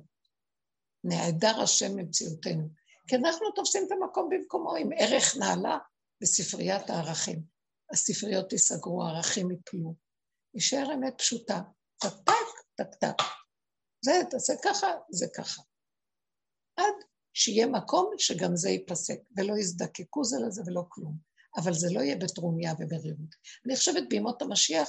נעדר 1.05 1.61
השם 1.61 1.97
ממציאותנו. 1.97 2.69
כי 3.09 3.17
אנחנו 3.17 3.51
תופסים 3.51 3.83
את 3.87 3.93
המקום 3.93 4.29
במקומו 4.31 4.75
עם 4.75 4.91
ערך 4.99 5.37
נעלה 5.37 5.79
בספריית 6.25 6.91
הערכים. 6.91 7.43
הספריות 7.93 8.53
ייסגרו, 8.53 9.05
הערכים 9.05 9.51
יפלו. 9.51 9.95
יישאר 10.55 10.95
אמת 10.95 11.15
פשוטה. 11.19 11.61
טק 12.01 12.15
טק, 12.75 12.95
טק. 13.01 13.23
זה, 14.05 14.13
תעשה 14.31 14.53
ככה, 14.65 14.87
זה 15.11 15.27
ככה. 15.37 15.63
עד 16.77 16.95
שיהיה 17.33 17.67
מקום 17.67 18.15
שגם 18.19 18.57
זה 18.57 18.71
ייפסק, 18.71 19.19
ולא 19.37 19.59
יזדקקו 19.59 20.25
זה 20.25 20.37
לזה 20.47 20.63
ולא 20.67 20.85
כלום. 20.89 21.17
אבל 21.57 21.73
זה 21.73 21.89
לא 21.91 22.01
יהיה 22.01 22.17
בטרוניה 22.17 22.73
ובריבות. 22.79 23.35
אני 23.67 23.77
חושבת 23.77 24.03
בימות 24.09 24.43
המשיח 24.43 24.89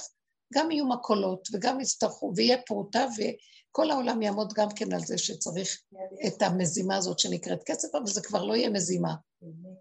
גם 0.54 0.70
יהיו 0.70 0.88
מקולות 0.88 1.48
וגם 1.52 1.80
יצטרכו, 1.80 2.32
ויהיה 2.36 2.62
פרוטה, 2.62 3.06
וכל 3.16 3.90
העולם 3.90 4.22
יעמוד 4.22 4.52
גם 4.52 4.68
כן 4.76 4.92
על 4.92 5.00
זה 5.00 5.18
שצריך 5.18 5.82
את 6.26 6.42
המזימה 6.42 6.96
הזאת 6.96 7.18
שנקראת 7.18 7.62
כסף, 7.66 7.94
אבל 7.94 8.06
זה 8.06 8.22
כבר 8.22 8.44
לא 8.44 8.56
יהיה 8.56 8.70
מזימה, 8.70 9.14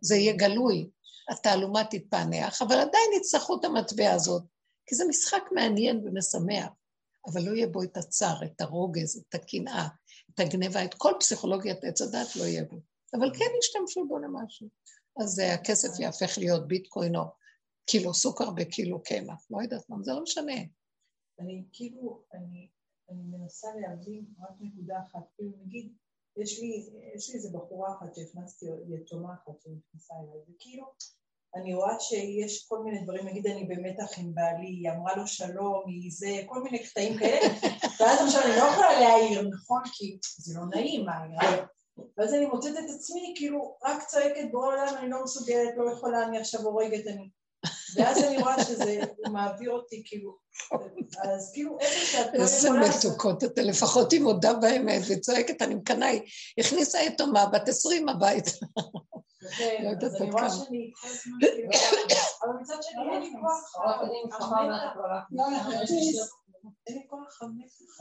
זה 0.01 0.15
יהיה 0.15 0.33
גלוי, 0.33 0.89
התעלומה 1.29 1.83
תתפענח, 1.83 2.61
אבל 2.61 2.75
עדיין 2.75 3.09
יצטרכו 3.17 3.59
את 3.59 3.65
המטבע 3.65 4.11
הזאת, 4.11 4.43
כי 4.85 4.95
זה 4.95 5.05
משחק 5.09 5.43
מעניין 5.51 6.07
ומשמח, 6.07 6.69
אבל 7.27 7.41
לא 7.41 7.55
יהיה 7.55 7.67
בו 7.67 7.83
את 7.83 7.97
הצער, 7.97 8.45
את 8.45 8.61
הרוגז, 8.61 9.23
את 9.29 9.35
הקנאה, 9.35 9.87
את 10.33 10.39
הגניבה, 10.39 10.83
את 10.85 10.93
כל 10.93 11.11
פסיכולוגיית 11.19 11.83
עץ 11.83 12.01
הדת 12.01 12.35
לא 12.35 12.43
יהיה 12.43 12.63
בו. 12.63 12.79
אבל 13.13 13.33
כן 13.33 13.51
ישתמשו 13.59 14.07
בו 14.07 14.17
למשהו. 14.17 14.69
אז 15.23 15.39
אה, 15.39 15.53
הכסף 15.53 15.99
יהפך 15.99 16.37
להיות 16.37 16.67
ביטקוין 16.67 17.15
או 17.15 17.23
קילו 17.85 18.13
סוכר 18.13 18.51
בקילו 18.51 19.03
קמח, 19.03 19.45
לא 19.49 19.61
יודעת 19.61 19.89
מה, 19.89 19.97
זה 20.01 20.11
לא 20.13 20.23
משנה. 20.23 20.61
אני 21.39 21.65
כאילו, 21.73 22.23
אני, 22.33 22.69
אני 23.09 23.23
מנסה 23.23 23.67
להבין 23.81 24.25
רק 24.39 24.55
נקודה 24.59 24.99
אחת, 24.99 25.23
כאילו 25.35 25.51
נגיד, 25.65 25.93
יש 26.37 26.59
לי, 26.59 26.89
יש 27.15 27.29
לי 27.29 27.35
איזה 27.35 27.49
בחורה 27.53 27.93
אחת 27.97 28.15
שהכנסתי, 28.15 28.65
יתומה 28.89 29.33
אחת 29.33 29.61
שנכנסה 29.61 30.13
אליי, 30.13 30.55
וכאילו, 30.55 30.85
אני 31.55 31.73
רואה 31.73 31.99
שיש 31.99 32.67
כל 32.67 32.83
מיני 32.83 33.03
דברים, 33.03 33.27
נגיד 33.27 33.47
אני 33.47 33.63
במתח 33.63 34.17
עם 34.17 34.35
בעלי, 34.35 34.67
היא 34.67 34.91
אמרה 34.91 35.15
לו 35.15 35.27
שלום, 35.27 35.83
היא 35.87 36.11
זה, 36.11 36.41
כל 36.45 36.63
מיני 36.63 36.79
קטעים 36.83 37.17
כאלה, 37.17 37.47
ואז 37.99 38.27
עכשיו 38.27 38.41
אני 38.41 38.51
לא 38.59 38.65
יכולה 38.71 38.99
להעיר, 38.99 39.49
נכון? 39.49 39.81
כי 39.93 40.17
זה 40.37 40.59
לא 40.59 40.65
נעים, 40.65 41.05
מה, 41.05 41.23
אני 41.23 41.35
ואז 42.17 42.33
אני 42.33 42.45
מוצאת 42.45 42.73
את 42.73 42.89
עצמי, 42.95 43.33
כאילו, 43.37 43.77
רק 43.83 44.03
צועקת 44.03 44.51
בורא 44.51 44.67
עולם, 44.67 44.95
אני 44.97 45.09
לא 45.09 45.23
מסוגלת, 45.23 45.73
לא 45.77 45.91
יכולה, 45.91 46.23
אני 46.27 46.37
עכשיו 46.37 46.61
הורגת, 46.61 47.07
אני... 47.07 47.29
ואז 47.95 48.23
אני 48.23 48.37
רואה 48.37 48.63
שזה 48.63 48.99
מעביר 49.31 49.71
אותי, 49.71 50.03
כאילו, 50.05 50.37
אז 51.23 51.51
כאילו, 51.53 51.77
איפה 51.79 52.05
שאת 52.05 52.33
לא 52.33 52.43
איזה 52.43 52.69
מתוקות 52.71 53.43
אתן, 53.43 53.65
לפחות 53.65 54.11
היא 54.11 54.21
מודה 54.21 54.53
באמת 54.53 55.01
וצועקת, 55.09 55.61
אני 55.61 55.75
מקנאה, 55.75 56.07
היא 56.07 56.21
הכניסה 56.59 56.99
יתומה 57.01 57.45
בת 57.45 57.69
עשרים 57.69 58.09
הביתה. 58.09 58.51
כן, 59.57 59.83
לא 59.83 59.89
יודעת 59.89 60.11
עד 60.11 60.31
כמה. 60.31 60.49
כאילו, 60.49 60.91
אבל 62.43 62.53
מצד 62.61 62.75
שני 62.81 63.13
אין 63.13 63.21
לי 63.21 63.31
כוח, 63.41 63.75
אין 64.01 64.09
לי 64.09 64.21
כוח 64.31 64.53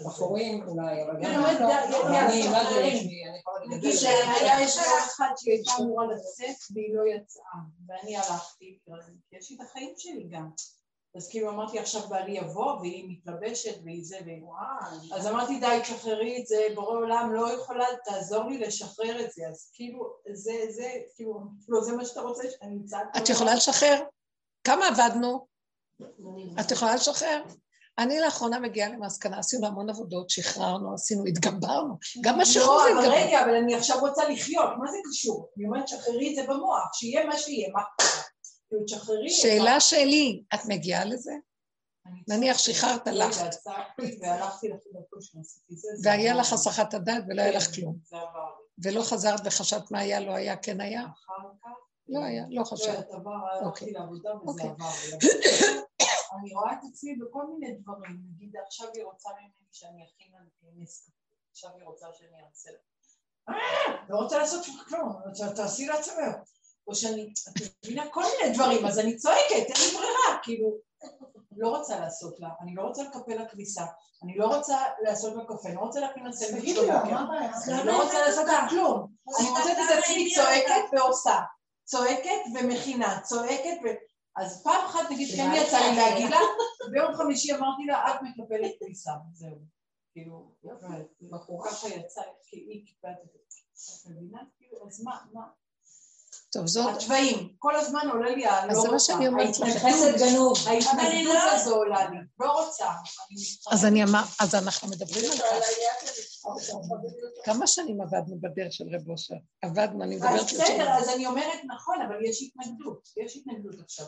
בחורים 0.06 0.68
אולי, 0.68 1.02
אבל 1.02 1.22
גם... 1.22 1.44
אני, 1.44 2.48
מה 2.48 2.70
זה 2.70 2.80
יש 2.80 3.02
לי? 3.02 3.28
אני 3.28 3.38
יכולה 3.38 3.58
להגיד... 3.70 3.92
שהיה 3.92 4.60
יש 4.60 4.76
לי 4.76 4.84
אחת 4.98 5.38
שהיא 5.38 5.54
הייתה 5.54 5.70
אמורה 5.80 6.06
לצאת 6.06 6.56
והיא 6.74 6.94
לא 6.94 7.02
יצאה, 7.06 7.60
ואני 7.86 8.16
הלכתי, 8.16 8.78
כי 8.84 8.90
יש 9.36 9.50
לי 9.50 9.56
את 9.56 9.60
החיים 9.60 9.94
שלי 9.96 10.28
גם. 10.30 10.50
אז 11.16 11.28
כאילו 11.28 11.50
אמרתי 11.50 11.78
עכשיו 11.78 12.08
בעלי 12.08 12.32
יבוא 12.32 12.80
והיא 12.80 13.04
מתלבשת 13.08 13.74
והיא 13.84 14.04
זה 14.04 14.18
והיא 14.24 14.42
וואו 14.42 15.16
אז 15.16 15.26
אמרתי 15.26 15.60
די 15.60 15.78
תשחררי 15.82 16.40
את 16.40 16.46
זה 16.46 16.66
בורא 16.74 16.96
עולם 16.96 17.32
לא 17.34 17.52
יכולה 17.52 17.86
תעזור 18.04 18.44
לי 18.44 18.58
לשחרר 18.58 19.20
את 19.24 19.30
זה 19.32 19.42
אז 19.48 19.70
כאילו 19.74 20.16
זה 20.32 20.52
זה 20.70 20.92
כאילו 21.14 21.40
לא 21.68 21.80
זה 21.80 21.96
מה 21.96 22.04
שאתה 22.04 22.20
רוצה 22.20 22.42
שאני 22.50 22.74
אמצא 22.74 22.98
את 23.16 23.28
יכולה 23.28 23.54
לשחרר? 23.54 24.02
כמה 24.64 24.86
עבדנו? 24.86 25.46
את 26.60 26.70
יכולה 26.70 26.94
לשחרר? 26.94 27.42
אני 27.98 28.20
לאחרונה 28.20 28.58
מגיעה 28.58 28.88
למסקנה, 28.88 29.38
עשינו 29.38 29.66
המון 29.66 29.90
עבודות, 29.90 30.30
שחררנו, 30.30 30.94
עשינו, 30.94 31.24
התגברנו, 31.26 31.94
גם 32.20 32.40
השחרור 32.40 32.82
זה 32.82 32.88
התגברנו. 32.88 33.08
לא, 33.08 33.16
אבל 33.16 33.26
רגע, 33.26 33.44
אבל 33.44 33.54
אני 33.54 33.74
עכשיו 33.74 34.00
רוצה 34.00 34.28
לחיות, 34.28 34.70
מה 34.78 34.90
זה 34.90 34.98
קשור? 35.10 35.48
אני 35.56 35.66
אומרת, 35.66 35.88
שחררי 35.88 36.30
את 36.30 36.34
זה 36.34 36.52
במוח, 36.52 36.90
שיהיה 36.92 37.26
מה 37.26 37.38
שיהיה, 37.38 37.68
מה 37.72 37.82
כאילו, 38.68 38.84
תשחררי... 38.84 39.30
שאלה 39.30 39.80
שלי, 39.80 40.42
את 40.54 40.60
מגיעה 40.68 41.04
לזה? 41.04 41.32
נניח 42.28 42.58
שחררת 42.58 43.06
לך. 43.06 43.42
והיה 46.04 46.34
לך 46.34 46.52
הסחת 46.52 46.94
הדעת 46.94 47.24
ולא 47.28 47.42
היה 47.42 47.56
לך 47.56 47.74
כלום. 47.74 47.96
ולא 48.84 49.02
חזרת 49.02 49.40
וחשבת 49.44 49.90
מה 49.90 49.98
היה, 49.98 50.20
לא 50.20 50.32
היה, 50.32 50.56
כן 50.56 50.80
היה? 50.80 51.02
אחר 51.02 51.48
כך? 51.62 51.68
לא 52.08 52.20
היה, 52.20 52.44
לא 52.50 52.64
חשבת. 52.64 53.06
לא, 53.10 53.30
הלכתי 53.52 53.64
אוקיי. 53.64 53.92
לעבודה 53.92 54.30
וזה 54.36 54.48
אוקיי. 54.48 54.70
עבר. 54.70 54.88
אני 56.38 56.54
רואה 56.54 56.72
את 56.72 56.78
עצמי 56.90 57.16
בכל 57.16 57.46
מיני 57.46 57.74
דברים, 57.74 58.16
נגיד 58.32 58.56
עכשיו 58.66 58.88
היא 58.94 59.04
רוצה 59.04 59.30
ממני 59.30 59.68
שאני 59.72 60.04
אכין 60.04 60.32
נס 60.76 61.10
עכשיו 61.50 61.70
היא 61.76 61.84
רוצה 61.84 62.06
שאני 62.12 62.44
אעשה 62.46 62.70
לה. 62.70 62.78
אה, 63.48 64.04
לא 64.08 64.16
רוצה 64.16 64.38
לעשות 64.38 64.66
כלום, 64.88 65.12
תעשי 65.56 65.86
לעצמך. 65.86 66.36
או 66.86 66.94
שאני, 66.94 67.32
את 67.48 67.62
מבינה 67.84 68.04
כל 68.10 68.22
מיני 68.22 68.54
דברים, 68.54 68.86
אז 68.86 68.98
אני 68.98 69.16
צועקת, 69.16 69.50
אין 69.50 69.76
לי 69.86 69.96
ברירה, 69.96 70.38
כאילו, 70.42 70.76
לא 71.56 71.68
רוצה 71.68 72.00
לעשות 72.00 72.40
לה, 72.40 72.48
אני 72.60 72.74
לא 72.74 72.82
רוצה 72.82 73.02
לקפל 73.02 73.34
לה 73.34 73.48
כביסה, 73.48 73.84
אני 74.24 74.38
לא 74.38 74.56
רוצה 74.56 74.78
לעשות 75.02 75.36
לה 75.36 75.44
קפה, 75.44 75.68
אני 75.68 75.74
לא 75.74 75.80
רוצה 75.80 76.00
להכין 76.00 76.24
לה 76.24 76.32
סנדוויץ' 76.32 76.78
בבוקר, 76.78 77.16
אני 77.68 77.84
לא 77.84 78.02
רוצה 78.02 78.26
לעשות 78.26 78.46
לה 78.46 78.66
כלום, 78.70 79.06
אני 79.38 79.50
מוצאת 79.50 79.76
את 79.76 79.98
עצמי 79.98 80.34
צועקת 80.34 80.84
ועושה, 80.92 81.40
צועקת 81.84 82.40
ומכינה, 82.54 83.20
צועקת 83.20 83.76
ו... 83.84 83.88
אז 84.36 84.62
פעם 84.62 84.84
אחת 84.86 85.10
נגיד 85.10 85.36
כן 85.36 85.50
יצא 85.56 85.78
לי 85.78 85.96
להגיד 85.96 86.30
לה, 86.30 86.38
ביום 86.90 87.14
חמישי 87.14 87.54
אמרתי 87.54 87.84
לה, 87.86 88.10
את 88.10 88.22
מקפלת 88.22 88.70
כביסה, 88.80 89.12
זהו. 89.32 89.58
כאילו, 90.12 90.52
בחורה 91.30 91.70
ככה 91.70 91.88
יצא, 91.88 92.22
כי 92.42 92.56
היא 92.56 92.86
קיפלת 92.86 93.18
את 93.24 93.30
זה. 93.32 93.58
את 94.08 94.10
מבינה? 94.10 94.38
כאילו, 94.58 94.86
אז 94.88 95.02
מה, 95.04 95.18
מה? 95.32 95.42
טוב, 96.52 96.66
זאת... 96.66 96.96
התוואים, 96.96 97.54
כל 97.58 97.76
הזמן 97.76 98.08
עולה 98.12 98.30
לי 98.30 98.46
הלא 98.46 98.66
רוצה. 98.66 98.78
אז 98.78 98.82
זה 98.82 98.90
מה 98.90 98.98
שאני 98.98 99.28
אומרת 99.28 99.58
לכם. 99.58 99.88
גנוב. 100.18 100.58
ההתנגדות 100.66 101.36
הזו 101.52 101.74
עולה 101.74 102.10
לי, 102.10 102.16
לא 102.40 102.52
רוצה. 102.52 102.86
אז 103.72 103.84
אני 103.84 104.04
אמר, 104.04 104.22
אז 104.40 104.54
אנחנו 104.54 104.88
מדברים 104.88 105.24
על 105.30 105.38
כך. 105.38 105.44
כמה 107.44 107.66
שנים 107.66 108.00
עבדנו 108.00 108.40
בדרך 108.40 108.72
של 108.72 108.84
רב 108.92 109.08
אושר? 109.08 109.34
עבדנו, 109.62 110.04
אני 110.04 110.16
מדברת... 110.16 110.40
אז 110.40 110.44
בסדר, 110.44 110.90
אז 110.92 111.08
אני 111.08 111.26
אומרת 111.26 111.58
נכון, 111.66 112.02
אבל 112.08 112.24
יש 112.24 112.42
התנגדות, 112.42 113.08
יש 113.16 113.36
התנגדות 113.36 113.80
עכשיו. 113.84 114.06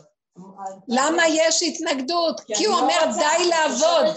למה 0.87 1.23
יש 1.27 1.63
התנגדות? 1.63 2.39
כי 2.39 2.65
הוא 2.65 2.75
לא 2.75 2.79
אומר 2.79 3.17
די 3.17 3.49
לעבוד. 3.49 4.15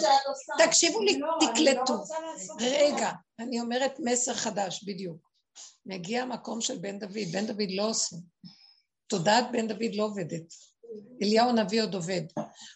תקשיבו 0.59 1.03
לי, 1.03 1.19
לא, 1.19 1.39
תקלטו. 1.41 1.95
רגע, 2.61 3.11
אני 3.39 3.61
אומרת 3.61 3.97
מסר 3.99 4.35
חדש, 4.35 4.85
בדיוק. 4.85 5.31
מגיע 5.87 6.23
המקום 6.23 6.61
של 6.61 6.79
בן 6.79 6.99
דוד, 6.99 7.33
בן 7.33 7.47
דוד 7.47 7.71
לא 7.71 7.89
עושה. 7.89 8.17
תודעת 9.07 9.45
בן 9.53 9.69
דוד 9.69 9.95
לא 9.95 10.05
עובדת. 10.05 10.55
אליהו 11.23 11.49
הנביא 11.49 11.83
עוד 11.83 11.95
עובד. 11.95 12.23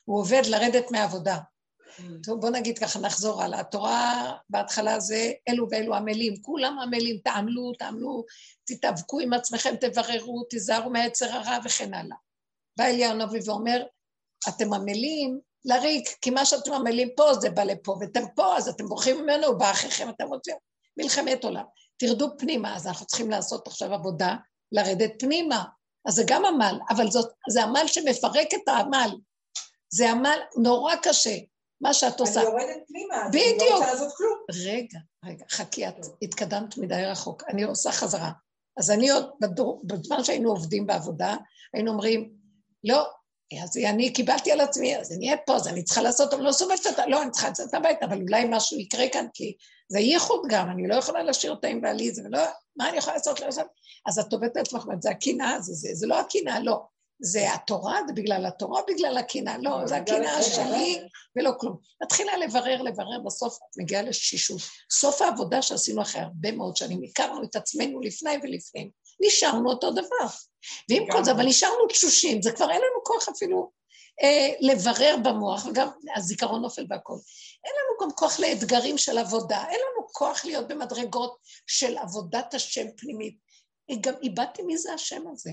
הוא 0.05 0.18
עובד 0.20 0.42
לרדת 0.47 0.90
מהעבודה. 0.90 1.38
טוב, 2.22 2.40
בוא 2.40 2.51
נגיד 2.51 2.78
ככה, 2.78 2.99
נחזור 2.99 3.42
הלאה. 3.42 3.61
התורה 3.61 4.32
בהתחלה 4.51 5.01
זה 5.01 5.32
אלו 5.49 5.66
ואלו 5.70 5.95
עמלים, 5.95 6.42
כולם 6.42 6.78
עמלים, 6.78 7.18
תעמלו, 7.24 7.72
תעמלו, 7.78 8.24
תתאבקו 8.64 9.20
עם 9.20 9.32
עצמכם, 9.32 9.74
תבררו, 9.80 10.45
תיזהרו 10.51 10.90
מהיצר 10.90 11.32
הרע 11.32 11.59
וכן 11.64 11.95
הלאה. 11.95 12.16
בא 12.76 12.84
אליהו 12.84 13.10
הנביא 13.10 13.40
ואומר, 13.44 13.82
אתם 14.48 14.72
עמלים 14.72 15.40
לריק, 15.64 16.08
כי 16.22 16.30
מה 16.30 16.44
שאתם 16.44 16.72
עמלים 16.72 17.08
פה 17.16 17.34
זה 17.34 17.50
בא 17.50 17.62
לפה, 17.62 17.96
ואתם 18.00 18.22
פה, 18.36 18.56
אז 18.56 18.68
אתם 18.68 18.86
בורחים 18.86 19.22
ממנו, 19.22 19.46
הוא 19.46 19.58
בא 19.58 19.70
אחריכם, 19.70 20.08
אתם 20.10 20.26
רוצים 20.26 20.56
מלחמת 20.96 21.44
עולם. 21.44 21.64
תרדו 21.96 22.28
פנימה, 22.38 22.76
אז 22.76 22.86
אנחנו 22.86 23.06
צריכים 23.06 23.30
לעשות 23.30 23.66
עכשיו 23.66 23.94
עבודה, 23.94 24.36
לרדת 24.72 25.12
פנימה. 25.18 25.64
אז 26.06 26.14
זה 26.14 26.22
גם 26.26 26.44
עמל, 26.44 26.78
אבל 26.90 27.10
זאת, 27.10 27.32
זה 27.48 27.62
עמל 27.62 27.86
שמפרק 27.86 28.54
את 28.54 28.68
העמל. 28.68 29.10
זה 29.90 30.10
עמל 30.10 30.38
נורא 30.56 30.94
קשה, 31.02 31.36
מה 31.80 31.94
שאת 31.94 32.20
עושה. 32.20 32.40
אני 32.40 32.48
יורדת 32.48 32.82
פנימה, 32.88 33.28
בדיוק. 33.28 33.62
אני 33.62 33.70
לא 33.70 33.76
רוצה 33.76 33.92
לעשות 33.92 34.14
כלום. 34.16 34.38
רגע, 34.64 34.98
רגע, 35.24 35.44
חכי, 35.50 35.88
את 35.88 35.94
התקדמת 36.22 36.78
מדי 36.78 37.04
רחוק. 37.06 37.42
אני 37.48 37.62
עושה 37.62 37.92
חזרה. 37.92 38.30
אז 38.78 38.90
אני 38.90 39.10
עוד, 39.10 39.30
בזמן 39.84 40.24
שהיינו 40.24 40.50
עובדים 40.50 40.86
בעבודה, 40.86 41.36
היינו 41.74 41.90
אומרים, 41.90 42.43
לא, 42.85 43.07
אז 43.62 43.76
אני 43.76 44.12
קיבלתי 44.12 44.53
על 44.53 44.61
עצמי, 44.61 44.97
אז 44.97 45.12
אני 45.12 45.26
אהיה 45.26 45.37
פה, 45.47 45.57
אז 45.57 45.68
אני 45.68 45.85
צריכה 45.85 46.03
לעשות, 46.03 46.35
אבל 46.35 46.43
לא 46.43 46.53
סובלת 46.53 46.87
אותה, 46.87 47.07
לא, 47.07 47.22
אני 47.22 47.30
צריכה 47.30 47.49
לצאת 47.49 47.74
הביתה, 47.74 48.07
אבל 48.07 48.22
אולי 48.22 48.45
משהו 48.51 48.78
יקרה 48.78 49.09
כאן, 49.09 49.26
כי 49.35 49.57
זה 49.89 50.01
ייחוד 50.01 50.43
גם, 50.49 50.70
אני 50.70 50.89
לא 50.89 50.95
יכולה 50.95 51.22
להשאיר 51.22 51.53
אותה 51.53 51.68
עם 51.68 51.80
בעלי, 51.80 52.14
זה 52.14 52.22
לא, 52.28 52.41
מה 52.76 52.89
אני 52.89 52.99
יכולה 52.99 53.16
לעשות? 53.16 53.41
לעשות? 53.41 53.66
אז 54.07 54.18
את 54.18 54.32
עובדת 54.32 54.53
את 54.53 54.57
עצמך, 54.57 54.85
זה 55.01 55.11
הקנאה, 55.11 55.61
זה, 55.61 55.72
זה, 55.72 55.89
זה 55.95 56.07
לא 56.07 56.20
הקנאה, 56.20 56.61
לא. 56.61 56.80
זה 57.20 57.55
התורה, 57.55 58.01
זה 58.07 58.12
בגלל 58.12 58.47
התורה, 58.47 58.80
בגלל 58.89 59.18
הקנאה, 59.18 59.59
לא, 59.59 59.87
זה 59.87 59.97
הקנאה 59.97 60.43
שלי 60.43 61.01
ולא 61.37 61.51
כלום. 61.59 61.76
מתחילה 62.03 62.37
לברר, 62.37 62.82
לברר, 62.82 63.20
בסוף 63.26 63.57
את 63.57 63.78
מגיעה 63.82 64.03
לשישות. 64.03 64.61
סוף 64.93 65.22
העבודה 65.22 65.62
שעשינו 65.62 66.03
אחרי 66.03 66.20
הרבה 66.20 66.53
מאוד 66.53 66.76
שנים, 66.76 67.03
הכרנו 67.03 67.45
את 67.45 67.57
עצמנו 67.57 68.01
לפני 68.01 68.30
ולפנים, 68.43 68.91
נשארנו 69.20 69.70
אותו 69.70 69.90
דבר. 69.90 70.26
ועם 70.90 71.10
כל 71.12 71.24
זה, 71.24 71.32
אבל 71.32 71.46
נשארנו 71.46 71.86
תשושים, 71.88 72.42
זה 72.42 72.52
כבר 72.52 72.70
אין 72.70 72.80
לנו 72.80 73.04
כוח 73.04 73.28
אפילו 73.28 73.70
אה, 74.22 74.48
לברר 74.60 75.16
במוח, 75.24 75.66
וגם 75.66 75.88
הזיכרון 76.16 76.62
נופל 76.62 76.86
והכל. 76.90 77.16
אין 77.64 77.72
לנו 77.74 78.00
גם 78.00 78.16
כוח 78.16 78.40
לאתגרים 78.40 78.98
של 78.98 79.18
עבודה, 79.18 79.64
אין 79.68 79.80
לנו 79.80 80.06
כוח 80.12 80.44
להיות 80.44 80.68
במדרגות 80.68 81.36
של 81.66 81.98
עבודת 81.98 82.54
השם 82.54 82.86
פנימית. 82.96 83.36
גם 84.00 84.14
איבדתי 84.22 84.62
מי 84.62 84.78
זה 84.78 84.92
השם 84.92 85.24
הזה. 85.32 85.50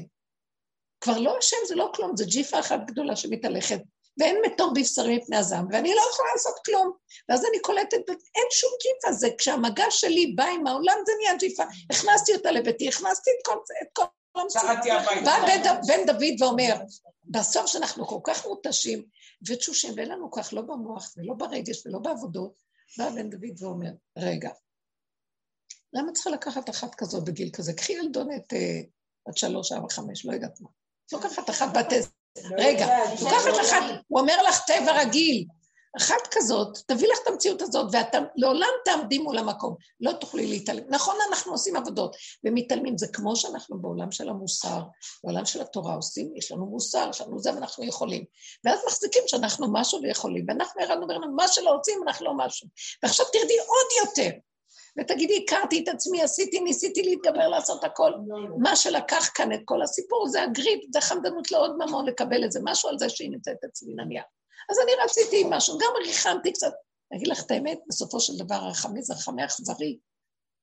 כבר 1.02 1.18
לא 1.20 1.38
השם, 1.38 1.58
זה 1.68 1.76
לא 1.76 1.92
כלום, 1.96 2.18
זה 2.18 2.26
ג'יפה 2.26 2.60
אחת 2.60 2.80
גדולה 2.86 3.16
שמתהלכת, 3.16 3.80
ואין 4.22 4.38
מתור 4.46 4.74
בבשרי 4.76 5.18
מפני 5.18 5.38
הזעם, 5.38 5.68
ואני 5.72 5.94
לא 5.96 6.02
יכולה 6.14 6.30
לעשות 6.34 6.56
כלום. 6.66 6.92
ואז 7.30 7.46
אני 7.46 7.60
קולטת, 7.60 8.10
אין 8.10 8.48
שום 8.52 8.72
ג'יפה, 8.82 9.14
זה 9.14 9.28
כשהמגע 9.38 9.86
שלי 9.90 10.34
בא 10.36 10.44
עם 10.44 10.68
העולם, 10.68 10.96
זה 11.06 11.12
נהיה 11.22 11.38
ג'יפה. 11.38 11.64
הכנסתי 11.90 12.36
אותה 12.36 12.52
לביתי, 12.52 12.88
הכנסתי 12.88 13.32
את 13.32 13.46
כל, 13.46 13.58
את 13.82 13.88
כל 13.94 14.04
בא 15.26 15.82
בן 15.88 16.06
דוד 16.06 16.42
ואומר, 16.42 16.76
בסוף 17.24 17.66
שאנחנו 17.66 18.08
כל 18.08 18.20
כך 18.24 18.46
מותשים 18.46 19.06
ותשושים 19.48 19.94
ואין 19.98 20.10
לנו 20.10 20.32
כך 20.32 20.54
לא 20.54 20.62
במוח 20.62 21.14
ולא 21.18 21.34
ברגש 21.34 21.86
ולא 21.86 22.00
בעבודות, 22.00 22.54
בא 22.98 23.10
בן 23.10 23.30
דוד 23.30 23.64
ואומר, 23.64 23.92
רגע, 24.18 24.50
למה 25.94 26.12
צריכה 26.12 26.30
לקחת 26.30 26.70
אחת 26.70 26.96
כזאת 26.96 27.26
בגיל 27.26 27.50
כזה? 27.54 27.74
קחי 27.74 27.94
ילדונת 27.94 28.54
אה, 28.54 28.82
בת 29.28 29.38
שלוש, 29.38 29.72
ארבע, 29.72 29.90
חמש, 29.90 30.26
לא 30.26 30.34
יודעת 30.34 30.62
מה. 30.62 30.70
לוקחת 31.14 31.50
אחת 31.50 31.68
בת. 31.78 31.94
רגע, 32.58 32.88
לוקחת 33.22 33.62
אחת, 33.62 33.84
הוא 34.08 34.20
אומר 34.20 34.44
לך 34.44 34.60
טבע 34.68 35.02
רגיל. 35.02 35.46
אחת 35.98 36.28
כזאת, 36.32 36.78
תביא 36.88 37.08
לך 37.12 37.20
את 37.24 37.28
המציאות 37.28 37.62
הזאת, 37.62 37.88
ואת 37.92 38.16
לעולם 38.36 38.68
תעמדי 38.86 39.18
מול 39.18 39.38
המקום, 39.38 39.76
לא 40.02 40.12
תוכלי 40.12 40.48
להתעלם. 40.48 40.84
נכון, 40.90 41.16
אנחנו 41.30 41.52
עושים 41.52 41.76
עבודות 41.76 42.16
ומתעלמים, 42.44 42.98
זה 42.98 43.08
כמו 43.14 43.36
שאנחנו 43.36 43.82
בעולם 43.82 44.12
של 44.12 44.30
המוסר, 44.30 44.82
בעולם 45.24 45.46
של 45.46 45.62
התורה 45.62 45.96
עושים, 45.96 46.32
יש 46.36 46.52
לנו 46.52 46.66
מוסר, 46.66 47.08
יש 47.10 47.22
לנו 47.22 47.40
זה 47.40 47.54
ואנחנו 47.54 47.84
יכולים. 47.84 48.26
ואז 48.66 48.80
מחזיקים 48.88 49.24
שאנחנו 49.28 49.74
משהו 49.74 50.00
ויכולים, 50.02 50.46
ואנחנו 50.48 50.82
ירדנו 50.82 51.08
ואומרים, 51.10 51.36
מה 51.36 51.48
שלא 51.48 51.70
רוצים, 51.70 52.04
אנחנו 52.08 52.26
לא 52.26 52.34
משהו. 52.38 52.68
ועכשיו 53.04 53.26
תרדי 53.26 53.58
עוד 53.60 54.08
יותר, 54.08 54.30
ותגידי, 55.00 55.46
הכרתי 55.46 55.84
את 55.84 55.88
עצמי, 55.88 56.22
עשיתי, 56.22 56.60
ניסיתי 56.60 57.02
להתגבר, 57.02 57.48
לעשות 57.48 57.84
הכל. 57.84 58.12
מה 58.60 58.76
שלקח 58.76 59.30
כאן 59.36 59.54
את 59.54 59.60
כל 59.66 59.82
הסיפור 59.82 60.28
זה 60.28 60.44
הגריד, 60.44 60.80
זה 60.94 61.02
חמדנות 61.02 61.52
לעוד 61.52 61.72
ממון 61.80 62.06
לקבל 62.06 62.44
איזה 62.44 62.60
משהו 62.64 62.90
על 62.90 63.00
זה 63.00 63.10
שהיא 63.10 63.32
נמצאת 63.32 63.58
אצלי 63.70 63.94
נניח. 63.94 64.24
אז 64.70 64.78
אני 64.84 64.92
רציתי 65.04 65.44
משהו, 65.50 65.78
גם 65.78 65.92
ריחמתי 66.06 66.54
קצת. 66.54 66.72
אני 67.12 67.20
אגיד 67.20 67.28
לך 67.28 67.46
את 67.46 67.52
האמת, 67.52 67.80
בסופו 67.88 68.20
של 68.20 68.34
דבר 68.38 68.56
הרחמי 68.56 69.04
זה 69.04 69.14
רחמי 69.14 69.46
אכזרי, 69.46 69.98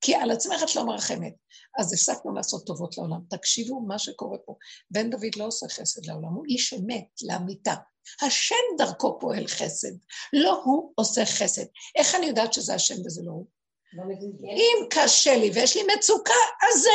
כי 0.01 0.15
על 0.15 0.31
עצמך 0.31 0.63
את 0.63 0.77
לא 0.77 0.87
מרחמת. 0.87 1.35
אז 1.79 1.93
הפסקנו 1.93 2.35
לעשות 2.35 2.67
טובות 2.67 2.99
לעולם. 2.99 3.21
תקשיבו 3.31 3.81
מה 3.81 3.99
שקורה 3.99 4.39
פה. 4.39 4.55
בן 4.91 5.11
דוד 5.11 5.37
לא 5.37 5.45
עושה 5.45 5.67
חסד 5.69 6.07
לעולם, 6.07 6.35
הוא 6.35 6.45
איש 6.49 6.75
אמת 6.75 7.09
לאמיתה. 7.29 7.75
השם 8.23 8.55
דרכו 8.79 9.19
פועל 9.21 9.47
חסד, 9.47 9.93
לא 10.33 10.63
הוא 10.65 10.93
עושה 10.95 11.27
חסד. 11.27 11.65
איך 11.97 12.15
אני 12.15 12.27
יודעת 12.27 12.53
שזה 12.53 12.75
השם 12.75 12.95
וזה 13.07 13.23
לא 13.25 13.31
הוא? 13.31 13.47
לא 13.93 14.05
אם 14.45 14.87
קשה 14.91 15.37
לי 15.37 15.51
ויש 15.55 15.77
לי 15.77 15.83
מצוקה, 15.97 16.33
אז 16.63 16.83
זה, 16.83 16.91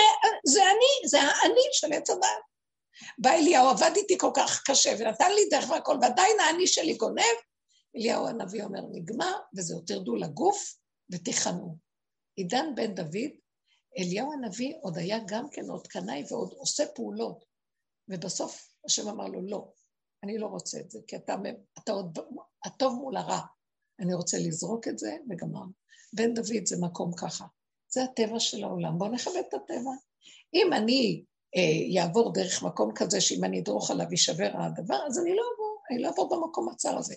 זה 0.46 0.62
אני, 0.64 1.10
זה 1.10 1.22
האני 1.22 1.68
של 1.72 1.94
עץ 1.94 2.10
הדת. 2.10 2.28
בא 3.18 3.30
אליהו, 3.30 3.70
עבד 3.70 3.92
איתי 3.96 4.18
כל 4.18 4.32
כך 4.36 4.64
קשה 4.66 4.96
ונתן 5.00 5.32
לי 5.32 5.50
דרך 5.50 5.70
והכל, 5.70 5.98
ועדיין 6.02 6.40
האני 6.40 6.68
שלי 6.68 6.94
גונב. 6.94 7.38
אליהו 7.98 8.28
הנביא 8.28 8.64
אומר, 8.64 8.80
נגמר, 8.92 9.34
וזהו, 9.58 9.82
תרדו 9.82 10.16
לגוף 10.16 10.76
ותיכנו. 11.12 11.78
עידן 12.36 12.76
בן 12.76 12.96
דוד, 12.96 13.32
אליהו 14.00 14.34
הנביא 14.34 14.74
עוד 14.82 14.98
היה 14.98 15.18
גם 15.28 15.50
כן 15.52 15.70
עוד 15.70 15.88
קנאי 15.88 16.24
ועוד 16.30 16.54
עושה 16.58 16.84
פעולות. 16.96 17.46
ובסוף 18.10 18.68
השם 18.86 19.08
אמר 19.08 19.28
לו, 19.28 19.42
לא, 19.48 19.72
אני 20.24 20.38
לא 20.38 20.48
רוצה 20.48 20.80
את 20.80 20.92
זה, 20.92 21.00
כי 21.08 21.16
אתה, 21.16 21.36
אתה 21.84 21.92
עוד 21.92 22.20
הטוב 22.66 22.94
מול 22.94 23.18
הרע. 23.18 23.40
אני 24.00 24.14
רוצה 24.14 24.38
לזרוק 24.38 24.88
את 24.88 25.00
זה, 25.00 25.18
וגמרנו. 25.30 25.83
בן 26.14 26.34
דוד 26.34 26.66
זה 26.66 26.78
מקום 26.82 27.12
ככה. 27.18 27.46
זה 27.90 28.04
הטבע 28.04 28.40
של 28.40 28.64
העולם, 28.64 28.98
בואו 28.98 29.12
נכבד 29.12 29.42
את 29.50 29.54
הטבע. 29.54 29.92
אם 30.54 30.74
אני 30.74 31.24
יעבור 31.90 32.28
אה, 32.28 32.34
דרך 32.34 32.64
מקום 32.64 32.92
כזה 32.96 33.22
שאם 33.22 33.44
אני 33.44 33.60
אדרוך 33.60 33.92
עליו 33.92 34.06
יישבר 34.12 34.52
הדבר, 34.54 35.00
אז 35.08 35.20
אני 35.20 35.36
לא 35.36 35.42
אעבור, 35.52 35.78
אני 35.92 36.02
לא 36.02 36.08
אעבור 36.08 36.30
במקום 36.30 36.70
הצר 36.70 36.98
הזה. 36.98 37.16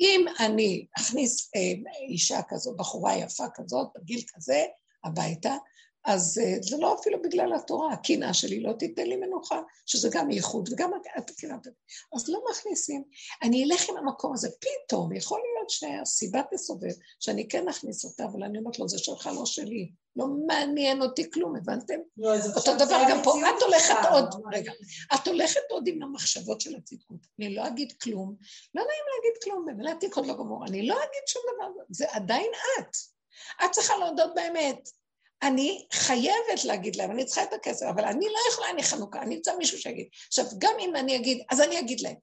אם 0.00 0.24
אני 0.40 0.86
אכניס 0.98 1.50
אה, 1.56 1.90
אישה 2.08 2.40
כזאת, 2.48 2.76
בחורה 2.76 3.16
יפה 3.16 3.44
כזאת, 3.54 3.88
בגיל 3.94 4.20
כזה, 4.34 4.64
הביתה, 5.04 5.56
אז 6.04 6.40
אה, 6.44 6.54
זה 6.60 6.76
לא 6.76 6.96
אפילו 7.00 7.22
בגלל 7.22 7.54
התורה, 7.54 7.92
הקנאה 7.92 8.34
שלי 8.34 8.60
לא 8.60 8.72
תיתן 8.72 9.06
לי 9.06 9.16
מנוחה, 9.16 9.60
שזה 9.86 10.08
גם 10.12 10.30
ייחוד 10.30 10.68
וגם 10.72 10.90
הקנאה. 11.16 11.56
אז 12.14 12.28
לא 12.28 12.40
מכניסים. 12.50 13.04
אני 13.42 13.64
אלך 13.64 13.90
עם 13.90 13.96
המקום 13.96 14.32
הזה, 14.34 14.48
פתאום, 14.60 15.12
יכול 15.12 15.38
להיות 15.38 15.57
שהסיבה 15.70 16.40
תסובב, 16.52 16.92
שאני 17.20 17.48
כן 17.48 17.68
אכניס 17.68 18.04
אותה, 18.04 18.24
אבל 18.24 18.42
אני 18.42 18.58
אומרת 18.58 18.78
לו, 18.78 18.88
זה 18.88 18.98
שלך, 18.98 19.30
לא 19.34 19.46
שלי. 19.46 19.90
לא 20.16 20.26
מעניין 20.46 21.02
אותי 21.02 21.30
כלום, 21.30 21.56
הבנתם? 21.56 21.94
לא, 22.16 22.34
אותו 22.56 22.74
דבר 22.74 23.02
גם 23.10 23.20
פה, 23.24 23.34
את 23.40 23.62
הולכת 23.62 23.94
עוד, 24.12 24.24
רגע, 24.52 24.72
את 25.14 25.28
הולכת 25.28 25.60
עוד 25.70 25.88
עם 25.88 26.02
המחשבות 26.02 26.60
של 26.60 26.76
הצדקות. 26.76 27.20
אני 27.38 27.54
לא 27.54 27.66
אגיד 27.66 27.92
כלום, 27.92 28.36
לא 28.74 28.82
נעים 28.82 29.04
להגיד 29.14 29.42
כלום, 29.44 29.66
באמת 29.66 29.96
התיק 29.96 30.16
עוד 30.16 30.26
לא 30.26 30.34
גמור, 30.34 30.66
אני 30.66 30.86
לא 30.86 30.94
אגיד 30.94 31.22
שום 31.26 31.42
דבר, 31.54 31.82
זה 31.90 32.04
עדיין 32.10 32.50
את. 32.78 32.96
את 33.64 33.70
צריכה 33.70 33.96
להודות 33.96 34.34
באמת. 34.34 34.88
אני 35.42 35.86
חייבת 35.92 36.64
להגיד 36.64 36.96
להם, 36.96 37.10
אני 37.10 37.24
צריכה 37.24 37.42
את 37.42 37.52
הכסף, 37.52 37.86
אבל 37.86 38.04
אני 38.04 38.26
לא 38.26 38.38
יכולה, 38.52 38.70
אני 38.70 38.82
חנוכה, 38.82 39.22
אני 39.22 39.36
רוצה 39.36 39.56
מישהו 39.58 39.78
שיגיד. 39.78 40.06
עכשיו, 40.26 40.44
גם 40.58 40.74
אם 40.80 40.96
אני 40.96 41.16
אגיד, 41.16 41.42
אז 41.50 41.60
אני 41.60 41.78
אגיד 41.78 42.00
להם. 42.00 42.16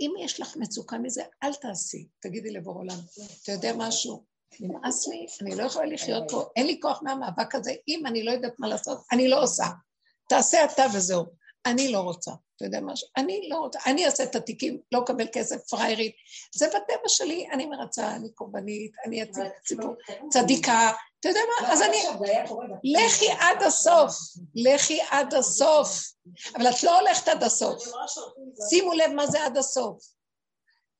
אם 0.00 0.12
יש 0.20 0.40
לך 0.40 0.56
מצוקה 0.56 0.98
מזה, 0.98 1.22
אל 1.42 1.54
תעשי. 1.54 2.06
תגידי 2.20 2.50
לבור 2.50 2.74
עולם, 2.74 2.98
אתה 3.42 3.52
יודע 3.52 3.72
משהו? 3.76 4.24
נמאס 4.60 5.08
לי, 5.08 5.26
אני 5.40 5.54
לא 5.54 5.62
יכולה 5.62 5.86
לחיות 5.86 6.24
פה, 6.30 6.44
אין 6.56 6.66
לי 6.66 6.80
כוח 6.80 7.02
מהמאבק 7.02 7.54
הזה, 7.54 7.72
אם 7.88 8.06
אני 8.06 8.22
לא 8.22 8.30
יודעת 8.30 8.58
מה 8.58 8.68
לעשות, 8.68 8.98
אני 9.12 9.28
לא 9.28 9.42
עושה. 9.42 9.64
תעשה 10.28 10.64
אתה 10.64 10.82
וזהו. 10.94 11.24
אני 11.66 11.92
לא 11.92 12.00
רוצה, 12.00 12.30
אתה 12.56 12.64
יודע 12.64 12.80
משהו? 12.80 13.08
אני 13.16 13.48
לא 13.48 13.56
רוצה, 13.56 13.78
אני 13.86 14.06
אעשה 14.06 14.24
את 14.24 14.34
התיקים, 14.34 14.80
לא 14.92 15.02
אקבל 15.04 15.26
כסף, 15.32 15.56
פריירית. 15.70 16.14
זה 16.54 16.66
בטבע 16.68 17.08
שלי, 17.08 17.48
אני 17.52 17.66
מרצה, 17.66 18.16
אני 18.16 18.32
קורבנית, 18.32 18.92
אני 19.06 19.22
ציבור, 19.64 19.94
צדיקה, 20.30 20.92
אתה 21.24 21.28
יודע 21.28 21.40
מה? 21.60 21.72
אז 21.72 21.82
אני... 21.82 22.02
לכי 22.84 23.30
עד 23.30 23.62
הסוף, 23.62 24.14
לכי 24.54 25.00
עד 25.10 25.34
הסוף. 25.34 26.12
אבל 26.56 26.70
את 26.70 26.82
לא 26.82 27.00
הולכת 27.00 27.28
עד 27.28 27.42
הסוף. 27.42 27.84
שימו 28.68 28.92
לב 28.92 29.10
מה 29.16 29.26
זה 29.26 29.44
עד 29.44 29.56
הסוף. 29.56 30.04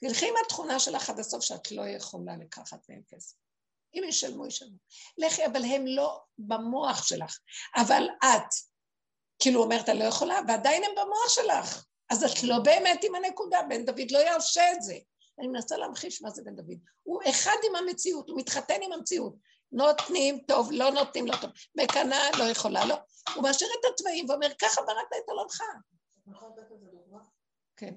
תלכי 0.01 0.29
עם 0.29 0.35
התכונה 0.45 0.79
שלך 0.79 1.11
עד 1.11 1.19
הסוף 1.19 1.45
שאת 1.45 1.73
לא 1.73 1.83
יכולה 1.89 2.37
לקחת 2.37 2.79
מהם 2.89 3.03
כסף. 3.09 3.35
אם 3.95 4.03
ישלמו, 4.09 4.47
ישלמו. 4.47 4.77
לכי, 5.19 5.47
אבל 5.47 5.65
הם 5.65 5.87
לא 5.87 6.21
במוח 6.39 7.07
שלך. 7.07 7.39
אבל 7.77 8.09
את, 8.25 8.55
כאילו 9.39 9.63
אומרת, 9.63 9.89
אני 9.89 9.99
לא 9.99 10.05
יכולה, 10.05 10.41
ועדיין 10.49 10.85
הם 10.85 10.91
במוח 10.93 11.29
שלך. 11.29 11.85
אז 12.11 12.25
את 12.25 12.43
לא 12.43 12.59
באמת 12.59 13.05
עם 13.05 13.15
הנקודה, 13.15 13.63
בן 13.69 13.85
דוד 13.85 14.11
לא 14.11 14.19
ירשה 14.19 14.73
את 14.73 14.83
זה. 14.83 14.95
אני 15.39 15.49
מנסה 15.49 15.77
להמחיש 15.77 16.23
מה 16.23 16.31
זה 16.31 16.43
בן 16.45 16.57
דוד. 16.57 16.79
הוא 17.03 17.21
אחד 17.31 17.57
עם 17.69 17.77
המציאות, 17.77 18.29
הוא 18.29 18.39
מתחתן 18.39 18.83
עם 18.83 18.93
המציאות. 18.93 19.35
נותנים 19.73 20.39
טוב, 20.49 20.69
לא 20.73 20.91
נותנים 20.91 21.27
לא 21.27 21.37
טוב. 21.41 21.51
מקנאה 21.75 22.31
לא 22.39 22.45
יכולה, 22.45 22.85
לא. 22.85 22.97
הוא 23.35 23.43
משאיר 23.51 23.71
את 23.81 23.93
התוואים 23.93 24.31
ואומר, 24.31 24.49
ככה 24.61 24.83
בראת 24.83 25.07
את 25.19 25.29
עולמך. 25.29 25.61
כן. 27.77 27.95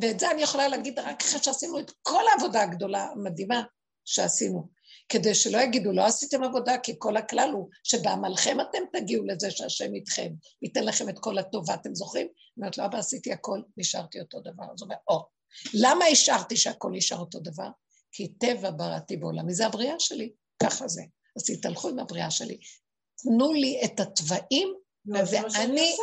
ואת 0.00 0.20
זה 0.20 0.30
אני 0.30 0.42
יכולה 0.42 0.68
להגיד 0.68 0.98
רק 0.98 1.22
אחרי 1.22 1.40
שעשינו 1.42 1.80
את 1.80 1.92
כל 2.02 2.22
העבודה 2.28 2.62
הגדולה, 2.62 3.04
המדהימה 3.04 3.62
שעשינו. 4.04 4.68
כדי 5.08 5.34
שלא 5.34 5.58
יגידו, 5.58 5.92
לא 5.92 6.06
עשיתם 6.06 6.42
עבודה, 6.42 6.78
כי 6.78 6.94
כל 6.98 7.16
הכלל 7.16 7.50
הוא 7.52 7.68
שבעמלכם 7.84 8.60
אתם 8.60 8.78
תגיעו 8.92 9.24
לזה 9.24 9.50
שהשם 9.50 9.94
איתכם, 9.94 10.32
ייתן 10.62 10.84
לכם 10.84 11.08
את 11.08 11.18
כל 11.18 11.38
הטובה, 11.38 11.74
אתם 11.74 11.94
זוכרים? 11.94 12.28
אומרת 12.56 12.78
לו, 12.78 12.84
אבא, 12.84 12.98
עשיתי 12.98 13.32
הכל, 13.32 13.60
נשארתי 13.76 14.20
אותו 14.20 14.40
דבר. 14.40 14.64
אז 14.64 14.82
הוא 14.82 14.86
אומר, 14.86 14.96
או, 15.08 15.26
למה 15.74 16.04
השארתי 16.04 16.56
שהכל 16.56 16.90
נשאר 16.92 17.18
אותו 17.18 17.40
דבר? 17.40 17.68
כי 18.12 18.28
טבע 18.28 18.70
בראתי 18.70 19.16
בעולמי, 19.16 19.54
זה 19.54 19.66
הבריאה 19.66 19.94
שלי, 19.98 20.32
ככה 20.62 20.88
זה. 20.88 21.02
אז 21.36 21.44
תתהלכו 21.44 21.88
עם 21.88 21.98
הבריאה 21.98 22.30
שלי. 22.30 22.58
תנו 23.16 23.52
לי 23.52 23.80
את 23.84 24.00
התוואים, 24.00 24.74
לא, 25.06 25.20
ואני... 25.32 25.96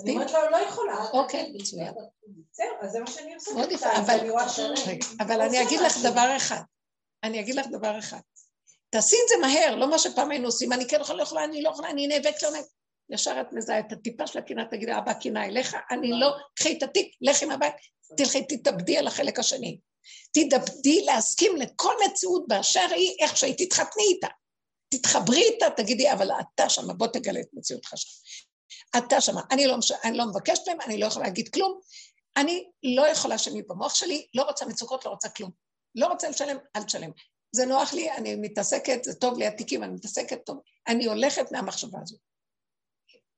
אני 0.00 0.12
אומרת 0.12 0.32
לו, 0.32 0.38
לא 0.50 0.56
יכולה. 0.56 1.06
אוקיי, 1.12 1.52
מצוין. 1.54 1.94
זהו, 2.52 2.66
אז 2.80 2.92
זה 2.92 3.00
מה 3.00 3.06
שאני 3.06 3.34
עושה. 3.34 3.50
אבל 5.20 5.40
אני 5.40 5.62
אגיד 5.62 5.80
לך 5.80 5.96
דבר 6.02 6.36
אחד. 6.36 6.60
אני 7.24 7.40
אגיד 7.40 7.54
לך 7.54 7.66
דבר 7.66 7.98
אחד. 7.98 8.20
תעשי 8.94 9.16
את 9.24 9.28
זה 9.28 9.34
מהר, 9.40 9.74
לא 9.74 9.90
מה 9.90 9.98
שפעם 9.98 10.30
היינו 10.30 10.46
עושים, 10.46 10.72
אני 10.72 10.88
כן 10.88 11.00
יכולה, 11.00 11.18
לא 11.18 11.22
יכולה, 11.22 11.44
אני 11.44 11.62
לא 11.62 11.70
יכולה, 11.70 11.90
אני 11.90 12.06
נאבקת, 12.06 12.42
לא 12.42 12.50
נאבקת. 12.50 12.68
ישר 13.10 13.40
את 13.40 13.52
מזהה 13.52 13.78
את 13.78 13.92
הטיפה 13.92 14.26
של 14.26 14.38
הקנאה, 14.38 14.64
תגידי, 14.70 14.98
אבא 14.98 15.12
קנאה 15.12 15.44
אליך, 15.44 15.76
אני 15.90 16.10
לא, 16.12 16.30
קחי 16.54 16.78
את 16.78 16.82
התיק, 16.82 17.16
לכי 17.20 17.44
מהבית, 17.44 17.74
תלכי, 18.16 18.44
תתאבדי 18.48 18.98
על 18.98 19.06
החלק 19.06 19.38
השני. 19.38 19.78
תתאבדי 20.32 21.04
להסכים 21.04 21.56
לכל 21.56 21.94
מציאות 22.06 22.44
באשר 22.48 22.86
היא, 22.90 23.16
איך 23.20 23.36
שהיא, 23.36 23.54
תתחתני 23.58 24.02
איתה. 24.02 24.26
תתחברי 24.88 25.42
איתה, 25.42 25.66
תגידי, 25.76 26.12
אבל 26.12 26.30
אתה 26.30 26.68
שמה, 26.68 26.92
בוא 26.92 27.06
תגלה 27.06 27.40
את 27.40 27.48
מציאותך 27.52 27.92
שם. 27.96 28.08
אתה 28.98 29.20
שמה, 29.20 29.40
אני 29.50 29.66
לא, 29.66 29.76
אני 30.04 30.18
לא 30.18 30.24
מבקשת 30.26 30.68
מהם, 30.68 30.80
אני 30.80 30.98
לא 30.98 31.06
יכולה 31.06 31.26
להגיד 31.26 31.48
כלום. 31.48 31.80
אני 32.36 32.64
לא 32.96 33.08
יכולה 33.08 33.38
שהם 33.38 33.54
יהיו 33.56 33.64
במוח 33.68 33.94
שלי, 33.94 34.26
לא 34.34 34.42
רוצה 34.42 34.66
מצוקות, 34.66 35.04
לא 35.04 35.10
רוצה 35.10 35.28
כלום. 35.28 35.50
לא 35.94 36.06
רוצה 36.06 36.28
לשלם, 36.28 36.56
אל 36.76 36.82
תשלם. 36.82 37.10
זה 37.54 37.66
נוח 37.66 37.92
לי, 37.92 38.12
אני 38.12 38.36
מתעסקת, 38.36 39.04
זה 39.04 39.14
טוב 39.14 39.38
לי 39.38 39.46
התיקים, 39.46 39.82
אני 39.82 39.92
מתעסקת 39.94 40.46
טוב. 40.46 40.60
אני 40.88 41.06
הולכת 41.06 41.52
מהמחשבה 41.52 41.98
הזאת. 42.02 42.18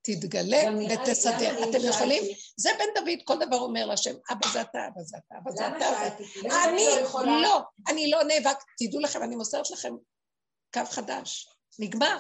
תתגלה 0.03 0.63
ותסדר. 0.95 1.71
אתם 1.71 1.79
יכולים? 1.89 2.23
זה 2.57 2.71
בן 2.79 3.01
דוד, 3.01 3.19
כל 3.25 3.47
דבר 3.47 3.57
אומר 3.57 3.87
להשם, 3.87 4.15
אבא 4.33 4.49
זה 4.53 4.61
אתה, 4.61 4.79
אבא 4.87 5.03
זה 5.03 5.17
אתה, 5.17 5.39
אבא 5.39 5.51
זה 5.51 5.69
אתה. 5.69 6.17
אני 6.65 7.43
לא, 7.43 7.61
אני 7.89 8.11
לא 8.11 8.25
נאבק. 8.25 8.57
תדעו 8.79 9.01
לכם, 9.01 9.23
אני 9.23 9.37
מוסרת 9.37 9.71
לכם 9.71 9.95
קו 10.75 10.81
חדש. 10.91 11.49
נגמר. 11.79 12.19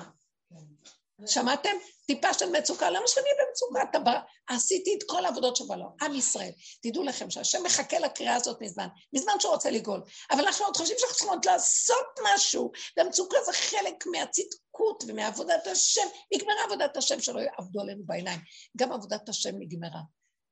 שמעתם? 1.26 1.70
טיפה 2.06 2.34
של 2.34 2.50
מצוקה, 2.50 2.90
למה 2.90 3.06
שאני 3.06 3.26
במצוקה? 3.40 3.82
אתה 3.90 3.98
בא, 3.98 4.20
עשיתי 4.48 4.94
את 4.98 5.02
כל 5.06 5.24
העבודות 5.24 5.56
שבעולם, 5.56 5.86
עם 6.02 6.14
ישראל. 6.14 6.50
תדעו 6.82 7.02
לכם 7.02 7.30
שהשם 7.30 7.62
מחכה 7.64 7.98
לקריאה 7.98 8.34
הזאת 8.34 8.62
מזמן, 8.62 8.88
מזמן 9.12 9.32
שהוא 9.40 9.52
רוצה 9.52 9.70
לגאול. 9.70 10.02
אבל 10.30 10.44
אנחנו 10.44 10.64
עוד 10.64 10.76
חושבים 10.76 10.98
שאנחנו 10.98 11.14
צריכים 11.16 11.32
עוד 11.32 11.44
לעשות 11.44 12.06
משהו, 12.24 12.70
והמצוקה 12.96 13.36
זה 13.46 13.52
חלק 13.52 14.06
מהצדקות 14.06 15.04
ומעבודת 15.06 15.66
השם. 15.66 16.06
נגמרה 16.34 16.64
עבודת 16.64 16.96
השם 16.96 17.20
שלא 17.20 17.40
יעבדו 17.40 17.80
עלינו 17.80 18.02
בעיניים. 18.06 18.40
גם 18.76 18.92
עבודת 18.92 19.28
השם 19.28 19.52
נגמרה. 19.58 20.00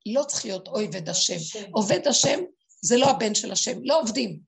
לא 0.06 0.24
צריך 0.24 0.44
להיות 0.44 0.68
עובד 0.68 1.08
השם. 1.08 1.36
עובד 1.72 2.08
השם 2.08 2.40
זה 2.82 2.96
לא 2.96 3.06
הבן 3.06 3.34
של 3.34 3.52
השם, 3.52 3.78
לא 3.82 4.00
עובדים. 4.00 4.40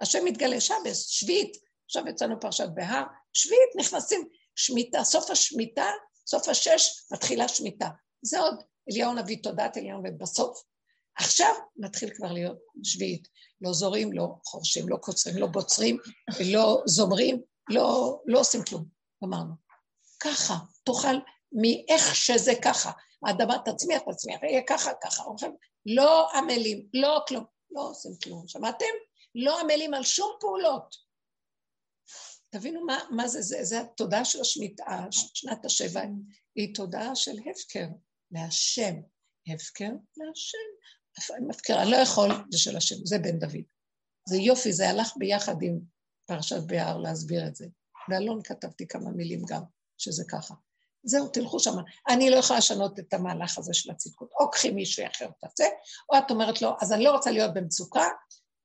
השם 0.00 0.24
מתגלה 0.24 0.60
שבס, 0.60 1.06
שביעית. 1.06 1.56
עכשיו 1.86 2.08
יצאנו 2.08 2.40
פרשת 2.40 2.68
בהר, 2.74 3.02
שביעית 3.32 3.70
נכנסים. 3.76 4.28
שמיטה, 4.56 5.04
סוף 5.04 5.30
השמיטה, 5.30 5.86
סוף 6.26 6.48
השש, 6.48 6.88
מתחילה 7.12 7.48
שמיטה. 7.48 7.88
זה 8.22 8.40
עוד 8.40 8.62
אליהו 8.90 9.10
הנביא, 9.10 9.42
תודעת 9.42 9.76
אליהו 9.76 9.98
הנביא, 9.98 10.18
בסוף. 10.18 10.62
עכשיו 11.18 11.54
מתחיל 11.76 12.14
כבר 12.14 12.32
להיות 12.32 12.58
שביעית. 12.84 13.28
לא 13.60 13.72
זורים, 13.72 14.12
לא 14.12 14.26
חורשים, 14.44 14.88
לא 14.88 14.96
קוצרים, 14.96 15.36
לא 15.36 15.46
בוצרים, 15.46 15.98
לא 16.52 16.82
זומרים, 16.86 17.42
לא, 17.70 18.18
לא 18.26 18.40
עושים 18.40 18.64
כלום. 18.64 18.84
אמרנו. 19.24 19.54
ככה, 20.20 20.54
תאכל 20.84 21.16
מאיך 21.52 22.14
שזה 22.14 22.52
ככה. 22.64 22.90
האדמה 23.26 23.56
תצמיח, 23.64 24.02
תצמיח, 24.10 24.42
יהיה 24.42 24.62
ככה, 24.66 24.90
ככה. 25.02 25.22
לא 25.86 26.30
עמלים, 26.34 26.86
לא 26.94 27.24
כלום. 27.28 27.44
לא 27.70 27.80
עושים 27.80 28.12
כלום. 28.24 28.48
שמעתם? 28.48 28.94
לא 29.34 29.60
עמלים 29.60 29.94
על 29.94 30.02
שום 30.02 30.30
פעולות. 30.40 30.96
תבינו 32.52 32.84
מה, 32.86 32.98
מה 33.10 33.28
זה, 33.28 33.42
זה, 33.42 33.64
זה 33.64 33.80
התודעה 33.80 34.24
של 34.24 34.40
השמיטה, 34.40 35.06
שנת 35.10 35.64
השבע, 35.64 36.02
היא 36.54 36.74
תודעה 36.74 37.16
של 37.16 37.38
הפקר 37.50 37.86
להשם. 38.30 38.94
הפקר 39.54 39.90
להשם. 40.16 40.58
הפקר, 41.50 41.82
אני 41.82 41.90
לא 41.90 41.96
יכול, 41.96 42.30
זה 42.50 42.58
של 42.58 42.76
השם, 42.76 42.96
זה 43.04 43.18
בן 43.18 43.38
דוד. 43.38 43.62
זה 44.28 44.36
יופי, 44.36 44.72
זה 44.72 44.90
הלך 44.90 45.12
ביחד 45.16 45.62
עם 45.62 45.80
פרשת 46.26 46.62
בהר 46.66 46.98
להסביר 46.98 47.46
את 47.46 47.56
זה. 47.56 47.66
באלון 48.08 48.40
כתבתי 48.44 48.88
כמה 48.88 49.10
מילים 49.10 49.42
גם, 49.48 49.62
שזה 49.98 50.24
ככה. 50.28 50.54
זהו, 51.04 51.28
תלכו 51.28 51.60
שם. 51.60 51.74
אני 52.08 52.30
לא 52.30 52.36
יכולה 52.36 52.58
לשנות 52.58 52.98
את 52.98 53.14
המהלך 53.14 53.58
הזה 53.58 53.74
של 53.74 53.90
הצדקות. 53.90 54.30
או 54.40 54.50
קחי 54.50 54.70
מישהו 54.70 55.06
אחר 55.06 55.28
תעשה, 55.40 55.64
או 56.12 56.18
את 56.18 56.30
אומרת 56.30 56.62
לו, 56.62 56.76
אז 56.80 56.92
אני 56.92 57.04
לא 57.04 57.12
רוצה 57.12 57.30
להיות 57.30 57.54
במצוקה, 57.54 58.08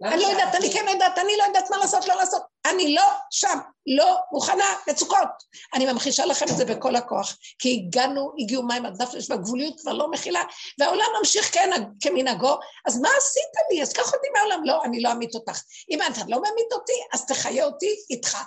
אני 0.03 0.21
לא 0.21 0.27
יודעת, 0.27 0.55
אני 0.55 0.73
כן 0.73 0.85
יודעת, 0.93 1.17
אני 1.17 1.31
לא 1.37 1.43
יודעת 1.43 1.69
מה 1.69 1.77
לעשות, 1.77 2.07
לא 2.07 2.15
לעשות. 2.15 2.41
אני 2.69 2.95
לא 2.95 3.03
שם, 3.31 3.57
לא 3.97 4.17
מוכנה, 4.31 4.65
מצוקות. 4.89 5.27
אני 5.73 5.91
ממחישה 5.91 6.25
לכם 6.25 6.45
את 6.45 6.57
זה 6.57 6.65
בכל 6.65 6.95
הכוח, 6.95 7.37
כי 7.59 7.83
הגענו, 7.87 8.31
הגיעו 8.39 8.63
מים 8.63 8.85
עד 8.85 9.01
נפש, 9.01 9.29
והגבוליות 9.29 9.79
כבר 9.81 9.93
לא 9.93 10.11
מכילה, 10.11 10.41
והעולם 10.79 11.05
ממשיך 11.19 11.55
כמנהגו, 12.01 12.57
אז 12.85 12.99
מה 13.01 13.09
עשית 13.17 13.51
לי? 13.71 13.81
אז 13.81 13.93
קח 13.93 14.13
אותי 14.13 14.27
מהעולם. 14.33 14.63
לא, 14.65 14.83
אני 14.83 15.01
לא 15.01 15.11
אמית 15.11 15.35
אותך. 15.35 15.61
אם 15.91 15.99
אתה 16.01 16.21
לא 16.27 16.37
ממית 16.37 16.73
אותי, 16.73 16.93
אז 17.13 17.25
תחיה 17.25 17.65
אותי 17.65 17.95
איתך. 18.09 18.37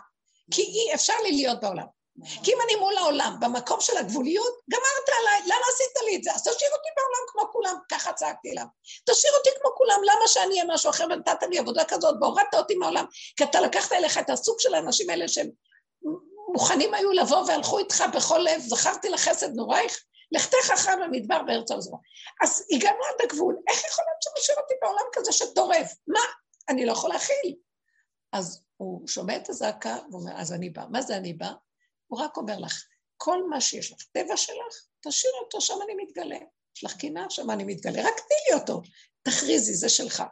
כי 0.50 0.62
אי 0.62 0.94
אפשר 0.94 1.14
לי 1.24 1.32
להיות 1.32 1.60
בעולם. 1.60 1.99
כי 2.44 2.52
אם 2.52 2.58
אני 2.64 2.76
מול 2.76 2.96
העולם, 2.96 3.36
במקום 3.40 3.80
של 3.80 3.96
הגבוליות, 3.96 4.54
גמרת 4.70 5.18
עליי, 5.20 5.40
למה 5.44 5.64
עשית 5.74 6.04
לי 6.04 6.16
את 6.16 6.22
זה? 6.22 6.32
אז 6.34 6.40
תשאיר 6.40 6.70
אותי 6.72 6.88
בעולם 6.96 7.24
כמו 7.28 7.52
כולם, 7.52 7.76
ככה 7.90 8.12
צעקתי 8.12 8.50
אליו. 8.50 8.64
תשאיר 9.10 9.32
אותי 9.38 9.50
כמו 9.60 9.70
כולם, 9.76 10.00
למה 10.04 10.28
שאני 10.28 10.50
אהיה 10.50 10.64
משהו 10.74 10.90
אחר 10.90 11.04
ונתת 11.10 11.42
לי 11.50 11.58
עבודה 11.58 11.84
כזאת 11.84 12.14
והורדת 12.20 12.54
אותי 12.54 12.74
מהעולם? 12.74 13.04
כי 13.36 13.44
אתה 13.44 13.60
לקחת 13.60 13.92
אליך 13.92 14.18
את 14.18 14.30
הסוג 14.30 14.60
של 14.60 14.74
האנשים 14.74 15.10
האלה 15.10 15.28
שהם 15.28 15.50
מוכנים 16.52 16.94
היו 16.94 17.12
לבוא 17.12 17.44
והלכו 17.46 17.78
איתך 17.78 18.04
בכל 18.14 18.38
לב, 18.38 18.60
זכרתי 18.60 19.08
לחסד 19.08 19.54
נורייך, 19.54 20.04
לכתך 20.32 20.70
אחר 20.74 20.94
במדבר 21.04 21.42
בארץ 21.42 21.70
עוזרו. 21.70 21.98
אז 22.42 22.66
הגענו 22.74 22.98
עד 23.04 23.24
הגבול, 23.26 23.56
איך 23.68 23.84
יכול 23.84 24.04
להיות 24.08 24.22
שמשאיר 24.22 24.58
אותי 24.58 24.74
בעולם 24.82 25.04
כזה 25.12 25.32
שטורף? 25.32 25.94
מה? 26.06 26.20
אני 26.68 26.86
לא 26.86 26.92
יכול 26.92 27.10
להכיל. 27.10 27.54
אז 28.32 28.62
הוא 28.76 29.08
שומע 29.08 29.36
את 29.36 29.48
הזעקה 29.48 29.96
ואומר, 30.10 30.32
אז 30.36 30.52
אני 30.52 30.70
בא. 30.70 30.82
מה 30.90 31.02
זה 31.02 31.16
אני 31.16 31.32
בא? 31.32 31.52
הוא 32.10 32.20
רק 32.20 32.36
אומר 32.36 32.58
לך, 32.58 32.84
כל 33.16 33.48
מה 33.48 33.60
שיש 33.60 33.92
לך, 33.92 33.98
טבע 34.12 34.36
שלך, 34.36 34.74
תשאיר 35.08 35.32
אותו, 35.44 35.60
שם 35.60 35.74
אני 35.84 35.94
מתגלה. 36.04 36.38
יש 36.76 36.84
לך 36.84 36.92
קינה, 36.92 37.26
שם 37.30 37.50
אני 37.50 37.64
מתגלה, 37.64 38.02
רק 38.02 38.20
תני 38.20 38.36
לי 38.48 38.60
אותו, 38.60 38.80
תכריזי, 39.22 39.74
זה 39.74 39.88
שלך. 39.88 40.22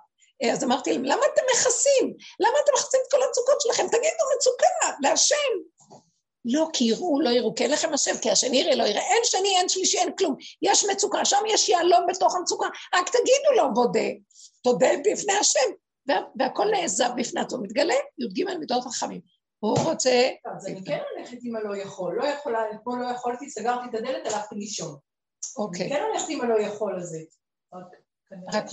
אה, 0.43 0.53
אז 0.53 0.64
אמרתי 0.64 0.93
להם, 0.93 1.05
למה 1.05 1.22
אתם 1.35 1.43
מכסים? 1.53 2.14
למה 2.41 2.59
אתם 2.64 2.72
מכסים 2.74 3.01
את 3.07 3.11
כל 3.11 3.22
המצוקות 3.22 3.61
שלכם? 3.61 3.87
תגידו 3.87 4.24
מצוקה, 4.37 4.66
להשם. 5.03 5.35
לא, 6.45 6.66
כי 6.72 6.85
יראו, 6.85 7.20
לא 7.20 7.31
יראו, 7.31 7.55
כי 7.55 7.62
אין 7.62 7.70
לכם 7.70 7.95
השם, 7.95 8.18
כי 8.22 8.31
השני 8.31 8.57
יראה, 8.57 8.74
לא 8.74 8.85
יראה. 8.85 9.03
אין 9.03 9.22
שני, 9.24 9.57
אין 9.57 9.68
שלישי, 9.68 9.99
אין 9.99 10.16
כלום. 10.18 10.37
יש 10.62 10.85
מצוקה, 10.85 11.24
שם 11.24 11.43
יש 11.49 11.68
יהלום 11.68 12.07
בתוך 12.09 12.37
המצוקה, 12.37 12.66
רק 12.95 13.09
תגידו 13.09 13.51
לו, 13.57 13.74
בודה, 13.74 14.09
תודה 14.62 14.89
בפני 15.05 15.33
השם. 15.33 15.70
והכל 16.39 16.64
נעזב 16.64 17.11
בפני 17.16 17.41
עצמו, 17.41 17.62
מתגלה, 17.62 17.95
י"ג 18.18 18.45
מידות 18.59 18.85
חכמים. 18.85 19.20
הוא 19.61 19.78
רוצה... 19.78 20.28
אז 20.56 20.66
אני 20.66 20.84
כן 20.84 20.98
הולכת 21.16 21.38
עם 21.42 21.56
הלא 21.56 21.76
יכול. 21.76 22.18
לא 22.18 22.24
יכולה, 22.24 22.70
אתמול 22.70 23.02
לא 23.02 23.11
יכולתי, 23.11 23.50
סגרתי 23.50 23.88
את 23.90 23.94
הדלת, 23.94 24.26
הלכתי 24.26 24.54
לישון. 24.54 24.96
אוקיי. 25.56 25.86
אני 25.86 25.94
כן 25.94 26.02
הולכת 26.02 26.26
עם 26.28 26.40
הלא 26.40 26.61
יכול 26.61 26.98
הזה. 26.98 27.18
רק 28.52 28.64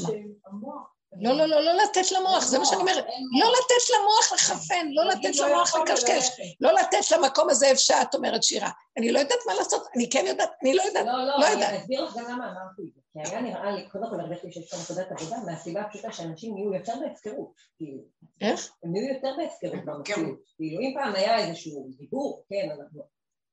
מה? 0.51 0.73
לא, 1.21 1.33
לא, 1.33 1.45
לא, 1.45 1.61
לא 1.61 1.73
לתת 1.73 2.11
למוח, 2.11 2.43
זה 2.43 2.59
מה 2.59 2.65
שאני 2.65 2.81
אומרת. 2.81 3.05
לא 3.39 3.47
לתת 3.51 3.89
למוח 3.93 4.33
לחפן, 4.33 4.87
לא 4.91 5.05
לתת 5.05 5.35
לא 5.39 5.47
למוח 5.47 5.75
לקשקש, 5.75 6.29
לא 6.61 6.71
לתת 6.73 7.11
למקום 7.11 7.49
הזה 7.49 7.65
איפה 7.65 7.79
שאת 7.79 8.15
אומרת 8.15 8.43
שירה. 8.43 8.69
אני 8.97 9.11
לא 9.11 9.19
יודעת 9.19 9.39
מה 9.47 9.53
לעשות, 9.53 9.87
אני 9.95 10.09
כן 10.09 10.23
יודעת, 10.27 10.51
אני 10.61 10.73
לא 10.73 10.83
יודעת, 10.83 11.05
לא, 11.05 11.25
לא, 11.25 11.39
לא 11.39 11.45
יודעת. 11.45 11.69
אני 11.69 11.81
אסביר 11.81 12.03
לך 12.03 12.15
גם 12.17 12.23
למה 12.23 12.51
אמרתי 12.51 12.81
את. 12.81 12.94
כי 13.15 13.29
היה 13.29 13.41
נראה 13.41 13.71
לי, 13.71 13.89
קודם 13.89 14.09
כל 14.09 14.19
הרגשתי 14.19 14.51
שיש 14.51 14.73
פה 14.73 14.77
נקודת 14.83 15.11
עבודה, 15.11 15.37
מהסיבה 15.45 15.81
הפשוטה 15.81 16.11
שאנשים 16.11 16.57
יהיו 16.57 16.73
יותר 16.73 16.93
בהפקרות. 17.01 17.53
כאילו. 17.77 18.01
איך? 18.41 18.75
הם 18.83 18.95
יהיו 18.95 19.13
יותר 19.13 19.29
בהפקרות 19.37 19.85
במציאות. 19.85 20.39
כאילו, 20.55 20.81
אם 20.81 20.93
פעם 20.93 21.15
היה 21.15 21.47
איזשהו 21.47 21.89
דיבור, 21.97 22.45
כן, 22.49 22.69
אנחנו... 22.71 23.01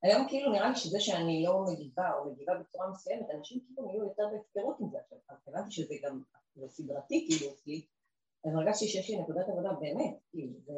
היום 0.02 0.28
כאילו 0.28 0.52
נראה 0.52 0.68
לי 0.68 0.76
שזה 0.76 1.00
שאני 1.00 1.44
לא 1.46 1.64
מגיבה 1.64 2.12
או 2.14 2.32
מגיבה 2.32 2.52
בצורה 2.54 2.90
מסוימת, 2.90 3.26
אנשים 3.38 3.60
כאילו 3.66 3.90
יהיו 3.90 4.04
יותר 4.04 4.22
בהפקרות 4.32 4.76
עם 4.80 4.88
זה. 4.90 4.98
עכשיו, 4.98 5.36
הבנתי 5.46 5.70
שזה 5.70 5.94
גם 6.02 6.22
סדרתי 6.68 7.26
כאילו 7.28 7.52
אצלי, 7.52 7.86
אז 8.46 8.54
הרגשתי 8.54 8.88
שיש 8.88 9.10
לי 9.10 9.20
נקודת 9.20 9.48
עבודה 9.48 9.72
באמת, 9.72 10.14
כאילו, 10.30 10.52
ו... 10.66 10.72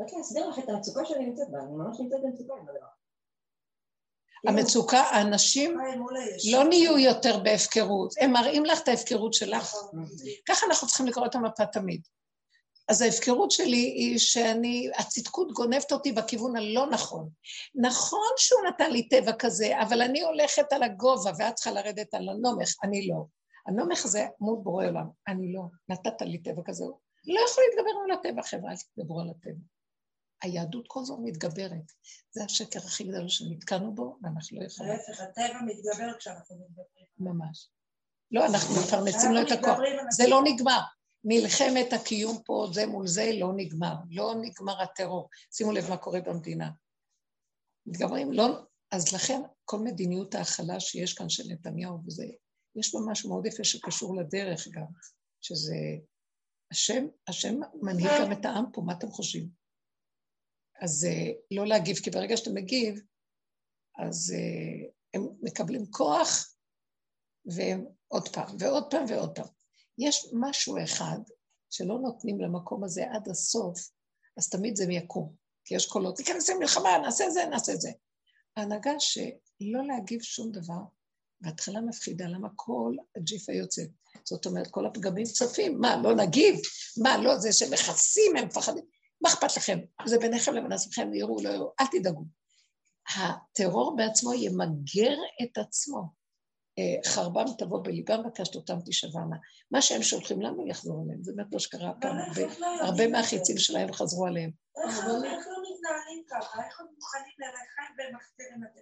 רק 0.00 0.12
להסביר 0.12 0.48
לך 0.48 0.58
את 0.58 0.68
המצוקה 0.68 1.04
שאני 1.04 1.26
נמצאת 1.26 1.50
בה, 1.50 1.58
אני 1.58 1.72
ממש 1.72 2.00
נמצאת 2.00 2.20
במצוקה 2.22 2.54
עם 2.54 2.68
הדבר. 2.68 2.97
המצוקה, 4.46 5.00
האנשים 5.00 5.78
לא 6.52 6.64
נהיו 6.64 6.98
יותר 6.98 7.38
בהפקרות, 7.38 8.14
הם 8.20 8.32
מראים 8.32 8.64
לך 8.64 8.80
את 8.80 8.88
ההפקרות 8.88 9.34
שלך. 9.34 9.62
נכון. 9.62 10.04
ככה 10.48 10.66
אנחנו 10.66 10.88
צריכים 10.88 11.06
לקרוא 11.06 11.26
את 11.26 11.34
המפה 11.34 11.66
תמיד. 11.66 12.00
אז 12.88 13.02
ההפקרות 13.02 13.50
שלי 13.50 13.76
היא 13.76 14.18
שאני, 14.18 14.90
הצדקות 14.96 15.52
גונבת 15.52 15.92
אותי 15.92 16.12
בכיוון 16.12 16.56
הלא 16.56 16.86
נכון. 16.90 17.28
נכון 17.74 18.28
שהוא 18.36 18.60
נתן 18.68 18.90
לי 18.90 19.08
טבע 19.08 19.32
כזה, 19.32 19.82
אבל 19.82 20.02
אני 20.02 20.22
הולכת 20.22 20.72
על 20.72 20.82
הגובה 20.82 21.30
ואת 21.38 21.54
צריכה 21.54 21.70
לרדת 21.70 22.14
על 22.14 22.28
הנומך, 22.28 22.74
אני 22.84 23.08
לא. 23.08 23.24
הנומך 23.66 24.04
הזה 24.04 24.26
מול 24.40 24.58
בורא 24.62 24.86
עולם, 24.86 25.06
אני 25.28 25.52
לא, 25.52 25.62
נתת 25.88 26.22
לי 26.22 26.38
טבע 26.38 26.62
כזה, 26.64 26.84
לא 27.26 27.40
יכול 27.50 27.64
להתגבר 27.68 27.90
על 28.04 28.10
הטבע, 28.10 28.42
חבר'ה, 28.42 28.70
אל 28.70 28.76
תתגברו 28.76 29.20
על 29.20 29.30
הטבע. 29.30 29.77
היהדות 30.42 30.84
כל 30.88 31.00
הזמן 31.00 31.16
מתגברת. 31.22 31.92
זה 32.30 32.44
השקר 32.44 32.78
הכי 32.78 33.04
גדול 33.04 33.28
שנתקענו 33.28 33.94
בו, 33.94 34.18
ואנחנו 34.22 34.60
לא 34.60 34.64
יכולים. 34.64 34.92
להפך, 34.92 35.20
הטבע 35.20 35.60
מתגבר 35.66 36.18
כשאנחנו 36.18 36.56
מתגברים. 36.56 37.06
ממש. 37.18 37.68
לא, 38.30 38.46
אנחנו 38.46 38.74
מפרנסים 38.74 39.32
לו 39.32 39.42
את 39.42 39.52
הכוח. 39.52 39.78
זה 40.10 40.28
לא 40.28 40.42
נגמר. 40.44 40.80
מלחמת 41.24 41.92
הקיום 41.92 42.42
פה, 42.44 42.66
זה 42.72 42.86
מול 42.86 43.06
זה, 43.06 43.30
לא 43.40 43.52
נגמר. 43.56 43.94
לא 44.10 44.34
נגמר 44.40 44.82
הטרור. 44.82 45.28
שימו 45.52 45.72
לב 45.72 45.90
מה 45.90 45.96
קורה 45.96 46.20
במדינה. 46.20 46.70
מתגברים, 47.86 48.32
לא... 48.32 48.46
אז 48.90 49.14
לכן, 49.14 49.40
כל 49.64 49.78
מדיניות 49.78 50.34
ההכלה 50.34 50.80
שיש 50.80 51.14
כאן 51.14 51.28
של 51.28 51.42
נתניהו 51.48 51.98
וזה, 52.06 52.26
יש 52.76 52.94
בה 52.94 53.00
משהו 53.06 53.30
מאוד 53.30 53.46
יפה 53.46 53.64
שקשור 53.64 54.16
לדרך 54.16 54.68
גם, 54.68 54.86
שזה 55.40 55.76
השם, 56.72 57.06
השם 57.28 57.54
מנהיג 57.82 58.10
גם 58.20 58.32
את 58.32 58.44
העם 58.44 58.64
פה, 58.72 58.82
מה 58.86 58.92
אתם 58.92 59.10
חושבים? 59.10 59.48
אז 60.82 61.06
uh, 61.10 61.36
לא 61.50 61.66
להגיב, 61.66 61.96
כי 61.96 62.10
ברגע 62.10 62.36
שאתה 62.36 62.50
מגיב, 62.50 63.00
אז 63.98 64.34
uh, 64.36 64.90
הם 65.14 65.28
מקבלים 65.42 65.86
כוח, 65.90 66.54
והם 67.46 67.84
עוד 68.08 68.28
פעם, 68.28 68.56
ועוד 68.58 68.90
פעם 68.90 69.04
ועוד 69.08 69.34
פעם. 69.34 69.46
יש 69.98 70.26
משהו 70.32 70.84
אחד 70.84 71.18
שלא 71.70 71.98
נותנים 71.98 72.40
למקום 72.40 72.84
הזה 72.84 73.04
עד 73.12 73.28
הסוף, 73.28 73.90
אז 74.36 74.48
תמיד 74.48 74.76
זה 74.76 74.84
יקום. 74.90 75.34
כי 75.64 75.74
יש 75.74 75.86
קולות, 75.86 76.16
תיכנס 76.16 76.50
למלחמה, 76.50 76.98
נעשה 77.02 77.30
זה, 77.30 77.44
נעשה 77.50 77.76
זה. 77.76 77.90
ההנהגה 78.56 78.92
שלא 78.98 79.86
להגיב 79.86 80.22
שום 80.22 80.52
דבר, 80.52 80.80
בהתחלה 81.40 81.80
מפחידה, 81.80 82.24
למה 82.26 82.48
כל 82.56 82.92
הג'יפה 83.16 83.52
יוצאת? 83.52 83.88
זאת 84.24 84.46
אומרת, 84.46 84.70
כל 84.70 84.86
הפגמים 84.86 85.24
צפים, 85.24 85.80
מה, 85.80 86.02
לא 86.02 86.14
נגיב? 86.16 86.54
מה, 87.02 87.18
לא, 87.18 87.38
זה 87.38 87.52
שמכסים, 87.52 88.36
הם 88.36 88.46
מפחדים. 88.46 88.84
מה 89.20 89.28
אכפת 89.28 89.56
לכם? 89.56 89.78
זה 90.06 90.18
ביניכם 90.18 90.54
לבין 90.54 90.72
עצמכם, 90.72 91.14
יראו, 91.14 91.42
לא 91.42 91.48
יראו, 91.48 91.72
אל 91.80 91.86
תדאגו. 91.86 92.24
הטרור 93.16 93.96
בעצמו 93.96 94.34
ימגר 94.34 95.16
את 95.42 95.58
עצמו. 95.58 96.18
אה, 96.78 97.10
חרבם 97.12 97.44
תבוא 97.58 97.84
בליבם 97.84 98.26
וקשתותם 98.26 98.78
תשבענה. 98.86 99.36
מה 99.70 99.82
שהם 99.82 100.02
שולחים 100.02 100.42
לנו 100.42 100.66
יחזור 100.68 101.02
עליהם, 101.04 101.22
זה 101.22 101.32
באמת 101.36 101.52
מה 101.52 101.60
שקרה 101.60 101.92
פעם, 102.00 102.16
הרבה 102.80 103.08
מהחיצים 103.08 103.58
שלהם 103.58 103.92
חזרו 103.92 104.26
עליהם. 104.26 104.50
איך 104.84 104.98
לא 105.06 105.58
מתנהלים 105.62 106.24
ככה? 106.30 106.64
איך 106.66 106.80
הם 106.80 106.86
מוכנים 106.94 107.34
לרחם 107.38 107.92
ומחזירים 107.98 108.62
את 108.64 108.78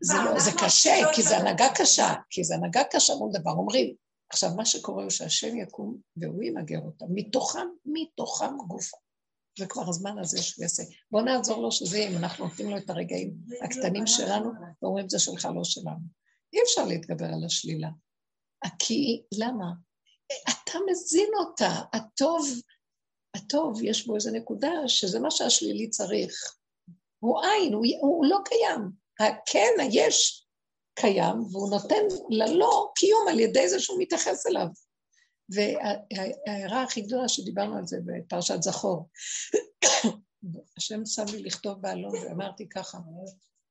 זה 0.00 0.14
לא, 0.24 0.40
זה 0.40 0.50
קשה, 0.64 0.94
כי 1.14 1.22
זה 1.22 1.36
הנהגה 1.36 1.66
קשה, 1.74 2.14
כי 2.30 2.44
זה 2.44 2.54
הנהגה 2.54 2.82
קשה 2.90 3.14
מול 3.14 3.30
דבר. 3.32 3.50
אומרים, 3.50 3.94
עכשיו, 4.32 4.50
מה 4.56 4.66
שקורה 4.66 5.02
הוא 5.02 5.10
שהשם 5.10 5.56
יקום 5.56 5.96
והוא 6.16 6.42
ימגר 6.42 6.78
אותם, 6.78 7.06
מתוכם, 7.08 7.68
מתוכם 7.84 8.56
גופה. 8.68 8.96
זה 9.58 9.66
כבר 9.66 9.88
הזמן 9.88 10.18
הזה 10.18 10.42
שהוא 10.42 10.62
יעשה. 10.62 10.82
בואו 11.10 11.24
נעזור 11.24 11.62
לו 11.62 11.72
שזה 11.72 11.98
יהיה, 11.98 12.10
אם 12.10 12.16
אנחנו 12.16 12.44
נותנים 12.44 12.70
לו 12.70 12.76
את 12.76 12.90
הרגעים 12.90 13.34
הקטנים 13.64 14.06
שלנו, 14.06 14.50
ואומרים 14.82 15.08
זה 15.08 15.18
שלך, 15.18 15.48
לא 15.54 15.64
שלנו. 15.64 16.04
אי 16.52 16.58
אפשר 16.62 16.84
להתגבר 16.84 17.26
על 17.26 17.44
השלילה. 17.46 17.88
כי, 18.78 19.22
למה? 19.38 19.66
אתה 20.42 20.78
מזין 20.90 21.30
אותה, 21.38 21.82
הטוב, 21.92 22.48
הטוב, 23.36 23.82
יש 23.82 24.06
בו 24.06 24.14
איזו 24.14 24.30
נקודה 24.30 24.72
שזה 24.86 25.20
מה 25.20 25.30
שהשלילי 25.30 25.90
צריך. 25.90 26.34
הוא 27.18 27.40
עין, 27.44 27.74
הוא, 27.74 27.84
הוא 28.00 28.26
לא 28.26 28.38
קיים. 28.44 28.90
הכן, 29.20 29.70
היש, 29.78 30.41
קיים, 30.94 31.42
והוא 31.50 31.70
נותן 31.70 32.02
ללא 32.30 32.92
קיום 32.96 33.28
על 33.28 33.40
ידי 33.40 33.68
זה 33.68 33.80
שהוא 33.80 33.98
מתייחס 34.00 34.46
אליו. 34.46 34.66
וההערה 35.54 36.82
הכי 36.82 37.00
גדולה 37.00 37.28
שדיברנו 37.28 37.76
על 37.76 37.86
זה 37.86 37.96
בפרשת 38.06 38.62
זכור, 38.62 39.08
השם 40.78 41.06
שם 41.06 41.24
לי 41.32 41.42
לכתוב 41.42 41.80
באלון 41.80 42.14
ואמרתי 42.16 42.68
ככה, 42.68 42.98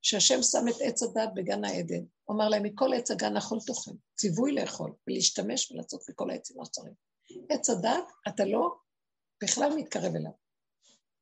שהשם 0.02 0.44
שם 0.44 0.68
את 0.70 0.76
עץ 0.82 1.04
הדת 1.04 1.30
בגן 1.36 1.66
העדן. 1.66 2.04
הוא 2.24 2.36
אמר 2.36 2.50
להם, 2.50 2.64
מכל 2.64 2.94
עץ 2.94 3.12
הגן 3.12 3.38
אכול 3.38 3.60
תאכל, 3.68 3.92
ציווי 4.16 4.52
לאכול, 4.52 4.94
ולהשתמש 5.08 5.72
ולעשות 5.72 6.02
מכל 6.10 6.30
העצים 6.30 6.58
מה. 6.58 6.64
עץ 7.50 7.70
הדת, 7.70 8.04
אתה 8.28 8.46
לא 8.46 8.76
בכלל 9.44 9.76
מתקרב 9.76 10.16
אליו. 10.16 10.32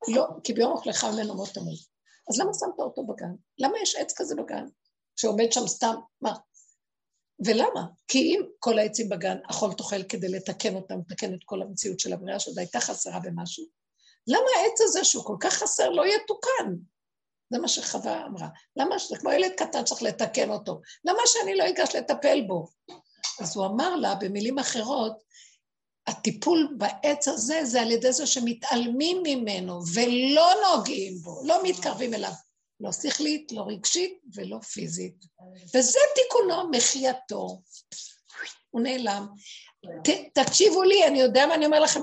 לא, 0.07 0.27
כי 0.43 0.53
ביום 0.53 0.71
אוכלך 0.71 1.03
ממנו 1.03 1.35
מות 1.35 1.49
תמות. 1.49 1.79
אז 2.29 2.39
למה 2.39 2.51
שמת 2.59 2.79
אותו 2.79 3.07
בגן? 3.07 3.31
למה 3.57 3.73
יש 3.81 3.95
עץ 3.95 4.13
כזה 4.17 4.35
בגן, 4.35 4.65
שעומד 5.20 5.51
שם 5.51 5.67
סתם, 5.67 5.95
מה? 6.22 6.34
ולמה? 7.45 7.86
כי 8.07 8.20
אם 8.20 8.41
כל 8.59 8.80
העצים 8.80 9.09
בגן, 9.09 9.38
אכול 9.51 9.74
תאכל 9.74 10.03
כדי 10.03 10.30
לתקן 10.30 10.76
אותם, 10.76 10.99
לתקן 10.99 11.34
את 11.34 11.39
כל 11.45 11.61
המציאות 11.61 11.99
של 11.99 12.13
הבריאה 12.13 12.39
שעוד 12.39 12.59
הייתה 12.59 12.80
חסרה 12.80 13.20
במשהו, 13.20 13.65
למה 14.28 14.45
העץ 14.59 14.82
הזה 14.82 15.03
שהוא 15.03 15.26
כל 15.26 15.36
כך 15.39 15.53
חסר 15.53 15.89
לא 15.89 16.03
יתוקן? 16.05 16.76
זה 17.53 17.59
מה 17.59 17.67
שחווה 17.67 18.26
אמרה. 18.26 18.47
למה, 18.76 18.95
זה 19.09 19.17
כמו 19.17 19.32
ילד 19.32 19.51
קטן 19.57 19.84
צריך 19.84 20.03
לתקן 20.03 20.49
אותו. 20.49 20.82
למה 21.05 21.20
שאני 21.26 21.55
לא 21.55 21.70
אגש 21.70 21.95
לטפל 21.95 22.41
בו? 22.47 22.67
אז 23.41 23.57
הוא 23.57 23.65
אמר 23.65 23.95
לה, 23.95 24.15
במילים 24.15 24.59
אחרות, 24.59 25.13
הטיפול 26.07 26.76
בעץ 26.78 27.28
הזה 27.28 27.65
זה 27.65 27.82
על 27.82 27.91
ידי 27.91 28.11
זה 28.11 28.28
שמתעלמים 28.28 29.24
ממנו 29.24 29.80
ולא 29.93 30.51
נוגעים 30.67 31.17
בו, 31.24 31.41
לא 31.45 31.63
מתקרבים 31.63 32.13
אליו. 32.13 32.32
לא 32.80 32.91
שכלית, 32.91 33.51
לא 33.51 33.65
רגשית 33.67 34.21
ולא 34.36 34.59
פיזית. 34.59 35.25
וזה 35.75 35.99
תיקונו, 36.15 36.69
מחייתו. 36.71 37.61
הוא 38.69 38.82
נעלם. 38.82 39.27
ת, 40.03 40.09
תקשיבו 40.34 40.84
לי, 40.84 41.07
אני 41.07 41.19
יודע 41.19 41.45
מה 41.47 41.55
אני 41.55 41.65
אומר 41.65 41.80
לכם. 41.80 41.99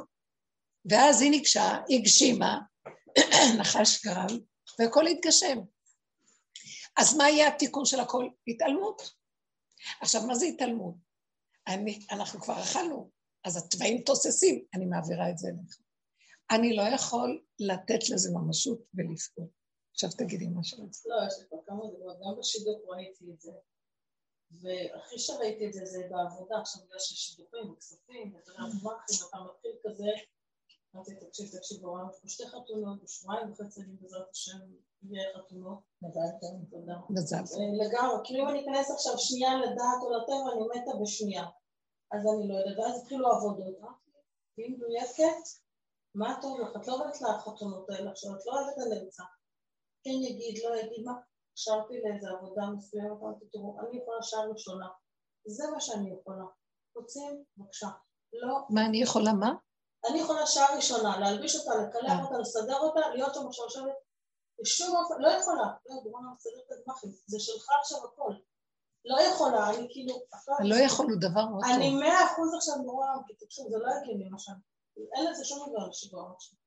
ואז 0.90 1.22
היא 1.22 1.30
ניגשה, 1.30 1.78
הגשימה, 1.90 2.58
נחש 3.58 4.06
גרם, 4.06 4.38
והכל 4.78 5.04
יתגשם. 5.08 5.58
אז 6.96 7.16
מה 7.16 7.30
יהיה 7.30 7.48
התיקון 7.48 7.84
של 7.84 8.00
הכל? 8.00 8.28
התעלמות. 8.48 9.02
עכשיו, 10.00 10.26
מה 10.26 10.34
זה 10.34 10.46
התעלמות? 10.46 10.94
אני, 11.66 12.06
אנחנו 12.10 12.40
כבר 12.40 12.62
אכלנו, 12.62 13.10
אז 13.44 13.56
התוואים 13.56 14.02
תוססים, 14.02 14.64
אני 14.74 14.86
מעבירה 14.86 15.30
את 15.30 15.38
זה 15.38 15.48
אליך. 15.48 15.78
אני 16.50 16.76
לא 16.76 16.82
יכול 16.82 17.42
לתת 17.60 18.10
לזה 18.10 18.30
ממשות 18.32 18.78
ולפעול. 18.94 19.46
עכשיו 19.96 20.10
תגידי 20.18 20.46
מה 20.46 20.64
שרצית. 20.64 21.06
לא, 21.06 21.16
יש 21.26 21.34
לי 21.38 21.44
כבר 21.48 21.58
כמה 21.66 21.82
דקות, 21.90 22.16
גם 22.20 22.38
בשידוך 22.38 22.78
ראיתי 22.88 23.24
את 23.34 23.40
זה. 23.40 23.52
והכי 24.50 25.18
שראיתי 25.18 25.66
את 25.66 25.72
זה 25.72 25.84
זה 25.84 26.06
בעבודה, 26.10 26.56
עכשיו 26.60 26.82
בגלל 26.84 26.98
ששידוכים 26.98 27.70
וכספים, 27.70 28.34
ואתה 28.34 28.50
יודע, 28.50 28.62
אתה 29.28 29.36
מתחיל 29.44 29.72
כזה, 29.84 30.10
אמרתי, 30.94 31.14
תקשיב, 31.14 31.46
תקשיב, 31.56 31.82
בעולם 31.82 32.08
יש 32.10 32.20
פה 32.22 32.28
שתי 32.28 32.46
חתונות, 32.46 33.02
בשבועיים 33.02 33.52
וחצי 33.52 33.80
אני 33.80 33.96
בעזרת 34.00 34.30
השם 34.32 34.58
יהיה 35.02 35.24
חתונות. 35.36 35.78
מזל 36.02 36.20
טוב. 36.40 36.80
מזל. 37.10 37.36
אה, 37.36 37.86
לגמרי, 37.86 38.16
כאילו 38.24 38.44
אם 38.44 38.48
אני 38.48 38.62
אכנס 38.62 38.90
עכשיו 38.90 39.18
שנייה 39.18 39.50
לדעת 39.56 40.00
או 40.02 40.10
לטבע, 40.16 40.52
אני 40.52 40.80
מתה 40.80 40.90
בשנייה. 41.02 41.46
אז 42.12 42.20
אני 42.34 42.48
לא 42.48 42.54
יודעת, 42.54 42.78
ואז 42.78 43.00
התחילו 43.00 43.28
עבודות. 43.32 43.78
תהיי 44.54 44.68
מדויקת, 44.68 45.42
מה 46.14 46.38
טוב 46.42 46.60
לך? 46.60 46.76
את 46.76 46.86
לא 46.86 46.94
עובדת 46.94 47.20
לחתונות 47.20 47.90
האלה 47.90 48.10
עכשיו, 48.10 48.30
את 48.34 48.46
לא 48.46 48.52
אוהבת 48.52 48.76
הנמצא. 48.78 49.22
כן 50.06 50.18
יגיד, 50.28 50.64
לא 50.64 50.76
יגיד, 50.76 51.04
מה? 51.04 51.12
הקשרתי 51.52 51.94
לאיזה 52.02 52.28
עבודה 52.30 52.62
מסוימת, 52.76 53.18
אמרתי, 53.22 53.44
תראו, 53.52 53.76
אני 53.80 53.98
יכולה 53.98 54.22
שעה 54.22 54.44
ראשונה. 54.44 54.88
זה 55.46 55.64
מה 55.72 55.80
שאני 55.80 56.14
יכולה. 56.20 56.44
רוצים? 56.96 57.44
בבקשה. 57.56 57.88
לא. 58.32 58.58
מה 58.70 58.86
אני 58.86 59.02
יכולה 59.02 59.32
מה? 59.32 59.52
אני 60.08 60.18
יכולה 60.20 60.46
שעה 60.46 60.76
ראשונה 60.76 61.20
להלביש 61.20 61.56
אותה, 61.56 61.70
לקלח 61.82 62.18
אה. 62.18 62.24
אותה, 62.24 62.38
לסדר 62.38 62.78
אותה, 62.78 63.00
להיות 63.14 63.34
שם 63.34 63.40
לשבת, 63.66 63.92
בשום 64.62 64.96
אופן, 64.96 65.14
לא 65.18 65.28
יכולה, 65.28 65.66
לא, 65.86 65.94
בוא'נה, 66.10 66.28
מסדר 66.36 66.60
את 66.66 66.72
הגמחים, 66.72 67.10
זה 67.26 67.40
שלך 67.40 67.66
עכשיו 67.80 67.98
הכל. 68.04 68.32
לא 69.04 69.20
יכולה, 69.20 69.70
אני 69.70 69.88
כאילו... 69.90 70.14
לא 70.60 70.74
יכול 70.74 71.06
הוא 71.06 71.20
דבר 71.20 71.44
מאוד 71.46 71.64
טוב. 71.64 71.72
אני 71.76 71.94
מאה 71.94 72.24
אחוז 72.26 72.54
עכשיו 72.54 72.76
נורא, 72.76 73.06
כי 73.26 73.34
תקשיב, 73.34 73.64
זה 73.70 73.78
לא 73.78 73.88
הגיוני 73.94 74.28
מה 74.28 74.38
שאני... 74.38 74.58
אין 75.14 75.30
לזה 75.30 75.44
שום 75.44 75.68
דבר 75.68 75.88
לשיגעון 75.88 76.32
עכשיו. 76.36 76.58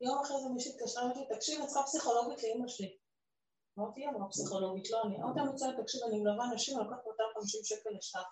יום 0.00 0.18
אחרי 0.18 0.40
זה 0.42 0.48
מישהי 0.48 0.72
התקשרה 0.72 1.02
ואמרתי, 1.02 1.34
תקשיב, 1.34 1.58
אני 1.58 1.66
צריכה 1.66 1.82
פסיכולוגית 1.82 2.42
לאמא 2.42 2.68
שלי. 2.68 2.96
אמרתי, 3.78 4.06
אמרה 4.08 4.28
פסיכולוגית, 4.28 4.90
לא 4.90 5.02
אני. 5.04 5.16
אמרתי, 5.22 5.40
אני 5.40 5.48
רוצה, 5.48 5.66
תקשיב, 5.82 6.00
אני 6.08 6.20
מלווה 6.20 6.44
אנשים, 6.52 6.78
אני 6.78 6.84
לוקחת 6.84 7.06
250 7.06 7.60
שקל 7.64 7.90
לשעה. 7.98 8.22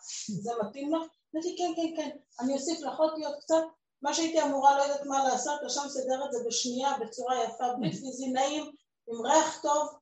זה 0.42 0.50
מתאים 0.62 0.94
לך? 0.94 1.02
אמרתי, 1.34 1.56
כן, 1.58 1.72
כן, 1.76 1.96
כן. 1.96 2.16
אני 2.40 2.54
אוסיף 2.54 2.80
לך 2.80 2.98
עוד 2.98 3.12
קצת, 3.40 3.62
מה 4.02 4.14
שהייתי 4.14 4.42
אמורה 4.42 4.78
לא 4.78 4.82
יודעת 4.82 5.06
מה 5.06 5.24
לעשות, 5.24 5.60
השם 5.66 5.88
סידר 5.88 6.24
את 6.26 6.32
זה 6.32 6.38
בשנייה, 6.46 6.90
בצורה 7.00 7.44
יפה, 7.44 7.64
בלי 7.78 7.92
פיזי 7.92 8.32
נעים, 8.32 8.64
עם 9.08 9.26
ריח 9.26 9.62
טוב. 9.62 9.97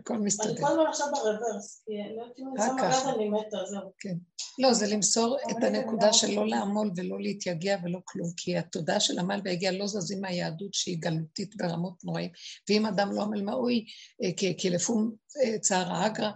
הכל 0.00 0.18
מסתדר. 0.18 0.50
אני 0.50 0.60
כל 0.60 0.66
הזמן 0.66 0.86
עכשיו 0.88 1.06
ברוורס, 1.12 1.82
כי 1.86 1.92
אני 2.02 2.16
לא 2.16 2.22
יודעת 2.22 2.38
אם 2.38 2.46
אני 2.48 3.00
שמה 3.00 3.14
אני 3.14 3.28
מתה, 3.28 3.56
זהו. 3.70 3.92
כן. 3.98 4.14
לא, 4.58 4.72
זה 4.72 4.86
למסור 4.86 5.36
את 5.50 5.56
הנקודה 5.62 6.12
של 6.12 6.34
לא 6.34 6.46
לעמול 6.46 6.90
ולא 6.96 7.20
להתייגע 7.20 7.76
ולא 7.84 7.98
כלום, 8.04 8.28
כי 8.36 8.58
התודעה 8.58 9.00
של 9.00 9.18
עמל 9.18 9.40
והגיע 9.44 9.72
לא 9.72 9.86
זזים 9.86 10.20
מהיהדות 10.20 10.74
שהיא 10.74 10.98
גלותית 10.98 11.56
ברמות 11.56 12.04
נוראים, 12.04 12.30
ואם 12.68 12.86
אדם 12.86 13.12
לא 13.12 13.22
עמל 13.22 13.42
מאוי, 13.42 13.84
אה, 14.22 14.30
כי 14.58 14.70
לפום 14.70 15.12
אה, 15.44 15.58
צער 15.58 15.92
האגרא, 15.92 16.30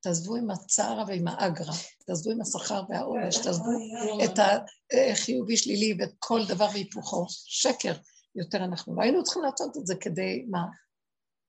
תעזבו 0.00 0.36
עם 0.36 0.50
הצער 0.50 1.04
ועם 1.06 1.28
האגרה, 1.28 1.74
תעזבו 2.06 2.30
עם 2.30 2.40
השכר 2.40 2.82
והעונש, 2.88 3.36
תעזבו 3.36 3.70
את 4.24 4.38
החיובי 4.92 5.56
שלילי 5.56 5.96
ואת 5.98 6.12
כל 6.18 6.40
דבר 6.48 6.68
והיפוכו. 6.72 7.26
שקר. 7.28 7.92
יותר 8.36 8.58
אנחנו 8.58 8.96
לא 8.96 9.02
היינו 9.02 9.22
צריכים 9.22 9.42
לעשות 9.42 9.76
את 9.76 9.86
זה 9.86 9.94
כדי, 10.00 10.44
מה? 10.50 10.64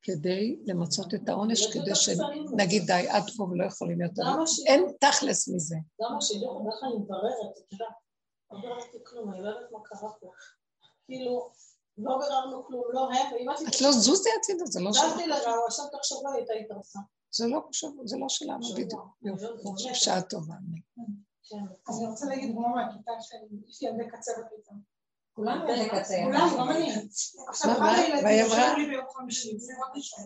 כדי 0.05 0.59
למצות 0.65 1.13
את 1.13 1.29
העונש, 1.29 1.73
כדי 1.73 1.95
שנגיד 1.95 2.83
די, 2.87 3.07
עד 3.09 3.23
פה 3.37 3.43
ולא 3.43 3.65
יכולים 3.65 4.01
יותר. 4.01 4.21
אין 4.67 4.85
תכלס 4.99 5.49
מזה. 5.49 5.75
גם 6.01 6.17
השידור, 6.17 6.69
איך 6.71 6.83
אני 6.83 6.95
מבררת, 6.99 7.57
את 7.57 7.71
יודעת, 7.71 7.87
לא 8.51 8.59
ביררתי 8.61 8.97
כלום, 9.03 9.33
אני 9.33 9.41
לא 9.43 9.49
יודעת 9.49 9.71
מה 9.71 9.79
קרה 9.83 10.09
פה. 10.19 10.31
כאילו, 11.05 11.51
לא 11.97 12.17
ביררנו 12.19 12.65
כלום, 12.65 12.83
לא 12.93 13.09
הם, 13.13 13.49
את 13.69 13.81
לא 13.81 13.91
זוזי 13.91 14.29
הצידה, 14.39 14.65
זה 14.65 14.79
לא 14.79 14.93
שלך. 14.93 15.03
דלתי 15.03 15.27
לרע, 15.27 15.53
עכשיו 15.67 15.85
תוך 15.91 16.01
שבוע 16.03 16.33
הייתה 16.33 16.53
התרסה. 16.53 16.99
זה 17.31 17.47
לא 17.47 17.59
קשור, 17.69 17.91
זה 18.05 18.17
לא 18.17 18.29
שלנו 18.29 18.73
בדיוק. 18.73 19.17
בשעה 19.91 20.21
טובה. 20.21 20.55
כן. 21.49 21.57
אז 21.89 21.99
אני 21.99 22.07
רוצה 22.07 22.25
להגיד 22.25 22.49
דוגמה 22.49 22.67
מהכיתה 22.67 23.11
שלי, 23.21 23.39
יש 23.67 23.81
לי 23.81 23.89
ילדי 23.89 24.09
קצה 24.09 24.31
בכיתה. 24.31 24.71
כולנו 25.35 25.65
קצה. 25.89 26.15
כולנו, 26.23 26.57
גם 26.57 26.69
אני. 26.69 26.93
עכשיו, 27.47 27.71
אחד 27.71 27.93
הילדים 27.97 28.49
שאומרים 28.49 28.79
לי 28.79 28.85
ביום 28.85 29.05
חמישי, 29.13 29.59
זה 29.59 29.73
רק 29.73 29.95
ראשון. 29.95 30.25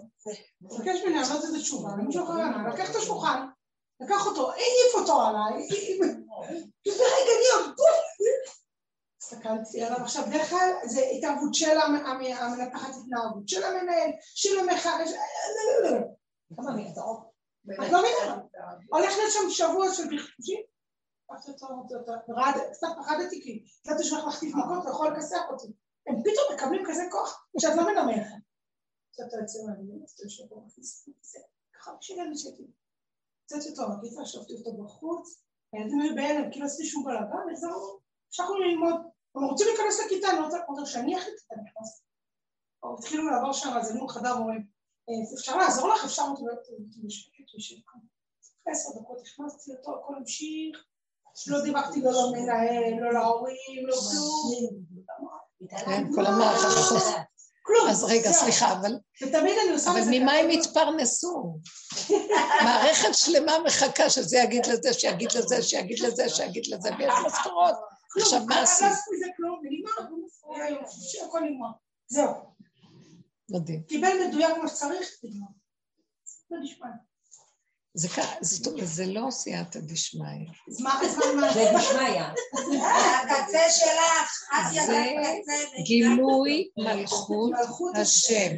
מבקש 0.62 1.04
ממני 1.04 1.22
לענות 1.22 1.44
את 1.44 1.50
התשובה, 1.56 1.90
אני 1.94 2.04
משהו 2.08 2.24
אחר, 2.24 2.34
אני 2.34 2.74
לקח 2.74 2.92
את 2.92 2.96
השולחן, 2.96 3.48
לקח 4.00 4.26
אותו, 4.26 4.52
העיף 4.52 4.96
אותו 4.96 5.22
עליי, 5.22 5.68
ברגע 6.86 7.32
אני 7.38 7.48
הסתכלתי 9.22 9.84
עליו 9.84 9.98
עכשיו, 9.98 10.24
בדרך 10.28 10.50
כלל 10.50 10.72
זה 10.86 11.02
התערבות 11.18 11.54
של 11.54 11.78
המנתחת 11.78 12.90
התנהגות, 12.90 13.48
של 13.48 13.64
המנהל, 13.64 14.10
של 14.22 14.62
מרדאות. 16.76 17.30
את 17.74 17.92
לא 17.92 18.00
מבינה. 18.00 18.38
הולך 18.90 19.18
להיות 19.18 19.32
שם 19.32 19.50
שבוע 19.50 19.94
של 19.94 20.04
בכתושים. 20.04 20.60
קצת 22.72 22.88
פחדתי 22.98 23.42
כי 23.44 23.64
קצת 23.82 23.96
יש 24.00 24.14
לך 24.14 24.24
להחטיף 24.26 24.56
מכות 24.56 24.86
ויכול 24.86 25.14
לכסח 25.14 25.42
אותי. 25.50 25.68
הם 26.08 26.16
פתאום 26.24 26.46
מקבלים 26.54 26.84
כזה 26.88 27.04
כוח 27.12 27.48
שאת 27.60 27.76
לא 27.76 27.84
מנמרת. 27.84 28.28
קצת 29.12 29.24
יוצא 29.42 29.60
מהדיון, 29.68 30.04
אז 30.04 30.12
אתה 30.12 30.24
יושב 30.24 30.48
פה 30.50 30.64
זה, 31.22 31.40
ככה 31.74 31.92
בשביל 32.00 32.36
שהייתי. 32.36 32.64
יצאתי 33.46 33.70
אותו 33.70 33.90
מהכיתה, 33.90 34.22
ישבתי 34.22 34.54
אותו 34.54 34.84
בחוץ, 34.84 35.44
הילדים 35.74 36.00
היו 36.00 36.16
בהלם, 36.16 36.52
כאילו 36.52 36.66
עשיתי 36.66 36.90
שום 36.90 37.04
בלאגן, 37.06 37.52
החזרנו, 37.52 38.00
המשכנו 38.28 38.56
ללמוד. 38.56 38.96
הם 39.36 39.44
רוצים 39.44 39.68
להיכנס 39.68 40.00
לכיתה, 40.06 40.28
אני 40.30 40.40
רוצה 40.40 40.58
עוד 40.68 40.86
שאני 40.86 41.18
אחליט 41.18 41.36
את 41.48 41.52
הנכנס. 41.52 42.04
או 42.84 42.96
התחילו 43.00 43.30
לעבור 43.30 43.54
שם, 43.54 43.70
אז 43.70 43.92
אני 43.92 44.00
חדר 44.10 44.36
ואומרים, 44.36 44.68
אפשר 45.40 45.58
לעזור 45.58 45.90
לך, 45.90 46.06
אפשר 46.06 46.24
אותי 46.32 46.72
בשקט, 47.04 47.56
ושקט. 47.58 47.92
עשר 48.66 48.90
דקות 49.00 49.18
אותו, 49.78 50.00
הכל 50.00 50.16
המשיך, 50.16 50.89
לא 51.48 51.62
דיברתי 51.64 52.02
לא 52.02 52.12
למנהל, 52.12 52.94
לא 53.02 53.14
להורים, 53.14 53.88
לא 53.88 53.96
כלום. 53.96 54.84
כן, 55.70 56.04
כל 56.16 56.26
המערכת. 56.26 57.30
כלום. 57.70 57.90
אז 57.90 58.04
רגע, 58.04 58.32
סליחה, 58.32 58.72
אבל... 58.72 58.92
ותמיד 59.22 59.54
אני 59.64 59.72
עושה 59.74 59.92
אבל 59.92 60.02
ממה 60.12 60.32
הם 60.32 60.50
התפרנסו? 60.50 61.60
מערכת 62.64 63.14
שלמה 63.14 63.60
מחכה 63.66 64.10
שזה 64.10 64.38
יגיד 64.38 64.66
לזה, 64.66 64.94
שיגיד 64.94 65.32
לזה, 65.32 65.64
שיגיד 65.64 66.00
לזה, 66.00 66.30
שיגיד 66.30 66.64
לזה, 66.68 66.90
ויש 67.00 67.14
משכורות. 67.26 67.76
עכשיו, 68.22 68.46
מה 68.46 68.62
עשית? 68.62 68.88
לא 68.88 68.94
עשו 68.94 69.12
מזה 69.16 69.26
כלום, 69.38 69.60
ונגמר, 69.64 69.92
הכל 71.28 71.40
נגמר. 71.40 71.68
זהו. 72.08 72.34
מדהים. 73.50 73.84
קיבל 73.84 74.28
מדויק 74.28 74.56
כמו 74.56 74.68
שצריך, 74.68 75.10
נגמר. 75.24 75.48
לא 76.52 76.58
נשמע. 76.62 76.88
זה 78.00 78.08
ככה, 78.08 78.36
זאת 78.42 78.68
אומרת, 78.68 78.88
זה 78.88 79.06
לא 79.06 79.32
סייעתא 79.32 79.80
דשמיא. 79.80 80.48
אז 80.68 80.82
מה, 80.82 81.02
זה 81.54 81.66
דשמיא. 81.78 82.22
הקצה 82.22 83.64
שלך, 83.70 84.44
את 84.54 84.74
זה 84.74 84.80
ידעת 84.80 85.36
קצה. 85.44 85.82
גילוי 85.84 86.70
מלכות 86.78 87.52
השם. 87.96 88.52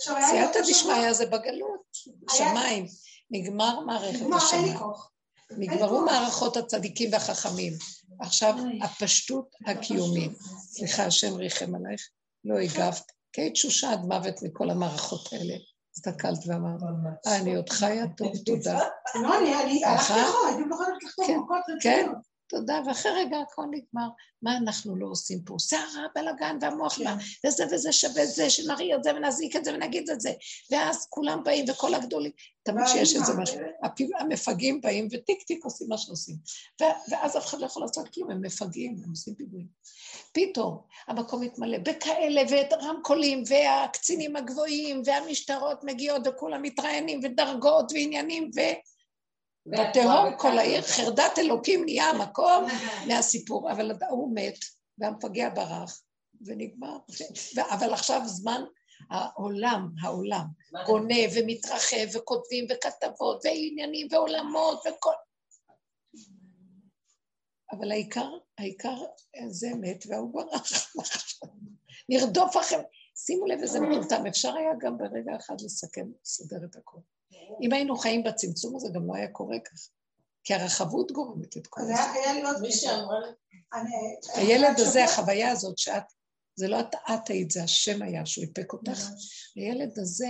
סייעתא 0.00 0.60
דשמיא 0.60 1.12
זה 1.12 1.26
בגלות, 1.26 1.96
שמיים. 2.30 2.86
נגמר 3.30 3.80
מערכת 3.80 4.26
השמיים. 4.36 4.76
נגמרו 5.50 6.00
מערכות 6.00 6.56
הצדיקים 6.56 7.12
והחכמים. 7.12 7.72
עכשיו, 8.20 8.54
הפשטות 8.82 9.48
הקיומית. 9.66 10.32
סליחה, 10.60 11.04
השם 11.06 11.34
ריחם 11.34 11.74
עלייך, 11.74 12.08
לא 12.44 12.58
הגבת, 12.58 13.12
כי 13.32 13.40
היית 13.40 13.52
תשושה 13.52 13.92
עד 13.92 14.00
מוות 14.00 14.42
מכל 14.42 14.70
המערכות 14.70 15.32
האלה. 15.32 15.54
הסתכלת 15.96 16.38
ואמרת, 16.46 16.80
אני 17.26 17.54
עוד 17.56 17.68
חיה 17.68 18.04
טוב, 18.16 18.32
תודה. 18.46 18.78
לא, 19.22 19.38
אני, 19.38 19.62
אני, 19.62 19.84
הלכתי. 19.84 20.12
אחורה, 20.12 20.48
הייתי 20.48 20.64
בוחרת 20.68 21.02
לכתוב 21.02 21.26
כן, 21.26 21.36
מכות 21.38 21.58
כן. 21.82 22.08
תודה, 22.46 22.80
ואחרי 22.86 23.12
רגע 23.12 23.36
הכל 23.38 23.64
נגמר. 23.70 24.08
מה 24.42 24.56
אנחנו 24.56 24.96
לא 24.96 25.06
עושים 25.06 25.42
פה? 25.44 25.56
סערה, 25.58 26.06
בלאגן 26.14 26.58
והמוח, 26.60 26.98
מה, 26.98 27.16
וזה 27.46 27.64
וזה 27.72 27.92
שווה 27.92 28.26
זה, 28.26 28.50
שנריע 28.50 28.96
את 28.96 29.04
זה 29.04 29.14
ונזעיק 29.14 29.56
את 29.56 29.64
זה 29.64 29.74
ונגיד 29.74 30.10
את 30.10 30.20
זה. 30.20 30.32
ואז 30.70 31.06
כולם 31.10 31.44
באים 31.44 31.64
וכל 31.68 31.94
הגדולים, 31.94 32.32
תמיד 32.62 32.86
שיש 32.86 33.14
איזה 33.14 33.32
משהו. 33.34 33.60
המפגעים 34.18 34.80
באים 34.80 35.08
וטיק 35.12 35.42
טיק 35.42 35.64
עושים 35.64 35.88
מה 35.88 35.98
שעושים. 35.98 36.36
ואז 36.80 37.36
אף 37.36 37.46
אחד 37.46 37.60
לא 37.60 37.66
יכול 37.66 37.82
לעשות 37.82 38.08
כלום, 38.14 38.30
הם 38.30 38.40
מפגעים, 38.40 38.96
הם 39.04 39.10
עושים 39.10 39.34
פיגועים. 39.34 39.66
פתאום 40.32 40.80
המקום 41.08 41.40
מתמלא 41.40 41.78
בכאלה 41.78 42.42
ורמקולים 42.50 43.42
והקצינים 43.48 44.36
הגבוהים 44.36 45.02
והמשטרות 45.04 45.84
מגיעות 45.84 46.22
וכולם 46.26 46.62
מתראיינים 46.62 47.20
ודרגות 47.22 47.92
ועניינים 47.92 48.50
ו... 48.56 48.60
בתהום 49.66 50.36
כל 50.38 50.58
העיר, 50.58 50.82
חרדת 50.82 51.38
אלוקים 51.38 51.84
נהיה 51.84 52.10
המקום 52.10 52.64
מהסיפור, 53.08 53.72
אבל 53.72 53.92
הוא 54.10 54.34
מת 54.34 54.58
והמפגע 54.98 55.48
ברח 55.48 56.02
ונגמר. 56.46 56.96
אבל 57.58 57.92
עכשיו 57.92 58.20
זמן 58.26 58.64
העולם, 59.10 59.88
העולם, 60.02 60.44
בונה 60.86 61.14
ומתרחב 61.36 62.16
וכותבים 62.16 62.66
וכתבות 62.70 63.40
ועניינים 63.44 64.08
ועולמות 64.10 64.78
וכל... 64.78 65.12
אבל 67.72 67.90
העיקר, 67.90 68.30
העיקר 68.58 68.96
זה 69.48 69.68
מת 69.80 70.04
והוא 70.08 70.32
ברח. 70.32 70.94
נרדוף 72.08 72.56
אחרי... 72.56 72.78
שימו 73.16 73.46
לב 73.46 73.58
איזה 73.58 73.80
מטומטם, 73.84 74.26
אפשר 74.26 74.56
היה 74.56 74.70
גם 74.78 74.98
ברגע 74.98 75.36
אחד 75.36 75.54
לסכם, 75.60 76.06
לסדר 76.22 76.64
את 76.70 76.76
הכול. 76.76 77.00
אם 77.62 77.72
היינו 77.72 77.96
חיים 77.96 78.22
בצמצום 78.22 78.76
הזה, 78.76 78.88
גם 78.94 79.06
לא 79.06 79.14
היה 79.14 79.28
קורה 79.28 79.56
ככה. 79.58 79.88
כי 80.44 80.54
הרחבות 80.54 81.12
גורמת 81.12 81.56
את 81.56 81.66
כל 81.66 81.80
אז 81.80 81.86
זה. 81.86 81.94
היה 81.94 82.12
היה 82.12 82.32
לי 82.32 82.42
עוד 82.42 82.60
מי 82.60 82.72
שאמרה 82.72 83.18
לי, 83.20 83.32
אני- 83.74 84.16
הילד 84.34 84.80
הזה, 84.80 85.04
החוויה 85.04 85.50
הזאת 85.50 85.78
שאת, 85.78 86.02
זה 86.56 86.68
לא 86.68 86.80
את, 86.80 86.94
את 86.94 87.28
היית, 87.28 87.50
זה 87.50 87.62
השם 87.62 88.02
היה 88.02 88.26
שהוא 88.26 88.44
איפק 88.44 88.72
אותך. 88.72 89.08
הילד 89.56 89.98
הזה, 89.98 90.26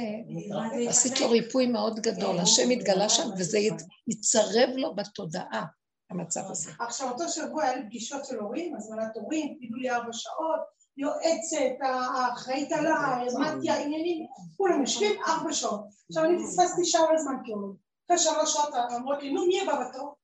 עשית 0.88 1.20
לו 1.20 1.30
ריפוי 1.30 1.66
מאוד 1.66 2.00
גדול, 2.00 2.38
השם 2.38 2.70
התגלה 2.70 3.08
שם 3.08 3.28
וזה 3.38 3.58
ית- 3.58 3.82
יצרב 4.08 4.68
לו 4.76 4.94
בתודעה, 4.94 5.64
המצב 6.10 6.40
הזה. 6.50 6.70
עכשיו, 6.80 7.10
אותו 7.10 7.28
שבוע 7.28 7.64
היה 7.64 7.76
לי 7.76 7.82
פגישות 7.86 8.24
של 8.24 8.38
הורים, 8.38 8.76
הזמנת 8.76 9.16
הורים, 9.16 9.56
פינו 9.60 9.76
לי 9.76 9.90
ארבע 9.90 10.12
שעות, 10.12 10.60
יועצת, 10.96 11.76
האחראית 11.80 12.72
עליי, 12.72 13.26
הזמנתי 13.26 13.70
העניינים, 13.70 14.26
כולם 14.56 14.80
יושבים 14.80 15.22
ארבע 15.22 15.52
שעות. 15.52 15.84
עכשיו, 16.08 16.24
אני 16.24 16.44
פספסתי 16.44 16.84
שעה 16.84 17.08
על 17.10 17.16
הזמן 17.16 17.34
כהורים. 17.46 17.76
אחרי 18.06 18.18
שלוש 18.18 18.52
שעות 18.52 18.74
אמרות 18.96 19.22
לי, 19.22 19.32
נו, 19.32 19.46
מי 19.46 19.60
הבא 19.60 19.88
בתור? 19.88 20.16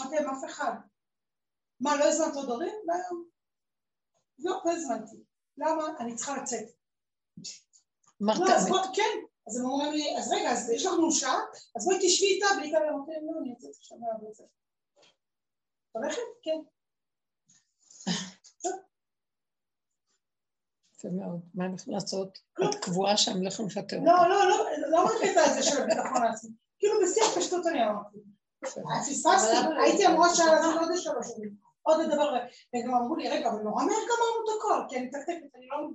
אמרתי 0.00 0.16
להם, 0.16 0.30
אף 0.30 0.44
אחד. 0.50 0.72
מה, 1.80 1.96
לא 1.96 2.04
הזמנת 2.04 2.36
עוד 2.36 2.48
הורים? 2.48 2.74
לא. 2.84 2.94
לא, 4.38 4.60
לא 4.64 4.72
הזמנתי. 4.72 5.16
למה? 5.58 5.84
אני 6.00 6.14
צריכה 6.14 6.36
לצאת. 6.36 6.68
אמרת, 8.22 8.38
לא, 8.70 8.82
כן. 8.94 9.18
אז 9.46 9.60
הם 9.60 9.64
אומרים 9.64 9.92
לי, 9.92 10.18
אז 10.18 10.32
רגע, 10.32 10.50
אז 10.50 10.70
יש 10.70 10.86
לנו 10.86 11.12
שעה, 11.12 11.38
אז 11.76 11.84
בואי 11.84 11.96
תשבי 12.02 12.26
איתה, 12.26 12.46
והיא 12.58 12.72
כאלה, 12.72 12.90
אמרתי 12.90 13.12
להם, 13.12 13.24
לא, 13.26 13.40
אני 13.40 13.50
יוצאת 13.50 13.70
עכשיו 13.78 13.98
מהבית. 13.98 14.38
הולכת? 15.92 16.22
כן. 16.42 16.60
יפה 21.04 21.16
מאוד, 21.16 21.40
מה 21.54 21.66
אנחנו 21.66 21.92
לעשות? 21.92 22.38
את 22.64 22.74
קבועה 22.74 23.16
שם, 23.16 23.42
לא 23.42 23.48
יכולים 23.48 23.70
לפטר 23.70 23.96
אותך. 23.96 24.08
לא, 24.08 24.28
לא, 24.28 24.48
לא, 24.48 24.66
לא 24.88 25.04
בקטע 25.04 25.40
הזה 25.44 25.62
של 25.62 25.82
הביטחון 25.82 26.22
העצמי. 26.22 26.50
כאילו 26.78 26.94
בשיא 27.02 27.22
הפשטות 27.22 27.66
אני 27.66 27.84
אמרתי. 27.84 28.18
פספסתי, 29.10 29.56
הייתי 29.84 30.06
אמורה 30.06 30.34
שעה 30.34 30.54
לזה 30.54 30.66
עוד 30.66 30.88
שלוש 30.96 31.26
שנים. 31.34 31.54
עוד 31.82 32.06
דבר, 32.12 32.34
וגם 32.74 32.94
אמרו 32.94 33.16
לי, 33.16 33.28
רגע, 33.28 33.48
אבל 33.48 33.58
נורא 33.58 33.84
מהר 33.84 33.96
גמרנו 33.96 34.44
את 34.44 34.58
הכל, 34.58 34.80
כי 34.88 34.96
אני 34.96 35.06
מתקתקת, 35.06 35.56
אני 35.56 35.66
לא... 35.66 35.88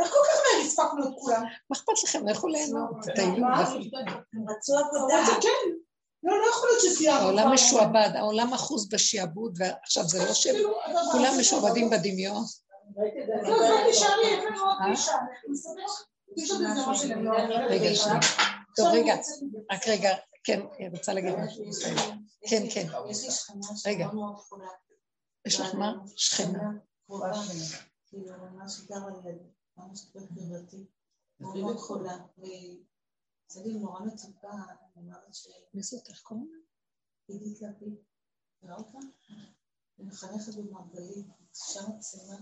איך 0.00 0.10
כל 0.10 0.18
כך 0.24 0.40
מהר 0.44 0.66
הספקנו 0.66 1.08
את 1.08 1.20
כולם? 1.20 1.42
מה 1.42 1.76
אכפת 1.76 1.92
לכם? 2.04 2.28
לכו 2.28 2.48
ליהנות? 2.48 2.90
לכו. 3.06 3.20
הם 4.32 4.48
רצו 4.50 4.78
עבודה. 4.78 5.24
כן. 5.42 5.70
לא, 6.22 6.38
לא 6.38 6.46
יכול 6.50 6.68
להיות 6.68 6.82
שסיימנו. 6.82 7.20
העולם. 7.20 7.52
משועבד, 7.52 8.10
העולם 8.14 8.52
אחוז 8.52 8.88
בשעבוד, 8.88 9.58
ועכשיו 9.58 10.04
זה 10.04 10.24
לא 10.24 10.34
שהם 10.34 10.54
כאילו, 10.54 10.74
כולם 11.12 11.34
משועבדים 11.40 11.90
בדמיון. 11.90 12.42
לא, 13.42 13.58
זה 13.58 13.74
פגישה. 14.84 15.16
מסתבר, 15.48 15.82
יש 16.36 16.50
עוד 16.50 16.60
איזה 16.60 16.80
משהו 16.90 17.08
למנוע. 17.08 17.36
רגע, 17.68 17.94
שנייה. 17.94 18.20
טוב, 18.76 18.86
רגע, 18.92 19.14
רק 19.72 19.88
רגע, 19.88 20.10
כן, 20.44 20.60
רוצה 20.92 21.12
להגיד 21.12 21.34
משהו. 21.34 21.64
כן, 22.48 22.62
כן. 22.74 22.86
יש 23.10 23.24
לי 23.24 23.30
שכנה 23.30 23.66
רגע. 23.86 24.04
שמאוד 24.04 24.14
מאוד 24.14 24.36
חולה. 24.36 24.68
יש 25.46 25.60
לך 25.60 25.74
מה? 25.74 25.94
שכנה. 26.16 26.70
כאילו, 28.06 28.36
ממש 28.52 28.80
גרה 28.80 29.10
ליד, 29.24 29.38
ממש 29.76 30.00
חברתי. 30.12 30.86
מאוד 31.40 31.56
מאוד 31.56 31.76
חולה. 31.76 32.16
וזה 32.38 33.60
לי 33.64 33.74
נורא 33.74 34.00
מצוקה, 34.00 34.48
אני 34.48 35.04
אומרת 35.04 35.34
ש... 35.34 35.48
מי 35.74 35.82
זאת? 35.82 36.08
איך 36.08 36.20
קוראים 36.22 36.48
לה? 36.52 36.58
עידית 37.28 37.62
לפיד. 37.62 37.94
אותה? 38.70 38.98
היא 39.98 40.06
מחנכת 40.06 40.54
במרגלית, 40.54 41.26
אישה 41.54 41.80
מקסימה. 41.88 42.36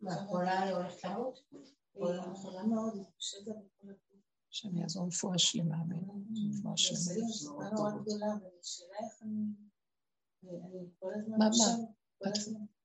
מה, 0.00 0.14
חולה 0.26 0.70
הולכת 0.70 1.04
למות? 1.04 1.38
חולה 2.34 2.66
מאוד. 2.66 2.98
שאני 4.50 4.82
אעזור 4.82 5.06
רפואה 5.06 5.38
שלמה, 5.38 5.76
אמן. 5.82 5.96
רפואה 6.58 6.76
שלמה. 6.76 7.16
הזמן... 10.42 11.28
מה, 11.38 11.48
מה? 11.58 11.86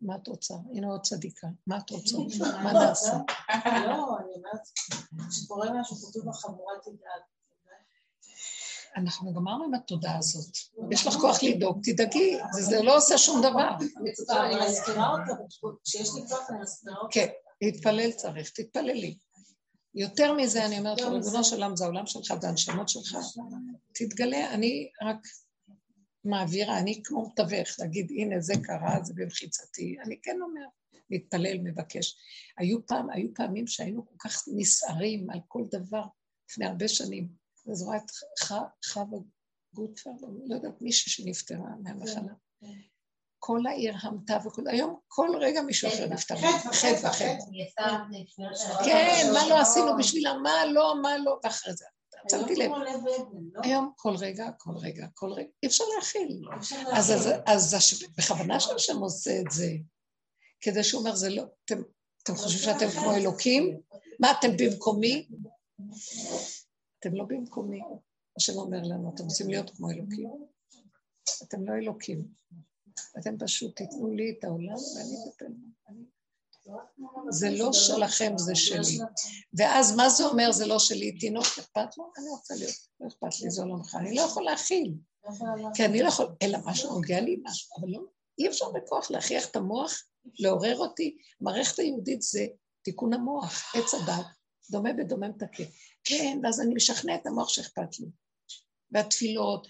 מה 0.02 0.16
את 0.16 0.28
רוצה? 0.28 0.56
הנה 0.74 0.88
עוד 0.88 1.02
צדיקה. 1.02 1.48
מה 1.68 1.78
את 1.78 1.90
רוצה? 1.90 2.18
מה 2.64 2.74
נעשה? 2.74 3.18
לא, 3.66 4.18
אני 4.20 4.34
אומרת, 4.36 4.62
כשקורה 5.30 5.80
משהו 5.80 5.96
כתוב 5.96 6.30
בחבורה 6.30 6.74
תדאג. 6.84 7.22
אנחנו 8.98 9.34
גמרנו 9.34 9.64
עם 9.64 9.74
התודעה 9.74 10.18
הזאת. 10.18 10.58
יש 10.92 11.08
לך 11.08 11.14
כוח 11.14 11.44
לדאוג, 11.44 11.82
תדאגי, 11.84 12.38
זה- 12.52 12.82
לא 12.84 12.98
עושה 12.98 13.18
שום 13.18 13.40
דבר. 13.42 13.70
אני 14.46 14.66
מזכירה 14.70 15.10
אותו, 15.12 15.44
כשיש 15.84 16.10
לי 16.16 16.22
כוח 16.30 16.50
אני 16.50 16.62
מזכירה 16.62 16.96
אותו. 16.98 17.08
כן, 17.12 17.28
להתפלל 17.62 18.12
צריך, 18.12 18.50
תתפללי. 18.50 19.18
יותר 19.96 20.34
מזה, 20.34 20.66
אני 20.66 20.80
אומרת, 20.80 21.00
ריבונו 21.00 21.44
של 21.44 21.56
עולם, 21.56 21.76
זה 21.76 21.84
העולם 21.84 22.06
שלך, 22.06 22.34
זה 22.42 22.50
הנשמות 22.50 22.90
שלך. 22.90 23.18
תתגלה, 23.94 24.54
אני 24.54 24.90
רק 25.04 25.18
מעבירה, 26.26 26.80
אני 26.80 27.02
כמו 27.04 27.30
מתווך, 27.30 27.70
להגיד, 27.80 28.12
הנה, 28.12 28.40
זה 28.40 28.54
קרה, 28.64 29.04
זה 29.04 29.14
במחיצתי. 29.18 29.96
אני 30.06 30.22
כן 30.24 30.38
אומר, 30.42 30.66
מתפלל, 31.10 31.58
מבקש. 31.64 32.16
היו, 32.58 32.86
פעם, 32.86 33.10
היו 33.10 33.28
פעמים 33.36 33.68
שהיינו 33.68 34.06
כל 34.08 34.16
כך 34.20 34.44
נסערים 34.56 35.30
על 35.30 35.40
כל 35.48 35.64
דבר 35.72 36.04
לפני 36.50 36.66
הרבה 36.66 36.88
שנים. 36.88 37.41
אז 37.72 37.82
רואה 37.82 37.98
את 37.98 38.12
חווה 38.86 39.20
גוטפר, 39.74 40.10
לא 40.46 40.56
יודעת, 40.56 40.82
מישהי 40.82 41.12
שנפטרה 41.12 41.70
מהמחלה. 41.84 42.34
כל 43.40 43.60
העיר 43.68 43.94
המתה 44.02 44.38
וכל... 44.46 44.68
היום 44.68 45.00
כל 45.08 45.30
רגע 45.42 45.62
מישהו 45.62 45.90
אחר 45.90 46.08
נפטר. 46.08 46.36
חטא 46.74 47.08
וחטא. 47.08 47.38
כן, 48.86 49.30
מה 49.34 49.48
לא 49.50 49.60
עשינו 49.60 49.98
בשבילה, 50.00 50.34
מה 50.34 50.66
לא, 50.66 50.96
מה 51.02 51.18
לא, 51.18 51.40
ואחרי 51.44 51.74
זה. 51.74 51.86
שמתי 52.32 52.56
לב. 52.56 52.72
לא? 53.54 53.62
היום 53.64 53.92
כל 53.96 54.16
רגע, 54.16 54.50
כל 54.58 54.78
רגע, 54.78 55.08
כל 55.14 55.32
רגע, 55.32 55.50
אי 55.64 55.68
אפשר 55.68 55.84
להכיל. 55.96 56.42
אז 57.46 57.76
בכוונה 58.18 58.60
שהשם 58.60 58.98
עושה 58.98 59.40
את 59.40 59.52
זה, 59.52 59.72
כדי 60.62 60.84
שהוא 60.84 61.00
אומר, 61.00 61.16
זה 61.16 61.30
לא, 61.30 61.44
אתם 62.24 62.36
חושבים 62.36 62.62
שאתם 62.62 62.90
כמו 62.90 63.16
אלוקים? 63.16 63.80
מה, 64.20 64.32
אתם 64.32 64.58
במקומי? 64.58 65.28
אתם 67.02 67.16
לא 67.16 67.26
במקומי. 67.26 67.82
השם 68.38 68.54
אומר 68.54 68.82
לנו, 68.84 69.12
אתם 69.16 69.24
רוצים 69.24 69.50
להיות 69.50 69.70
כמו 69.70 69.90
אלוקים? 69.90 70.30
אתם 71.44 71.66
לא 71.66 71.74
אלוקים. 71.74 72.28
אתם 73.20 73.38
פשוט 73.38 73.76
תיתנו 73.76 74.08
לי 74.08 74.36
את 74.40 74.44
העולם 74.44 74.76
ואני 74.96 75.16
אטפל 75.30 75.46
זה 77.30 77.50
לא 77.50 77.74
שלכם, 77.74 78.38
זה 78.38 78.56
שלי. 78.56 78.98
ואז 79.54 79.96
מה 79.96 80.10
זה 80.10 80.26
אומר, 80.26 80.52
זה 80.52 80.66
לא 80.66 80.80
שלי? 80.80 81.20
תינוק 81.20 81.46
אכפת 81.46 81.98
לו? 81.98 82.12
אני 82.18 82.30
רוצה 82.30 82.56
להיות, 82.56 82.76
לא 83.00 83.08
אכפת 83.08 83.42
לי, 83.42 83.50
זה 83.50 83.62
עולמך. 83.62 83.96
אני 83.96 84.16
לא 84.16 84.22
יכול 84.22 84.44
להכיל. 84.44 84.94
כי 85.74 85.86
אני 85.86 86.02
לא 86.02 86.08
יכול, 86.08 86.28
אלא 86.42 86.60
משהו 86.66 86.94
נוגע 86.94 87.22
לי 87.22 87.42
משהו, 87.44 87.70
אבל 87.80 87.90
לא, 87.90 88.02
אי 88.40 88.48
אפשר 88.48 88.72
בכוח 88.72 89.12
להכריח 89.12 89.50
את 89.50 89.56
המוח, 89.56 90.04
לעורר 90.40 90.78
אותי. 90.78 91.18
המערכת 91.42 91.80
היהודית 91.80 92.22
זה 92.22 92.48
תיקון 92.82 93.14
המוח, 93.14 93.76
עץ 93.76 93.94
הדת, 93.94 94.26
דומה 94.72 94.94
בדומה 94.94 95.30
מתקן. 95.30 95.64
כן, 96.04 96.40
ואז 96.44 96.62
אני 96.62 96.74
משכנע 96.74 97.16
את 97.16 97.28
המוח 97.28 97.50
שאכפת 97.50 98.00
לי. 98.00 98.06
והתפילות, 98.92 99.68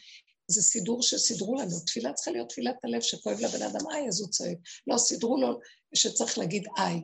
זה 0.47 0.61
סידור 0.61 1.01
שסידרו 1.01 1.55
לנו. 1.55 1.79
תפילה 1.85 2.13
צריכה 2.13 2.31
להיות 2.31 2.49
תפילת 2.49 2.75
הלב 2.83 3.01
שכואב 3.01 3.37
לבן 3.39 3.65
אדם, 3.65 3.91
איי, 3.91 4.07
אז 4.07 4.21
הוא 4.21 4.29
צועק. 4.29 4.57
לא, 4.87 4.97
סידרו 4.97 5.41
לו 5.41 5.59
שצריך 5.95 6.37
להגיד 6.37 6.67
איי. 6.77 7.01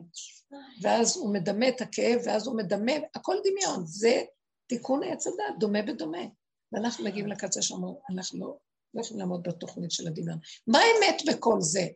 ואז 0.82 1.16
הוא 1.16 1.34
מדמה 1.34 1.68
את 1.68 1.80
הכאב, 1.80 2.20
ואז 2.24 2.46
הוא 2.46 2.56
מדמה, 2.56 2.92
הכל 3.14 3.36
דמיון. 3.44 3.86
זה 3.86 4.22
תיקון 4.66 5.02
עץ 5.02 5.26
הדת, 5.26 5.58
דומה 5.60 5.82
בדומה. 5.82 6.24
ואנחנו 6.72 7.04
מגיעים 7.04 7.26
לקצה 7.26 7.62
שאמרו, 7.62 8.00
אנחנו 8.10 8.40
לא, 8.40 8.56
לא 8.94 9.00
יכולים 9.00 9.20
לעמוד 9.20 9.42
בתוכנית 9.42 9.90
של 9.90 10.06
הדמיון. 10.06 10.38
מה 10.66 10.78
האמת 10.78 11.22
בכל 11.26 11.56
זה? 11.60 11.86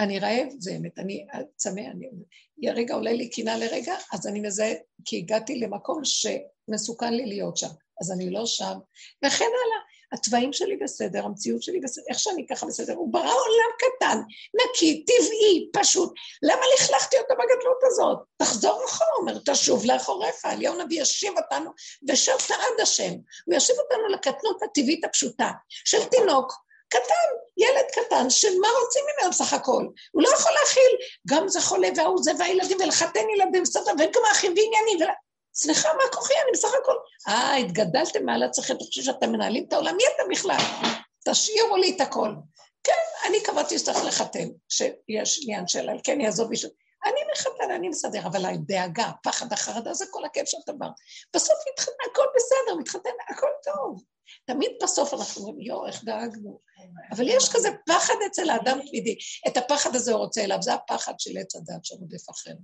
אני 0.00 0.18
רעב, 0.18 0.48
זה 0.58 0.76
אמת. 0.76 0.98
אני 0.98 1.26
צמא, 1.56 1.80
אני... 1.80 2.08
רגע 2.72 2.94
עולה 2.94 3.12
לי 3.12 3.28
קינה 3.28 3.58
לרגע, 3.58 3.94
אז 4.12 4.26
אני 4.26 4.40
מזהה, 4.40 4.72
כי 5.04 5.16
הגעתי 5.16 5.60
למקום 5.60 6.00
שמסוכן 6.04 7.14
לי 7.14 7.26
להיות 7.26 7.56
שם. 7.56 7.68
אז 8.00 8.12
אני 8.12 8.30
לא 8.30 8.46
שם, 8.46 8.78
וכן 9.24 9.44
הלאה. 9.44 9.88
התוואים 10.12 10.52
שלי 10.52 10.76
בסדר, 10.76 11.24
המציאות 11.24 11.62
שלי 11.62 11.80
בסדר, 11.80 12.04
איך 12.08 12.18
שאני 12.18 12.46
ככה 12.46 12.66
בסדר, 12.66 12.94
הוא 12.94 13.12
ברא 13.12 13.22
עולם 13.22 13.70
קטן, 13.78 14.18
נקי, 14.54 15.04
טבעי, 15.04 15.70
פשוט. 15.72 16.12
למה 16.42 16.60
לכלכתי 16.74 17.16
אותו 17.18 17.34
בגדלות 17.34 17.78
הזאת? 17.86 18.18
תחזור 18.36 18.84
אחורה, 18.88 19.32
תשוב 19.44 19.84
לאחוריך, 19.84 20.34
אליהו 20.44 20.80
הנביא 20.80 21.02
ישיב 21.02 21.32
אותנו, 21.36 21.70
ושבת 22.08 22.50
עד 22.50 22.80
השם. 22.82 23.12
הוא 23.46 23.54
ישיב 23.54 23.76
אותנו 23.78 24.08
לקטנות 24.08 24.62
הטבעית 24.62 25.04
הפשוטה 25.04 25.50
של 25.68 26.04
תינוק 26.04 26.52
קטן, 26.88 27.28
ילד 27.56 27.86
קטן, 27.92 28.30
שמה 28.30 28.68
רוצים 28.82 29.04
ממנו 29.04 29.30
בסך 29.30 29.52
הכל? 29.52 29.86
הוא 30.12 30.22
לא 30.22 30.28
יכול 30.28 30.52
להכיל, 30.60 30.96
גם 31.28 31.48
זה 31.48 31.60
חולה 31.60 31.88
והוא 31.96 32.22
זה 32.22 32.32
והילדים, 32.38 32.78
ולחתן 32.80 33.24
ילדים, 33.34 33.62
וגם 33.98 34.22
האחים 34.28 34.54
ועניינים, 34.56 35.08
סליחה, 35.54 35.88
מה 35.92 36.02
כוחי? 36.12 36.34
אני 36.34 36.52
בסך 36.52 36.68
הכל... 36.82 36.94
אה, 37.28 37.56
התגדלתם 37.56 38.26
מעל 38.26 38.42
הצריכים, 38.42 38.76
אתה 38.76 38.84
חושב 38.84 39.02
שאתם 39.02 39.32
מנהלים 39.32 39.64
את 39.68 39.72
העולם? 39.72 39.96
מי 39.96 40.02
אתם 40.16 40.30
בכלל? 40.30 40.56
תשאירו 41.24 41.76
לי 41.76 41.96
את 41.96 42.00
הכל. 42.00 42.30
כן, 42.84 43.28
אני 43.28 43.42
קבעתי 43.42 43.78
שצריך 43.78 44.04
לחתן, 44.04 44.48
שיש 44.68 45.40
עניין 45.42 45.68
של 45.68 45.88
על 45.88 45.98
כן 46.04 46.20
יעזוב 46.20 46.50
מישהו. 46.50 46.70
אני 47.04 47.20
מחתן, 47.32 47.70
אני 47.70 47.88
מסדר, 47.88 48.26
אבל 48.26 48.46
הדאגה, 48.46 49.04
הפחד, 49.04 49.52
החרדה, 49.52 49.94
זה 49.94 50.04
כל 50.10 50.24
הכיף 50.24 50.48
של 50.48 50.58
דבר. 50.66 50.88
בסוף 51.34 51.56
מתחתן, 51.72 51.92
הכל 52.10 52.26
בסדר, 52.36 52.76
מתחתן, 52.78 53.10
הכל 53.28 53.50
טוב. 53.64 54.02
תמיד 54.46 54.70
בסוף 54.82 55.14
אנחנו 55.14 55.42
אומרים, 55.42 55.66
יואו, 55.66 55.86
איך 55.86 56.04
דאגנו. 56.04 56.60
אבל 57.12 57.28
יש 57.28 57.48
כזה 57.52 57.68
פחד 57.86 58.14
אצל 58.26 58.50
האדם 58.50 58.78
תמידי. 58.88 59.16
את 59.48 59.56
הפחד 59.56 59.94
הזה 59.94 60.12
הוא 60.12 60.20
רוצה 60.20 60.44
אליו, 60.44 60.58
זה 60.62 60.74
הפחד 60.74 61.14
של 61.18 61.38
עץ 61.38 61.56
הדת 61.56 61.84
שרודף 61.84 62.30
אחרינו. 62.30 62.60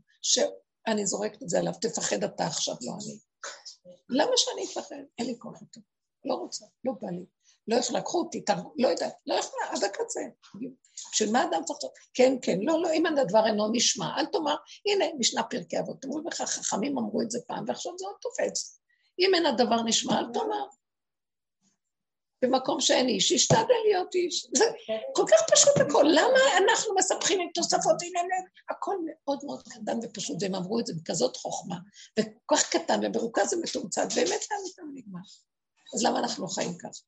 אני 0.86 1.06
זורקת 1.06 1.42
את 1.42 1.48
זה 1.48 1.58
עליו, 1.58 1.72
תפחד 1.80 2.24
אתה 2.24 2.46
עכשיו, 2.46 2.74
לא 2.80 2.92
אני. 2.92 3.18
למה 4.08 4.32
שאני 4.36 4.64
אפחד? 4.64 4.94
אין 5.18 5.26
לי 5.26 5.34
כוח 5.38 5.62
איתו. 5.62 5.80
לא 6.24 6.34
רוצה, 6.34 6.64
לא 6.84 6.92
בא 7.00 7.08
לי. 7.10 7.24
לא 7.68 7.76
יכולה, 7.76 8.02
קחו 8.02 8.18
אותי, 8.18 8.44
לא 8.78 8.88
יודעת, 8.88 9.14
לא 9.26 9.34
יכולה, 9.34 9.62
עד 9.70 9.84
הקצה. 9.84 10.20
בשביל 11.12 11.32
מה 11.32 11.44
אדם 11.44 11.64
צריך... 11.64 11.92
כן, 12.14 12.36
כן, 12.42 12.58
לא, 12.62 12.82
לא, 12.82 12.92
אם 12.92 13.06
הדבר 13.06 13.46
אינו 13.46 13.68
נשמע, 13.72 14.18
אל 14.18 14.26
תאמר, 14.26 14.56
הנה, 14.86 15.04
משנה 15.18 15.42
פרקי 15.42 15.78
אבות, 15.80 16.04
אמרו 16.04 16.20
לך, 16.26 16.42
חכמים 16.42 16.98
אמרו 16.98 17.22
את 17.22 17.30
זה 17.30 17.38
פעם, 17.46 17.64
ועכשיו 17.66 17.92
זה 17.98 18.06
עוד 18.06 18.16
תופץ. 18.20 18.80
אם 19.18 19.34
אין 19.34 19.46
הדבר 19.46 19.82
נשמע, 19.82 20.18
אל 20.18 20.32
תאמר. 20.32 20.66
במקום 22.46 22.80
שאין 22.80 23.08
איש, 23.08 23.30
ישתדל 23.30 23.80
להיות 23.84 24.14
איש. 24.14 24.46
זה 24.56 24.64
כל 25.12 25.24
כך 25.30 25.38
פשוט 25.52 25.76
הכל. 25.80 26.04
למה 26.08 26.38
אנחנו 26.58 26.94
מספחים 26.94 27.40
עם 27.40 27.48
תוספות 27.54 27.96
עניינים? 28.02 28.44
הכל 28.70 28.96
מאוד 29.06 29.38
מאוד 29.44 29.62
קטן 29.62 29.98
ופשוט, 30.02 30.36
והם 30.40 30.54
אמרו 30.54 30.80
את 30.80 30.86
זה 30.86 30.92
בכזאת 30.96 31.36
חוכמה, 31.36 31.76
וכל 32.18 32.56
כך 32.56 32.70
קטן 32.70 33.00
ומרוכז 33.02 33.54
ומתומצת, 33.54 34.12
באמת 34.16 34.40
לאן 34.50 34.60
איתם 34.66 34.82
נגמר. 34.94 35.20
אז 35.94 36.04
למה 36.04 36.18
אנחנו 36.18 36.48
חיים 36.48 36.78
כך? 36.78 37.00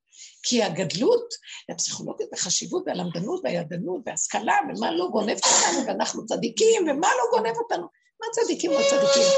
כי 0.43 0.63
הגדלות, 0.63 1.35
והפסיכולוגיה, 1.69 2.27
והחשיבות, 2.33 2.83
והלמדנות, 2.87 3.41
והידענות, 3.45 4.01
וההשכלה, 4.07 4.57
ומה 4.69 4.91
לא 4.91 5.09
גונב 5.13 5.37
אותנו, 5.37 5.87
ואנחנו 5.87 6.27
צדיקים, 6.27 6.83
ומה 6.83 7.09
לא 7.09 7.39
גונב 7.39 7.57
אותנו. 7.57 7.87
מה 8.21 8.27
צדיקים 8.33 8.71
או 8.71 8.79
צדיקים? 8.91 9.29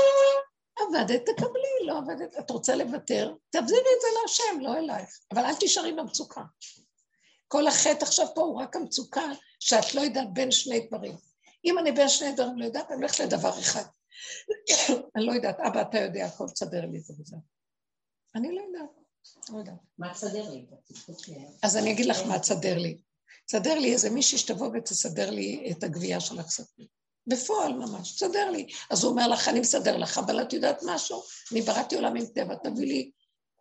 עבדת, 0.89 1.27
תקבלי, 1.27 1.87
לא 1.87 1.99
עבדת. 1.99 2.39
את 2.39 2.51
רוצה 2.51 2.77
לוותר? 2.77 3.35
תחזירי 3.51 3.81
את 3.81 4.01
זה 4.01 4.09
להשם, 4.23 4.61
לא 4.61 4.79
אלייך. 4.79 5.19
אבל 5.33 5.45
אל 5.45 5.55
תישארי 5.55 5.93
במצוקה. 5.93 6.43
כל 7.49 7.67
החטא 7.67 8.05
עכשיו 8.05 8.27
פה 8.35 8.41
הוא 8.41 8.61
רק 8.61 8.77
המצוקה 8.77 9.23
שאת 9.61 9.95
לא 9.95 10.01
יודעת 10.01 10.33
בין 10.33 10.51
שני 10.51 10.81
דברים. 10.81 11.17
אם 11.65 11.79
אני 11.79 11.93
בין 11.93 12.09
שני 12.09 12.33
דברים 12.33 12.59
לא 12.59 12.65
יודעת, 12.65 12.91
אני 12.91 12.97
הולכת 12.97 13.21
לדבר 13.21 13.59
אחד. 13.59 13.83
אני 15.17 15.27
לא 15.27 15.33
יודעת, 15.33 15.61
אבא, 15.61 15.83
אתה 15.83 15.99
יודע, 15.99 16.27
הכל 16.27 16.47
תסדר 16.55 16.87
לי 16.87 16.99
את 16.99 17.05
זה 17.05 17.15
וזה. 17.19 17.37
אני 18.35 18.55
לא 18.55 18.61
יודעת, 18.61 18.91
לא 19.51 19.59
יודעת. 19.59 19.75
מה 19.99 20.15
תסדר 20.15 20.51
לי? 20.51 20.67
אז 21.63 21.77
אני 21.77 21.93
אגיד 21.93 22.07
לך 22.07 22.19
מה 22.27 22.39
תסדר 22.39 22.79
לי. 22.79 23.03
תסדר 23.47 23.79
לי 23.79 23.93
איזה 23.93 24.11
מישהי 24.11 24.39
שתבוא 24.39 24.71
ותסדר 24.75 25.31
לי 25.31 25.73
את 25.73 25.83
הגבייה 25.85 26.21
של 26.21 26.39
הכספים. 26.39 26.98
בפועל 27.29 27.73
ממש, 27.73 28.13
תסדר 28.13 28.51
לי. 28.51 28.67
אז 28.91 29.05
הוא 29.05 29.11
אומר 29.11 29.29
לך, 29.29 29.49
אני 29.49 29.61
מסדר 29.61 29.97
לך, 29.97 30.19
אבל 30.19 30.43
את 30.43 30.53
יודעת 30.53 30.81
משהו? 30.87 31.23
אני 31.53 31.63
בראתי 31.63 31.97
עולם 31.97 32.17
עם 32.17 32.27
טבע, 32.27 32.55
תביא 32.55 32.87
לי 32.87 33.11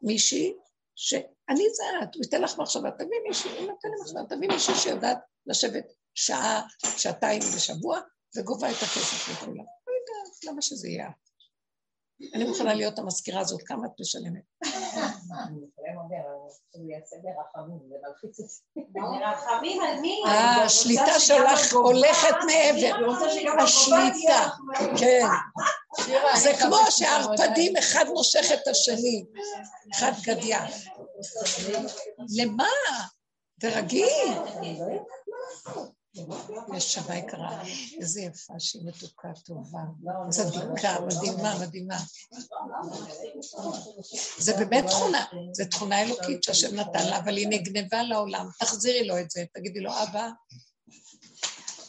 מישהי 0.02 0.54
שאני 0.96 1.64
זה 1.76 1.84
את, 2.04 2.16
הוא 2.16 2.24
ייתן 2.24 2.42
לך 2.42 2.58
מחשבה, 2.58 2.92
תביא 2.92 3.20
מישהי, 3.28 3.52
הוא 3.52 3.68
נותן 3.68 3.88
לי 3.90 4.02
מחשבה, 4.02 4.20
תביא 4.30 4.48
מישהי 4.48 4.76
שיודעת 4.76 5.18
לשבת 5.46 5.86
שעה, 6.16 6.62
שעתיים 6.98 7.42
בשבוע, 7.56 8.00
וגובה 8.38 8.72
את 8.72 8.76
הכסף 8.76 9.30
לכולם. 9.32 9.58
לא 9.58 9.94
יודעת, 9.94 10.44
למה 10.44 10.62
שזה 10.62 10.88
יהיה 10.88 11.08
את? 11.08 11.27
אני 12.34 12.44
מוכנה 12.44 12.74
להיות 12.74 13.00
המזכירה 13.00 13.42
הזאת, 13.42 13.62
כמה 13.66 13.88
את 13.88 13.92
משלמת? 14.00 14.42
ברחמים 18.92 19.82
על 19.82 20.00
מי? 20.00 20.24
אה, 20.26 20.64
השליטה 20.64 21.20
שלך 21.20 21.74
הולכת 21.74 22.36
מעבר. 22.48 22.96
השליטה, 23.60 24.50
כן. 25.00 25.26
זה 26.36 26.52
כמו 26.60 26.78
שהערפדים 26.90 27.78
אחד 27.78 28.06
מושך 28.08 28.52
את 28.54 28.68
השני, 28.68 29.26
אחד 29.94 30.12
גדיה. 30.24 30.66
למה? 32.38 32.68
תרגי. 33.60 34.06
נשמה 36.70 37.16
יקרה, 37.16 37.64
איזה 38.00 38.22
יפה 38.22 38.54
שהיא 38.60 38.82
מתוקה, 38.86 39.30
טובה, 39.46 39.80
צדיקה, 40.30 40.96
מדהימה, 41.06 41.60
מדהימה. 41.62 41.98
זה 44.38 44.54
באמת 44.54 44.86
תכונה, 44.88 45.26
זו 45.52 45.64
תכונה 45.72 46.02
אלוקית 46.02 46.44
שהשם 46.44 46.76
נתן 46.76 47.08
לה, 47.10 47.18
אבל 47.18 47.38
היא 47.38 47.48
נגנבה 47.48 48.04
לעולם. 48.04 48.48
תחזירי 48.60 49.08
לו 49.08 49.20
את 49.20 49.32
זה, 49.32 49.46
תגידי 49.54 49.80
לו, 49.80 49.92
אבא, 50.04 50.30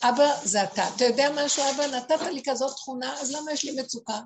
אבא 0.02 0.44
זה 0.44 0.64
אתה. 0.64 0.88
אתה 0.96 1.04
יודע 1.04 1.28
משהו, 1.36 1.62
אבא? 1.74 1.86
נתת 1.86 2.20
לי 2.32 2.42
כזאת 2.44 2.76
תכונה, 2.76 3.20
אז 3.20 3.32
למה 3.32 3.52
יש 3.52 3.64
לי 3.64 3.80
מצוקה? 3.80 4.20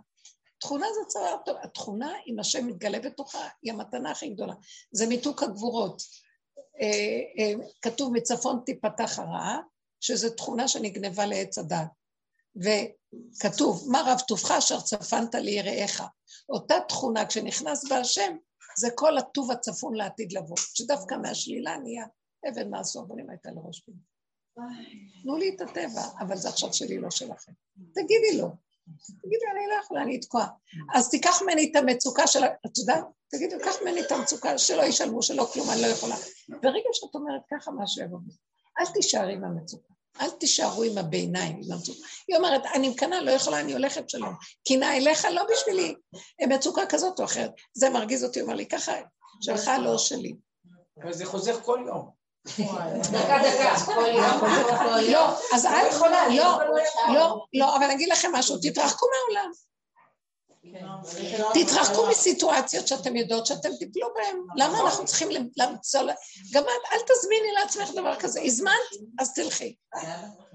תכונה 0.61 0.87
זה 0.95 1.01
צרה 1.09 1.37
טובה. 1.45 1.61
התכונה, 1.63 2.13
אם 2.27 2.39
השם 2.39 2.67
מתגלה 2.67 2.99
בתוכה, 2.99 3.49
היא 3.63 3.73
המתנה 3.73 4.11
הכי 4.11 4.29
גדולה. 4.29 4.55
זה 4.93 5.07
מיתוק 5.07 5.43
הגבורות. 5.43 6.03
אה, 6.81 7.21
אה, 7.39 7.53
כתוב 7.83 8.13
מצפון 8.13 8.61
תיפתח 8.67 9.19
הרעה, 9.19 9.61
שזו 10.03 10.31
תכונה 10.31 10.69
שנגנבה 10.69 11.27
לעץ 11.27 11.59
הדת. 11.59 11.87
וכתוב, 12.57 13.85
מה 13.91 14.03
רב 14.07 14.19
טובך 14.29 14.51
אשר 14.51 14.81
צפנת 14.81 15.35
ליראיך. 15.35 16.03
אותה 16.49 16.75
תכונה, 16.89 17.27
כשנכנס 17.27 17.89
בה 17.89 17.99
השם, 17.99 18.37
זה 18.79 18.89
כל 18.95 19.19
הטוב 19.19 19.51
הצפון 19.51 19.95
לעתיד 19.95 20.33
לבוא, 20.33 20.57
שדווקא 20.75 21.15
מהשלילה 21.15 21.77
נהיה 21.77 22.05
אבן 22.49 22.71
מעשו 22.71 23.03
אבנים 23.03 23.31
הייתה 23.31 23.51
לראש 23.51 23.81
פינה. 23.81 23.99
תנו 25.23 25.37
לי 25.37 25.55
את 25.57 25.61
הטבע, 25.61 26.03
אבל 26.21 26.37
זה 26.37 26.49
עכשיו 26.49 26.73
שלי, 26.73 26.99
לא 26.99 27.11
שלכם. 27.11 27.53
תגידי 27.95 28.39
לו. 28.39 28.49
תגידי, 29.23 29.45
אני 29.53 29.67
לא 29.69 29.75
יכולה, 29.85 30.03
אני 30.03 30.17
אתקוע. 30.17 30.47
אז 30.95 31.11
תיקח 31.11 31.43
ממני 31.43 31.71
את 31.71 31.77
המצוקה 31.77 32.27
של... 32.27 32.45
את 32.45 32.79
יודעת? 32.79 33.05
תגידי, 33.31 33.55
קח 33.65 33.83
ממני 33.83 34.01
את 34.01 34.13
המצוקה, 34.13 34.59
שלא 34.59 34.83
ישלמו, 34.83 35.23
שלא 35.23 35.45
כלום, 35.53 35.71
אני 35.71 35.83
לא 35.83 35.87
יכולה. 35.87 36.15
ברגע 36.49 36.89
שאת 36.93 37.15
אומרת 37.15 37.43
ככה, 37.51 37.71
משהו 37.71 38.05
יבוא. 38.05 38.19
אל 38.81 38.87
תישארי 38.87 39.33
עם 39.33 39.45
המצוקה. 39.45 39.93
אל 40.21 40.31
תישארו 40.31 40.83
עם 40.83 40.99
הביניים, 40.99 41.61
עם 41.65 41.73
המצוקה. 41.73 42.07
היא 42.29 42.37
אומרת, 42.37 42.63
אני 42.75 42.89
מקנאה, 42.89 43.21
לא 43.21 43.31
יכולה, 43.31 43.61
אני 43.61 43.73
הולכת 43.73 44.11
שלום. 44.11 44.35
קנאה 44.69 44.97
אליך, 44.97 45.25
לא 45.25 45.43
בשבילי. 45.53 45.95
מצוקה 46.49 46.87
כזאת 46.87 47.21
או 47.21 47.25
אחרת. 47.25 47.51
זה 47.75 47.91
מרגיז 47.91 48.25
אותי, 48.25 48.41
אומר 48.41 48.55
לי, 48.55 48.67
ככה, 48.67 48.93
שלך 49.41 49.71
לא 49.83 49.99
שלי. 49.99 50.35
אבל 51.03 51.13
זה 51.13 51.27
חוזר 51.27 51.61
כל 51.61 51.85
יום. 51.87 52.11
דקה, 52.47 53.39
דקה, 53.45 53.77
כל 53.87 54.07
יום, 54.07 54.41
כל 54.79 55.01
יום. 55.01 55.13
לא, 55.13 55.39
אז 55.55 55.67
אל... 55.67 55.87
לא, 56.37 56.59
לא, 57.15 57.45
לא, 57.55 57.77
אבל 57.77 57.85
אני 57.85 57.95
אגיד 57.95 58.09
לכם 58.09 58.31
משהו, 58.33 58.57
תתרחקו 58.63 59.07
מהעולם. 59.07 59.51
תתרחקו 61.55 62.07
מסיטואציות 62.11 62.89
שאתם 62.89 63.17
יודעות 63.17 63.47
שאתם 63.47 63.69
תיפלו 63.79 64.09
בהן. 64.15 64.37
למה 64.57 64.81
אנחנו 64.81 65.05
צריכים 65.05 65.29
למצוא... 65.57 66.01
גם 66.53 66.63
אל 66.93 66.99
תזמיני 66.99 67.53
לעצמך 67.61 67.91
דבר 67.91 68.17
כזה. 68.17 68.41
הזמנת? 68.45 68.75
אז 69.21 69.35
תלכי. 69.35 69.75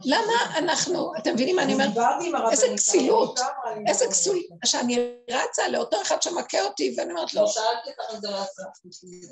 למה 0.06 0.58
אנחנו... 0.58 1.12
אתם 1.18 1.34
מבינים 1.34 1.56
מה 1.56 1.64
אני 1.64 1.74
אומרת? 1.74 2.52
איזה 2.52 2.68
כסילות. 2.76 3.40
איזה 3.88 4.06
כסילות. 4.08 4.46
שאני 4.66 5.12
רצה 5.30 5.68
לאותו 5.68 6.02
אחד 6.02 6.22
שמכה 6.22 6.62
אותי, 6.62 6.96
ואני 6.98 7.12
אומרת 7.14 7.34
לו... 7.34 7.46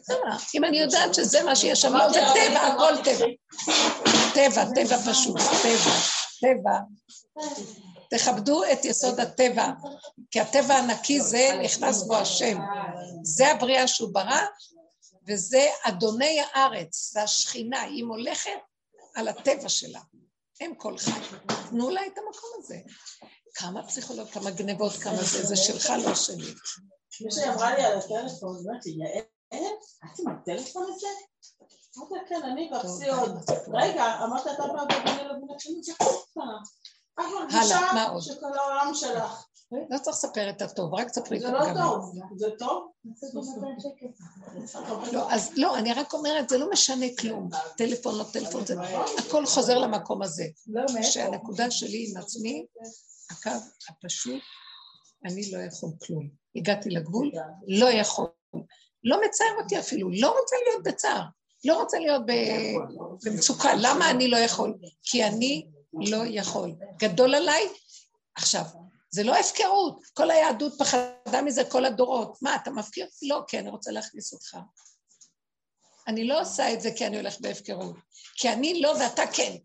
למה? 0.09 0.37
אם 0.55 0.63
אני 0.63 0.79
יודעת 0.79 1.13
שזה 1.13 1.43
מה 1.43 1.55
שיש 1.55 1.81
שם, 1.81 1.95
לא, 1.95 2.09
זה 2.09 2.19
טבע, 2.33 2.61
הכל 2.61 2.93
טבע. 3.03 3.25
טבע, 4.33 4.65
טבע 4.75 4.97
פשוט, 4.97 5.37
טבע, 5.37 5.91
טבע. 6.41 6.79
תכבדו 8.09 8.63
את 8.63 8.85
יסוד 8.85 9.19
הטבע, 9.19 9.71
כי 10.31 10.39
הטבע 10.39 10.75
הנקי 10.75 11.21
זה 11.21 11.59
נכנס 11.63 12.03
בו 12.03 12.15
השם. 12.15 12.57
זה 13.23 13.51
הבריאה 13.51 13.87
שהוא 13.87 14.13
ברא, 14.13 14.41
וזה 15.27 15.67
אדוני 15.83 16.41
הארץ, 16.41 17.11
זה 17.13 17.23
השכינה, 17.23 17.81
היא 17.81 18.03
מולכת 18.03 18.51
על 19.15 19.27
הטבע 19.27 19.69
שלה. 19.69 19.99
הם 20.61 20.75
כל 20.75 20.97
חי. 20.97 21.11
תנו 21.69 21.89
לה 21.89 22.01
את 22.05 22.17
המקום 22.17 22.49
הזה. 22.57 22.77
כמה 23.55 23.87
פסיכולוג, 23.87 24.29
כמה 24.29 24.51
גנבות, 24.51 24.93
כמה 24.93 25.23
זה, 25.23 25.45
זה 25.45 25.55
שלך, 25.55 25.93
לא 26.05 26.15
שלי. 26.15 26.53
מישהי 27.21 27.49
אמרה 27.49 27.75
לי 27.75 27.83
על 27.83 27.97
הטלפון, 27.97 28.63
אמרתי, 28.65 28.89
יעל, 28.89 29.23
את 30.05 30.19
עם 30.19 30.27
הטלפון 30.27 30.83
הזה? 30.95 31.07
אמרתי, 31.97 32.29
כן, 32.29 32.41
אני 32.43 32.69
ואפסי 32.73 33.09
עוד. 33.09 33.31
רגע, 33.73 34.23
אמרת, 34.23 34.47
אתה 34.47 34.63
בא 34.67 34.83
בבני 34.83 35.23
לבני 35.23 35.53
שלי, 35.59 35.83
זה. 35.83 35.93
הלאה, 36.37 36.57
מה 37.17 38.07
עוד? 38.07 38.21
שכל 38.21 38.57
העולם 38.57 38.93
שלך. 38.93 39.45
לא 39.89 39.97
צריך 39.97 40.17
לספר 40.17 40.49
את 40.49 40.61
הטוב, 40.61 40.93
רק 40.93 41.09
תספרי 41.09 41.37
את 41.37 41.41
זה 41.41 41.51
לא. 41.51 41.59
טוב, 41.73 42.13
זה 42.35 42.47
טוב? 42.59 42.91
לא, 45.11 45.31
אז 45.31 45.51
לא, 45.55 45.77
אני 45.77 45.93
רק 45.93 46.13
אומרת, 46.13 46.49
זה 46.49 46.57
לא 46.57 46.69
משנה 46.71 47.05
כלום. 47.19 47.49
טלפון, 47.77 48.17
לא 48.17 48.23
טלפון, 48.33 48.65
זה... 48.65 48.75
הכל 49.17 49.45
חוזר 49.45 49.77
למקום 49.77 50.21
הזה. 50.21 50.45
שהנקודה 51.01 51.71
שלי 51.71 52.07
עם 52.09 52.21
עצמי, 52.21 52.65
הקו 53.31 53.49
הפשוט, 53.89 54.41
אני 55.25 55.51
לא 55.51 55.57
יכול 55.57 55.89
כלום. 56.05 56.29
הגעתי 56.55 56.89
לגבול, 56.89 57.31
לא 57.67 57.89
יכול. 57.89 58.27
לא 59.03 59.21
מצער 59.25 59.47
אותי 59.63 59.79
אפילו, 59.79 60.09
לא 60.11 60.39
רוצה 60.39 60.55
להיות 60.67 60.83
בצער. 60.83 61.23
לא 61.65 61.81
רוצה 61.81 61.99
להיות 61.99 62.21
במצוקה. 63.25 63.69
למה 63.77 64.11
אני 64.11 64.27
לא 64.27 64.37
יכול? 64.37 64.77
כי 65.03 65.25
אני 65.25 65.67
לא 65.95 66.23
יכול. 66.29 66.75
גדול 66.99 67.35
עליי. 67.35 67.67
עכשיו, 68.35 68.63
זה 69.11 69.23
לא 69.23 69.35
הפקרות. 69.35 69.99
כל 70.13 70.31
היהדות 70.31 70.73
פחדה 70.79 71.41
מזה 71.41 71.63
כל 71.63 71.85
הדורות. 71.85 72.37
מה, 72.41 72.55
אתה 72.55 72.71
מפקיר? 72.71 73.07
לא, 73.29 73.41
כי 73.47 73.59
אני 73.59 73.69
רוצה 73.69 73.91
להכניס 73.91 74.33
אותך. 74.33 74.57
אני 76.07 76.27
לא 76.27 76.41
עושה 76.41 76.73
את 76.73 76.81
זה 76.81 76.91
כי 76.95 77.07
אני 77.07 77.17
הולך 77.17 77.39
בהפקרות. 77.41 77.95
כי 78.35 78.49
אני 78.49 78.81
לא 78.81 78.93
ואתה 78.99 79.23
כן. 79.33 79.55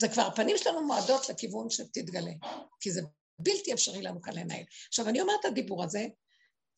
זה 0.00 0.08
כבר, 0.08 0.22
הפנים 0.22 0.58
שלנו 0.58 0.86
מועדות 0.86 1.28
לכיוון 1.28 1.70
שתתגלה. 1.70 2.32
כי 2.80 2.92
זה 2.92 3.02
בלתי 3.38 3.72
אפשרי 3.72 4.02
לנו 4.02 4.22
כאן 4.22 4.34
לנהל. 4.34 4.64
עכשיו, 4.88 5.08
אני 5.08 5.20
אומרת 5.20 5.40
את 5.40 5.44
הדיבור 5.44 5.84
הזה, 5.84 6.06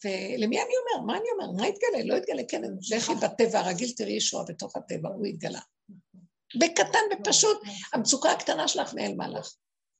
ולמי 0.04 0.56
אני 0.58 0.72
אומר? 0.76 1.06
מה 1.06 1.18
אני 1.18 1.28
אומר? 1.30 1.62
מה 1.62 1.68
יתגלה? 1.68 2.04
לא 2.04 2.14
יתגלה, 2.14 2.42
כן, 2.48 2.62
לכי 2.90 3.14
בטבע 3.14 3.58
הרגיל, 3.58 3.92
תראי 3.96 4.12
ישוע 4.12 4.44
בתוך 4.48 4.76
הטבע, 4.76 5.08
הוא 5.08 5.26
יתגלה. 5.26 5.60
בקטן 6.60 6.98
ופשוט, 7.12 7.58
המצוקה 7.92 8.30
הקטנה 8.30 8.68
שלך 8.68 8.94
נעלמה 8.94 9.28
לך. 9.28 9.54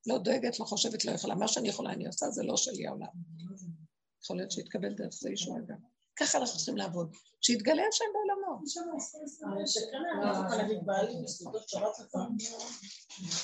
לא 0.07 0.19
דואגת, 0.19 0.61
לא 0.61 0.65
חושבת, 0.65 1.05
לא 1.05 1.11
יכולה. 1.11 1.35
מה 1.35 1.49
שאני 1.49 1.69
יכולה 1.69 1.93
אני 1.93 2.07
עושה, 2.07 2.31
זה 2.31 2.43
לא 2.43 2.57
שלי 2.57 2.87
העולם. 2.87 3.07
יכול 4.23 4.37
להיות 4.37 4.51
שיתקבל 4.51 4.95
דרך 4.95 5.13
זה 5.13 5.31
ישוע 5.31 5.57
גם. 5.69 5.77
ככה 6.17 6.39
אנחנו 6.39 6.57
צריכים 6.57 6.77
לעבוד. 6.77 7.17
שיתגלה 7.41 7.83
השם 7.89 8.05
בעולמו. 8.13 8.61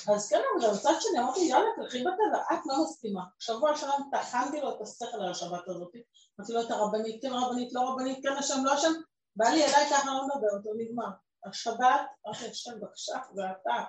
אז 0.07 0.29
כן, 0.29 0.39
אבל 0.59 0.73
מצד 0.73 0.93
שני 0.99 1.19
אמרתי, 1.19 1.39
יאללה, 1.39 1.69
תלכי 1.75 1.99
בטבע, 1.99 2.43
את 2.53 2.59
לא 2.65 2.83
מסכימה. 2.83 3.21
שבוע 3.39 3.77
שלם 3.77 4.01
טחנתי 4.11 4.61
לו 4.61 4.75
את 4.75 4.81
השכל 4.81 5.21
על 5.21 5.31
השבת 5.31 5.67
הזאת. 5.67 5.91
אמרתי 6.39 6.53
לו, 6.53 6.61
אתה 6.61 6.75
רבנית, 6.75 7.21
כן 7.21 7.33
רבנית, 7.33 7.73
לא 7.73 7.81
רבנית, 7.81 8.19
כן 8.23 8.33
השם, 8.39 8.63
לא 8.65 8.73
השם. 8.73 8.91
בא 9.35 9.45
לי 9.45 9.65
אליי 9.65 9.85
ככה, 9.89 10.05
לא 10.05 10.27
מדבר 10.27 10.57
אותו, 10.57 10.69
נגמר. 10.77 11.09
השבת, 11.49 12.01
אחי 12.31 12.47
השם, 12.49 12.71
בבקשה, 12.81 13.13
ואתה. 13.35 13.83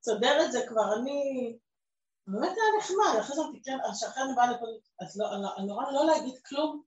תסדר 0.00 0.44
את 0.44 0.52
זה 0.52 0.60
כבר, 0.68 0.94
אני... 1.00 1.20
באמת 2.26 2.48
היה 2.48 2.78
נחמד, 2.78 3.20
אחרי 3.20 3.36
זה 3.36 3.42
כן, 3.64 3.78
שאחרי 3.94 4.22
אני 4.22 4.32
באה 4.36 4.50
לפה, 4.50 4.66
אז 5.00 5.18
לא, 5.20 5.26
אני 5.58 5.66
נורא 5.66 5.84
לא 5.92 6.06
להגיד 6.06 6.34
כלום. 6.46 6.82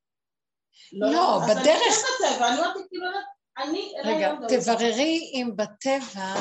לא, 0.94 1.44
אז 1.44 1.50
בדרך- 1.50 1.66
אני 1.66 1.94
כן 1.94 2.26
בטבע, 2.36 2.48
אני 2.48 2.58
אומרת, 2.58 2.74
כאילו, 2.90 3.06
אני... 3.58 3.94
רגע, 4.04 4.34
לא 4.34 4.40
מדבר. 4.40 4.60
תבררי 4.60 5.32
אם 5.34 5.52
בטבע, 5.56 6.34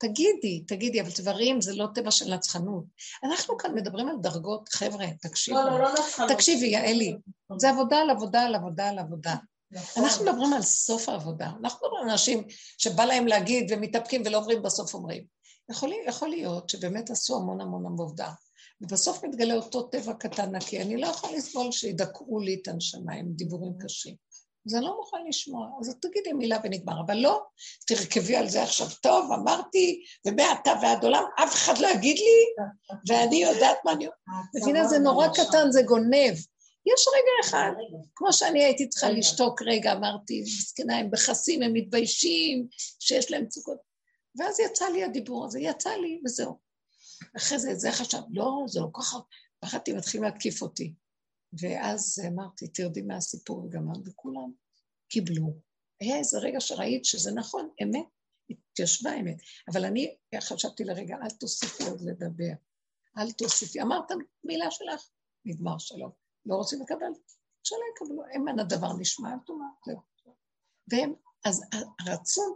תגידי, 0.00 0.64
תגידי, 0.68 1.00
אבל 1.00 1.10
תבררי 1.10 1.52
אם 1.52 1.60
זה 1.60 1.72
לא 1.74 1.86
טבע 1.94 2.10
של 2.10 2.34
נצחנות. 2.34 2.84
אנחנו 3.24 3.56
כאן 3.58 3.74
מדברים 3.74 4.08
על 4.08 4.16
דרגות, 4.20 4.68
חבר'ה, 4.68 5.06
תקשיבו. 5.22 5.58
לא, 5.58 5.70
לא, 5.70 5.80
לא 5.80 5.92
נצחנות. 5.92 6.30
תקשיבי, 6.30 6.66
יעלי, 6.66 7.16
זה 7.58 7.70
עבודה 7.70 7.96
על 7.96 8.10
עבודה 8.10 8.42
על 8.42 8.54
עבודה 8.54 8.88
על 8.88 8.98
עבודה. 8.98 9.34
נכון. 9.72 10.04
אנחנו 10.04 10.24
מדברים 10.24 10.52
על 10.52 10.62
סוף 10.62 11.08
העבודה. 11.08 11.46
אנחנו 11.46 11.78
מדברים 11.86 12.02
על 12.04 12.10
אנשים 12.10 12.44
שבא 12.78 13.04
להם 13.04 13.26
להגיד 13.26 13.72
ומתאפקים 13.72 14.22
ולא 14.26 14.38
אומרים, 14.38 14.62
בסוף 14.62 14.94
אומרים. 14.94 15.24
יכול, 15.70 15.92
יכול 16.06 16.28
להיות 16.28 16.68
שבאמת 16.68 17.10
עשו 17.10 17.36
המון 17.36 17.60
המון 17.60 17.86
עבודה, 17.86 18.30
ובסוף 18.80 19.24
מתגלה 19.24 19.54
אותו 19.54 19.82
טבע 19.82 20.12
קטן 20.12 20.56
נקי. 20.56 20.82
אני 20.82 20.96
לא 20.96 21.06
יכולה 21.06 21.36
לסבול 21.36 21.72
שידכאו 21.72 22.40
לי 22.40 22.58
את 22.62 22.68
הנשמה 22.68 23.12
עם 23.14 23.26
דיבורים 23.32 23.72
קשים. 23.80 24.14
אז 24.66 24.74
אני 24.74 24.84
לא 24.84 24.96
מוכן 24.96 25.18
לשמוע, 25.28 25.68
אז 25.80 25.96
תגידי 26.00 26.32
מילה 26.32 26.58
ונגמר. 26.64 27.00
אבל 27.06 27.16
לא, 27.16 27.42
תרכבי 27.86 28.36
על 28.36 28.48
זה 28.48 28.62
עכשיו, 28.62 28.86
טוב, 29.02 29.32
אמרתי, 29.32 30.02
ומעתה 30.26 30.72
ועד 30.82 31.04
עולם, 31.04 31.24
אף 31.44 31.54
אחד 31.54 31.78
לא 31.78 31.88
יגיד 31.88 32.16
לי, 32.16 32.66
ואני 33.08 33.36
יודעת 33.36 33.76
מה 33.84 33.92
אני... 33.92 34.06
מבינה, 34.54 34.88
זה 34.88 34.98
נורא 34.98 35.28
קטן, 35.28 35.70
זה 35.70 35.82
גונב. 35.82 36.34
יש 36.86 37.08
רגע 37.08 37.48
אחד, 37.48 37.72
כמו 38.14 38.32
שאני 38.32 38.64
הייתי 38.64 38.88
צריכה 38.88 39.10
לשתוק 39.10 39.62
רגע, 39.62 39.92
אמרתי, 39.92 40.42
מסכנה, 40.42 40.98
הם 40.98 41.10
מכסים, 41.12 41.62
הם 41.62 41.72
מתביישים, 41.72 42.68
שיש 43.00 43.30
להם 43.30 43.44
מצוקות. 43.44 43.78
ואז 44.38 44.60
יצא 44.60 44.88
לי 44.88 45.04
הדיבור 45.04 45.44
הזה, 45.44 45.60
יצא 45.60 45.90
לי, 45.90 46.20
וזהו. 46.24 46.58
אחרי 47.36 47.58
זה, 47.58 47.74
זה 47.74 47.92
חשב, 47.92 48.18
לא, 48.30 48.64
זה 48.66 48.80
לא 48.80 48.88
ככה, 48.94 49.18
פחדתי, 49.60 49.92
מתחילים 49.92 50.24
להתקיף 50.24 50.62
אותי. 50.62 50.94
ואז 51.60 52.22
אמרתי, 52.28 52.68
תרדי 52.68 53.02
מהסיפור 53.02 53.64
וגמר, 53.64 53.94
וכולם 54.06 54.52
קיבלו. 55.08 55.54
היה 56.00 56.18
איזה 56.18 56.38
רגע 56.38 56.60
שראית 56.60 57.04
שזה 57.04 57.32
נכון, 57.32 57.70
אמת, 57.82 58.06
התיישבה 58.50 59.14
אמת. 59.14 59.36
אבל 59.72 59.84
אני 59.84 60.16
חשבתי 60.40 60.84
לרגע, 60.84 61.16
אל 61.22 61.30
תוסיפי 61.30 61.84
עוד 61.84 62.00
לדבר. 62.00 62.52
אל 63.18 63.32
תוסיפי. 63.32 63.82
אמרת 63.82 64.04
מילה 64.44 64.70
שלך, 64.70 65.08
נגמר 65.44 65.78
שלום. 65.78 66.27
לא 66.48 66.54
רוצים 66.54 66.80
לקבל, 66.82 67.12
שלא 67.64 67.78
יקבלו. 67.94 68.22
אם 68.36 68.48
אין 68.48 68.58
הדבר 68.58 68.92
נשמע, 68.98 69.28
תאמר, 69.46 69.66
זהו. 69.86 69.98
והם, 70.90 71.14
אז 71.44 71.62
הרצון 72.00 72.52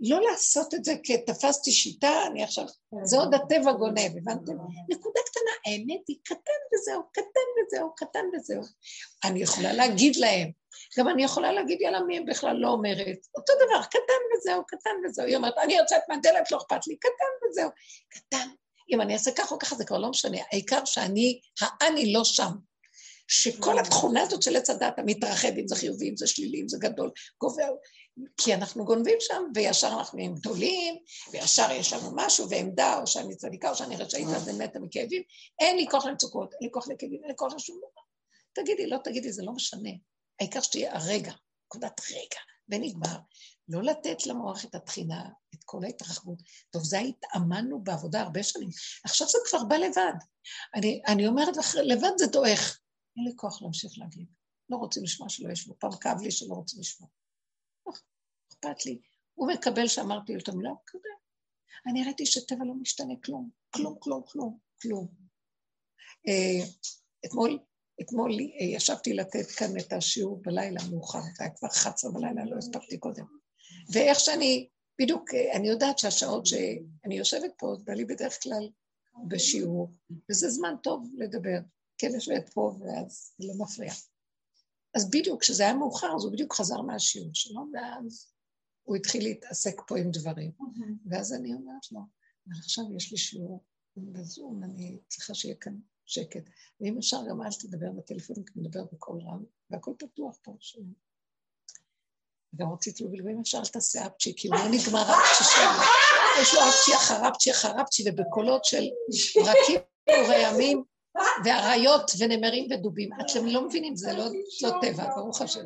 לא 0.00 0.20
לעשות 0.20 0.74
את 0.74 0.84
זה 0.84 0.94
כתפסתי 1.04 1.72
שיטה, 1.72 2.26
אני 2.26 2.44
עכשיו, 2.44 2.64
זה 3.02 3.16
עוד 3.16 3.34
הטבע 3.34 3.72
גונב, 3.72 4.16
הבנתם? 4.16 4.52
נקודה 4.88 5.20
קטנה, 5.26 5.50
האמת 5.66 6.08
היא 6.08 6.16
קטן 6.24 6.60
וזהו, 6.74 7.02
קטן 7.12 7.46
וזהו, 7.56 7.94
קטן 7.96 8.24
וזהו. 8.34 8.62
אני 9.24 9.42
יכולה 9.42 9.72
להגיד 9.72 10.16
להם, 10.16 10.50
גם 10.98 11.08
אני 11.08 11.24
יכולה 11.24 11.52
להגיד, 11.52 11.80
יאללה, 11.80 12.00
מי 12.00 12.20
בכלל 12.20 12.56
לא 12.56 12.68
אומרת, 12.68 13.18
אותו 13.34 13.52
דבר, 13.66 13.82
קטן 13.82 14.22
וזהו, 14.36 14.62
קטן 14.66 14.90
וזהו. 15.04 15.26
היא 15.26 15.36
אומרת, 15.36 15.54
אני 15.62 15.74
יוצאת 15.76 16.02
מהדלת, 16.08 16.50
לא 16.50 16.56
אכפת 16.56 16.86
לי, 16.86 16.96
קטן 16.96 17.48
וזהו. 17.48 17.70
קטן, 18.08 18.48
אם 18.90 19.00
אני 19.00 19.14
אעשה 19.14 19.30
ככה 19.30 19.54
או 19.54 19.58
ככה, 19.58 19.76
זה 19.76 19.84
כבר 19.84 19.98
לא 19.98 20.10
משנה. 20.10 20.38
העיקר 20.52 20.84
שאני, 20.84 21.40
האני 21.60 22.12
לא 22.12 22.24
שם. 22.24 22.50
שכל 23.28 23.78
התכונה 23.78 24.22
הזאת 24.22 24.42
של 24.42 24.56
עץ 24.56 24.70
הדת 24.70 24.98
המתרחב, 24.98 25.48
אם 25.48 25.68
זה 25.68 25.76
חיובי, 25.76 26.10
אם 26.10 26.16
זה 26.16 26.26
שלילי, 26.26 26.60
אם 26.62 26.68
זה 26.68 26.78
גדול, 26.80 27.10
גובר, 27.40 27.70
כי 28.36 28.54
אנחנו 28.54 28.84
גונבים 28.84 29.16
שם, 29.20 29.42
וישר 29.54 29.88
אנחנו 29.88 30.16
נהיים 30.16 30.34
גדולים, 30.34 30.96
וישר 31.32 31.70
יש 31.70 31.92
לנו 31.92 32.10
משהו, 32.14 32.50
ועמדה, 32.50 33.00
או 33.00 33.06
שאני 33.06 33.36
צדיקה, 33.36 33.70
או 33.70 33.74
שאני 33.74 33.96
רשאית, 33.96 34.28
אז 34.28 34.48
אני 34.48 34.58
מתה 34.58 34.78
מכאבים. 34.78 35.22
אין 35.58 35.76
לי 35.76 35.86
כוח 35.90 36.06
למצוקות, 36.06 36.52
אין 36.52 36.60
לי 36.62 36.68
כוח 36.72 36.88
לכאבים, 36.88 37.20
אין 37.22 37.30
לי 37.30 37.36
כוח 37.36 37.54
לשום 37.54 37.76
דבר. 37.78 38.02
תגידי, 38.52 38.86
לא 38.86 38.98
תגידי, 39.04 39.32
זה 39.32 39.42
לא 39.42 39.52
משנה. 39.52 39.90
העיקר 40.40 40.60
שתהיה 40.60 40.96
הרגע, 40.96 41.32
נקודת 41.66 42.00
רגע, 42.10 42.40
ונגמר. 42.68 43.16
לא 43.68 43.82
לתת 43.82 44.26
למוח 44.26 44.64
את 44.64 44.74
התחינה, 44.74 45.24
את 45.54 45.64
כל 45.64 45.84
ההתרחבות. 45.84 46.38
טוב, 46.70 46.84
זה 46.84 46.98
התאמנו 46.98 47.80
בעבודה 47.82 48.20
הרבה 48.20 48.42
שנים. 48.42 48.68
עכשיו 49.04 49.28
זה 49.28 49.38
כבר 49.48 49.64
בא 49.64 49.76
לבד. 49.76 50.12
אני, 50.74 51.02
אני 51.06 51.26
אומרת 51.26 51.56
לך, 51.56 51.74
לבד 51.84 52.10
זה 52.16 52.26
דועך. 52.26 52.78
אין 53.16 53.24
לי 53.24 53.32
כוח 53.36 53.62
להמשיך 53.62 53.98
להגיד. 53.98 54.26
לא 54.68 54.76
רוצים 54.76 55.02
לשמוע 55.02 55.28
שלא 55.28 55.52
ישמעו. 55.52 55.78
פעם 55.78 55.90
כאב 56.00 56.20
לי 56.20 56.30
שלא 56.30 56.54
רוצים 56.54 56.80
לשמוע. 56.80 57.08
אכפת 58.48 58.86
לי. 58.86 59.00
הוא 59.34 59.48
מקבל 59.52 59.88
שאמרתי 59.88 60.32
לו 60.32 60.40
את 60.40 60.48
המילה, 60.48 60.70
הוא 60.70 60.78
מקבל. 60.82 61.10
אני 61.86 62.04
ראיתי 62.04 62.26
שטבע 62.26 62.64
לא 62.64 62.74
משתנה 62.74 63.14
כלום. 63.24 63.50
כלום, 63.70 63.96
כלום, 64.00 64.22
כלום, 64.26 64.58
כלום. 64.82 65.08
אה, 66.28 66.66
אתמול 67.26 67.58
אתמול 68.00 68.32
אה, 68.32 68.64
ישבתי 68.64 69.14
לתת 69.14 69.46
כאן 69.46 69.78
את 69.80 69.92
השיעור 69.92 70.42
בלילה 70.42 70.80
מאוחר, 70.90 71.20
זה 71.20 71.44
היה 71.44 71.50
כבר 71.54 71.68
11 71.68 72.12
בלילה, 72.12 72.44
לא 72.44 72.56
הספקתי 72.56 72.98
קודם. 72.98 73.24
ואיך 73.92 74.20
שאני, 74.20 74.68
בדיוק, 75.00 75.34
אה, 75.34 75.56
אני 75.56 75.68
יודעת 75.68 75.98
שהשעות 75.98 76.46
שאני 76.46 77.18
יושבת 77.18 77.52
פה, 77.58 77.74
זה 77.86 77.94
לי 77.94 78.04
בדרך 78.04 78.42
כלל 78.42 78.68
בשיעור, 79.28 79.92
וזה 80.30 80.48
זמן 80.48 80.74
טוב 80.82 81.10
לדבר. 81.14 81.58
כן, 81.98 82.14
יושבת 82.14 82.48
פה, 82.48 82.76
ואז 82.80 83.32
זה 83.38 83.48
לא 83.48 83.54
מפריע. 83.64 83.92
אז 84.94 85.10
בדיוק, 85.10 85.40
כשזה 85.40 85.62
היה 85.62 85.74
מאוחר, 85.74 86.16
אז 86.16 86.24
הוא 86.24 86.32
בדיוק 86.32 86.54
חזר 86.54 86.80
מהשיעור 86.80 87.30
שלו, 87.34 87.60
ואז 87.72 88.32
הוא 88.82 88.96
התחיל 88.96 89.22
להתעסק 89.22 89.80
פה 89.86 89.98
עם 89.98 90.10
דברים. 90.10 90.52
ואז 91.10 91.32
אני 91.32 91.54
אומרת 91.54 91.92
לו, 91.92 92.00
אבל 92.46 92.58
עכשיו 92.58 92.84
יש 92.96 93.12
לי 93.12 93.18
שיעור 93.18 93.64
בזום, 93.96 94.64
אני 94.64 94.98
צריכה 95.08 95.34
שיהיה 95.34 95.54
כאן 95.54 95.78
שקט. 96.06 96.50
ואם 96.80 96.98
אפשר, 96.98 97.16
גם 97.30 97.42
אל 97.42 97.52
תדבר 97.52 97.92
בטלפון, 97.92 98.36
כי 98.36 98.52
מדבר 98.56 98.84
בקול 98.92 99.20
רם, 99.20 99.44
והכל 99.70 99.92
פתוח 99.98 100.38
פה. 100.42 100.56
גם 102.56 102.72
רציתי 102.72 103.04
להגיד, 103.04 103.20
ואם 103.24 103.40
אפשר, 103.40 103.58
אל 103.58 103.66
תעשה 103.66 104.06
אפצ'י, 104.06 104.32
כי 104.36 104.48
לא 104.48 104.68
נגמר 104.70 105.02
אפצ'י 105.02 105.44
שלנו. 105.44 105.82
יש 106.42 106.54
לו 106.54 106.60
אפצ'י 106.60 106.94
אחר 106.96 107.28
אפצ'י 107.28 107.50
אחר 107.50 107.82
אפצ'י, 107.82 108.04
ובקולות 108.06 108.64
של 108.64 108.84
ברקים 109.34 109.80
ורעמים, 110.08 110.84
ואריות 111.44 112.10
ונמרים 112.18 112.68
ודובים. 112.70 113.10
אתם 113.12 113.46
לא 113.46 113.66
מבינים, 113.66 113.96
זה 113.96 114.12
לא, 114.12 114.24
לא 114.62 114.70
טבע, 114.82 115.14
ברוך 115.14 115.42
השם. 115.42 115.64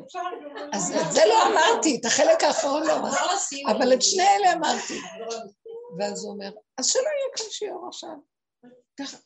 אז 0.73 0.91
את 0.91 1.11
זה 1.11 1.21
לא 1.25 1.47
אמרתי, 1.47 1.97
את 1.99 2.05
החלק 2.05 2.43
האחרון 2.43 2.83
לא 2.83 2.97
אמרתי, 2.97 3.63
אבל 3.71 3.93
את 3.93 4.01
שני 4.01 4.23
אלה 4.23 4.53
אמרתי. 4.53 4.99
ואז 5.99 6.23
הוא 6.23 6.33
אומר, 6.33 6.51
אז 6.77 6.87
שלא 6.87 7.01
יהיה 7.01 7.35
כאן 7.35 7.45
שיעור 7.49 7.87
עכשיו. 7.87 8.15
ככה. 8.99 9.17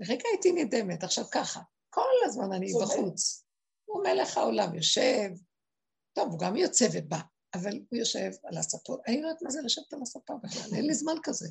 לרגע 0.00 0.22
הייתי 0.32 0.52
נדהמת, 0.52 1.04
עכשיו 1.04 1.24
ככה, 1.32 1.60
כל 1.90 2.10
הזמן 2.24 2.52
אני 2.52 2.72
בחוץ. 2.82 3.44
הוא 3.84 4.04
מלך 4.04 4.38
העולם, 4.38 4.74
יושב, 4.74 5.28
טוב, 6.14 6.28
הוא 6.30 6.38
גם 6.38 6.56
יוצא 6.56 6.86
ובא, 6.92 7.18
אבל 7.54 7.72
הוא 7.90 7.98
יושב 7.98 8.30
על 8.44 8.58
הספות. 8.58 9.00
אני 9.06 9.22
לא 9.22 9.28
יודעת 9.28 9.42
מה 9.42 9.50
זה 9.50 9.60
לשבת 9.64 9.92
על 9.92 10.02
הספה 10.02 10.34
בכלל, 10.42 10.76
אין 10.76 10.86
לי 10.86 10.94
זמן 10.94 11.14
כזה. 11.22 11.48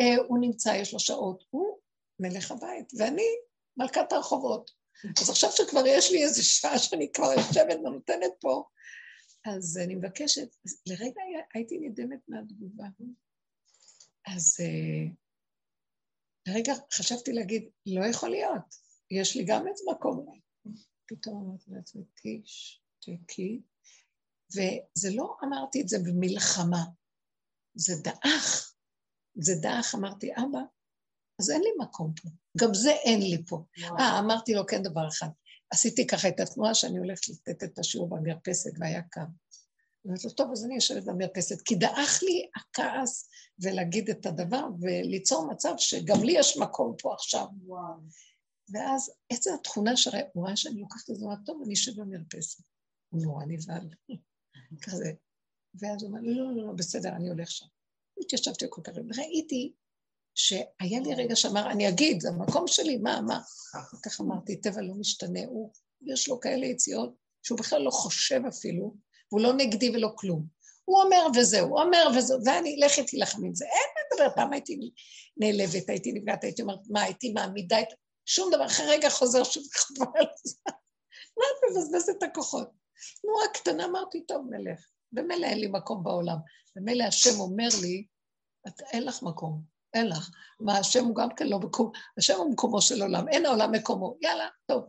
אה, 0.00 0.24
הוא 0.28 0.38
נמצא, 0.40 0.68
יש 0.76 0.92
לו 0.92 1.00
שעות, 1.00 1.44
הוא 1.50 1.78
מלך 2.20 2.50
הבית, 2.50 2.92
ואני 2.98 3.26
מלכת 3.76 4.12
הרחובות. 4.12 4.70
אז 5.22 5.30
עכשיו 5.30 5.50
שכבר 5.52 5.86
יש 5.86 6.12
לי 6.12 6.24
איזו 6.24 6.48
שעה 6.48 6.78
שאני 6.78 7.12
כבר 7.12 7.32
יושבת 7.32 7.78
ונותנת 7.78 8.32
פה, 8.40 8.64
אז 9.44 9.78
אני 9.84 9.94
מבקשת, 9.94 10.48
לרגע 10.86 11.20
הייתי 11.54 11.78
נדהמת 11.78 12.20
מהתגובה. 12.28 12.84
אז 14.26 14.56
uh, 14.60 15.14
לרגע 16.48 16.72
חשבתי 16.92 17.32
להגיד, 17.32 17.70
לא 17.86 18.04
יכול 18.06 18.30
להיות, 18.30 18.74
יש 19.10 19.36
לי 19.36 19.44
גם 19.48 19.68
איזה 19.68 19.84
מקום. 19.92 20.26
פתאום 21.06 21.46
אמרתי 21.46 21.70
לעצמי, 21.70 22.02
טיש, 22.14 22.82
תקי, 23.00 23.62
וזה 24.50 25.08
לא 25.14 25.36
אמרתי 25.44 25.80
את 25.80 25.88
זה 25.88 25.98
במלחמה, 25.98 26.84
זה 27.74 27.92
דעך, 28.02 28.74
זה 29.34 29.52
דעך, 29.62 29.94
אמרתי, 29.94 30.32
אבא, 30.32 30.60
אז 31.40 31.50
אין 31.50 31.60
לי 31.60 31.70
מקום 31.78 32.12
פה, 32.22 32.28
גם 32.58 32.74
זה 32.74 32.90
אין 32.90 33.20
לי 33.20 33.42
פה. 33.48 33.64
אה, 33.98 34.18
אמרתי 34.18 34.54
לו 34.54 34.66
כן 34.66 34.82
דבר 34.82 35.08
אחד, 35.08 35.28
עשיתי 35.70 36.06
ככה 36.06 36.28
את 36.28 36.40
התנועה 36.40 36.74
שאני 36.74 36.98
הולכת 36.98 37.28
לתת 37.28 37.64
את 37.64 37.78
השיעור 37.78 38.08
במרפסת 38.08 38.70
והיה 38.78 39.02
קם. 39.02 39.26
אמרתי 40.06 40.26
לו, 40.26 40.32
טוב, 40.32 40.50
אז 40.52 40.64
אני 40.64 40.74
יושבת 40.74 41.04
במרפסת, 41.04 41.60
כי 41.60 41.74
דעך 41.74 42.22
לי 42.22 42.48
הכעס 42.56 43.28
ולהגיד 43.58 44.10
את 44.10 44.26
הדבר 44.26 44.66
וליצור 44.80 45.46
מצב 45.52 45.74
שגם 45.78 46.22
לי 46.22 46.32
יש 46.32 46.56
מקום 46.56 46.94
פה 46.98 47.14
עכשיו. 47.14 47.46
וואו. 47.66 47.94
ואז 48.72 49.10
עצם 49.28 49.50
התכונה 49.54 49.96
שראה, 49.96 50.20
הוא 50.32 50.44
רואה 50.44 50.56
שאני 50.56 50.80
לוקחת 50.80 51.10
את 51.10 51.16
זה, 51.16 51.26
טוב, 51.46 51.62
אני 51.64 51.74
אשב 51.74 52.00
במרפסת. 52.00 52.62
הוא 53.08 53.22
נורא 53.22 53.44
נבהל, 53.44 53.88
כזה. 54.84 55.12
ואז 55.74 56.02
הוא 56.02 56.08
אומר, 56.08 56.20
לא, 56.22 56.56
לא, 56.56 56.66
לא, 56.66 56.72
בסדר, 56.72 57.08
אני 57.08 57.28
הולך 57.28 57.50
שם. 57.50 57.66
התיישבתי 58.20 58.66
כל 58.70 58.82
כך, 58.84 58.92
וראיתי 58.96 59.72
שהיה 60.34 61.00
לי 61.00 61.14
רגע 61.14 61.36
שאמר, 61.36 61.70
אני 61.70 61.88
אגיד, 61.88 62.20
זה 62.20 62.28
המקום 62.28 62.66
שלי, 62.66 62.96
מה, 62.96 63.20
מה? 63.20 63.40
כך 64.04 64.20
אמרתי, 64.20 64.60
טבע 64.60 64.80
לא 64.82 64.94
משתנה, 64.94 65.40
הוא, 65.46 65.72
יש 66.02 66.28
לו 66.28 66.40
כאלה 66.40 66.66
יציאות 66.66 67.14
שהוא 67.42 67.58
בכלל 67.58 67.82
לא 67.82 67.90
חושב 67.90 68.40
אפילו, 68.48 68.94
והוא 69.32 69.40
לא 69.42 69.52
נגדי 69.52 69.90
ולא 69.90 70.08
כלום. 70.16 70.46
הוא 70.84 71.02
אומר 71.02 71.26
וזהו, 71.36 71.68
הוא 71.68 71.80
אומר 71.80 72.06
וזהו, 72.16 72.38
ואני, 72.44 72.76
לכי 72.76 73.04
תילחם 73.04 73.44
עם 73.44 73.54
זה. 73.54 73.64
אין 73.64 73.88
מה 73.94 74.24
לדבר, 74.24 74.36
פעם 74.36 74.52
הייתי 74.52 74.90
נעלבת, 75.36 75.88
הייתי 75.88 76.12
נפגעת, 76.12 76.44
הייתי 76.44 76.62
אומרת, 76.62 76.78
מה, 76.90 77.02
הייתי 77.02 77.32
מעמידה 77.32 77.80
את... 77.80 77.88
שום 78.26 78.50
דבר, 78.52 78.66
אחרי 78.66 78.86
רגע 78.86 79.10
חוזר 79.10 79.44
שוב 79.44 79.62
חבל. 79.72 80.26
מה 81.36 81.44
את 81.44 81.70
מבזבזת 81.70 82.14
את 82.18 82.22
הכוחות? 82.22 82.68
תנועה 83.22 83.48
קטנה, 83.54 83.84
אמרתי, 83.84 84.26
טוב, 84.26 84.46
מלך. 84.50 84.86
במילא 85.12 85.46
אין 85.46 85.58
לי 85.58 85.66
מקום 85.66 86.04
בעולם. 86.04 86.36
במילא 86.76 87.04
השם 87.04 87.40
אומר 87.40 87.68
לי, 87.82 88.06
את, 88.68 88.80
אין 88.92 89.04
לך 89.04 89.22
מקום, 89.22 89.73
אין 89.94 90.08
לך. 90.08 90.30
מה, 90.60 90.78
השם 90.78 91.04
הוא 91.04 91.16
גם 91.16 91.28
כן 91.36 91.46
לא 91.46 91.58
מקום, 91.58 91.90
השם 92.18 92.36
הוא 92.36 92.52
מקומו 92.52 92.82
של 92.82 93.02
עולם, 93.02 93.28
אין 93.28 93.46
העולם 93.46 93.72
מקומו, 93.72 94.16
יאללה, 94.20 94.48
טוב. 94.66 94.84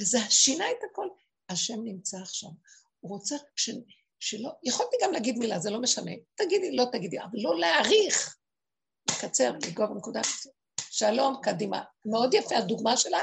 וזה 0.00 0.18
שינה 0.30 0.64
את 0.70 0.84
הכל. 0.90 1.06
השם 1.48 1.84
נמצא 1.84 2.18
עכשיו. 2.18 2.50
הוא 3.00 3.10
רוצה 3.10 3.36
ש... 3.56 3.70
שלא, 4.20 4.50
יכולתי 4.64 4.96
גם 5.02 5.12
להגיד 5.12 5.38
מילה, 5.38 5.58
זה 5.58 5.70
לא 5.70 5.80
משנה. 5.80 6.10
תגידי, 6.34 6.76
לא 6.76 6.84
תגידי, 6.92 7.20
אבל 7.20 7.38
לא 7.42 7.58
להעריך. 7.58 8.36
לקצר, 9.10 9.52
לגוע 9.66 9.86
בנקודה 9.86 10.20
הזאת. 10.20 10.52
שלום, 10.90 11.36
קדימה. 11.42 11.82
מאוד 12.04 12.34
יפה 12.34 12.56
הדוגמה 12.56 12.96
שלה. 12.96 13.20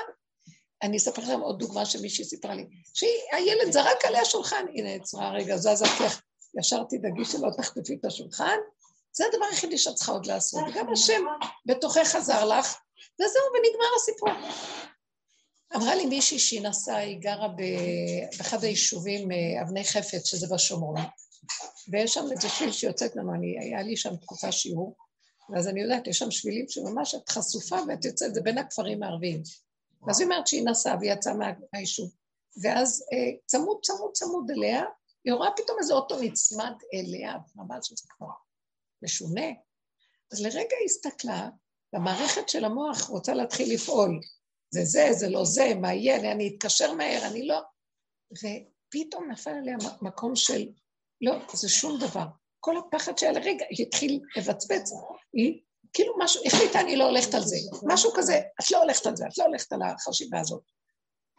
אני 0.83 0.97
אספר 0.97 1.21
לכם 1.21 1.39
עוד 1.39 1.59
דוגמה 1.59 1.85
שמישהי 1.85 2.25
סיפרה 2.25 2.55
לי. 2.55 2.65
שהילד 2.93 3.71
זרק 3.71 4.05
עליה 4.05 4.25
שולחן, 4.25 4.65
הנה, 4.73 4.89
עצרה 4.93 5.31
רגע, 5.31 5.57
זזה 5.57 5.85
כיח, 5.97 6.21
ישר 6.59 6.83
תדאגי 6.89 7.25
שלא 7.25 7.49
תחטפי 7.57 7.95
את 7.99 8.05
השולחן. 8.05 8.57
זה 9.17 9.23
הדבר 9.33 9.45
היחידי 9.45 9.77
שאת 9.77 9.95
צריכה 9.95 10.11
עוד 10.11 10.25
לעשות. 10.25 10.63
וגם 10.69 10.93
השם 10.93 11.21
בתוכך 11.65 12.15
עזר 12.15 12.45
לך, 12.45 12.77
וזהו, 13.21 13.43
ונגמר 13.53 13.95
הסיפור. 13.95 14.29
אמרה 15.75 15.95
לי 15.95 16.05
מישהי 16.05 16.39
שהיא 16.39 16.61
נסעה, 16.61 16.97
היא 16.97 17.17
גרה 17.19 17.47
באחד 17.47 18.63
היישובים, 18.63 19.31
אה, 19.31 19.61
אבני 19.61 19.83
חפץ, 19.83 20.25
שזה 20.25 20.47
בשומרון, 20.55 21.01
ויש 21.91 22.13
שם 22.13 22.25
איזה 22.31 22.49
שביל 22.49 22.71
שיוצאת 22.71 23.15
לנו, 23.15 23.33
אני, 23.33 23.59
היה 23.59 23.81
לי 23.81 23.97
שם 23.97 24.15
תקופה 24.15 24.51
שיעור, 24.51 24.95
ואז 25.49 25.67
אני 25.67 25.81
יודעת, 25.81 26.07
יש 26.07 26.17
שם 26.17 26.31
שבילים 26.31 26.65
שממש 26.69 27.15
את 27.15 27.29
חשופה 27.29 27.77
ואת 27.87 28.05
יוצאת, 28.05 28.33
זה 28.33 28.41
בין 28.41 28.57
הכפרים 28.57 29.03
הערביים. 29.03 29.41
אז 30.09 30.19
היא 30.19 30.25
אומרת 30.25 30.47
שהיא 30.47 30.65
נסעה 30.65 30.95
והיא 30.99 31.13
יצאה 31.13 31.33
מהיישוב, 31.73 32.11
ואז 32.63 33.03
אה, 33.13 33.37
צמוד 33.45 33.77
צמוד 33.81 34.11
צמוד 34.13 34.51
אליה, 34.51 34.83
היא 35.25 35.33
רואה 35.33 35.49
פתאום 35.55 35.77
איזה 35.79 35.93
אוטו 35.93 36.19
נצמד 36.21 36.73
אליה, 36.93 37.33
ממש 37.55 37.87
שזה 37.87 38.07
כבר 38.17 38.27
משונה. 39.01 39.47
אז 40.31 40.41
לרגע 40.41 40.75
היא 40.79 40.85
הסתכלה, 40.85 41.49
והמערכת 41.93 42.49
של 42.49 42.65
המוח 42.65 43.09
רוצה 43.09 43.33
להתחיל 43.33 43.73
לפעול. 43.73 44.19
זה 44.69 44.85
זה, 44.85 45.07
זה 45.11 45.29
לא 45.29 45.45
זה, 45.45 45.73
מה 45.81 45.93
יהיה, 45.93 46.31
אני 46.31 46.55
אתקשר 46.55 46.93
מהר, 46.93 47.27
אני 47.27 47.47
לא... 47.47 47.61
ופתאום 48.31 49.31
נפל 49.31 49.51
עליה 49.51 49.77
מקום 50.01 50.35
של, 50.35 50.67
לא, 51.21 51.33
זה 51.53 51.69
שום 51.69 51.99
דבר. 51.99 52.25
כל 52.59 52.77
הפחד 52.77 53.17
שהיה 53.17 53.31
לרגע, 53.31 53.65
היא 53.69 53.85
התחיל 53.87 54.21
לבצבץ, 54.37 54.91
היא 55.33 55.61
כאילו 55.93 56.13
משהו, 56.19 56.41
החליטה, 56.45 56.81
אני 56.81 56.95
לא 56.95 57.03
הולכת 57.03 57.33
על 57.33 57.41
זה. 57.41 57.55
משהו 57.83 58.11
כזה, 58.15 58.37
את 58.61 58.71
לא 58.71 58.81
הולכת 58.81 59.05
על 59.05 59.15
זה, 59.15 59.25
את 59.27 59.37
לא 59.37 59.43
הולכת 59.43 59.71
על 59.71 59.81
החשיבה 59.81 60.39
הזאת. 60.39 60.63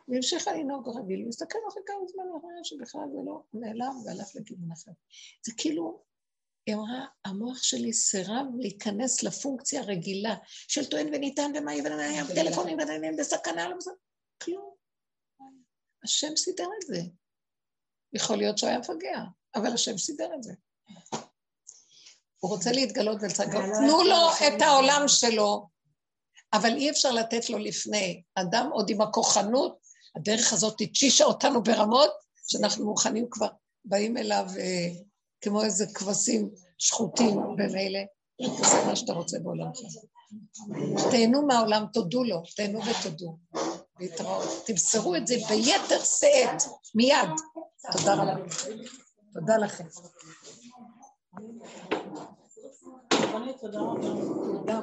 והמשיכה 0.08 0.52
לנהוג 0.52 0.88
רגיל, 0.98 1.24
להסתכל 1.26 1.58
אחרי 1.68 1.82
כמה 1.86 2.06
זמן, 2.12 2.24
היא 2.24 2.42
רואה 2.42 2.54
שבכלל 2.62 3.02
זה 3.12 3.18
לא 3.26 3.42
נעלם 3.54 3.94
והלך 4.04 4.28
לכיוון 4.34 4.72
אחר. 4.72 4.90
זה 5.46 5.52
כאילו, 5.56 6.02
היא 6.68 6.76
אמרה, 6.76 7.06
המוח 7.24 7.62
שלי 7.62 7.92
סירב 7.92 8.46
להיכנס 8.58 9.22
לפונקציה 9.22 9.80
הרגילה 9.80 10.34
של 10.68 10.84
טוען 10.84 11.14
וניתן 11.14 11.52
ומה 11.54 11.72
יהיה 11.72 11.84
ונעניין, 11.84 12.26
טלפונים 12.26 12.78
ונעניין 12.78 13.16
בסכנה, 13.16 13.68
לא 13.68 13.76
בסדר, 13.76 13.94
כלום. 14.42 14.74
השם 16.04 16.36
סידר 16.36 16.64
את 16.64 16.86
זה. 16.86 17.00
יכול 18.12 18.36
להיות 18.36 18.58
שהוא 18.58 18.70
היה 18.70 18.78
מפגע, 18.78 19.18
אבל 19.54 19.72
השם 19.74 19.98
סידר 19.98 20.30
את 20.38 20.42
זה. 20.42 20.52
הוא 22.38 22.50
רוצה 22.50 22.72
להתגלות 22.72 23.18
ולצגות, 23.22 23.64
תנו 23.78 24.02
לו 24.04 24.28
את 24.48 24.62
העולם 24.62 25.02
שלו, 25.08 25.68
אבל 26.52 26.76
אי 26.76 26.90
אפשר 26.90 27.10
לתת 27.10 27.50
לו 27.50 27.58
לפני. 27.58 28.22
אדם 28.34 28.68
עוד 28.72 28.90
עם 28.90 29.00
הכוחנות, 29.00 29.78
הדרך 30.16 30.52
הזאת 30.52 30.80
התשישה 30.80 31.24
אותנו 31.24 31.62
ברמות, 31.62 32.10
שאנחנו 32.46 32.86
מוכנים 32.86 33.26
כבר, 33.30 33.48
באים 33.84 34.16
אליו 34.16 34.46
אה, 34.58 34.88
כמו 35.40 35.62
איזה 35.62 35.86
כבשים 35.94 36.50
שחוטים 36.78 37.40
במילא, 37.56 38.00
תעשה 38.58 38.86
מה 38.86 38.96
שאתה 38.96 39.12
רוצה 39.12 39.38
בעולם 39.38 39.74
שלך. 39.74 39.92
תהנו 41.10 41.46
מהעולם, 41.46 41.84
תודו 41.92 42.24
לו, 42.24 42.42
תהנו 42.56 42.80
ותודו. 42.84 43.38
להתראות. 44.00 44.48
תמסרו 44.66 45.16
את 45.16 45.26
זה 45.26 45.34
ביתר 45.48 46.04
שאת, 46.04 46.62
מיד. 46.94 47.28
תודה 47.92 48.14
רבה. 48.14 48.34
תודה 49.32 49.56
לכם. 49.56 49.84
תודה 53.60 53.80
רבה. 53.80 54.74